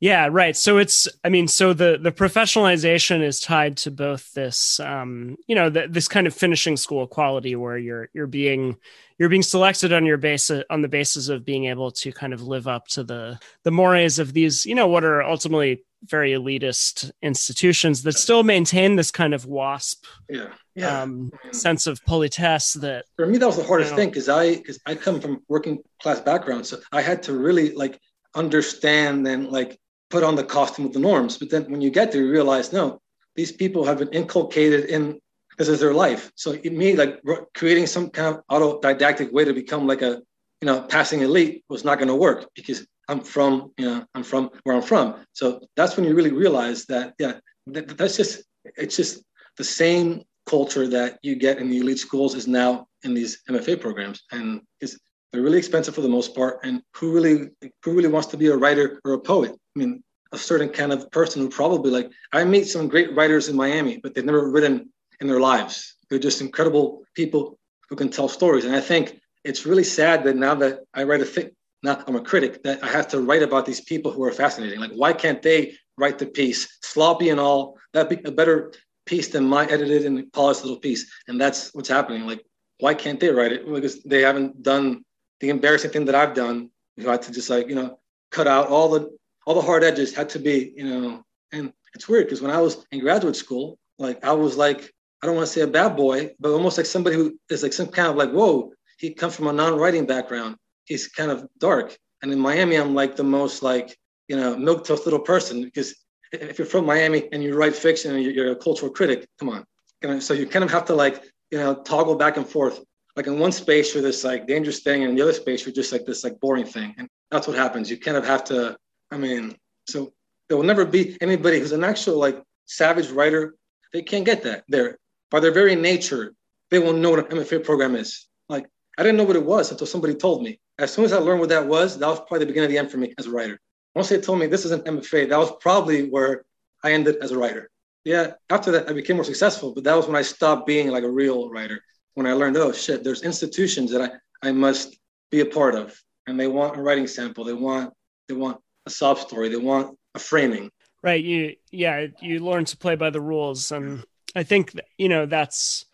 yeah, 0.00 0.28
right. 0.30 0.56
So 0.56 0.78
it's, 0.78 1.08
I 1.24 1.28
mean, 1.28 1.46
so 1.46 1.72
the 1.72 1.98
the 2.00 2.12
professionalization 2.12 3.22
is 3.22 3.38
tied 3.38 3.76
to 3.78 3.90
both 3.90 4.32
this, 4.32 4.80
um, 4.80 5.36
you 5.46 5.54
know, 5.54 5.68
the, 5.68 5.88
this 5.88 6.08
kind 6.08 6.26
of 6.26 6.34
finishing 6.34 6.76
school 6.76 7.06
quality 7.06 7.54
where 7.54 7.76
you're 7.76 8.08
you're 8.14 8.26
being 8.26 8.76
you're 9.20 9.28
being 9.28 9.42
selected 9.42 9.92
on 9.92 10.04
your 10.04 10.16
basis 10.16 10.64
on 10.70 10.82
the 10.82 10.88
basis 10.88 11.28
of 11.28 11.44
being 11.44 11.66
able 11.66 11.92
to 11.92 12.10
kind 12.10 12.32
of 12.32 12.42
live 12.42 12.66
up 12.66 12.88
to 12.88 13.04
the 13.04 13.38
the 13.62 13.70
mores 13.70 14.18
of 14.18 14.32
these, 14.32 14.66
you 14.66 14.74
know, 14.74 14.88
what 14.88 15.04
are 15.04 15.22
ultimately 15.22 15.84
very 16.04 16.32
elitist 16.32 17.12
institutions 17.22 18.02
that 18.02 18.14
still 18.14 18.42
maintain 18.42 18.96
this 18.96 19.10
kind 19.10 19.34
of 19.34 19.44
wasp 19.44 20.06
yeah, 20.30 20.46
yeah. 20.74 21.02
Um, 21.02 21.30
sense 21.52 21.86
of 21.86 22.02
politesse 22.06 22.72
that 22.80 23.04
for 23.16 23.26
me 23.26 23.36
that 23.36 23.46
was 23.46 23.58
the 23.58 23.64
hardest 23.64 23.90
you 23.90 23.96
know, 23.96 24.02
thing 24.04 24.08
because 24.08 24.30
i 24.30 24.56
because 24.56 24.80
i 24.86 24.94
come 24.94 25.20
from 25.20 25.42
working 25.48 25.82
class 26.00 26.18
background 26.18 26.64
so 26.64 26.78
i 26.90 27.02
had 27.02 27.22
to 27.24 27.34
really 27.34 27.74
like 27.74 28.00
understand 28.34 29.26
and 29.28 29.50
like 29.50 29.78
put 30.08 30.24
on 30.24 30.34
the 30.34 30.44
costume 30.44 30.86
of 30.86 30.92
the 30.92 30.98
norms. 30.98 31.38
But 31.38 31.50
then 31.50 31.70
when 31.70 31.80
you 31.80 31.90
get 31.90 32.12
there 32.12 32.22
you 32.22 32.30
realize 32.30 32.72
no 32.72 33.00
these 33.36 33.52
people 33.52 33.84
have 33.84 33.98
been 33.98 34.10
inculcated 34.10 34.86
in 34.86 35.20
this 35.60 35.68
is 35.68 35.78
their 35.84 35.94
life 35.94 36.32
so 36.34 36.48
it 36.66 36.72
me 36.72 36.96
like 36.96 37.12
creating 37.54 37.86
some 37.86 38.08
kind 38.10 38.34
of 38.34 38.40
autodidactic 38.54 39.30
way 39.36 39.44
to 39.44 39.54
become 39.62 39.86
like 39.86 40.02
a 40.02 40.12
you 40.60 40.66
know 40.68 40.78
passing 40.94 41.20
elite 41.20 41.62
was 41.68 41.84
not 41.84 41.98
going 42.00 42.12
to 42.14 42.20
work 42.28 42.48
because 42.54 42.86
I'm 43.10 43.20
from, 43.20 43.72
you 43.76 43.86
know, 43.86 44.04
I'm 44.14 44.22
from 44.22 44.50
where 44.62 44.76
I'm 44.76 44.82
from. 44.82 45.16
So 45.32 45.60
that's 45.76 45.96
when 45.96 46.06
you 46.06 46.14
really 46.14 46.30
realize 46.30 46.86
that, 46.86 47.14
yeah, 47.18 47.34
that, 47.66 47.98
that's 47.98 48.16
just, 48.16 48.44
it's 48.76 48.96
just 48.96 49.24
the 49.56 49.64
same 49.64 50.22
culture 50.46 50.86
that 50.86 51.18
you 51.22 51.34
get 51.34 51.58
in 51.58 51.68
the 51.68 51.78
elite 51.78 51.98
schools 51.98 52.36
is 52.36 52.46
now 52.46 52.86
in 53.02 53.12
these 53.12 53.42
MFA 53.50 53.80
programs. 53.80 54.22
And 54.30 54.60
it's, 54.80 54.96
they're 55.32 55.42
really 55.42 55.58
expensive 55.58 55.94
for 55.94 56.02
the 56.02 56.08
most 56.08 56.36
part. 56.36 56.60
And 56.62 56.82
who 56.94 57.12
really, 57.12 57.48
who 57.82 57.94
really 57.94 58.08
wants 58.08 58.28
to 58.28 58.36
be 58.36 58.46
a 58.46 58.56
writer 58.56 59.00
or 59.04 59.14
a 59.14 59.20
poet? 59.20 59.50
I 59.50 59.78
mean, 59.78 60.04
a 60.30 60.38
certain 60.38 60.68
kind 60.68 60.92
of 60.92 61.10
person 61.10 61.42
who 61.42 61.48
probably 61.48 61.90
like, 61.90 62.12
I 62.32 62.44
meet 62.44 62.68
some 62.68 62.86
great 62.86 63.16
writers 63.16 63.48
in 63.48 63.56
Miami, 63.56 63.98
but 64.00 64.14
they've 64.14 64.24
never 64.24 64.52
written 64.52 64.88
in 65.20 65.26
their 65.26 65.40
lives. 65.40 65.96
They're 66.08 66.18
just 66.18 66.40
incredible 66.40 67.02
people 67.14 67.58
who 67.88 67.96
can 67.96 68.08
tell 68.08 68.28
stories. 68.28 68.64
And 68.64 68.74
I 68.74 68.80
think 68.80 69.20
it's 69.44 69.66
really 69.66 69.84
sad 69.84 70.24
that 70.24 70.36
now 70.36 70.54
that 70.56 70.80
I 70.94 71.04
write 71.04 71.20
a 71.20 71.24
thick 71.24 71.54
not 71.82 72.06
I'm 72.08 72.16
a 72.16 72.20
critic, 72.20 72.62
that 72.64 72.82
I 72.84 72.88
have 72.88 73.08
to 73.08 73.20
write 73.20 73.42
about 73.42 73.64
these 73.64 73.80
people 73.80 74.12
who 74.12 74.22
are 74.24 74.32
fascinating. 74.32 74.80
Like, 74.80 74.92
why 74.92 75.12
can't 75.12 75.40
they 75.40 75.74
write 75.96 76.18
the 76.18 76.26
piece, 76.26 76.78
sloppy 76.82 77.30
and 77.30 77.40
all? 77.40 77.78
That'd 77.92 78.22
be 78.22 78.28
a 78.28 78.32
better 78.32 78.72
piece 79.06 79.28
than 79.28 79.44
my 79.44 79.64
edited 79.66 80.04
and 80.04 80.30
polished 80.32 80.62
little 80.62 80.78
piece. 80.78 81.10
And 81.26 81.40
that's 81.40 81.72
what's 81.74 81.88
happening. 81.88 82.26
Like, 82.26 82.44
why 82.80 82.94
can't 82.94 83.18
they 83.18 83.30
write 83.30 83.52
it? 83.52 83.66
Because 83.66 84.02
they 84.02 84.20
haven't 84.20 84.62
done 84.62 85.04
the 85.40 85.48
embarrassing 85.48 85.90
thing 85.90 86.04
that 86.04 86.14
I've 86.14 86.34
done. 86.34 86.70
You 86.96 87.08
had 87.08 87.22
to 87.22 87.32
just 87.32 87.48
like, 87.48 87.68
you 87.68 87.74
know, 87.74 87.98
cut 88.30 88.46
out 88.46 88.68
all 88.68 88.90
the 88.90 89.10
all 89.46 89.54
the 89.54 89.62
hard 89.62 89.82
edges 89.82 90.14
had 90.14 90.28
to 90.30 90.38
be, 90.38 90.74
you 90.76 90.84
know, 90.84 91.22
and 91.50 91.72
it's 91.94 92.08
weird 92.08 92.26
because 92.26 92.42
when 92.42 92.50
I 92.50 92.60
was 92.60 92.84
in 92.92 93.00
graduate 93.00 93.36
school, 93.36 93.78
like 93.98 94.22
I 94.24 94.32
was 94.32 94.56
like, 94.56 94.92
I 95.22 95.26
don't 95.26 95.36
want 95.36 95.46
to 95.46 95.52
say 95.52 95.60
a 95.60 95.66
bad 95.66 95.96
boy, 95.96 96.30
but 96.40 96.52
almost 96.52 96.76
like 96.76 96.86
somebody 96.86 97.16
who 97.16 97.38
is 97.50 97.62
like 97.62 97.72
some 97.72 97.88
kind 97.88 98.08
of 98.08 98.16
like, 98.16 98.30
whoa, 98.30 98.72
he 98.98 99.12
comes 99.12 99.36
from 99.36 99.48
a 99.48 99.52
non-writing 99.52 100.06
background 100.06 100.56
He's 100.90 101.06
kind 101.06 101.30
of 101.30 101.46
dark. 101.58 101.96
And 102.20 102.32
in 102.32 102.40
Miami, 102.40 102.74
I'm 102.74 102.96
like 102.96 103.14
the 103.14 103.22
most 103.22 103.62
like, 103.62 103.96
you 104.26 104.36
know, 104.36 104.56
milk 104.56 104.84
toast 104.84 105.04
little 105.04 105.20
person 105.20 105.62
because 105.62 105.94
if 106.32 106.58
you're 106.58 106.66
from 106.66 106.84
Miami 106.84 107.28
and 107.30 107.44
you 107.44 107.56
write 107.56 107.76
fiction 107.76 108.16
and 108.16 108.24
you're 108.24 108.50
a 108.50 108.56
cultural 108.56 108.90
critic, 108.90 109.28
come 109.38 109.50
on. 109.50 110.20
So 110.20 110.34
you 110.34 110.48
kind 110.48 110.64
of 110.64 110.70
have 110.72 110.84
to 110.86 110.94
like, 110.94 111.22
you 111.52 111.58
know, 111.58 111.76
toggle 111.76 112.16
back 112.16 112.38
and 112.38 112.46
forth. 112.46 112.80
Like 113.14 113.28
in 113.28 113.38
one 113.38 113.52
space, 113.52 113.94
you're 113.94 114.02
this 114.02 114.24
like 114.24 114.48
dangerous 114.48 114.80
thing, 114.80 115.02
and 115.02 115.10
in 115.10 115.16
the 115.16 115.22
other 115.22 115.32
space, 115.32 115.64
you're 115.64 115.74
just 115.74 115.92
like 115.92 116.06
this 116.06 116.24
like 116.24 116.40
boring 116.40 116.64
thing. 116.64 116.92
And 116.98 117.08
that's 117.30 117.46
what 117.46 117.56
happens. 117.56 117.88
You 117.88 117.96
kind 117.96 118.16
of 118.16 118.26
have 118.26 118.42
to, 118.44 118.76
I 119.12 119.16
mean, 119.16 119.56
so 119.86 120.12
there 120.48 120.56
will 120.56 120.64
never 120.64 120.84
be 120.84 121.16
anybody 121.20 121.60
who's 121.60 121.72
an 121.72 121.84
actual 121.84 122.18
like 122.18 122.42
savage 122.66 123.10
writer. 123.10 123.54
They 123.92 124.02
can't 124.02 124.24
get 124.24 124.42
that. 124.42 124.64
They're 124.68 124.98
by 125.30 125.40
their 125.40 125.52
very 125.52 125.76
nature, 125.76 126.34
they 126.70 126.78
won't 126.78 126.98
know 126.98 127.10
what 127.10 127.32
an 127.32 127.38
MFA 127.38 127.64
program 127.64 127.96
is. 127.96 128.26
Like 128.48 128.66
I 128.98 129.02
didn't 129.02 129.18
know 129.18 129.24
what 129.24 129.36
it 129.36 129.44
was 129.44 129.70
until 129.70 129.86
somebody 129.86 130.14
told 130.14 130.42
me. 130.42 130.60
As 130.78 130.92
soon 130.92 131.04
as 131.04 131.12
I 131.12 131.18
learned 131.18 131.40
what 131.40 131.48
that 131.50 131.66
was, 131.66 131.98
that 131.98 132.08
was 132.08 132.20
probably 132.20 132.40
the 132.40 132.46
beginning 132.46 132.66
of 132.66 132.72
the 132.72 132.78
end 132.78 132.90
for 132.90 132.98
me 132.98 133.14
as 133.18 133.26
a 133.26 133.30
writer. 133.30 133.58
Once 133.94 134.08
they 134.08 134.20
told 134.20 134.38
me 134.38 134.46
this 134.46 134.64
is 134.64 134.70
an 134.70 134.80
MFA, 134.82 135.28
that 135.28 135.38
was 135.38 135.52
probably 135.60 136.08
where 136.08 136.44
I 136.82 136.92
ended 136.92 137.16
as 137.22 137.32
a 137.32 137.38
writer. 137.38 137.70
Yeah, 138.04 138.32
after 138.48 138.70
that, 138.72 138.88
I 138.88 138.92
became 138.92 139.16
more 139.16 139.24
successful, 139.24 139.74
but 139.74 139.84
that 139.84 139.94
was 139.94 140.06
when 140.06 140.16
I 140.16 140.22
stopped 140.22 140.66
being 140.66 140.88
like 140.88 141.04
a 141.04 141.10
real 141.10 141.50
writer. 141.50 141.80
When 142.14 142.26
I 142.26 142.32
learned, 142.32 142.56
oh 142.56 142.72
shit, 142.72 143.04
there's 143.04 143.22
institutions 143.22 143.90
that 143.90 144.00
I, 144.00 144.48
I 144.48 144.52
must 144.52 144.98
be 145.30 145.40
a 145.40 145.46
part 145.46 145.74
of, 145.74 145.98
and 146.26 146.40
they 146.40 146.46
want 146.46 146.76
a 146.76 146.82
writing 146.82 147.06
sample, 147.06 147.44
they 147.44 147.52
want 147.52 147.92
they 148.28 148.34
want 148.34 148.58
a 148.86 148.90
sob 148.90 149.18
story, 149.18 149.48
they 149.48 149.56
want 149.56 149.98
a 150.14 150.18
framing. 150.18 150.70
Right. 151.02 151.22
You 151.22 151.56
yeah, 151.70 152.06
you 152.20 152.40
learn 152.40 152.64
to 152.66 152.76
play 152.76 152.94
by 152.94 153.10
the 153.10 153.20
rules, 153.20 153.70
and 153.70 154.04
I 154.34 154.42
think 154.42 154.78
you 154.98 155.08
know 155.08 155.26
that's 155.26 155.84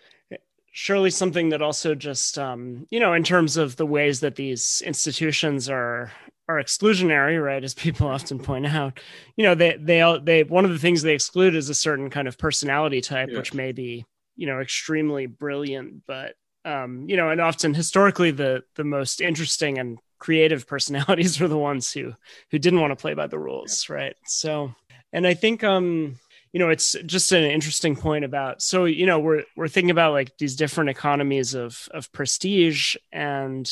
surely 0.73 1.11
something 1.11 1.49
that 1.49 1.63
also 1.63 1.95
just 1.95 2.39
um, 2.39 2.87
you 2.91 3.01
know 3.01 3.15
in 3.15 3.25
terms 3.25 3.57
of 3.57 3.77
the 3.77 3.87
ways 3.87 4.21
that 4.21 4.37
these 4.37 4.83
institutions 4.85 5.71
are 5.71 6.13
are 6.49 6.63
exclusionary 6.63 7.43
right 7.43 7.65
as 7.65 7.75
people 7.75 8.07
often 8.17 8.39
point 8.39 8.67
out 8.67 9.01
you 9.37 9.43
know 9.43 9.55
they 9.55 9.77
they 9.81 10.21
they 10.23 10.45
one 10.45 10.65
of 10.67 10.71
the 10.71 10.79
things 10.79 11.03
they 11.03 11.15
exclude 11.15 11.55
is 11.55 11.71
a 11.71 11.75
certain 11.75 12.11
kind 12.11 12.29
of 12.29 12.39
personality 12.39 13.01
type 13.01 13.31
which 13.39 13.55
may 13.55 13.73
be 13.73 14.05
you 14.37 14.47
know 14.47 14.61
extremely 14.61 15.27
brilliant 15.27 16.05
but 16.07 16.35
um, 16.67 17.07
you 17.09 17.17
know 17.17 17.31
and 17.31 17.41
often 17.41 17.73
historically 17.73 18.31
the 18.31 18.63
the 18.75 18.85
most 18.85 19.21
interesting 19.23 19.79
and 19.79 19.99
creative 20.19 20.67
personalities 20.75 21.41
are 21.41 21.49
the 21.49 21.57
ones 21.57 21.91
who 21.91 22.13
who 22.51 22.59
didn't 22.59 22.81
want 22.81 22.91
to 22.91 23.01
play 23.01 23.15
by 23.15 23.27
the 23.27 23.39
rules 23.39 23.89
right? 23.89 24.15
So 24.27 24.75
and 25.13 25.27
i 25.27 25.35
think 25.35 25.65
um 25.65 26.17
you 26.57 26.61
know, 26.61 26.71
it's 26.71 26.97
just 27.05 27.33
an 27.33 27.43
interesting 27.43 27.95
point 27.95 28.25
about. 28.25 28.63
So 28.63 28.87
you 28.87 29.05
know, 29.05 29.19
we're 29.19 29.43
we're 29.57 29.69
thinking 29.69 29.91
about 29.91 30.13
like 30.13 30.39
these 30.39 30.57
different 30.57 30.89
economies 30.89 31.53
of 31.53 31.87
of 31.91 32.11
prestige, 32.13 32.97
and 33.13 33.71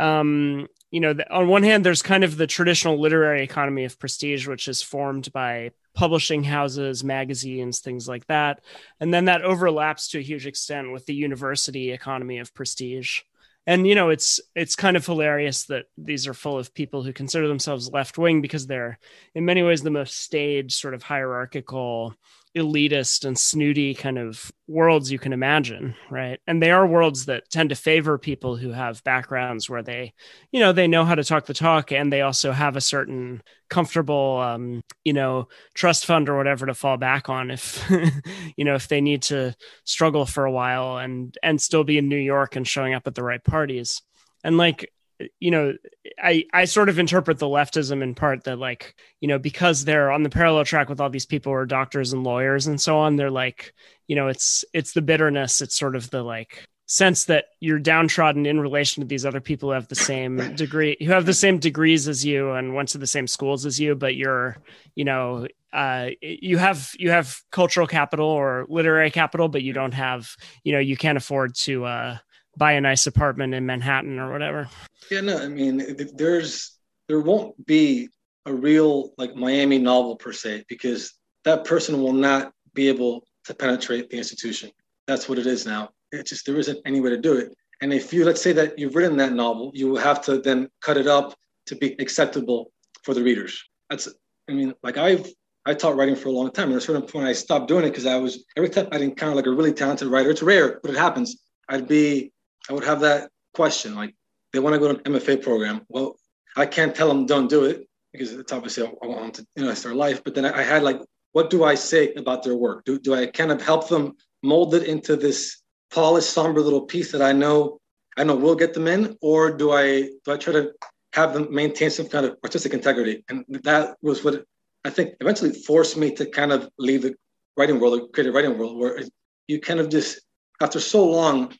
um, 0.00 0.66
you 0.90 0.98
know, 0.98 1.12
the, 1.12 1.32
on 1.32 1.46
one 1.46 1.62
hand, 1.62 1.86
there's 1.86 2.02
kind 2.02 2.24
of 2.24 2.36
the 2.36 2.48
traditional 2.48 3.00
literary 3.00 3.44
economy 3.44 3.84
of 3.84 4.00
prestige, 4.00 4.48
which 4.48 4.66
is 4.66 4.82
formed 4.82 5.32
by 5.32 5.70
publishing 5.94 6.42
houses, 6.42 7.04
magazines, 7.04 7.78
things 7.78 8.08
like 8.08 8.26
that, 8.26 8.64
and 8.98 9.14
then 9.14 9.26
that 9.26 9.42
overlaps 9.42 10.08
to 10.08 10.18
a 10.18 10.22
huge 10.22 10.44
extent 10.44 10.90
with 10.90 11.06
the 11.06 11.14
university 11.14 11.92
economy 11.92 12.40
of 12.40 12.52
prestige 12.52 13.20
and 13.66 13.86
you 13.86 13.94
know 13.94 14.10
it's 14.10 14.40
it's 14.54 14.76
kind 14.76 14.96
of 14.96 15.06
hilarious 15.06 15.64
that 15.64 15.86
these 15.96 16.26
are 16.26 16.34
full 16.34 16.58
of 16.58 16.74
people 16.74 17.02
who 17.02 17.12
consider 17.12 17.48
themselves 17.48 17.90
left 17.90 18.18
wing 18.18 18.40
because 18.40 18.66
they're 18.66 18.98
in 19.34 19.44
many 19.44 19.62
ways 19.62 19.82
the 19.82 19.90
most 19.90 20.20
staged 20.20 20.72
sort 20.72 20.94
of 20.94 21.02
hierarchical 21.02 22.14
elitist 22.56 23.24
and 23.24 23.38
snooty 23.38 23.94
kind 23.94 24.18
of 24.18 24.52
worlds 24.68 25.10
you 25.10 25.18
can 25.18 25.32
imagine 25.32 25.94
right? 26.10 26.40
And 26.46 26.62
they 26.62 26.70
are 26.70 26.86
worlds 26.86 27.26
that 27.26 27.50
tend 27.50 27.70
to 27.70 27.74
favor 27.74 28.16
people 28.16 28.56
who 28.56 28.70
have 28.70 29.02
backgrounds 29.04 29.68
where 29.68 29.82
they 29.82 30.12
you 30.52 30.60
know 30.60 30.72
they 30.72 30.86
know 30.86 31.04
how 31.04 31.14
to 31.14 31.24
talk 31.24 31.46
the 31.46 31.54
talk 31.54 31.92
and 31.92 32.12
they 32.12 32.20
also 32.20 32.52
have 32.52 32.76
a 32.76 32.80
certain 32.80 33.42
comfortable 33.68 34.38
um 34.38 34.82
you 35.04 35.12
know 35.12 35.48
trust 35.74 36.06
fund 36.06 36.28
or 36.28 36.36
whatever 36.36 36.66
to 36.66 36.74
fall 36.74 36.96
back 36.96 37.28
on 37.28 37.50
if 37.50 37.84
you 38.56 38.64
know 38.64 38.74
if 38.74 38.88
they 38.88 39.00
need 39.00 39.22
to 39.22 39.54
struggle 39.84 40.26
for 40.26 40.44
a 40.44 40.52
while 40.52 40.98
and 40.98 41.36
and 41.42 41.60
still 41.60 41.84
be 41.84 41.98
in 41.98 42.08
New 42.08 42.16
York 42.16 42.56
and 42.56 42.66
showing 42.66 42.94
up 42.94 43.06
at 43.06 43.14
the 43.14 43.22
right 43.22 43.42
parties. 43.42 44.02
And 44.42 44.58
like 44.58 44.92
you 45.38 45.50
know 45.50 45.74
i 46.22 46.44
i 46.52 46.64
sort 46.64 46.88
of 46.88 46.98
interpret 46.98 47.38
the 47.38 47.46
leftism 47.46 48.02
in 48.02 48.14
part 48.14 48.44
that 48.44 48.58
like 48.58 48.94
you 49.20 49.28
know 49.28 49.38
because 49.38 49.84
they're 49.84 50.10
on 50.10 50.22
the 50.22 50.30
parallel 50.30 50.64
track 50.64 50.88
with 50.88 51.00
all 51.00 51.10
these 51.10 51.26
people 51.26 51.50
who 51.50 51.56
are 51.56 51.66
doctors 51.66 52.12
and 52.12 52.24
lawyers 52.24 52.66
and 52.66 52.80
so 52.80 52.98
on 52.98 53.16
they're 53.16 53.30
like 53.30 53.74
you 54.08 54.16
know 54.16 54.28
it's 54.28 54.64
it's 54.72 54.92
the 54.92 55.02
bitterness 55.02 55.62
it's 55.62 55.78
sort 55.78 55.96
of 55.96 56.10
the 56.10 56.22
like 56.22 56.64
sense 56.86 57.24
that 57.24 57.46
you're 57.60 57.78
downtrodden 57.78 58.44
in 58.44 58.60
relation 58.60 59.00
to 59.00 59.06
these 59.06 59.24
other 59.24 59.40
people 59.40 59.68
who 59.70 59.74
have 59.74 59.88
the 59.88 59.94
same 59.94 60.36
degree 60.56 60.96
who 61.00 61.12
have 61.12 61.26
the 61.26 61.32
same 61.32 61.58
degrees 61.58 62.08
as 62.08 62.24
you 62.24 62.52
and 62.52 62.74
went 62.74 62.88
to 62.88 62.98
the 62.98 63.06
same 63.06 63.26
schools 63.26 63.64
as 63.64 63.80
you 63.80 63.94
but 63.94 64.16
you're 64.16 64.56
you 64.94 65.04
know 65.04 65.46
uh, 65.72 66.10
you 66.22 66.56
have 66.56 66.92
you 67.00 67.10
have 67.10 67.40
cultural 67.50 67.88
capital 67.88 68.28
or 68.28 68.64
literary 68.68 69.10
capital 69.10 69.48
but 69.48 69.62
you 69.62 69.72
don't 69.72 69.94
have 69.94 70.36
you 70.62 70.72
know 70.72 70.78
you 70.78 70.96
can't 70.96 71.18
afford 71.18 71.52
to 71.54 71.84
uh 71.84 72.16
buy 72.56 72.72
a 72.72 72.80
nice 72.80 73.06
apartment 73.06 73.54
in 73.54 73.66
Manhattan 73.66 74.18
or 74.18 74.32
whatever. 74.32 74.68
Yeah, 75.10 75.20
no, 75.20 75.38
I 75.38 75.48
mean, 75.48 75.96
there's 76.14 76.78
there 77.08 77.20
won't 77.20 77.66
be 77.66 78.08
a 78.46 78.52
real 78.52 79.12
like 79.18 79.34
Miami 79.34 79.78
novel 79.78 80.16
per 80.16 80.32
se 80.32 80.64
because 80.68 81.14
that 81.44 81.64
person 81.64 82.00
will 82.02 82.12
not 82.12 82.52
be 82.74 82.88
able 82.88 83.26
to 83.44 83.54
penetrate 83.54 84.10
the 84.10 84.16
institution. 84.16 84.70
That's 85.06 85.28
what 85.28 85.38
it 85.38 85.46
is 85.46 85.66
now. 85.66 85.90
It 86.12 86.26
just 86.26 86.46
there 86.46 86.56
isn't 86.58 86.78
any 86.86 87.00
way 87.00 87.10
to 87.10 87.18
do 87.18 87.34
it. 87.34 87.52
And 87.80 87.92
if 87.92 88.12
you 88.12 88.24
let's 88.24 88.42
say 88.42 88.52
that 88.52 88.78
you've 88.78 88.94
written 88.94 89.16
that 89.18 89.32
novel, 89.32 89.70
you 89.74 89.88
will 89.88 89.98
have 89.98 90.22
to 90.22 90.38
then 90.38 90.68
cut 90.80 90.96
it 90.96 91.06
up 91.06 91.34
to 91.66 91.76
be 91.76 91.96
acceptable 91.98 92.72
for 93.02 93.14
the 93.14 93.22
readers. 93.22 93.62
That's 93.90 94.08
I 94.48 94.52
mean, 94.52 94.74
like 94.82 94.96
I've 94.96 95.26
I 95.66 95.74
taught 95.74 95.96
writing 95.96 96.16
for 96.16 96.28
a 96.28 96.32
long 96.32 96.50
time. 96.50 96.64
And 96.64 96.74
at 96.74 96.82
a 96.82 96.86
certain 96.86 97.02
point, 97.02 97.26
I 97.26 97.32
stopped 97.32 97.68
doing 97.68 97.84
it 97.84 97.90
because 97.90 98.06
I 98.06 98.16
was 98.16 98.44
every 98.56 98.68
time 98.68 98.88
I'd 98.92 99.00
encounter 99.00 99.34
like 99.34 99.46
a 99.46 99.50
really 99.50 99.72
talented 99.72 100.08
writer. 100.08 100.30
It's 100.30 100.42
rare, 100.42 100.80
but 100.82 100.90
it 100.90 100.98
happens. 100.98 101.36
I'd 101.68 101.88
be 101.88 102.32
I 102.68 102.72
would 102.72 102.84
have 102.84 103.00
that 103.00 103.30
question 103.54 103.94
like, 103.94 104.14
they 104.52 104.60
want 104.60 104.74
to 104.74 104.78
go 104.78 104.92
to 104.92 104.98
an 104.98 105.12
MFA 105.12 105.42
program. 105.42 105.82
Well, 105.88 106.16
I 106.56 106.66
can't 106.66 106.94
tell 106.94 107.08
them 107.08 107.26
don't 107.26 107.48
do 107.48 107.64
it 107.64 107.88
because 108.12 108.32
it's 108.32 108.52
obviously 108.52 108.86
I 108.86 109.06
want 109.06 109.20
them 109.20 109.32
to 109.32 109.46
you 109.56 109.66
know 109.66 109.72
their 109.72 109.94
life. 109.94 110.22
But 110.22 110.34
then 110.34 110.46
I 110.46 110.62
had 110.62 110.82
like, 110.84 111.00
what 111.32 111.50
do 111.50 111.64
I 111.64 111.74
say 111.74 112.14
about 112.14 112.44
their 112.44 112.54
work? 112.54 112.84
Do 112.84 112.98
do 112.98 113.14
I 113.14 113.26
kind 113.26 113.50
of 113.50 113.60
help 113.60 113.88
them 113.88 114.12
mold 114.42 114.74
it 114.74 114.84
into 114.84 115.16
this 115.16 115.60
polished, 115.90 116.30
somber 116.30 116.60
little 116.60 116.82
piece 116.82 117.10
that 117.12 117.22
I 117.22 117.32
know 117.32 117.80
I 118.16 118.24
know 118.24 118.36
will 118.36 118.54
get 118.54 118.74
them 118.74 118.86
in, 118.86 119.16
or 119.20 119.50
do 119.50 119.72
I 119.72 120.02
do 120.24 120.32
I 120.32 120.36
try 120.36 120.52
to 120.52 120.72
have 121.14 121.34
them 121.34 121.52
maintain 121.52 121.90
some 121.90 122.08
kind 122.08 122.26
of 122.26 122.36
artistic 122.44 122.72
integrity? 122.72 123.24
And 123.28 123.44
that 123.64 123.96
was 124.02 124.22
what 124.22 124.44
I 124.84 124.90
think 124.90 125.14
eventually 125.20 125.52
forced 125.52 125.96
me 125.96 126.12
to 126.12 126.26
kind 126.26 126.52
of 126.52 126.68
leave 126.78 127.02
the 127.02 127.14
writing 127.56 127.80
world, 127.80 127.94
the 127.94 128.08
creative 128.08 128.34
writing 128.34 128.56
world, 128.56 128.78
where 128.78 129.02
you 129.48 129.60
kind 129.60 129.80
of 129.80 129.88
just 129.88 130.20
after 130.60 130.78
so 130.78 131.04
long 131.04 131.52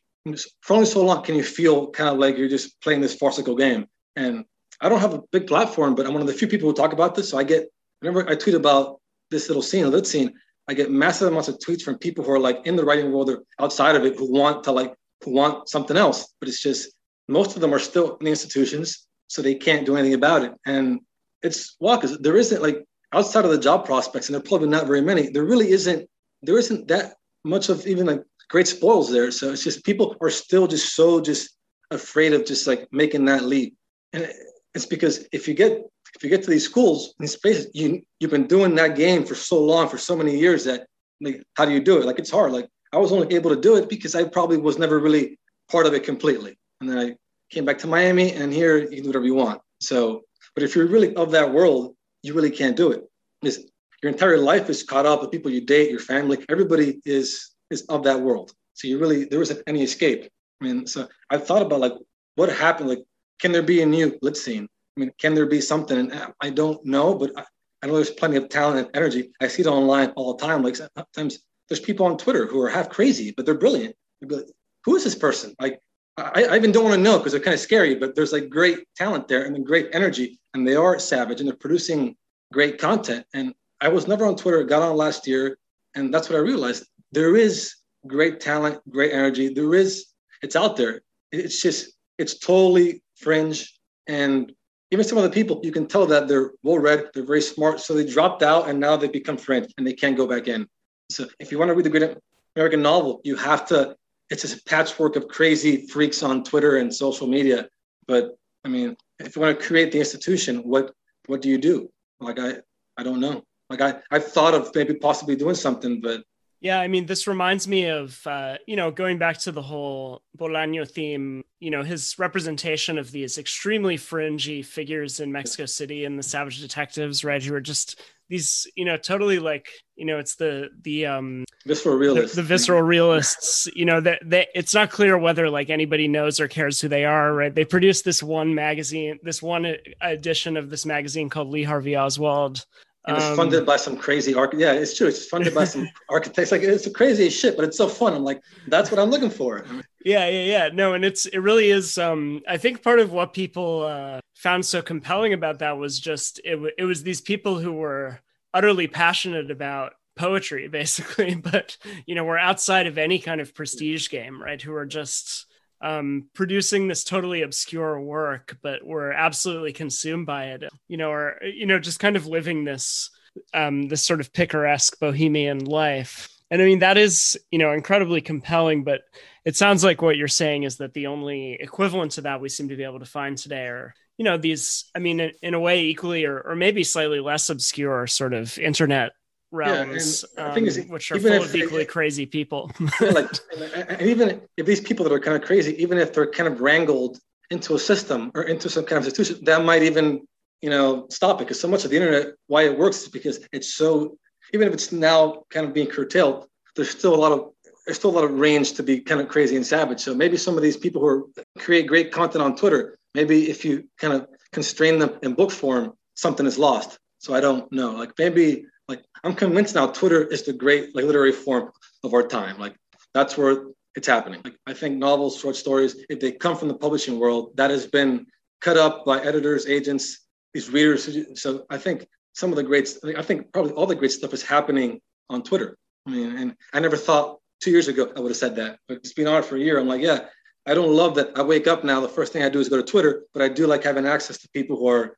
for 0.61 0.73
only 0.73 0.85
so 0.85 1.05
long 1.05 1.23
can 1.23 1.35
you 1.35 1.43
feel 1.43 1.91
kind 1.91 2.09
of 2.09 2.17
like 2.17 2.37
you're 2.37 2.49
just 2.49 2.81
playing 2.81 3.01
this 3.01 3.15
farcical 3.15 3.55
game. 3.55 3.85
And 4.15 4.45
I 4.81 4.89
don't 4.89 4.99
have 4.99 5.13
a 5.13 5.21
big 5.31 5.47
platform, 5.47 5.95
but 5.95 6.05
I'm 6.05 6.13
one 6.13 6.21
of 6.21 6.27
the 6.27 6.33
few 6.33 6.47
people 6.47 6.69
who 6.69 6.75
talk 6.75 6.93
about 6.93 7.15
this. 7.15 7.29
So 7.29 7.37
I 7.37 7.43
get, 7.43 7.69
whenever 7.99 8.27
I 8.29 8.35
tweet 8.35 8.55
about 8.55 8.99
this 9.29 9.47
little 9.47 9.61
scene, 9.61 9.85
a 9.85 9.89
lit 9.89 10.07
scene, 10.07 10.33
I 10.67 10.73
get 10.73 10.91
massive 10.91 11.27
amounts 11.27 11.47
of 11.47 11.59
tweets 11.59 11.83
from 11.83 11.99
people 11.99 12.23
who 12.23 12.31
are 12.31 12.39
like 12.39 12.65
in 12.65 12.75
the 12.75 12.83
writing 12.83 13.11
world 13.11 13.29
or 13.29 13.43
outside 13.59 13.95
of 13.95 14.03
it 14.03 14.17
who 14.17 14.31
want 14.31 14.63
to 14.63 14.71
like, 14.71 14.93
who 15.23 15.31
want 15.31 15.69
something 15.69 15.95
else. 15.95 16.33
But 16.39 16.49
it's 16.49 16.61
just, 16.61 16.91
most 17.27 17.55
of 17.55 17.61
them 17.61 17.73
are 17.73 17.79
still 17.79 18.17
in 18.17 18.25
the 18.25 18.31
institutions, 18.31 19.07
so 19.27 19.41
they 19.41 19.55
can't 19.55 19.85
do 19.85 19.95
anything 19.95 20.15
about 20.15 20.43
it. 20.43 20.53
And 20.65 20.99
it's 21.43 21.75
well, 21.79 21.97
because 21.97 22.17
there 22.19 22.37
isn't 22.37 22.61
like 22.61 22.83
outside 23.13 23.45
of 23.45 23.51
the 23.51 23.59
job 23.59 23.85
prospects, 23.85 24.27
and 24.27 24.33
there 24.33 24.41
probably 24.41 24.69
not 24.69 24.87
very 24.87 25.01
many, 25.01 25.29
there 25.29 25.45
really 25.45 25.69
isn't, 25.69 26.09
there 26.41 26.57
isn't 26.57 26.87
that 26.87 27.13
much 27.43 27.69
of 27.69 27.85
even 27.87 28.07
like 28.07 28.23
great 28.49 28.67
spoils 28.67 29.11
there. 29.11 29.31
So 29.31 29.51
it's 29.51 29.63
just 29.63 29.85
people 29.85 30.15
are 30.21 30.29
still 30.29 30.67
just 30.67 30.95
so 30.95 31.21
just 31.21 31.57
afraid 31.91 32.33
of 32.33 32.45
just 32.45 32.67
like 32.67 32.87
making 32.91 33.25
that 33.25 33.43
leap. 33.43 33.75
And 34.13 34.31
it's 34.73 34.85
because 34.85 35.27
if 35.31 35.47
you 35.47 35.53
get 35.53 35.81
if 36.15 36.23
you 36.23 36.29
get 36.29 36.43
to 36.43 36.49
these 36.49 36.65
schools, 36.65 37.13
these 37.19 37.33
spaces, 37.33 37.67
you 37.73 38.01
you've 38.19 38.31
been 38.31 38.47
doing 38.47 38.75
that 38.75 38.95
game 38.95 39.25
for 39.25 39.35
so 39.35 39.61
long, 39.61 39.89
for 39.89 39.97
so 39.97 40.15
many 40.15 40.37
years 40.37 40.63
that 40.65 40.87
like 41.21 41.43
how 41.55 41.65
do 41.65 41.71
you 41.71 41.81
do 41.81 41.99
it? 41.99 42.05
Like 42.05 42.19
it's 42.19 42.31
hard. 42.31 42.51
Like 42.51 42.69
I 42.93 42.97
was 42.97 43.11
only 43.11 43.33
able 43.35 43.49
to 43.53 43.59
do 43.59 43.75
it 43.75 43.89
because 43.89 44.15
I 44.15 44.23
probably 44.23 44.57
was 44.57 44.77
never 44.77 44.99
really 44.99 45.37
part 45.69 45.85
of 45.85 45.93
it 45.93 46.03
completely. 46.03 46.57
And 46.79 46.89
then 46.89 46.97
I 46.97 47.15
came 47.49 47.65
back 47.65 47.77
to 47.79 47.87
Miami 47.87 48.33
and 48.33 48.53
here 48.53 48.77
you 48.77 48.87
can 48.87 49.03
do 49.03 49.09
whatever 49.09 49.25
you 49.25 49.35
want. 49.35 49.61
So, 49.81 50.21
but 50.53 50.63
if 50.63 50.75
you're 50.75 50.87
really 50.87 51.15
of 51.15 51.31
that 51.31 51.51
world, 51.51 51.95
you 52.23 52.33
really 52.33 52.51
can't 52.51 52.75
do 52.75 52.91
it. 52.91 53.03
Because 53.41 53.65
your 54.01 54.11
entire 54.11 54.37
life 54.37 54.69
is 54.69 54.83
caught 54.83 55.05
up 55.05 55.21
with 55.21 55.31
people 55.31 55.51
you 55.51 55.61
date, 55.61 55.89
your 55.89 55.99
family, 55.99 56.43
everybody 56.49 57.01
is 57.05 57.54
is 57.75 57.83
of 57.83 58.03
that 58.03 58.19
world. 58.27 58.51
So 58.73 58.87
you 58.87 58.97
really 58.97 59.25
there 59.25 59.39
wasn't 59.39 59.63
any 59.67 59.83
escape. 59.83 60.21
I 60.59 60.65
mean, 60.65 60.87
so 60.87 61.07
I 61.29 61.37
thought 61.37 61.61
about 61.61 61.81
like 61.81 61.93
what 62.35 62.49
happened. 62.49 62.89
Like, 62.89 63.03
can 63.41 63.51
there 63.51 63.67
be 63.73 63.81
a 63.81 63.85
new 63.85 64.17
lit 64.21 64.37
scene? 64.37 64.67
I 64.95 64.99
mean, 64.99 65.11
can 65.21 65.35
there 65.35 65.45
be 65.45 65.61
something? 65.61 65.97
And 65.97 66.33
I 66.41 66.49
don't 66.49 66.83
know, 66.85 67.15
but 67.15 67.31
I, 67.37 67.43
I 67.81 67.87
know 67.87 67.95
there's 67.95 68.21
plenty 68.21 68.37
of 68.37 68.49
talent 68.49 68.79
and 68.79 68.89
energy. 68.95 69.29
I 69.41 69.47
see 69.47 69.61
it 69.61 69.67
online 69.67 70.09
all 70.15 70.33
the 70.33 70.45
time. 70.45 70.63
Like 70.63 70.77
sometimes 70.77 71.39
there's 71.67 71.79
people 71.79 72.05
on 72.05 72.17
Twitter 72.17 72.45
who 72.45 72.61
are 72.61 72.69
half 72.69 72.89
crazy, 72.89 73.33
but 73.35 73.45
they're 73.45 73.63
brilliant. 73.65 73.95
Like, 74.21 74.45
Who 74.85 74.95
is 74.95 75.03
this 75.03 75.15
person? 75.15 75.53
Like 75.59 75.79
I, 76.17 76.45
I 76.51 76.55
even 76.55 76.71
don't 76.71 76.85
want 76.85 76.95
to 76.95 77.01
know 77.01 77.17
because 77.17 77.33
they're 77.33 77.47
kind 77.47 77.53
of 77.53 77.59
scary. 77.59 77.95
But 77.95 78.15
there's 78.15 78.33
like 78.33 78.49
great 78.49 78.79
talent 78.95 79.27
there 79.27 79.45
and 79.45 79.65
great 79.65 79.89
energy, 79.93 80.39
and 80.53 80.67
they 80.67 80.75
are 80.75 80.99
savage 80.99 81.39
and 81.39 81.49
they're 81.49 81.55
producing 81.55 82.15
great 82.53 82.77
content. 82.77 83.25
And 83.33 83.53
I 83.81 83.89
was 83.89 84.07
never 84.07 84.25
on 84.25 84.35
Twitter. 84.35 84.63
Got 84.63 84.81
on 84.81 84.95
last 84.95 85.27
year, 85.27 85.57
and 85.95 86.13
that's 86.13 86.29
what 86.29 86.37
I 86.37 86.41
realized 86.41 86.85
there 87.15 87.35
is 87.35 87.75
great 88.05 88.39
talent, 88.39 88.77
great 88.89 89.13
energy. 89.13 89.51
There 89.51 89.73
is, 89.73 90.07
it's 90.43 90.55
out 90.55 90.75
there. 90.75 91.01
It's 91.31 91.61
just, 91.61 91.93
it's 92.19 92.37
totally 92.37 93.01
fringe. 93.15 93.73
And 94.07 94.51
even 94.91 95.05
some 95.05 95.17
of 95.17 95.23
the 95.23 95.29
people, 95.29 95.61
you 95.63 95.71
can 95.71 95.87
tell 95.87 96.05
that 96.07 96.27
they're 96.27 96.51
well 96.61 96.77
read, 96.77 97.09
they're 97.13 97.25
very 97.25 97.41
smart. 97.41 97.79
So 97.79 97.93
they 97.93 98.05
dropped 98.05 98.43
out 98.43 98.69
and 98.69 98.79
now 98.79 98.97
they 98.97 99.07
become 99.07 99.37
fringe 99.37 99.73
and 99.77 99.87
they 99.87 99.93
can't 99.93 100.17
go 100.17 100.27
back 100.27 100.47
in. 100.47 100.67
So 101.09 101.25
if 101.39 101.51
you 101.51 101.57
want 101.57 101.69
to 101.69 101.75
read 101.75 101.85
the 101.85 101.89
great 101.89 102.17
American 102.55 102.81
novel, 102.81 103.21
you 103.23 103.35
have 103.37 103.65
to, 103.69 103.95
it's 104.29 104.53
a 104.53 104.63
patchwork 104.63 105.15
of 105.15 105.27
crazy 105.27 105.87
freaks 105.87 106.21
on 106.21 106.43
Twitter 106.43 106.77
and 106.77 106.93
social 106.93 107.27
media. 107.27 107.69
But 108.07 108.37
I 108.65 108.67
mean, 108.67 108.97
if 109.19 109.35
you 109.35 109.41
want 109.41 109.57
to 109.57 109.65
create 109.65 109.91
the 109.91 109.99
institution, 109.99 110.57
what 110.59 110.93
what 111.27 111.41
do 111.41 111.49
you 111.49 111.57
do? 111.57 111.89
Like 112.19 112.39
I 112.39 112.57
I 112.97 113.03
don't 113.03 113.19
know. 113.19 113.43
Like 113.69 113.81
I 113.81 114.01
I've 114.11 114.25
thought 114.25 114.53
of 114.53 114.71
maybe 114.73 114.95
possibly 114.95 115.35
doing 115.35 115.55
something, 115.55 116.01
but 116.01 116.23
yeah, 116.65 116.79
I 116.79 116.87
mean, 116.87 117.05
this 117.05 117.27
reminds 117.27 117.67
me 117.67 117.85
of, 117.85 118.19
uh, 118.25 118.57
you 118.65 118.75
know, 118.75 118.89
going 118.89 119.19
back 119.19 119.37
to 119.41 119.51
the 119.51 119.61
whole 119.61 120.23
Bolaño 120.35 120.89
theme, 120.89 121.43
you 121.59 121.69
know, 121.69 121.83
his 121.83 122.17
representation 122.17 122.97
of 122.97 123.11
these 123.11 123.37
extremely 123.37 123.97
fringy 123.97 124.63
figures 124.63 125.19
in 125.19 125.31
Mexico 125.31 125.67
City 125.67 126.05
and 126.05 126.17
the 126.17 126.23
Savage 126.23 126.59
Detectives, 126.59 127.23
right? 127.23 127.43
Who 127.43 127.53
are 127.53 127.61
just 127.61 128.01
these, 128.29 128.65
you 128.75 128.83
know, 128.83 128.97
totally 128.97 129.37
like, 129.37 129.69
you 129.95 130.05
know, 130.05 130.17
it's 130.17 130.37
the, 130.37 130.69
the, 130.81 131.05
um, 131.05 131.45
visceral 131.67 131.97
realists, 131.97 132.35
the, 132.35 132.41
the 132.41 132.47
visceral 132.47 132.81
realists, 132.81 133.67
you 133.75 133.85
know, 133.85 134.01
that, 134.01 134.23
that 134.25 134.47
it's 134.55 134.73
not 134.73 134.89
clear 134.89 135.19
whether 135.19 135.47
like 135.51 135.69
anybody 135.69 136.07
knows 136.07 136.39
or 136.39 136.47
cares 136.47 136.81
who 136.81 136.87
they 136.87 137.05
are, 137.05 137.31
right? 137.31 137.53
They 137.53 137.65
produced 137.65 138.05
this 138.05 138.23
one 138.23 138.55
magazine, 138.55 139.19
this 139.21 139.39
one 139.39 139.75
edition 140.01 140.57
of 140.57 140.71
this 140.71 140.83
magazine 140.83 141.29
called 141.29 141.49
Lee 141.49 141.61
Harvey 141.61 141.95
Oswald 141.95 142.65
and 143.07 143.17
it's 143.17 143.35
funded 143.35 143.59
um, 143.59 143.65
by 143.65 143.77
some 143.77 143.97
crazy 143.97 144.33
arch. 144.33 144.53
Yeah, 144.55 144.73
it's 144.73 144.97
true. 144.97 145.07
It's 145.07 145.25
funded 145.25 145.53
by 145.53 145.65
some 145.65 145.87
architects. 146.09 146.51
Like 146.51 146.61
it's 146.61 146.89
crazy 146.91 147.29
shit, 147.29 147.55
but 147.55 147.65
it's 147.65 147.77
so 147.77 147.87
fun. 147.87 148.13
I'm 148.13 148.23
like, 148.23 148.41
that's 148.67 148.91
what 148.91 148.99
I'm 148.99 149.09
looking 149.09 149.29
for. 149.29 149.65
yeah, 150.03 150.27
yeah, 150.27 150.43
yeah. 150.43 150.69
No, 150.73 150.93
and 150.93 151.05
it's 151.05 151.25
it 151.25 151.39
really 151.39 151.69
is. 151.69 151.97
Um, 151.97 152.41
I 152.47 152.57
think 152.57 152.81
part 152.83 152.99
of 152.99 153.11
what 153.11 153.33
people 153.33 153.83
uh, 153.83 154.19
found 154.35 154.65
so 154.65 154.81
compelling 154.81 155.33
about 155.33 155.59
that 155.59 155.77
was 155.77 155.99
just 155.99 156.39
it. 156.43 156.59
It 156.77 156.85
was 156.85 157.03
these 157.03 157.21
people 157.21 157.59
who 157.59 157.73
were 157.73 158.19
utterly 158.53 158.87
passionate 158.87 159.51
about 159.51 159.93
poetry 160.15 160.67
basically 160.69 161.35
but 161.35 161.75
you 162.05 162.15
know 162.15 162.23
we're 162.23 162.37
outside 162.37 162.87
of 162.87 162.97
any 162.97 163.19
kind 163.19 163.41
of 163.41 163.53
prestige 163.53 164.07
game 164.07 164.41
right 164.41 164.61
who 164.61 164.73
are 164.73 164.85
just 164.85 165.45
um, 165.85 166.29
producing 166.33 166.87
this 166.87 167.03
totally 167.03 167.43
obscure 167.43 167.99
work 168.01 168.57
but 168.63 168.83
we're 168.83 169.11
absolutely 169.11 169.71
consumed 169.71 170.25
by 170.25 170.45
it. 170.45 170.63
You 170.87 170.97
know 170.97 171.11
or 171.11 171.39
you 171.43 171.65
know 171.65 171.79
just 171.79 171.99
kind 171.99 172.15
of 172.15 172.25
living 172.25 172.65
this 172.65 173.11
um, 173.53 173.87
this 173.87 174.03
sort 174.03 174.19
of 174.19 174.33
picaresque 174.33 174.99
bohemian 174.99 175.65
life. 175.65 176.29
And 176.51 176.61
i 176.61 176.65
mean 176.65 176.79
that 176.79 176.97
is 176.97 177.37
you 177.51 177.59
know 177.59 177.71
incredibly 177.71 178.21
compelling 178.21 178.83
but 178.83 179.01
it 179.45 179.55
sounds 179.55 179.83
like 179.83 180.01
what 180.01 180.17
you're 180.17 180.27
saying 180.27 180.63
is 180.63 180.77
that 180.77 180.93
the 180.93 181.07
only 181.07 181.53
equivalent 181.53 182.13
to 182.13 182.21
that 182.21 182.41
we 182.41 182.49
seem 182.49 182.69
to 182.69 182.75
be 182.75 182.83
able 182.83 182.99
to 182.99 183.05
find 183.05 183.37
today 183.37 183.65
are 183.67 183.93
you 184.17 184.25
know 184.25 184.37
these 184.37 184.85
i 184.95 184.99
mean 184.99 185.19
in, 185.19 185.31
in 185.41 185.53
a 185.53 185.59
way 185.59 185.85
equally 185.85 186.25
or, 186.25 186.39
or 186.39 186.55
maybe 186.55 186.83
slightly 186.83 187.19
less 187.19 187.49
obscure 187.49 188.07
sort 188.07 188.33
of 188.33 188.57
internet 188.59 189.13
realms, 189.55 190.25
yeah, 190.37 190.51
um, 190.51 190.65
is, 190.65 190.85
which 190.87 191.11
are 191.11 191.19
full 191.19 191.31
if, 191.31 191.45
of 191.45 191.55
equally 191.55 191.85
crazy 191.85 192.25
people. 192.25 192.71
yeah, 193.01 193.09
like, 193.09 193.29
and, 193.53 193.89
and, 193.89 194.01
even 194.01 194.41
if 194.57 194.65
these 194.65 194.81
people 194.81 195.03
that 195.05 195.13
are 195.13 195.19
kind 195.19 195.35
of 195.35 195.43
crazy, 195.43 195.81
even 195.81 195.97
if 195.97 196.13
they're 196.13 196.29
kind 196.29 196.47
of 196.47 196.61
wrangled 196.61 197.19
into 197.49 197.75
a 197.75 197.79
system 197.79 198.31
or 198.35 198.43
into 198.43 198.69
some 198.69 198.85
kind 198.85 198.99
of 198.99 199.05
institution, 199.05 199.43
that 199.45 199.63
might 199.63 199.83
even, 199.83 200.27
you 200.61 200.69
know, 200.69 201.07
stop 201.09 201.41
it. 201.41 201.45
Because 201.45 201.59
so 201.59 201.67
much 201.67 201.85
of 201.85 201.91
the 201.91 201.95
internet, 201.95 202.35
why 202.47 202.63
it 202.63 202.77
works 202.77 203.03
is 203.03 203.09
because 203.09 203.39
it's 203.51 203.73
so. 203.73 204.17
Even 204.53 204.67
if 204.67 204.75
it's 204.75 204.91
now 204.91 205.43
kind 205.49 205.65
of 205.65 205.73
being 205.73 205.87
curtailed, 205.87 206.47
there's 206.75 206.91
still 206.91 207.15
a 207.15 207.17
lot 207.17 207.31
of 207.31 207.49
there's 207.85 207.97
still 207.97 208.11
a 208.11 208.17
lot 208.17 208.23
of 208.23 208.39
range 208.39 208.73
to 208.73 208.83
be 208.83 208.99
kind 208.99 209.21
of 209.21 209.27
crazy 209.27 209.55
and 209.55 209.65
savage. 209.65 209.99
So 209.99 210.13
maybe 210.13 210.37
some 210.37 210.57
of 210.57 210.63
these 210.63 210.77
people 210.77 211.01
who 211.01 211.07
are, 211.07 211.23
create 211.57 211.87
great 211.87 212.11
content 212.11 212.43
on 212.43 212.55
Twitter, 212.55 212.97
maybe 213.13 213.49
if 213.49 213.63
you 213.63 213.87
kind 213.97 214.13
of 214.13 214.27
constrain 214.51 214.99
them 214.99 215.19
in 215.21 215.33
book 215.33 215.51
form, 215.51 215.93
something 216.15 216.45
is 216.45 216.57
lost. 216.57 216.97
So 217.19 217.33
I 217.33 217.41
don't 217.41 217.71
know. 217.71 217.91
Like 217.91 218.13
maybe 218.17 218.65
like 218.87 219.03
I'm 219.23 219.33
convinced 219.33 219.75
now 219.75 219.87
Twitter 219.87 220.23
is 220.23 220.43
the 220.43 220.53
great 220.53 220.95
like 220.95 221.05
literary 221.05 221.31
form 221.31 221.71
of 222.03 222.13
our 222.13 222.27
time. 222.27 222.59
Like 222.59 222.75
that's 223.13 223.37
where 223.37 223.67
it's 223.95 224.07
happening. 224.07 224.41
Like 224.43 224.57
I 224.67 224.73
think 224.73 224.97
novels, 224.97 225.39
short 225.39 225.55
stories, 225.55 225.95
if 226.09 226.19
they 226.19 226.31
come 226.31 226.57
from 226.57 226.67
the 226.67 226.75
publishing 226.75 227.19
world, 227.19 227.55
that 227.57 227.71
has 227.71 227.87
been 227.87 228.25
cut 228.61 228.77
up 228.77 229.05
by 229.05 229.21
editors, 229.21 229.65
agents, 229.67 230.25
these 230.53 230.69
readers. 230.69 231.17
So 231.41 231.65
I 231.69 231.77
think 231.77 232.07
some 232.33 232.49
of 232.51 232.57
the 232.57 232.63
great, 232.63 232.93
I 233.17 233.21
think 233.21 233.51
probably 233.53 233.71
all 233.71 233.87
the 233.87 233.95
great 233.95 234.11
stuff 234.11 234.33
is 234.33 234.43
happening 234.43 234.99
on 235.29 235.43
Twitter. 235.43 235.77
I 236.05 236.11
mean, 236.11 236.37
and 236.37 236.55
I 236.73 236.79
never 236.79 236.97
thought 236.97 237.39
two 237.61 237.71
years 237.71 237.87
ago 237.87 238.11
I 238.15 238.19
would 238.19 238.29
have 238.29 238.37
said 238.37 238.55
that, 238.57 238.79
but 238.87 238.97
it's 238.97 239.13
been 239.13 239.27
on 239.27 239.43
for 239.43 239.55
a 239.55 239.59
year. 239.59 239.79
I'm 239.79 239.87
like, 239.87 240.01
yeah, 240.01 240.25
I 240.65 240.73
don't 240.73 240.91
love 240.91 241.15
that. 241.15 241.31
I 241.37 241.41
wake 241.41 241.67
up 241.67 241.83
now, 241.83 242.01
the 242.01 242.09
first 242.09 242.33
thing 242.33 242.43
I 242.43 242.49
do 242.49 242.59
is 242.59 242.69
go 242.69 242.77
to 242.77 242.83
Twitter, 242.83 243.23
but 243.33 243.41
I 243.41 243.47
do 243.47 243.65
like 243.65 243.83
having 243.83 244.05
access 244.05 244.37
to 244.39 244.49
people 244.49 244.77
who 244.77 244.87
are 244.87 245.17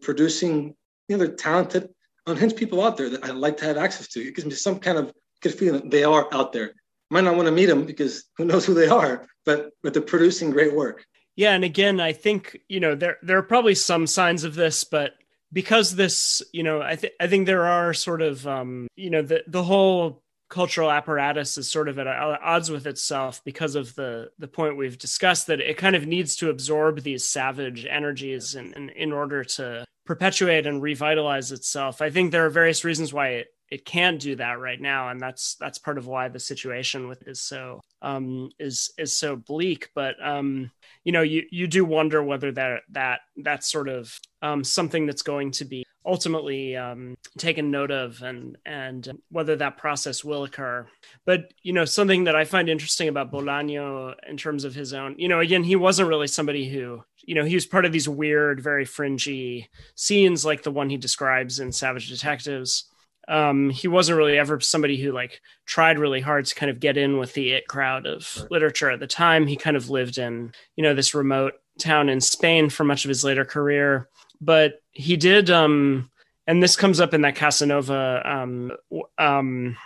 producing, 0.00 0.74
you 1.08 1.16
know, 1.16 1.24
they're 1.24 1.34
talented, 1.36 1.90
unhinged 2.26 2.56
people 2.56 2.82
out 2.82 2.96
there 2.96 3.10
that 3.10 3.24
I 3.24 3.30
like 3.30 3.56
to 3.58 3.64
have 3.64 3.76
access 3.76 4.08
to. 4.08 4.20
It 4.20 4.34
gives 4.34 4.46
me 4.46 4.52
some 4.52 4.78
kind 4.78 4.98
of 4.98 5.12
good 5.42 5.54
feeling 5.54 5.82
that 5.82 5.90
they 5.90 6.04
are 6.04 6.28
out 6.32 6.52
there. 6.52 6.72
Might 7.10 7.24
not 7.24 7.36
want 7.36 7.46
to 7.46 7.52
meet 7.52 7.66
them 7.66 7.84
because 7.84 8.24
who 8.36 8.44
knows 8.44 8.64
who 8.64 8.74
they 8.74 8.88
are, 8.88 9.26
but 9.44 9.70
but 9.82 9.92
they're 9.92 10.02
producing 10.02 10.50
great 10.50 10.74
work. 10.74 11.04
Yeah, 11.36 11.52
and 11.52 11.64
again, 11.64 12.00
I 12.00 12.12
think 12.12 12.58
you 12.68 12.80
know 12.80 12.94
there 12.94 13.18
there 13.22 13.38
are 13.38 13.42
probably 13.42 13.74
some 13.74 14.06
signs 14.06 14.44
of 14.44 14.54
this, 14.54 14.84
but 14.84 15.12
because 15.52 15.94
this, 15.94 16.42
you 16.52 16.62
know, 16.62 16.80
I 16.80 16.96
think 16.96 17.12
I 17.20 17.26
think 17.26 17.46
there 17.46 17.66
are 17.66 17.92
sort 17.94 18.22
of 18.22 18.46
um, 18.46 18.88
you 18.96 19.10
know 19.10 19.22
the 19.22 19.44
the 19.46 19.62
whole 19.62 20.22
cultural 20.48 20.90
apparatus 20.90 21.58
is 21.58 21.70
sort 21.70 21.88
of 21.88 21.98
at 21.98 22.06
odds 22.06 22.70
with 22.70 22.86
itself 22.86 23.42
because 23.44 23.74
of 23.74 23.94
the 23.94 24.30
the 24.38 24.48
point 24.48 24.76
we've 24.76 24.98
discussed 24.98 25.46
that 25.48 25.60
it 25.60 25.76
kind 25.76 25.96
of 25.96 26.06
needs 26.06 26.36
to 26.36 26.50
absorb 26.50 27.02
these 27.02 27.28
savage 27.28 27.86
energies 27.88 28.54
in, 28.54 28.72
in, 28.74 28.88
in 28.90 29.12
order 29.12 29.42
to 29.42 29.84
perpetuate 30.04 30.66
and 30.66 30.82
revitalize 30.82 31.52
itself. 31.52 32.02
I 32.02 32.10
think 32.10 32.30
there 32.30 32.46
are 32.46 32.50
various 32.50 32.84
reasons 32.84 33.12
why 33.12 33.28
it, 33.28 33.46
it 33.70 33.84
can't 33.84 34.20
do 34.20 34.36
that 34.36 34.60
right 34.60 34.80
now, 34.80 35.08
and 35.08 35.20
that's 35.20 35.56
that's 35.56 35.78
part 35.78 35.98
of 35.98 36.06
why 36.06 36.28
the 36.28 36.38
situation 36.38 37.08
with 37.08 37.26
is 37.26 37.40
so 37.40 37.80
um, 38.02 38.50
is 38.58 38.92
is 38.98 39.16
so 39.16 39.36
bleak. 39.36 39.88
But 39.94 40.14
um, 40.22 40.70
you 41.02 41.12
know, 41.12 41.22
you 41.22 41.44
you 41.50 41.66
do 41.66 41.84
wonder 41.84 42.22
whether 42.22 42.52
that 42.52 42.82
that 42.90 43.20
that's 43.36 43.70
sort 43.70 43.88
of 43.88 44.16
um, 44.42 44.62
something 44.62 45.06
that's 45.06 45.22
going 45.22 45.52
to 45.52 45.64
be 45.64 45.84
ultimately 46.06 46.76
um, 46.76 47.16
taken 47.38 47.70
note 47.70 47.90
of 47.90 48.22
and 48.22 48.56
and 48.66 49.18
whether 49.30 49.56
that 49.56 49.76
process 49.76 50.24
will 50.24 50.44
occur. 50.44 50.86
But 51.24 51.52
you 51.62 51.72
know 51.72 51.84
something 51.84 52.24
that 52.24 52.36
i 52.36 52.44
find 52.44 52.68
interesting 52.68 53.08
about 53.08 53.32
bolaño 53.32 54.14
in 54.28 54.36
terms 54.36 54.64
of 54.64 54.74
his 54.74 54.92
own 54.92 55.14
you 55.18 55.28
know 55.28 55.40
again 55.40 55.64
he 55.64 55.76
wasn't 55.76 56.08
really 56.08 56.26
somebody 56.26 56.68
who 56.68 57.02
you 57.24 57.34
know 57.34 57.44
he 57.44 57.54
was 57.54 57.66
part 57.66 57.84
of 57.84 57.92
these 57.92 58.08
weird 58.08 58.60
very 58.60 58.84
fringy 58.84 59.68
scenes 59.94 60.44
like 60.44 60.62
the 60.62 60.70
one 60.70 60.90
he 60.90 60.96
describes 60.96 61.58
in 61.58 61.72
savage 61.72 62.08
detectives. 62.08 62.88
Um, 63.26 63.70
he 63.70 63.88
wasn't 63.88 64.18
really 64.18 64.38
ever 64.38 64.60
somebody 64.60 65.00
who 65.00 65.10
like 65.10 65.40
tried 65.64 65.98
really 65.98 66.20
hard 66.20 66.44
to 66.44 66.54
kind 66.54 66.68
of 66.70 66.78
get 66.78 66.98
in 66.98 67.16
with 67.16 67.32
the 67.32 67.52
it 67.52 67.66
crowd 67.66 68.06
of 68.06 68.36
right. 68.38 68.50
literature 68.50 68.90
at 68.90 69.00
the 69.00 69.06
time. 69.06 69.46
He 69.46 69.56
kind 69.56 69.78
of 69.78 69.88
lived 69.88 70.18
in 70.18 70.52
you 70.76 70.82
know 70.82 70.94
this 70.94 71.14
remote 71.14 71.54
town 71.78 72.08
in 72.08 72.20
spain 72.20 72.68
for 72.68 72.84
much 72.84 73.04
of 73.04 73.08
his 73.08 73.24
later 73.24 73.44
career 73.44 74.08
but 74.44 74.82
he 74.92 75.16
did 75.16 75.50
um 75.50 76.10
and 76.46 76.62
this 76.62 76.76
comes 76.76 77.00
up 77.00 77.14
in 77.14 77.22
that 77.22 77.36
casanova 77.36 78.22
um 78.24 78.72
um 79.18 79.76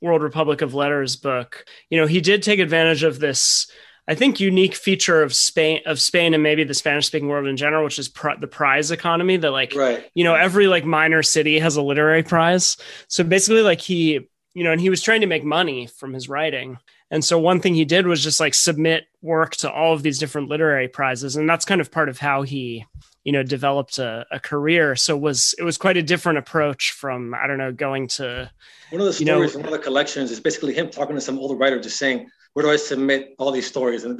world 0.00 0.22
republic 0.22 0.62
of 0.62 0.74
letters 0.74 1.16
book 1.16 1.64
you 1.90 1.98
know 1.98 2.06
he 2.06 2.20
did 2.20 2.42
take 2.42 2.60
advantage 2.60 3.02
of 3.02 3.18
this 3.18 3.70
I 4.10 4.14
think 4.14 4.40
unique 4.40 4.74
feature 4.74 5.22
of 5.22 5.34
Spain 5.34 5.82
of 5.84 6.00
Spain 6.00 6.32
and 6.32 6.42
maybe 6.42 6.64
the 6.64 6.72
Spanish 6.72 7.06
speaking 7.06 7.28
world 7.28 7.46
in 7.46 7.58
general, 7.58 7.84
which 7.84 7.98
is 7.98 8.08
pr- 8.08 8.40
the 8.40 8.46
prize 8.46 8.90
economy. 8.90 9.36
That 9.36 9.50
like 9.50 9.74
right. 9.76 10.10
you 10.14 10.24
know 10.24 10.34
every 10.34 10.66
like 10.66 10.86
minor 10.86 11.22
city 11.22 11.58
has 11.58 11.76
a 11.76 11.82
literary 11.82 12.22
prize. 12.22 12.78
So 13.08 13.22
basically, 13.22 13.60
like 13.60 13.82
he 13.82 14.26
you 14.54 14.64
know, 14.64 14.72
and 14.72 14.80
he 14.80 14.90
was 14.90 15.02
trying 15.02 15.20
to 15.20 15.26
make 15.26 15.44
money 15.44 15.86
from 15.86 16.14
his 16.14 16.28
writing. 16.28 16.78
And 17.10 17.24
so 17.24 17.38
one 17.38 17.60
thing 17.60 17.74
he 17.74 17.84
did 17.84 18.06
was 18.06 18.24
just 18.24 18.40
like 18.40 18.54
submit 18.54 19.06
work 19.22 19.56
to 19.56 19.70
all 19.70 19.92
of 19.92 20.02
these 20.02 20.18
different 20.18 20.48
literary 20.48 20.88
prizes, 20.88 21.36
and 21.36 21.48
that's 21.48 21.66
kind 21.66 21.80
of 21.80 21.92
part 21.92 22.08
of 22.08 22.18
how 22.18 22.42
he 22.42 22.86
you 23.28 23.32
know 23.32 23.42
developed 23.42 23.98
a, 23.98 24.24
a 24.30 24.40
career. 24.40 24.96
So 24.96 25.14
it 25.14 25.20
was 25.20 25.54
it 25.58 25.62
was 25.62 25.76
quite 25.76 25.98
a 25.98 26.02
different 26.02 26.38
approach 26.38 26.92
from 26.92 27.34
i 27.34 27.46
don't 27.46 27.58
know 27.58 27.72
going 27.72 28.08
to 28.18 28.50
one 28.88 29.02
of 29.02 29.06
the 29.06 29.12
stories 29.12 29.54
know, 29.54 29.60
one 29.60 29.68
of 29.68 29.78
the 29.78 29.84
collections 29.88 30.30
is 30.30 30.40
basically 30.40 30.72
him 30.72 30.88
talking 30.88 31.14
to 31.14 31.20
some 31.20 31.38
older 31.38 31.54
writer 31.54 31.78
just 31.78 31.98
saying 31.98 32.26
where 32.54 32.64
do 32.64 32.70
i 32.72 32.76
submit 32.76 33.34
all 33.38 33.52
these 33.52 33.66
stories? 33.66 34.04
And 34.04 34.18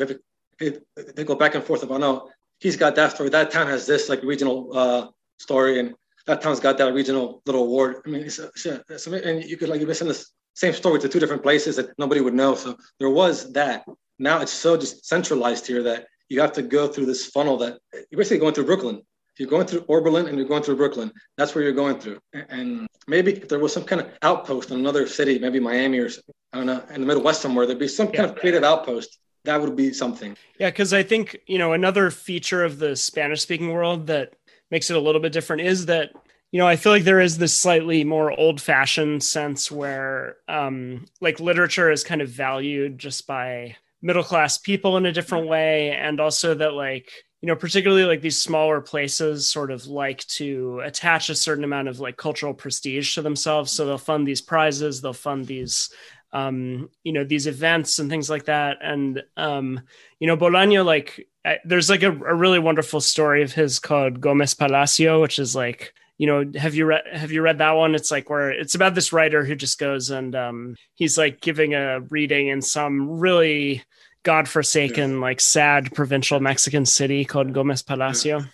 they, 0.60 0.76
they 1.16 1.24
go 1.24 1.34
back 1.34 1.54
and 1.54 1.64
forth 1.64 1.82
about 1.82 2.00
no 2.00 2.28
he's 2.60 2.76
got 2.76 2.94
that 2.96 3.12
story. 3.12 3.30
That 3.30 3.50
town 3.50 3.66
has 3.68 3.86
this 3.86 4.10
like 4.10 4.22
regional 4.22 4.76
uh, 4.76 5.06
story 5.38 5.80
and 5.80 5.94
that 6.26 6.42
town's 6.42 6.60
got 6.60 6.76
that 6.76 6.92
regional 6.92 7.40
little 7.46 7.62
award. 7.62 8.02
I 8.04 8.10
mean 8.10 8.22
it's, 8.28 8.38
it's, 8.38 8.66
it's, 8.66 9.06
and 9.06 9.42
you 9.42 9.56
could 9.56 9.70
like 9.70 9.80
you 9.80 9.94
send 9.94 10.10
the 10.10 10.22
same 10.52 10.74
story 10.74 11.00
to 11.00 11.08
two 11.08 11.20
different 11.22 11.42
places 11.42 11.76
that 11.76 11.98
nobody 11.98 12.20
would 12.20 12.34
know. 12.34 12.54
So 12.54 12.76
there 12.98 13.08
was 13.08 13.52
that. 13.54 13.86
Now 14.18 14.42
it's 14.42 14.52
so 14.52 14.76
just 14.76 15.06
centralized 15.06 15.66
here 15.66 15.82
that 15.84 16.08
you 16.28 16.40
have 16.40 16.52
to 16.52 16.62
go 16.62 16.88
through 16.88 17.06
this 17.06 17.26
funnel 17.26 17.56
that 17.58 17.78
you're 18.10 18.18
basically 18.18 18.38
going 18.38 18.54
through 18.54 18.66
Brooklyn. 18.66 19.02
You're 19.38 19.48
going 19.48 19.66
through 19.66 19.84
Oberlin 19.88 20.26
and 20.26 20.36
you're 20.36 20.48
going 20.48 20.64
through 20.64 20.76
Brooklyn. 20.76 21.12
That's 21.36 21.54
where 21.54 21.62
you're 21.62 21.72
going 21.72 22.00
through. 22.00 22.18
And 22.32 22.88
maybe 23.06 23.34
if 23.34 23.48
there 23.48 23.60
was 23.60 23.72
some 23.72 23.84
kind 23.84 24.00
of 24.00 24.08
outpost 24.22 24.72
in 24.72 24.78
another 24.78 25.06
city, 25.06 25.38
maybe 25.38 25.60
Miami 25.60 26.00
or 26.00 26.10
I 26.52 26.56
don't 26.58 26.66
know, 26.66 26.82
in 26.92 27.00
the 27.00 27.06
Middle 27.06 27.22
West 27.22 27.40
somewhere, 27.40 27.64
there'd 27.64 27.78
be 27.78 27.86
some 27.86 28.10
kind 28.10 28.28
of 28.28 28.36
creative 28.36 28.64
outpost. 28.64 29.18
That 29.44 29.60
would 29.60 29.76
be 29.76 29.92
something. 29.92 30.36
Yeah, 30.58 30.70
because 30.70 30.92
I 30.92 31.04
think, 31.04 31.38
you 31.46 31.56
know, 31.56 31.72
another 31.72 32.10
feature 32.10 32.64
of 32.64 32.80
the 32.80 32.96
Spanish 32.96 33.40
speaking 33.40 33.72
world 33.72 34.08
that 34.08 34.34
makes 34.70 34.90
it 34.90 34.96
a 34.96 35.00
little 35.00 35.20
bit 35.20 35.32
different 35.32 35.62
is 35.62 35.86
that 35.86 36.10
you 36.50 36.58
know 36.58 36.66
i 36.66 36.76
feel 36.76 36.92
like 36.92 37.04
there 37.04 37.20
is 37.20 37.38
this 37.38 37.54
slightly 37.54 38.04
more 38.04 38.32
old 38.38 38.60
fashioned 38.60 39.22
sense 39.22 39.70
where 39.70 40.36
um 40.48 41.04
like 41.20 41.40
literature 41.40 41.90
is 41.90 42.04
kind 42.04 42.20
of 42.20 42.28
valued 42.28 42.98
just 42.98 43.26
by 43.26 43.76
middle 44.02 44.22
class 44.22 44.58
people 44.58 44.96
in 44.96 45.06
a 45.06 45.12
different 45.12 45.48
way 45.48 45.90
and 45.90 46.20
also 46.20 46.54
that 46.54 46.72
like 46.72 47.10
you 47.40 47.46
know 47.46 47.56
particularly 47.56 48.04
like 48.04 48.20
these 48.20 48.40
smaller 48.40 48.80
places 48.80 49.48
sort 49.48 49.70
of 49.70 49.86
like 49.86 50.24
to 50.26 50.80
attach 50.84 51.30
a 51.30 51.34
certain 51.34 51.64
amount 51.64 51.88
of 51.88 52.00
like 52.00 52.16
cultural 52.16 52.54
prestige 52.54 53.14
to 53.14 53.22
themselves. 53.22 53.72
So 53.72 53.86
they'll 53.86 53.98
fund 53.98 54.26
these 54.26 54.40
prizes 54.40 55.00
they'll 55.00 55.12
fund 55.12 55.46
these 55.46 55.90
um 56.32 56.90
you 57.04 57.12
know 57.12 57.24
these 57.24 57.46
events 57.46 57.98
and 57.98 58.10
things 58.10 58.28
like 58.30 58.44
that. 58.46 58.78
And 58.82 59.22
um 59.36 59.80
you 60.20 60.26
know 60.26 60.36
bolaño 60.36 60.84
like 60.84 61.26
there's 61.64 61.88
like 61.88 62.02
a, 62.02 62.10
a 62.10 62.34
really 62.34 62.58
wonderful 62.58 63.00
story 63.00 63.42
of 63.42 63.52
his 63.52 63.78
called 63.78 64.20
gomez 64.20 64.52
palacio 64.52 65.22
which 65.22 65.38
is 65.38 65.56
like 65.56 65.94
you 66.18 66.26
know 66.26 66.44
have 66.58 66.74
you 66.74 66.84
read 66.84 67.02
have 67.10 67.32
you 67.32 67.40
read 67.40 67.58
that 67.58 67.72
one 67.72 67.94
it's 67.94 68.10
like 68.10 68.28
where 68.28 68.50
it's 68.50 68.74
about 68.74 68.94
this 68.94 69.12
writer 69.12 69.44
who 69.44 69.54
just 69.54 69.78
goes 69.78 70.10
and 70.10 70.34
um 70.34 70.76
he's 70.94 71.16
like 71.16 71.40
giving 71.40 71.74
a 71.74 72.00
reading 72.10 72.48
in 72.48 72.60
some 72.60 73.18
really 73.18 73.82
godforsaken 74.24 75.12
yeah. 75.12 75.18
like 75.18 75.40
sad 75.40 75.94
provincial 75.94 76.40
mexican 76.40 76.84
city 76.84 77.24
called 77.24 77.52
gomez 77.52 77.82
palacio 77.82 78.40
yeah. 78.40 78.46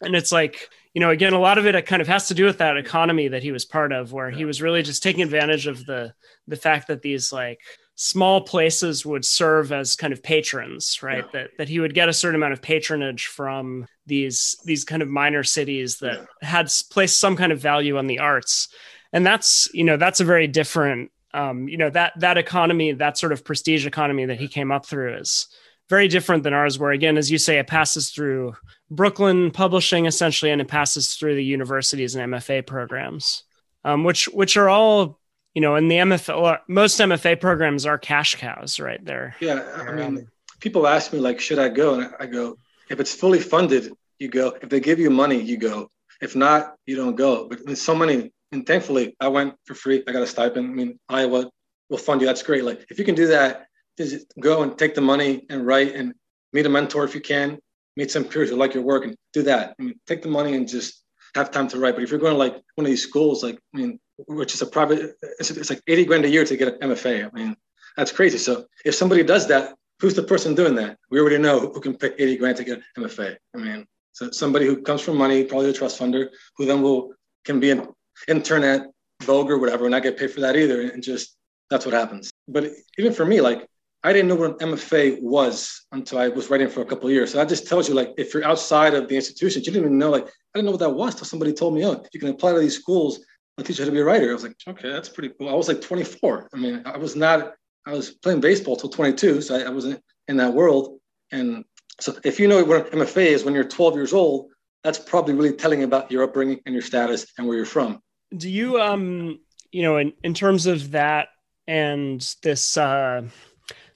and 0.00 0.14
it's 0.14 0.32
like 0.32 0.70
you 0.94 1.00
know 1.00 1.10
again 1.10 1.32
a 1.32 1.40
lot 1.40 1.58
of 1.58 1.66
it, 1.66 1.86
kind 1.86 2.00
of 2.00 2.08
has 2.08 2.28
to 2.28 2.34
do 2.34 2.44
with 2.44 2.58
that 2.58 2.76
economy 2.76 3.28
that 3.28 3.42
he 3.42 3.52
was 3.52 3.64
part 3.64 3.92
of 3.92 4.12
where 4.12 4.30
yeah. 4.30 4.36
he 4.36 4.44
was 4.44 4.62
really 4.62 4.82
just 4.82 5.02
taking 5.02 5.22
advantage 5.22 5.66
of 5.66 5.84
the 5.84 6.14
the 6.46 6.56
fact 6.56 6.86
that 6.86 7.02
these 7.02 7.32
like 7.32 7.60
small 8.00 8.40
places 8.40 9.04
would 9.04 9.24
serve 9.24 9.72
as 9.72 9.96
kind 9.96 10.12
of 10.12 10.22
patrons 10.22 11.02
right 11.02 11.24
yeah. 11.24 11.30
that 11.32 11.50
that 11.58 11.68
he 11.68 11.80
would 11.80 11.94
get 11.94 12.08
a 12.08 12.12
certain 12.12 12.36
amount 12.36 12.52
of 12.52 12.62
patronage 12.62 13.26
from 13.26 13.84
these 14.06 14.56
these 14.64 14.84
kind 14.84 15.02
of 15.02 15.08
minor 15.08 15.42
cities 15.42 15.98
that 15.98 16.14
yeah. 16.14 16.48
had 16.48 16.70
placed 16.92 17.18
some 17.18 17.36
kind 17.36 17.50
of 17.50 17.60
value 17.60 17.98
on 17.98 18.06
the 18.06 18.20
arts 18.20 18.68
and 19.12 19.26
that's 19.26 19.68
you 19.74 19.82
know 19.82 19.96
that's 19.96 20.20
a 20.20 20.24
very 20.24 20.46
different 20.46 21.10
um, 21.34 21.66
you 21.66 21.76
know 21.76 21.90
that 21.90 22.12
that 22.20 22.38
economy 22.38 22.92
that 22.92 23.18
sort 23.18 23.32
of 23.32 23.44
prestige 23.44 23.84
economy 23.84 24.26
that 24.26 24.38
he 24.38 24.46
came 24.46 24.70
up 24.70 24.86
through 24.86 25.16
is 25.16 25.48
very 25.88 26.06
different 26.06 26.44
than 26.44 26.54
ours 26.54 26.78
where 26.78 26.92
again 26.92 27.18
as 27.18 27.32
you 27.32 27.36
say 27.36 27.58
it 27.58 27.66
passes 27.66 28.10
through 28.10 28.54
brooklyn 28.92 29.50
publishing 29.50 30.06
essentially 30.06 30.52
and 30.52 30.60
it 30.60 30.68
passes 30.68 31.14
through 31.14 31.34
the 31.34 31.44
universities 31.44 32.14
and 32.14 32.32
mfa 32.32 32.64
programs 32.64 33.42
um, 33.84 34.04
which 34.04 34.26
which 34.26 34.56
are 34.56 34.68
all 34.68 35.17
you 35.58 35.62
know 35.64 35.74
in 35.76 35.88
the 35.88 35.96
mfa 35.96 36.60
most 36.68 36.98
mfa 37.00 37.40
programs 37.40 37.84
are 37.90 37.98
cash 37.98 38.32
cows 38.36 38.78
right 38.78 39.04
there 39.04 39.34
yeah 39.40 39.60
i 39.88 39.92
mean 39.92 40.28
people 40.60 40.86
ask 40.86 41.12
me 41.12 41.18
like 41.18 41.38
should 41.40 41.58
i 41.58 41.68
go 41.68 41.94
and 41.94 42.14
i 42.20 42.26
go 42.26 42.56
if 42.88 43.00
it's 43.00 43.14
fully 43.14 43.40
funded 43.40 43.92
you 44.18 44.28
go 44.28 44.46
if 44.62 44.68
they 44.68 44.80
give 44.80 44.98
you 44.98 45.10
money 45.10 45.40
you 45.50 45.56
go 45.56 45.90
if 46.20 46.34
not 46.34 46.60
you 46.86 46.94
don't 46.96 47.16
go 47.16 47.48
but 47.48 47.58
there's 47.66 47.82
so 47.82 47.94
many 47.94 48.32
and 48.52 48.66
thankfully, 48.66 49.14
I 49.20 49.28
went 49.28 49.54
for 49.64 49.74
free. 49.74 50.02
I 50.06 50.12
got 50.12 50.22
a 50.22 50.26
stipend. 50.26 50.70
I 50.70 50.72
mean, 50.72 50.98
Iowa 51.08 51.50
will 51.90 51.98
fund 51.98 52.20
you. 52.20 52.26
That's 52.26 52.42
great. 52.42 52.64
Like 52.64 52.86
if 52.90 52.98
you 52.98 53.04
can 53.04 53.14
do 53.14 53.26
that, 53.28 53.66
just 53.98 54.26
go 54.40 54.62
and 54.62 54.78
take 54.78 54.94
the 54.94 55.00
money 55.00 55.44
and 55.50 55.66
write 55.66 55.94
and 55.94 56.14
meet 56.52 56.66
a 56.66 56.68
mentor 56.68 57.04
if 57.04 57.14
you 57.14 57.20
can. 57.20 57.58
Meet 57.96 58.10
some 58.10 58.24
peers 58.24 58.50
who 58.50 58.56
like 58.56 58.74
your 58.74 58.84
work 58.84 59.04
and 59.04 59.16
do 59.32 59.42
that. 59.42 59.74
I 59.78 59.82
mean, 59.82 60.00
take 60.06 60.22
the 60.22 60.28
money 60.28 60.54
and 60.54 60.68
just 60.68 61.02
have 61.34 61.50
time 61.50 61.68
to 61.68 61.78
write. 61.78 61.94
But 61.94 62.04
if 62.04 62.10
you're 62.10 62.20
going 62.20 62.32
to 62.32 62.38
like 62.38 62.54
one 62.76 62.86
of 62.86 62.90
these 62.90 63.02
schools, 63.02 63.42
like 63.42 63.58
I 63.74 63.78
mean, 63.78 64.00
which 64.26 64.54
is 64.54 64.62
a 64.62 64.66
private, 64.66 65.16
it's, 65.38 65.50
it's 65.50 65.70
like 65.70 65.82
80 65.86 66.04
grand 66.04 66.24
a 66.24 66.28
year 66.28 66.44
to 66.44 66.56
get 66.56 66.68
an 66.68 66.90
MFA. 66.90 67.30
I 67.32 67.36
mean, 67.36 67.56
that's 67.96 68.12
crazy. 68.12 68.38
So 68.38 68.66
if 68.84 68.94
somebody 68.94 69.22
does 69.22 69.46
that, 69.48 69.74
who's 70.00 70.14
the 70.14 70.22
person 70.22 70.54
doing 70.54 70.74
that? 70.76 70.98
We 71.10 71.20
already 71.20 71.38
know 71.38 71.60
who 71.60 71.80
can 71.80 71.96
pick 71.96 72.14
80 72.18 72.36
grand 72.36 72.56
to 72.58 72.64
get 72.64 72.78
an 72.96 73.04
MFA. 73.04 73.36
I 73.54 73.58
mean, 73.58 73.86
so 74.12 74.30
somebody 74.30 74.66
who 74.66 74.82
comes 74.82 75.00
from 75.00 75.16
money, 75.16 75.44
probably 75.44 75.70
a 75.70 75.72
trust 75.72 76.00
funder, 76.00 76.28
who 76.56 76.66
then 76.66 76.82
will 76.82 77.12
can 77.44 77.60
be 77.60 77.70
an 77.70 77.88
internet 78.26 78.90
Vogue 79.22 79.50
or 79.50 79.58
whatever, 79.58 79.86
and 79.86 79.94
I 79.94 80.00
get 80.00 80.16
paid 80.16 80.30
for 80.30 80.40
that 80.40 80.56
either. 80.56 80.82
And 80.82 81.02
just 81.02 81.36
that's 81.70 81.84
what 81.84 81.94
happens. 81.94 82.30
But 82.46 82.70
even 82.98 83.12
for 83.12 83.24
me, 83.24 83.40
like 83.40 83.68
I 84.04 84.12
didn't 84.12 84.28
know 84.28 84.36
what 84.36 84.62
an 84.62 84.70
MFA 84.70 85.20
was 85.20 85.86
until 85.90 86.18
I 86.18 86.28
was 86.28 86.50
writing 86.50 86.68
for 86.68 86.82
a 86.82 86.84
couple 86.84 87.10
years. 87.10 87.32
So 87.32 87.38
that 87.38 87.48
just 87.48 87.66
tells 87.66 87.88
you, 87.88 87.94
like, 87.94 88.14
if 88.16 88.32
you're 88.32 88.44
outside 88.44 88.94
of 88.94 89.08
the 89.08 89.16
institution, 89.16 89.60
you 89.60 89.72
didn't 89.72 89.86
even 89.86 89.98
know, 89.98 90.10
like, 90.10 90.26
I 90.26 90.30
didn't 90.54 90.66
know 90.66 90.70
what 90.70 90.80
that 90.80 90.90
was 90.90 91.14
until 91.14 91.26
somebody 91.26 91.52
told 91.52 91.74
me, 91.74 91.84
oh, 91.84 92.04
you 92.12 92.20
can 92.20 92.28
apply 92.28 92.52
to 92.52 92.60
these 92.60 92.76
schools 92.76 93.18
and 93.58 93.66
teach 93.66 93.78
you 93.78 93.84
how 93.84 93.90
to 93.90 93.92
be 93.92 94.00
a 94.00 94.04
writer. 94.04 94.30
I 94.30 94.32
was 94.32 94.44
like, 94.44 94.56
okay, 94.66 94.90
that's 94.90 95.08
pretty 95.08 95.34
cool. 95.38 95.48
I 95.48 95.54
was 95.54 95.68
like 95.68 95.80
24. 95.80 96.48
I 96.54 96.56
mean, 96.56 96.82
I 96.86 96.96
was 96.96 97.16
not, 97.16 97.54
I 97.86 97.92
was 97.92 98.10
playing 98.10 98.40
baseball 98.40 98.76
till 98.76 98.90
22, 98.90 99.42
so 99.42 99.56
I, 99.56 99.62
I 99.62 99.70
wasn't 99.70 100.00
in 100.28 100.36
that 100.38 100.54
world. 100.54 100.98
And 101.32 101.64
so 102.00 102.16
if 102.24 102.40
you 102.40 102.48
know 102.48 102.64
what 102.64 102.90
MFA 102.92 103.26
is 103.26 103.44
when 103.44 103.54
you're 103.54 103.64
12 103.64 103.94
years 103.94 104.12
old, 104.12 104.50
that's 104.84 104.98
probably 104.98 105.34
really 105.34 105.52
telling 105.52 105.82
about 105.82 106.10
your 106.10 106.22
upbringing 106.22 106.60
and 106.64 106.72
your 106.72 106.82
status 106.82 107.26
and 107.36 107.46
where 107.46 107.56
you're 107.56 107.66
from 107.66 108.00
do 108.36 108.48
you 108.48 108.80
um 108.80 109.38
you 109.72 109.82
know 109.82 109.96
in, 109.96 110.12
in 110.22 110.34
terms 110.34 110.66
of 110.66 110.90
that 110.92 111.28
and 111.66 112.34
this 112.42 112.76
uh 112.76 113.22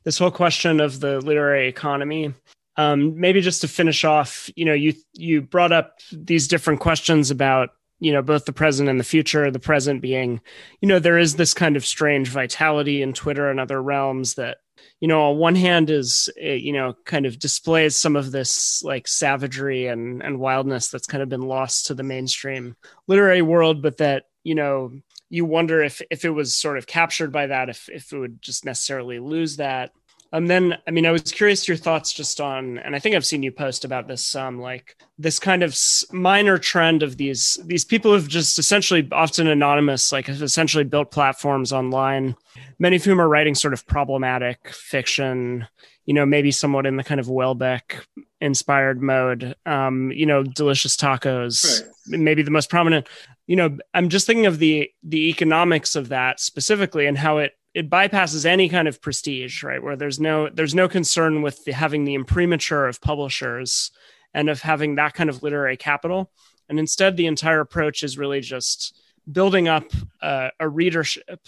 this 0.04 0.18
whole 0.18 0.30
question 0.30 0.80
of 0.80 1.00
the 1.00 1.20
literary 1.20 1.68
economy 1.68 2.32
um 2.76 3.18
maybe 3.18 3.40
just 3.40 3.60
to 3.60 3.68
finish 3.68 4.04
off 4.04 4.48
you 4.56 4.64
know 4.64 4.72
you 4.72 4.94
you 5.14 5.42
brought 5.42 5.72
up 5.72 5.98
these 6.10 6.48
different 6.48 6.80
questions 6.80 7.30
about 7.30 7.70
you 8.02 8.12
know 8.12 8.20
both 8.20 8.44
the 8.44 8.52
present 8.52 8.88
and 8.88 8.98
the 8.98 9.04
future 9.04 9.50
the 9.50 9.60
present 9.60 10.02
being 10.02 10.40
you 10.80 10.88
know 10.88 10.98
there 10.98 11.18
is 11.18 11.36
this 11.36 11.54
kind 11.54 11.76
of 11.76 11.86
strange 11.86 12.28
vitality 12.28 13.00
in 13.00 13.12
twitter 13.12 13.48
and 13.48 13.60
other 13.60 13.80
realms 13.80 14.34
that 14.34 14.58
you 15.00 15.06
know 15.06 15.30
on 15.30 15.38
one 15.38 15.54
hand 15.54 15.88
is 15.88 16.28
eh, 16.40 16.54
you 16.54 16.72
know 16.72 16.94
kind 17.04 17.26
of 17.26 17.38
displays 17.38 17.96
some 17.96 18.16
of 18.16 18.32
this 18.32 18.82
like 18.82 19.06
savagery 19.06 19.86
and 19.86 20.20
and 20.20 20.40
wildness 20.40 20.88
that's 20.88 21.06
kind 21.06 21.22
of 21.22 21.28
been 21.28 21.42
lost 21.42 21.86
to 21.86 21.94
the 21.94 22.02
mainstream 22.02 22.76
literary 23.06 23.42
world 23.42 23.80
but 23.80 23.98
that 23.98 24.24
you 24.42 24.56
know 24.56 24.90
you 25.30 25.44
wonder 25.44 25.80
if 25.80 26.02
if 26.10 26.24
it 26.24 26.30
was 26.30 26.56
sort 26.56 26.78
of 26.78 26.88
captured 26.88 27.30
by 27.30 27.46
that 27.46 27.68
if 27.68 27.88
if 27.88 28.12
it 28.12 28.18
would 28.18 28.42
just 28.42 28.64
necessarily 28.64 29.20
lose 29.20 29.58
that 29.58 29.92
um, 30.34 30.46
then, 30.46 30.78
I 30.86 30.90
mean, 30.90 31.04
I 31.04 31.10
was 31.10 31.30
curious 31.30 31.68
your 31.68 31.76
thoughts 31.76 32.10
just 32.12 32.40
on, 32.40 32.78
and 32.78 32.96
I 32.96 32.98
think 32.98 33.14
I've 33.14 33.26
seen 33.26 33.42
you 33.42 33.52
post 33.52 33.84
about 33.84 34.08
this, 34.08 34.34
um, 34.34 34.58
like 34.58 34.96
this 35.18 35.38
kind 35.38 35.62
of 35.62 35.78
minor 36.10 36.56
trend 36.56 37.02
of 37.02 37.18
these 37.18 37.58
these 37.66 37.84
people 37.84 38.14
have 38.14 38.28
just 38.28 38.58
essentially 38.58 39.06
often 39.12 39.46
anonymous, 39.46 40.10
like 40.10 40.26
have 40.26 40.40
essentially 40.40 40.84
built 40.84 41.10
platforms 41.10 41.70
online. 41.70 42.34
Many 42.78 42.96
of 42.96 43.04
whom 43.04 43.20
are 43.20 43.28
writing 43.28 43.54
sort 43.54 43.74
of 43.74 43.86
problematic 43.86 44.70
fiction, 44.70 45.68
you 46.06 46.14
know, 46.14 46.24
maybe 46.24 46.50
somewhat 46.50 46.86
in 46.86 46.96
the 46.96 47.04
kind 47.04 47.20
of 47.20 47.26
Houellebecq 47.26 48.02
inspired 48.40 49.02
mode. 49.02 49.54
Um, 49.66 50.12
you 50.12 50.24
know, 50.24 50.42
delicious 50.42 50.96
tacos, 50.96 51.82
right. 52.10 52.20
maybe 52.20 52.42
the 52.42 52.50
most 52.50 52.70
prominent. 52.70 53.06
You 53.46 53.56
know, 53.56 53.76
I'm 53.92 54.08
just 54.08 54.26
thinking 54.26 54.46
of 54.46 54.60
the 54.60 54.88
the 55.02 55.28
economics 55.28 55.94
of 55.94 56.08
that 56.08 56.40
specifically 56.40 57.06
and 57.06 57.18
how 57.18 57.36
it 57.36 57.52
it 57.74 57.88
bypasses 57.88 58.44
any 58.44 58.68
kind 58.68 58.86
of 58.86 59.00
prestige, 59.00 59.62
right? 59.62 59.82
Where 59.82 59.96
there's 59.96 60.20
no 60.20 60.48
there's 60.48 60.74
no 60.74 60.88
concern 60.88 61.42
with 61.42 61.64
the, 61.64 61.72
having 61.72 62.04
the 62.04 62.14
imprimatur 62.14 62.86
of 62.86 63.00
publishers 63.00 63.90
and 64.34 64.50
of 64.50 64.60
having 64.60 64.96
that 64.96 65.14
kind 65.14 65.30
of 65.30 65.42
literary 65.42 65.76
capital, 65.76 66.30
and 66.68 66.78
instead 66.78 67.16
the 67.16 67.26
entire 67.26 67.60
approach 67.60 68.02
is 68.02 68.18
really 68.18 68.40
just 68.40 69.00
building 69.30 69.68
up 69.68 69.84
uh, 70.20 70.48
a 70.58 70.68
readership 70.68 71.40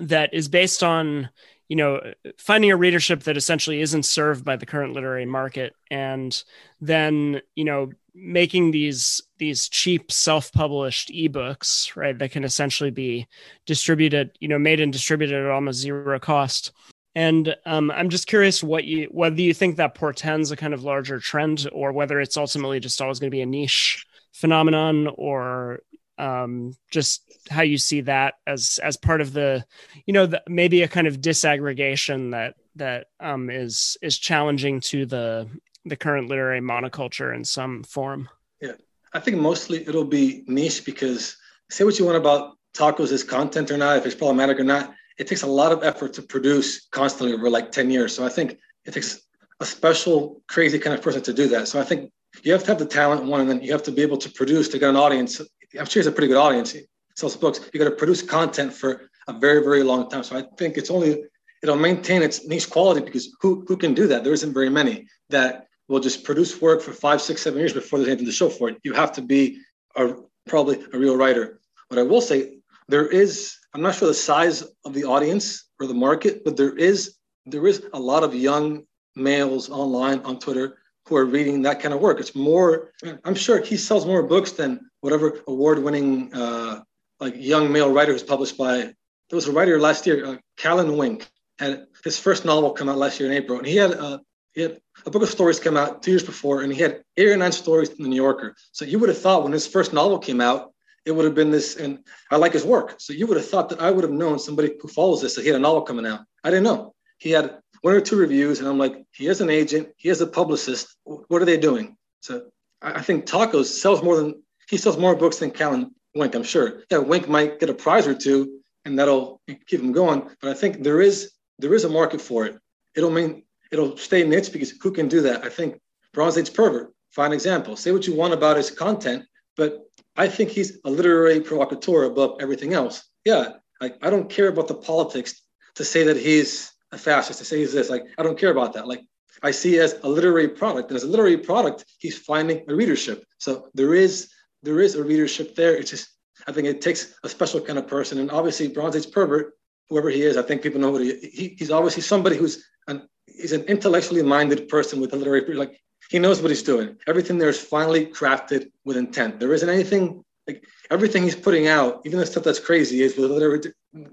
that 0.00 0.34
is 0.34 0.48
based 0.48 0.82
on 0.82 1.30
you 1.68 1.76
know 1.76 2.00
finding 2.38 2.70
a 2.70 2.76
readership 2.76 3.24
that 3.24 3.36
essentially 3.36 3.80
isn't 3.80 4.04
served 4.04 4.44
by 4.44 4.56
the 4.56 4.66
current 4.66 4.92
literary 4.92 5.26
market 5.26 5.74
and 5.90 6.44
then 6.80 7.40
you 7.54 7.64
know 7.64 7.90
making 8.16 8.70
these 8.70 9.20
these 9.38 9.68
cheap 9.68 10.10
self-published 10.10 11.10
ebooks 11.10 11.94
right 11.94 12.18
that 12.18 12.30
can 12.30 12.44
essentially 12.44 12.90
be 12.90 13.26
distributed 13.66 14.30
you 14.40 14.48
know 14.48 14.58
made 14.58 14.80
and 14.80 14.92
distributed 14.92 15.44
at 15.44 15.50
almost 15.50 15.78
zero 15.78 16.18
cost. 16.18 16.72
And 17.14 17.54
um, 17.64 17.90
i'm 17.90 18.10
just 18.10 18.26
curious 18.26 18.62
what 18.62 18.84
you 18.84 19.08
whether 19.10 19.40
you 19.40 19.54
think 19.54 19.76
that 19.76 19.94
portends 19.94 20.50
a 20.50 20.56
kind 20.56 20.74
of 20.74 20.84
larger 20.84 21.18
trend 21.18 21.68
or 21.72 21.92
whether 21.92 22.20
it's 22.20 22.36
ultimately 22.36 22.80
just 22.80 23.00
always 23.00 23.18
going 23.18 23.30
to 23.30 23.36
be 23.36 23.42
a 23.42 23.46
niche 23.46 24.06
phenomenon 24.32 25.08
or 25.16 25.80
um, 26.18 26.72
just 26.90 27.22
how 27.50 27.62
you 27.62 27.78
see 27.78 28.00
that 28.02 28.34
as 28.46 28.78
as 28.82 28.96
part 28.96 29.20
of 29.20 29.32
the 29.32 29.64
you 30.06 30.12
know 30.12 30.26
the, 30.26 30.42
maybe 30.48 30.82
a 30.82 30.88
kind 30.88 31.06
of 31.06 31.20
disaggregation 31.20 32.30
that 32.32 32.54
that 32.76 33.06
um, 33.20 33.50
is 33.50 33.96
is 34.02 34.18
challenging 34.18 34.80
to 34.80 35.06
the 35.06 35.48
the 35.86 35.96
current 35.96 36.28
literary 36.28 36.60
monoculture 36.60 37.34
in 37.34 37.44
some 37.44 37.82
form? 37.82 38.28
Yeah, 38.60 38.72
I 39.12 39.20
think 39.20 39.38
mostly 39.38 39.86
it'll 39.86 40.04
be 40.04 40.44
niche 40.46 40.84
because 40.84 41.36
say 41.70 41.84
what 41.84 41.98
you 41.98 42.04
want 42.04 42.18
about 42.18 42.56
tacos 42.76 43.12
as 43.12 43.24
content 43.24 43.70
or 43.70 43.78
not, 43.78 43.96
if 43.96 44.06
it's 44.06 44.14
problematic 44.14 44.60
or 44.60 44.64
not, 44.64 44.94
it 45.18 45.26
takes 45.26 45.42
a 45.42 45.46
lot 45.46 45.72
of 45.72 45.82
effort 45.82 46.12
to 46.14 46.22
produce 46.22 46.86
constantly 46.88 47.34
over 47.34 47.48
like 47.48 47.72
10 47.72 47.90
years. 47.90 48.14
So 48.14 48.24
I 48.26 48.28
think 48.28 48.58
it 48.84 48.92
takes 48.92 49.20
a 49.60 49.64
special, 49.64 50.42
crazy 50.48 50.78
kind 50.78 50.94
of 50.94 51.02
person 51.02 51.22
to 51.22 51.32
do 51.32 51.48
that. 51.48 51.68
So 51.68 51.80
I 51.80 51.84
think 51.84 52.12
you 52.42 52.52
have 52.52 52.62
to 52.64 52.68
have 52.68 52.78
the 52.78 52.86
talent, 52.86 53.24
one, 53.24 53.40
and 53.40 53.48
then 53.48 53.62
you 53.62 53.72
have 53.72 53.82
to 53.84 53.92
be 53.92 54.02
able 54.02 54.18
to 54.18 54.30
produce 54.30 54.68
to 54.68 54.78
get 54.78 54.90
an 54.90 54.96
audience. 54.96 55.40
I'm 55.78 55.86
sure 55.86 56.00
it's 56.00 56.08
a 56.08 56.12
pretty 56.12 56.28
good 56.28 56.36
audience. 56.36 56.72
He 56.72 56.82
sells 57.16 57.36
books. 57.36 57.60
You 57.72 57.80
got 57.80 57.88
to 57.88 57.96
produce 57.96 58.20
content 58.20 58.74
for 58.74 59.08
a 59.28 59.32
very, 59.32 59.62
very 59.62 59.82
long 59.82 60.10
time. 60.10 60.22
So 60.22 60.36
I 60.36 60.44
think 60.58 60.76
it's 60.76 60.90
only 60.90 61.24
it'll 61.62 61.76
maintain 61.76 62.22
its 62.22 62.46
niche 62.46 62.68
quality 62.68 63.00
because 63.00 63.34
who 63.40 63.64
who 63.66 63.76
can 63.76 63.94
do 63.94 64.06
that? 64.08 64.22
There 64.22 64.34
isn't 64.34 64.52
very 64.52 64.68
many 64.68 65.06
that 65.30 65.66
will 65.88 66.00
just 66.00 66.24
produce 66.24 66.60
work 66.60 66.82
for 66.82 66.92
five, 66.92 67.20
six, 67.20 67.42
seven 67.42 67.58
years 67.58 67.72
before 67.72 67.98
there's 67.98 68.08
anything 68.08 68.26
to 68.26 68.32
show 68.32 68.48
for 68.48 68.68
it. 68.68 68.78
You 68.82 68.92
have 68.92 69.12
to 69.12 69.22
be 69.22 69.60
a, 69.96 70.14
probably 70.46 70.84
a 70.92 70.98
real 70.98 71.16
writer. 71.16 71.60
But 71.88 71.98
I 71.98 72.02
will 72.02 72.20
say 72.20 72.58
there 72.88 73.06
is, 73.06 73.56
I'm 73.72 73.82
not 73.82 73.94
sure 73.94 74.08
the 74.08 74.14
size 74.14 74.64
of 74.84 74.94
the 74.94 75.04
audience 75.04 75.68
or 75.78 75.86
the 75.86 75.94
market, 75.94 76.44
but 76.44 76.56
there 76.56 76.76
is 76.76 77.16
there 77.46 77.66
is 77.66 77.86
a 77.92 77.98
lot 77.98 78.24
of 78.24 78.34
young 78.34 78.84
males 79.14 79.70
online 79.70 80.18
on 80.20 80.38
Twitter 80.38 80.78
who 81.06 81.16
are 81.16 81.24
reading 81.24 81.62
that 81.62 81.80
kind 81.80 81.94
of 81.94 82.00
work. 82.00 82.18
It's 82.18 82.34
more, 82.34 82.90
I'm 83.24 83.36
sure 83.36 83.62
he 83.62 83.76
sells 83.76 84.04
more 84.04 84.24
books 84.24 84.50
than 84.50 84.90
whatever 85.00 85.40
award-winning 85.46 86.34
uh, 86.34 86.82
like 87.20 87.34
young 87.36 87.70
male 87.70 87.92
writer 87.92 88.12
who's 88.12 88.24
published 88.24 88.58
by. 88.58 88.92
There 89.30 89.36
was 89.36 89.46
a 89.46 89.52
writer 89.52 89.80
last 89.80 90.06
year, 90.06 90.26
uh, 90.26 90.36
Callan 90.56 90.96
Wink, 90.96 91.28
had 91.58 91.86
his 92.04 92.18
first 92.18 92.44
novel 92.44 92.72
come 92.72 92.88
out 92.88 92.98
last 92.98 93.18
year 93.20 93.30
in 93.30 93.36
April, 93.36 93.58
and 93.58 93.66
he 93.66 93.76
had 93.76 93.92
uh, 93.92 94.18
he 94.56 94.62
had 94.62 94.80
a 95.04 95.10
book 95.10 95.22
of 95.22 95.28
stories 95.28 95.60
came 95.60 95.76
out 95.76 96.02
two 96.02 96.10
years 96.10 96.24
before, 96.24 96.62
and 96.62 96.72
he 96.72 96.80
had 96.80 97.02
eight 97.18 97.28
or 97.28 97.36
nine 97.36 97.52
stories 97.52 97.90
in 97.90 98.02
the 98.02 98.08
New 98.08 98.16
Yorker. 98.16 98.56
So 98.72 98.86
you 98.86 98.98
would 98.98 99.10
have 99.10 99.18
thought 99.18 99.44
when 99.44 99.52
his 99.52 99.66
first 99.66 99.92
novel 99.92 100.18
came 100.18 100.40
out, 100.40 100.72
it 101.04 101.12
would 101.12 101.26
have 101.26 101.34
been 101.34 101.50
this, 101.50 101.76
and 101.76 101.98
I 102.30 102.36
like 102.36 102.54
his 102.54 102.64
work. 102.64 102.94
So 102.98 103.12
you 103.12 103.26
would 103.26 103.36
have 103.36 103.46
thought 103.46 103.68
that 103.68 103.82
I 103.82 103.90
would 103.90 104.02
have 104.02 104.12
known 104.12 104.38
somebody 104.38 104.72
who 104.80 104.88
follows 104.88 105.20
this 105.20 105.34
that 105.34 105.42
he 105.42 105.48
had 105.48 105.56
a 105.56 105.60
novel 105.60 105.82
coming 105.82 106.06
out. 106.06 106.20
I 106.42 106.48
didn't 106.48 106.64
know. 106.64 106.94
He 107.18 107.30
had 107.30 107.58
one 107.82 107.94
or 107.94 108.00
two 108.00 108.16
reviews, 108.16 108.58
and 108.58 108.68
I'm 108.68 108.78
like, 108.78 109.04
he 109.12 109.26
has 109.26 109.42
an 109.42 109.50
agent, 109.50 109.90
he 109.98 110.08
has 110.08 110.22
a 110.22 110.26
publicist. 110.26 110.96
What 111.04 111.42
are 111.42 111.44
they 111.44 111.58
doing? 111.58 111.96
So 112.22 112.46
I 112.80 113.02
think 113.02 113.26
Tacos 113.26 113.66
sells 113.66 114.02
more 114.02 114.16
than 114.16 114.42
he 114.70 114.78
sells 114.78 114.96
more 114.96 115.14
books 115.14 115.38
than 115.38 115.50
Callan 115.50 115.94
Wink. 116.14 116.34
I'm 116.34 116.42
sure. 116.42 116.82
Yeah, 116.90 116.98
Wink 116.98 117.28
might 117.28 117.60
get 117.60 117.70
a 117.70 117.74
prize 117.74 118.06
or 118.06 118.14
two, 118.14 118.60
and 118.86 118.98
that'll 118.98 119.40
keep 119.66 119.80
him 119.80 119.92
going. 119.92 120.28
But 120.40 120.50
I 120.50 120.54
think 120.54 120.82
there 120.82 121.02
is 121.02 121.32
there 121.58 121.74
is 121.74 121.84
a 121.84 121.90
market 121.90 122.20
for 122.20 122.46
it. 122.46 122.58
It'll 122.96 123.10
mean 123.10 123.44
it'll 123.72 123.96
stay 123.96 124.24
niche 124.24 124.52
because 124.52 124.70
who 124.70 124.90
can 124.90 125.08
do 125.08 125.20
that? 125.22 125.44
I 125.44 125.48
think 125.48 125.80
Bronze 126.12 126.38
Age 126.38 126.52
pervert, 126.54 126.92
fine 127.10 127.32
example. 127.32 127.76
Say 127.76 127.92
what 127.92 128.06
you 128.06 128.14
want 128.14 128.34
about 128.34 128.56
his 128.56 128.70
content, 128.70 129.24
but 129.56 129.80
I 130.16 130.28
think 130.28 130.50
he's 130.50 130.78
a 130.84 130.90
literary 130.90 131.40
provocateur 131.40 132.04
above 132.04 132.38
everything 132.40 132.72
else. 132.72 133.04
Yeah, 133.24 133.54
like 133.80 133.98
I 134.02 134.10
don't 134.10 134.30
care 134.30 134.48
about 134.48 134.68
the 134.68 134.74
politics 134.74 135.42
to 135.74 135.84
say 135.84 136.04
that 136.04 136.16
he's 136.16 136.72
a 136.92 136.98
fascist, 136.98 137.38
to 137.40 137.44
say 137.44 137.58
he's 137.58 137.72
this. 137.72 137.90
Like 137.90 138.04
I 138.18 138.22
don't 138.22 138.38
care 138.38 138.50
about 138.50 138.72
that. 138.74 138.88
Like 138.88 139.02
I 139.42 139.50
see 139.50 139.78
as 139.78 139.96
a 140.02 140.08
literary 140.08 140.48
product, 140.48 140.90
and 140.90 140.96
as 140.96 141.02
a 141.02 141.08
literary 141.08 141.36
product, 141.36 141.84
he's 141.98 142.18
finding 142.18 142.64
a 142.68 142.74
readership. 142.74 143.24
So 143.38 143.68
there 143.74 143.94
is 143.94 144.30
there 144.62 144.80
is 144.80 144.94
a 144.94 145.04
readership 145.04 145.54
there. 145.54 145.76
It's 145.76 145.90
just 145.90 146.08
I 146.46 146.52
think 146.52 146.66
it 146.66 146.80
takes 146.80 147.14
a 147.24 147.28
special 147.28 147.60
kind 147.60 147.78
of 147.78 147.86
person, 147.86 148.18
and 148.18 148.30
obviously 148.30 148.68
Bronze 148.68 148.96
Age 148.96 149.10
pervert, 149.10 149.54
whoever 149.88 150.10
he 150.10 150.22
is, 150.22 150.36
I 150.36 150.42
think 150.42 150.62
people 150.62 150.80
know 150.80 150.90
what 150.90 151.02
he, 151.02 151.16
he 151.18 151.56
he's 151.58 151.70
obviously 151.70 152.02
somebody 152.02 152.36
who's 152.36 152.64
an 152.88 153.08
he's 153.26 153.52
an 153.52 153.62
intellectually 153.64 154.22
minded 154.22 154.68
person 154.68 155.00
with 155.00 155.12
a 155.12 155.16
literary 155.16 155.54
like 155.54 155.80
he 156.10 156.18
knows 156.18 156.40
what 156.40 156.50
he's 156.50 156.62
doing. 156.62 156.96
Everything 157.06 157.38
there 157.38 157.48
is 157.48 157.60
finally 157.60 158.06
crafted 158.06 158.70
with 158.84 158.96
intent. 158.96 159.40
There 159.40 159.52
isn't 159.52 159.68
anything 159.68 160.24
like 160.46 160.64
everything 160.90 161.24
he's 161.24 161.36
putting 161.36 161.66
out, 161.66 162.02
even 162.04 162.18
the 162.18 162.26
stuff 162.26 162.44
that's 162.44 162.60
crazy, 162.60 163.02
is 163.02 163.16
with 163.16 163.30
literary 163.30 163.60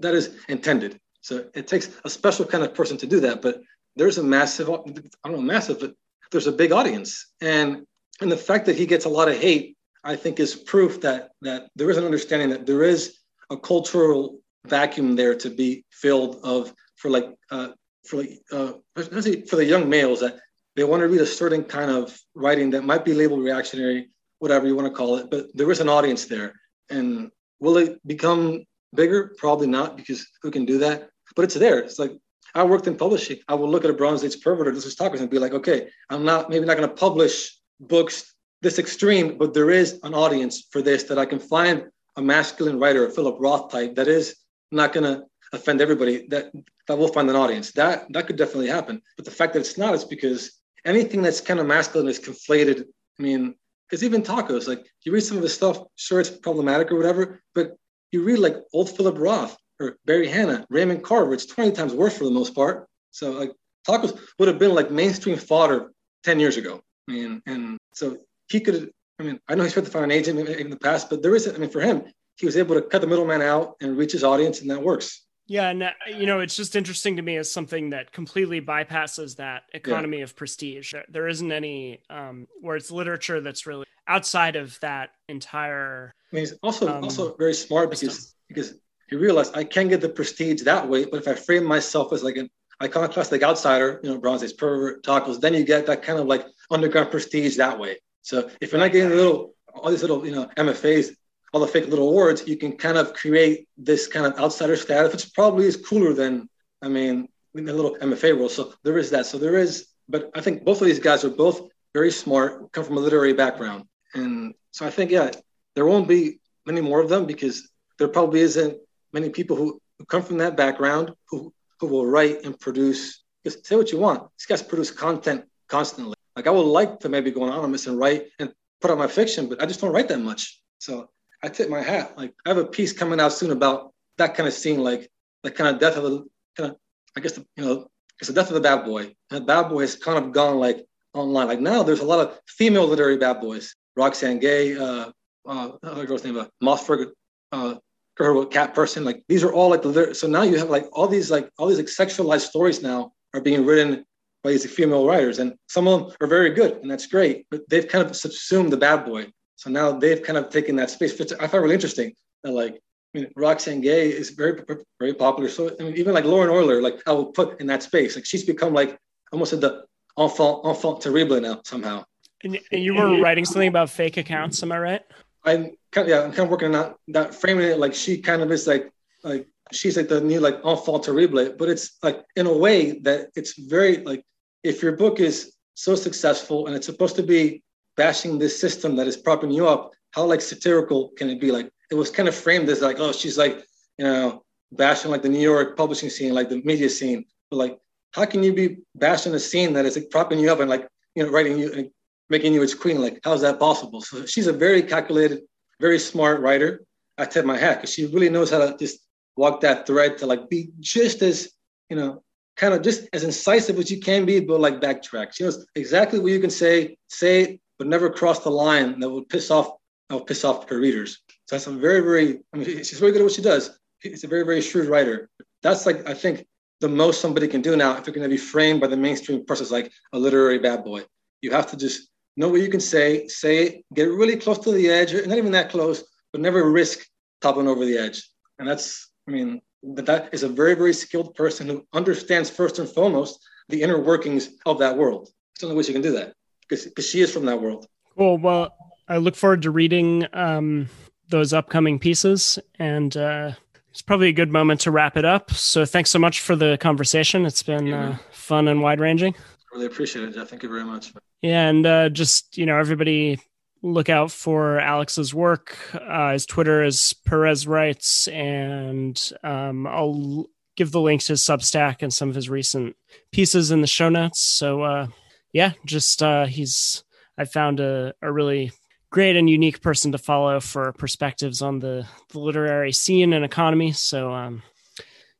that 0.00 0.14
is 0.14 0.36
intended. 0.48 0.98
So 1.20 1.46
it 1.54 1.66
takes 1.66 1.90
a 2.04 2.10
special 2.10 2.44
kind 2.44 2.64
of 2.64 2.74
person 2.74 2.96
to 2.98 3.06
do 3.06 3.20
that. 3.20 3.40
But 3.40 3.62
there's 3.96 4.18
a 4.18 4.22
massive, 4.22 4.68
I 4.68 4.76
don't 4.76 5.36
know, 5.36 5.40
massive, 5.40 5.80
but 5.80 5.94
there's 6.30 6.48
a 6.48 6.52
big 6.52 6.72
audience, 6.72 7.32
and 7.40 7.86
and 8.20 8.30
the 8.30 8.36
fact 8.36 8.66
that 8.66 8.76
he 8.76 8.86
gets 8.86 9.04
a 9.04 9.08
lot 9.08 9.28
of 9.28 9.36
hate, 9.36 9.76
I 10.02 10.16
think, 10.16 10.40
is 10.40 10.54
proof 10.54 11.00
that 11.02 11.30
that 11.42 11.70
there 11.76 11.90
is 11.90 11.96
an 11.96 12.04
understanding 12.04 12.50
that 12.50 12.66
there 12.66 12.82
is 12.82 13.18
a 13.50 13.56
cultural 13.56 14.40
vacuum 14.66 15.16
there 15.16 15.34
to 15.34 15.50
be 15.50 15.84
filled 15.90 16.40
of 16.42 16.72
for 16.96 17.10
like 17.10 17.26
uh, 17.50 17.68
for 18.04 18.16
like 18.18 18.40
uh, 18.52 18.72
for 18.94 19.56
the 19.56 19.64
young 19.66 19.88
males 19.88 20.20
that 20.20 20.38
they 20.76 20.84
want 20.84 21.00
to 21.00 21.08
read 21.08 21.20
a 21.20 21.26
certain 21.26 21.64
kind 21.64 21.90
of 21.90 22.18
writing 22.34 22.70
that 22.70 22.84
might 22.84 23.04
be 23.04 23.14
labeled 23.14 23.42
reactionary, 23.42 24.08
whatever 24.38 24.66
you 24.66 24.74
want 24.74 24.88
to 24.88 24.94
call 24.94 25.16
it, 25.16 25.30
but 25.30 25.46
there 25.54 25.70
is 25.70 25.80
an 25.80 25.88
audience 25.88 26.24
there. 26.26 26.52
And 26.90 27.30
will 27.60 27.76
it 27.78 28.06
become 28.06 28.64
bigger? 28.94 29.34
Probably 29.38 29.66
not, 29.66 29.96
because 29.96 30.26
who 30.42 30.50
can 30.50 30.64
do 30.64 30.78
that? 30.78 31.08
But 31.36 31.44
it's 31.44 31.54
there. 31.54 31.78
It's 31.78 31.98
like 31.98 32.12
I 32.54 32.64
worked 32.64 32.86
in 32.86 32.96
publishing. 32.96 33.38
I 33.48 33.54
would 33.54 33.70
look 33.70 33.84
at 33.84 33.90
a 33.90 33.94
Bronze 33.94 34.24
Age 34.24 34.40
pervert 34.40 34.68
or 34.68 34.72
this 34.72 34.94
tacos 34.94 35.20
and 35.20 35.30
be 35.30 35.38
like, 35.38 35.54
okay, 35.54 35.88
I'm 36.10 36.24
not 36.24 36.50
maybe 36.50 36.66
not 36.66 36.76
going 36.76 36.88
to 36.88 36.94
publish 36.94 37.56
books 37.80 38.34
this 38.62 38.78
extreme, 38.78 39.38
but 39.38 39.54
there 39.54 39.70
is 39.70 40.00
an 40.02 40.14
audience 40.14 40.66
for 40.70 40.82
this 40.82 41.04
that 41.04 41.18
I 41.18 41.26
can 41.26 41.38
find 41.38 41.84
a 42.16 42.22
masculine 42.22 42.78
writer, 42.78 43.06
a 43.06 43.10
Philip 43.10 43.36
Roth 43.38 43.70
type, 43.70 43.94
that 43.96 44.08
is 44.08 44.36
not 44.74 44.92
going 44.92 45.04
to 45.04 45.24
offend 45.52 45.80
everybody. 45.80 46.26
That 46.28 46.52
that 46.86 46.98
will 46.98 47.08
find 47.08 47.30
an 47.30 47.36
audience. 47.36 47.72
That 47.72 48.06
that 48.12 48.26
could 48.26 48.36
definitely 48.36 48.68
happen. 48.68 49.00
But 49.16 49.24
the 49.24 49.30
fact 49.30 49.52
that 49.54 49.60
it's 49.60 49.78
not 49.78 49.94
is 49.94 50.04
because 50.04 50.60
anything 50.84 51.22
that's 51.22 51.40
kind 51.40 51.60
of 51.60 51.66
masculine 51.66 52.08
is 52.08 52.20
conflated. 52.20 52.84
I 53.18 53.22
mean, 53.22 53.54
because 53.88 54.04
even 54.04 54.22
tacos, 54.22 54.68
like 54.68 54.84
you 55.04 55.12
read 55.12 55.22
some 55.22 55.36
of 55.36 55.42
his 55.42 55.54
stuff, 55.54 55.78
sure 55.96 56.20
it's 56.20 56.30
problematic 56.30 56.90
or 56.90 56.96
whatever, 56.96 57.42
but 57.54 57.76
you 58.12 58.22
read 58.22 58.38
like 58.38 58.56
old 58.72 58.90
Philip 58.90 59.18
Roth 59.18 59.56
or 59.80 59.96
Barry 60.04 60.28
Hannah, 60.28 60.66
Raymond 60.70 61.02
Carver, 61.02 61.34
it's 61.34 61.46
20 61.46 61.72
times 61.72 61.94
worse 61.94 62.16
for 62.16 62.24
the 62.24 62.30
most 62.30 62.54
part. 62.54 62.88
So 63.10 63.32
like 63.32 63.52
tacos 63.88 64.18
would 64.38 64.48
have 64.48 64.58
been 64.58 64.74
like 64.74 64.90
mainstream 64.90 65.36
fodder 65.36 65.92
10 66.24 66.40
years 66.40 66.56
ago. 66.56 66.80
I 67.08 67.12
mean, 67.12 67.42
and 67.46 67.78
so 67.92 68.18
he 68.48 68.60
could, 68.60 68.90
I 69.18 69.22
mean, 69.22 69.40
I 69.48 69.54
know 69.54 69.62
he's 69.62 69.72
tried 69.74 69.84
to 69.84 69.90
find 69.90 70.04
an 70.04 70.10
agent 70.10 70.48
in 70.48 70.70
the 70.70 70.76
past, 70.76 71.10
but 71.10 71.22
there 71.22 71.34
isn't. 71.34 71.54
I 71.54 71.58
mean, 71.58 71.70
for 71.70 71.80
him, 71.80 72.04
he 72.36 72.46
was 72.46 72.56
able 72.56 72.74
to 72.74 72.82
cut 72.82 73.00
the 73.00 73.06
middleman 73.06 73.42
out 73.42 73.76
and 73.80 73.96
reach 73.96 74.12
his 74.12 74.24
audience, 74.24 74.60
and 74.60 74.70
that 74.70 74.82
works. 74.82 75.22
Yeah, 75.46 75.68
and 75.68 75.82
uh, 75.82 75.90
you 76.08 76.26
know, 76.26 76.40
it's 76.40 76.56
just 76.56 76.74
interesting 76.74 77.16
to 77.16 77.22
me 77.22 77.36
as 77.36 77.52
something 77.52 77.90
that 77.90 78.12
completely 78.12 78.60
bypasses 78.62 79.36
that 79.36 79.64
economy 79.74 80.18
yeah. 80.18 80.24
of 80.24 80.36
prestige. 80.36 80.94
There 81.08 81.28
isn't 81.28 81.52
any 81.52 82.00
um, 82.08 82.48
where 82.60 82.76
it's 82.76 82.90
literature 82.90 83.40
that's 83.40 83.66
really 83.66 83.84
outside 84.08 84.56
of 84.56 84.78
that 84.80 85.10
entire. 85.28 86.12
I 86.32 86.36
mean, 86.36 86.42
he's 86.42 86.54
also 86.62 86.88
um, 86.88 87.04
also 87.04 87.34
very 87.36 87.54
smart 87.54 87.90
because 87.90 88.34
because 88.48 88.74
he 89.10 89.16
realized 89.16 89.56
I 89.56 89.64
can 89.64 89.88
get 89.88 90.00
the 90.00 90.08
prestige 90.08 90.62
that 90.62 90.88
way, 90.88 91.04
but 91.04 91.20
if 91.20 91.28
I 91.28 91.34
frame 91.34 91.64
myself 91.64 92.12
as 92.14 92.22
like 92.22 92.36
an 92.36 92.48
iconoclastic 92.82 93.42
outsider, 93.42 94.00
you 94.02 94.10
know, 94.10 94.18
Bronze 94.18 94.42
Age 94.42 94.56
pervert, 94.56 95.04
tacos, 95.04 95.40
then 95.40 95.52
you 95.52 95.64
get 95.64 95.86
that 95.86 96.02
kind 96.02 96.18
of 96.18 96.26
like 96.26 96.46
underground 96.70 97.10
prestige 97.10 97.56
that 97.56 97.78
way. 97.78 97.98
So 98.22 98.50
if 98.62 98.72
you're 98.72 98.80
not 98.80 98.92
getting 98.92 99.12
a 99.12 99.14
little 99.14 99.54
all 99.74 99.90
these 99.90 100.02
little 100.02 100.24
you 100.24 100.32
know 100.34 100.48
MFAs 100.56 101.10
all 101.54 101.60
the 101.60 101.68
fake 101.68 101.86
little 101.86 102.12
words, 102.12 102.48
you 102.48 102.56
can 102.56 102.76
kind 102.76 102.98
of 102.98 103.14
create 103.14 103.68
this 103.78 104.08
kind 104.08 104.26
of 104.26 104.36
outsider 104.40 104.74
status, 104.74 105.12
which 105.12 105.32
probably 105.34 105.66
is 105.66 105.76
cooler 105.76 106.12
than, 106.12 106.48
I 106.82 106.88
mean, 106.88 107.28
the 107.54 107.72
little 107.72 107.96
MFA 108.02 108.36
role. 108.36 108.48
So 108.48 108.74
there 108.82 108.98
is 108.98 109.10
that. 109.10 109.26
So 109.26 109.38
there 109.38 109.56
is, 109.56 109.86
but 110.08 110.32
I 110.34 110.40
think 110.40 110.64
both 110.64 110.80
of 110.80 110.88
these 110.88 110.98
guys 110.98 111.24
are 111.24 111.30
both 111.30 111.68
very 111.94 112.10
smart, 112.10 112.72
come 112.72 112.82
from 112.82 112.96
a 112.96 113.00
literary 113.00 113.34
background. 113.34 113.84
And 114.14 114.54
so 114.72 114.84
I 114.84 114.90
think, 114.90 115.12
yeah, 115.12 115.30
there 115.76 115.86
won't 115.86 116.08
be 116.08 116.40
many 116.66 116.80
more 116.80 117.00
of 117.00 117.08
them 117.08 117.24
because 117.24 117.70
there 118.00 118.08
probably 118.08 118.40
isn't 118.40 118.76
many 119.12 119.30
people 119.30 119.54
who, 119.56 119.80
who 120.00 120.04
come 120.06 120.22
from 120.22 120.38
that 120.38 120.56
background 120.56 121.14
who, 121.28 121.54
who 121.78 121.86
will 121.86 122.04
write 122.04 122.44
and 122.44 122.58
produce. 122.58 123.22
Just 123.44 123.64
say 123.64 123.76
what 123.76 123.92
you 123.92 123.98
want. 123.98 124.28
These 124.38 124.46
guys 124.46 124.62
produce 124.62 124.90
content 124.90 125.44
constantly. 125.68 126.14
Like 126.34 126.48
I 126.48 126.50
would 126.50 126.62
like 126.62 126.98
to 127.00 127.08
maybe 127.08 127.30
go 127.30 127.44
anonymous 127.44 127.86
and 127.86 127.96
write 127.96 128.26
and 128.40 128.52
put 128.80 128.90
out 128.90 128.98
my 128.98 129.06
fiction, 129.06 129.48
but 129.48 129.62
I 129.62 129.66
just 129.66 129.80
don't 129.80 129.92
write 129.92 130.08
that 130.08 130.18
much. 130.18 130.60
So 130.78 131.10
I 131.42 131.48
tip 131.48 131.68
my 131.68 131.82
hat. 131.82 132.16
Like 132.16 132.34
I 132.44 132.50
have 132.50 132.58
a 132.58 132.64
piece 132.66 132.92
coming 132.92 133.20
out 133.20 133.32
soon 133.32 133.50
about 133.50 133.92
that 134.18 134.34
kind 134.34 134.46
of 134.46 134.54
scene, 134.54 134.82
like 134.82 135.10
the 135.42 135.50
kind 135.50 135.74
of 135.74 135.80
death 135.80 135.96
of 135.96 136.04
the 136.04 136.26
kind 136.56 136.70
of 136.70 136.76
I 137.16 137.20
guess 137.20 137.32
the, 137.32 137.46
you 137.56 137.64
know 137.64 137.88
it's 138.20 138.28
the 138.28 138.34
death 138.34 138.48
of 138.48 138.54
the 138.54 138.60
bad 138.60 138.84
boy. 138.84 139.14
And 139.30 139.40
the 139.40 139.40
bad 139.40 139.68
boy 139.68 139.80
has 139.80 139.96
kind 139.96 140.22
of 140.22 140.32
gone 140.32 140.58
like 140.58 140.84
online. 141.14 141.48
Like 141.48 141.60
now 141.60 141.82
there's 141.82 142.00
a 142.00 142.04
lot 142.04 142.20
of 142.20 142.38
female 142.46 142.86
literary 142.86 143.16
bad 143.16 143.40
boys. 143.40 143.74
Roxane 143.96 144.40
Gay, 144.40 144.76
uh, 144.76 145.10
uh, 145.46 145.70
other 145.82 146.06
girl's 146.06 146.24
name, 146.24 146.36
uh, 146.36 146.46
Mossberg, 146.62 147.12
uh, 147.52 147.76
her 148.16 148.46
cat 148.46 148.74
person. 148.74 149.04
Like 149.04 149.22
these 149.28 149.44
are 149.44 149.52
all 149.52 149.70
like 149.70 149.82
the 149.82 150.14
so 150.14 150.26
now 150.26 150.42
you 150.42 150.58
have 150.58 150.70
like 150.70 150.86
all 150.92 151.08
these 151.08 151.30
like 151.30 151.50
all 151.58 151.66
these 151.66 151.78
like 151.78 151.86
sexualized 151.86 152.42
stories 152.42 152.82
now 152.82 153.12
are 153.34 153.40
being 153.40 153.64
written 153.64 154.04
by 154.42 154.50
these 154.50 154.70
female 154.70 155.06
writers, 155.06 155.38
and 155.38 155.54
some 155.68 155.88
of 155.88 156.00
them 156.00 156.16
are 156.20 156.26
very 156.26 156.50
good, 156.50 156.76
and 156.82 156.90
that's 156.90 157.06
great. 157.06 157.46
But 157.50 157.68
they've 157.68 157.88
kind 157.88 158.08
of 158.08 158.14
subsumed 158.14 158.72
the 158.72 158.76
bad 158.76 159.04
boy. 159.04 159.26
So 159.56 159.70
now 159.70 159.92
they've 159.92 160.22
kind 160.22 160.38
of 160.38 160.50
taken 160.50 160.76
that 160.76 160.90
space. 160.90 161.18
I 161.20 161.46
find 161.46 161.62
really 161.62 161.74
interesting 161.74 162.12
that 162.42 162.52
like 162.52 162.80
I 163.14 163.18
mean, 163.18 163.30
Roxane 163.36 163.80
Gay 163.80 164.10
is 164.10 164.30
very 164.30 164.60
very 164.98 165.14
popular. 165.14 165.48
So 165.48 165.74
I 165.78 165.82
mean, 165.84 165.96
even 165.96 166.14
like 166.14 166.24
Lauren 166.24 166.50
Oyler, 166.50 166.82
like 166.82 167.00
I 167.06 167.12
will 167.12 167.26
put 167.26 167.60
in 167.60 167.66
that 167.68 167.82
space. 167.82 168.16
Like 168.16 168.26
she's 168.26 168.44
become 168.44 168.74
like 168.74 168.98
almost 169.32 169.52
at 169.52 169.60
the 169.60 169.84
enfant 170.18 170.60
enfant 170.64 171.00
terrible 171.00 171.40
now 171.40 171.60
somehow. 171.64 172.04
And, 172.42 172.58
you 172.72 172.94
were 172.94 173.20
writing 173.22 173.46
something 173.46 173.68
about 173.68 173.88
fake 173.88 174.18
accounts, 174.18 174.62
am 174.62 174.70
I 174.70 174.78
right? 174.78 175.02
I'm 175.44 175.70
kind 175.92 176.06
of, 176.06 176.08
yeah, 176.08 176.22
I'm 176.22 176.30
kind 176.30 176.40
of 176.40 176.50
working 176.50 176.66
on 176.66 176.72
that, 176.72 176.96
that 177.08 177.34
framing 177.34 177.66
it 177.66 177.78
like 177.78 177.94
she 177.94 178.18
kind 178.18 178.42
of 178.42 178.50
is 178.52 178.66
like 178.66 178.90
like 179.22 179.46
she's 179.72 179.96
like 179.96 180.08
the 180.08 180.20
new 180.20 180.40
like 180.40 180.60
enfant 180.64 181.04
terrible, 181.04 181.54
but 181.58 181.68
it's 181.68 181.96
like 182.02 182.24
in 182.36 182.46
a 182.46 182.52
way 182.52 182.98
that 183.00 183.30
it's 183.34 183.58
very 183.58 183.98
like 183.98 184.24
if 184.62 184.82
your 184.82 184.92
book 184.92 185.20
is 185.20 185.54
so 185.74 185.94
successful 185.94 186.66
and 186.66 186.76
it's 186.76 186.86
supposed 186.86 187.16
to 187.16 187.22
be 187.22 187.62
bashing 187.96 188.38
this 188.38 188.58
system 188.58 188.96
that 188.96 189.06
is 189.06 189.16
propping 189.16 189.50
you 189.50 189.68
up, 189.68 189.92
how 190.12 190.24
like 190.24 190.40
satirical 190.40 191.10
can 191.10 191.30
it 191.30 191.40
be? 191.40 191.50
Like 191.50 191.70
it 191.90 191.94
was 191.94 192.10
kind 192.10 192.28
of 192.28 192.34
framed 192.34 192.68
as 192.68 192.80
like, 192.80 192.98
oh, 192.98 193.12
she's 193.12 193.38
like, 193.38 193.64
you 193.98 194.04
know, 194.04 194.44
bashing 194.72 195.10
like 195.10 195.22
the 195.22 195.28
New 195.28 195.40
York 195.40 195.76
publishing 195.76 196.10
scene, 196.10 196.34
like 196.34 196.48
the 196.48 196.62
media 196.62 196.88
scene. 196.88 197.24
But 197.50 197.56
like, 197.56 197.78
how 198.12 198.24
can 198.24 198.42
you 198.42 198.52
be 198.52 198.78
bashing 198.94 199.34
a 199.34 199.38
scene 199.38 199.72
that 199.74 199.84
is 199.84 199.96
like 199.96 200.10
propping 200.10 200.38
you 200.38 200.50
up 200.50 200.60
and 200.60 200.70
like, 200.70 200.86
you 201.14 201.24
know, 201.24 201.30
writing 201.30 201.58
you 201.58 201.72
and 201.72 201.90
making 202.30 202.54
you 202.54 202.62
its 202.62 202.74
queen? 202.74 203.00
Like, 203.00 203.20
how 203.24 203.32
is 203.32 203.40
that 203.42 203.58
possible? 203.58 204.00
So 204.00 204.26
she's 204.26 204.46
a 204.46 204.52
very 204.52 204.82
calculated, 204.82 205.42
very 205.80 205.98
smart 205.98 206.40
writer. 206.40 206.84
I 207.18 207.24
tip 207.26 207.44
my 207.44 207.56
hat 207.56 207.78
because 207.78 207.92
she 207.92 208.06
really 208.06 208.28
knows 208.28 208.50
how 208.50 208.58
to 208.58 208.76
just 208.76 208.98
walk 209.36 209.60
that 209.60 209.86
thread 209.86 210.18
to 210.18 210.26
like 210.26 210.48
be 210.48 210.70
just 210.80 211.22
as, 211.22 211.50
you 211.90 211.96
know, 211.96 212.22
kind 212.56 212.72
of 212.72 212.82
just 212.82 213.08
as 213.12 213.24
incisive 213.24 213.78
as 213.78 213.90
you 213.90 214.00
can 214.00 214.24
be, 214.24 214.40
but 214.40 214.60
like 214.60 214.80
backtrack. 214.80 215.32
She 215.34 215.44
knows 215.44 215.66
exactly 215.74 216.18
what 216.20 216.32
you 216.32 216.40
can 216.40 216.50
say, 216.50 216.96
say 217.08 217.60
but 217.78 217.86
never 217.86 218.10
cross 218.10 218.40
the 218.40 218.50
line 218.50 219.00
that 219.00 219.10
would 219.10 219.28
piss 219.28 219.50
off 219.50 219.72
that 220.08 220.16
would 220.16 220.26
piss 220.26 220.44
off 220.44 220.68
her 220.68 220.78
readers. 220.78 221.22
So 221.46 221.56
that's 221.56 221.66
a 221.66 221.72
very, 221.72 222.00
very. 222.00 222.40
I 222.52 222.58
mean, 222.58 222.66
she's 222.66 222.98
very 222.98 223.12
good 223.12 223.20
at 223.20 223.24
what 223.24 223.32
she 223.32 223.42
does. 223.42 223.78
She's 224.00 224.24
a 224.24 224.28
very, 224.28 224.44
very 224.44 224.60
shrewd 224.60 224.88
writer. 224.88 225.30
That's 225.62 225.86
like 225.86 226.08
I 226.08 226.14
think 226.14 226.46
the 226.80 226.88
most 226.88 227.20
somebody 227.20 227.48
can 227.48 227.62
do 227.62 227.76
now 227.76 227.96
if 227.96 228.06
you're 228.06 228.14
going 228.14 228.28
to 228.28 228.34
be 228.34 228.36
framed 228.36 228.80
by 228.80 228.86
the 228.86 228.96
mainstream 228.96 229.44
as 229.50 229.72
like 229.72 229.90
a 230.12 230.18
literary 230.18 230.58
bad 230.58 230.84
boy. 230.84 231.04
You 231.40 231.50
have 231.52 231.70
to 231.70 231.76
just 231.76 232.08
know 232.36 232.48
what 232.48 232.60
you 232.60 232.68
can 232.68 232.80
say, 232.80 233.28
say 233.28 233.64
it, 233.64 233.84
get 233.94 234.04
really 234.04 234.36
close 234.36 234.58
to 234.58 234.72
the 234.72 234.90
edge, 234.90 235.14
not 235.14 235.38
even 235.38 235.52
that 235.52 235.70
close, 235.70 236.04
but 236.32 236.40
never 236.40 236.70
risk 236.70 237.06
toppling 237.40 237.68
over 237.68 237.84
the 237.84 237.96
edge. 237.96 238.28
And 238.58 238.68
that's, 238.68 239.10
I 239.28 239.30
mean, 239.30 239.62
that, 239.82 240.30
is 240.32 240.42
a 240.42 240.48
very, 240.48 240.74
very 240.74 240.92
skilled 240.92 241.34
person 241.34 241.68
who 241.68 241.86
understands 241.92 242.50
first 242.50 242.78
and 242.78 242.88
foremost 242.88 243.38
the 243.68 243.82
inner 243.82 244.00
workings 244.00 244.50
of 244.66 244.78
that 244.80 244.96
world. 244.96 245.28
It's 245.52 245.60
the 245.60 245.66
only 245.66 245.76
way 245.76 245.84
she 245.84 245.92
can 245.92 246.02
do 246.02 246.12
that 246.12 246.34
because 246.68 247.08
she 247.08 247.20
is 247.20 247.32
from 247.32 247.46
that 247.46 247.60
world. 247.60 247.86
Cool. 248.16 248.38
Well, 248.38 248.74
I 249.08 249.18
look 249.18 249.36
forward 249.36 249.62
to 249.62 249.70
reading 249.70 250.26
um, 250.32 250.88
those 251.28 251.52
upcoming 251.52 251.98
pieces, 251.98 252.58
and 252.78 253.16
uh, 253.16 253.52
it's 253.90 254.02
probably 254.02 254.28
a 254.28 254.32
good 254.32 254.50
moment 254.50 254.80
to 254.82 254.90
wrap 254.90 255.16
it 255.16 255.24
up. 255.24 255.50
So, 255.50 255.84
thanks 255.84 256.10
so 256.10 256.18
much 256.18 256.40
for 256.40 256.56
the 256.56 256.78
conversation. 256.80 257.46
It's 257.46 257.62
been 257.62 257.86
yeah. 257.86 258.08
uh, 258.08 258.16
fun 258.30 258.68
and 258.68 258.82
wide 258.82 259.00
ranging. 259.00 259.34
Really 259.72 259.86
appreciate 259.86 260.28
it, 260.28 260.34
Jeff. 260.34 260.48
Thank 260.48 260.62
you 260.62 260.68
very 260.68 260.84
much. 260.84 261.12
Yeah, 261.42 261.68
and 261.68 261.84
uh, 261.84 262.08
just 262.08 262.56
you 262.56 262.66
know, 262.66 262.78
everybody 262.78 263.38
look 263.82 264.08
out 264.08 264.30
for 264.30 264.80
Alex's 264.80 265.34
work. 265.34 265.76
Uh, 265.94 266.32
his 266.32 266.46
Twitter 266.46 266.82
is 266.82 267.14
Perez 267.26 267.66
Writes, 267.66 268.28
and 268.28 269.32
um, 269.42 269.86
I'll 269.86 270.46
give 270.76 270.90
the 270.90 271.00
links 271.00 271.26
to 271.26 271.34
his 271.34 271.42
Substack 271.42 271.96
and 272.00 272.12
some 272.12 272.28
of 272.28 272.34
his 272.34 272.48
recent 272.48 272.96
pieces 273.30 273.70
in 273.70 273.80
the 273.80 273.86
show 273.86 274.08
notes. 274.08 274.40
So, 274.40 274.82
uh, 274.82 275.06
yeah, 275.54 275.72
just 275.86 276.22
uh, 276.22 276.44
he's 276.44 277.02
I 277.38 277.46
found 277.46 277.80
a, 277.80 278.12
a 278.20 278.30
really 278.30 278.72
great 279.10 279.36
and 279.36 279.48
unique 279.48 279.80
person 279.80 280.12
to 280.12 280.18
follow 280.18 280.58
for 280.58 280.92
perspectives 280.92 281.62
on 281.62 281.78
the, 281.78 282.06
the 282.30 282.38
literary 282.40 282.92
scene 282.92 283.32
and 283.32 283.44
economy. 283.44 283.92
So, 283.92 284.32
um, 284.32 284.62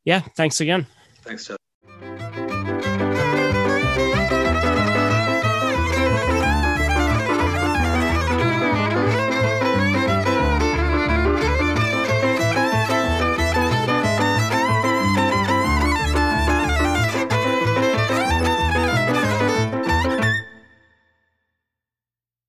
yeah, 0.04 0.20
thanks 0.20 0.60
again. 0.60 0.86
Thanks, 1.22 1.46
Jeff. 1.46 1.56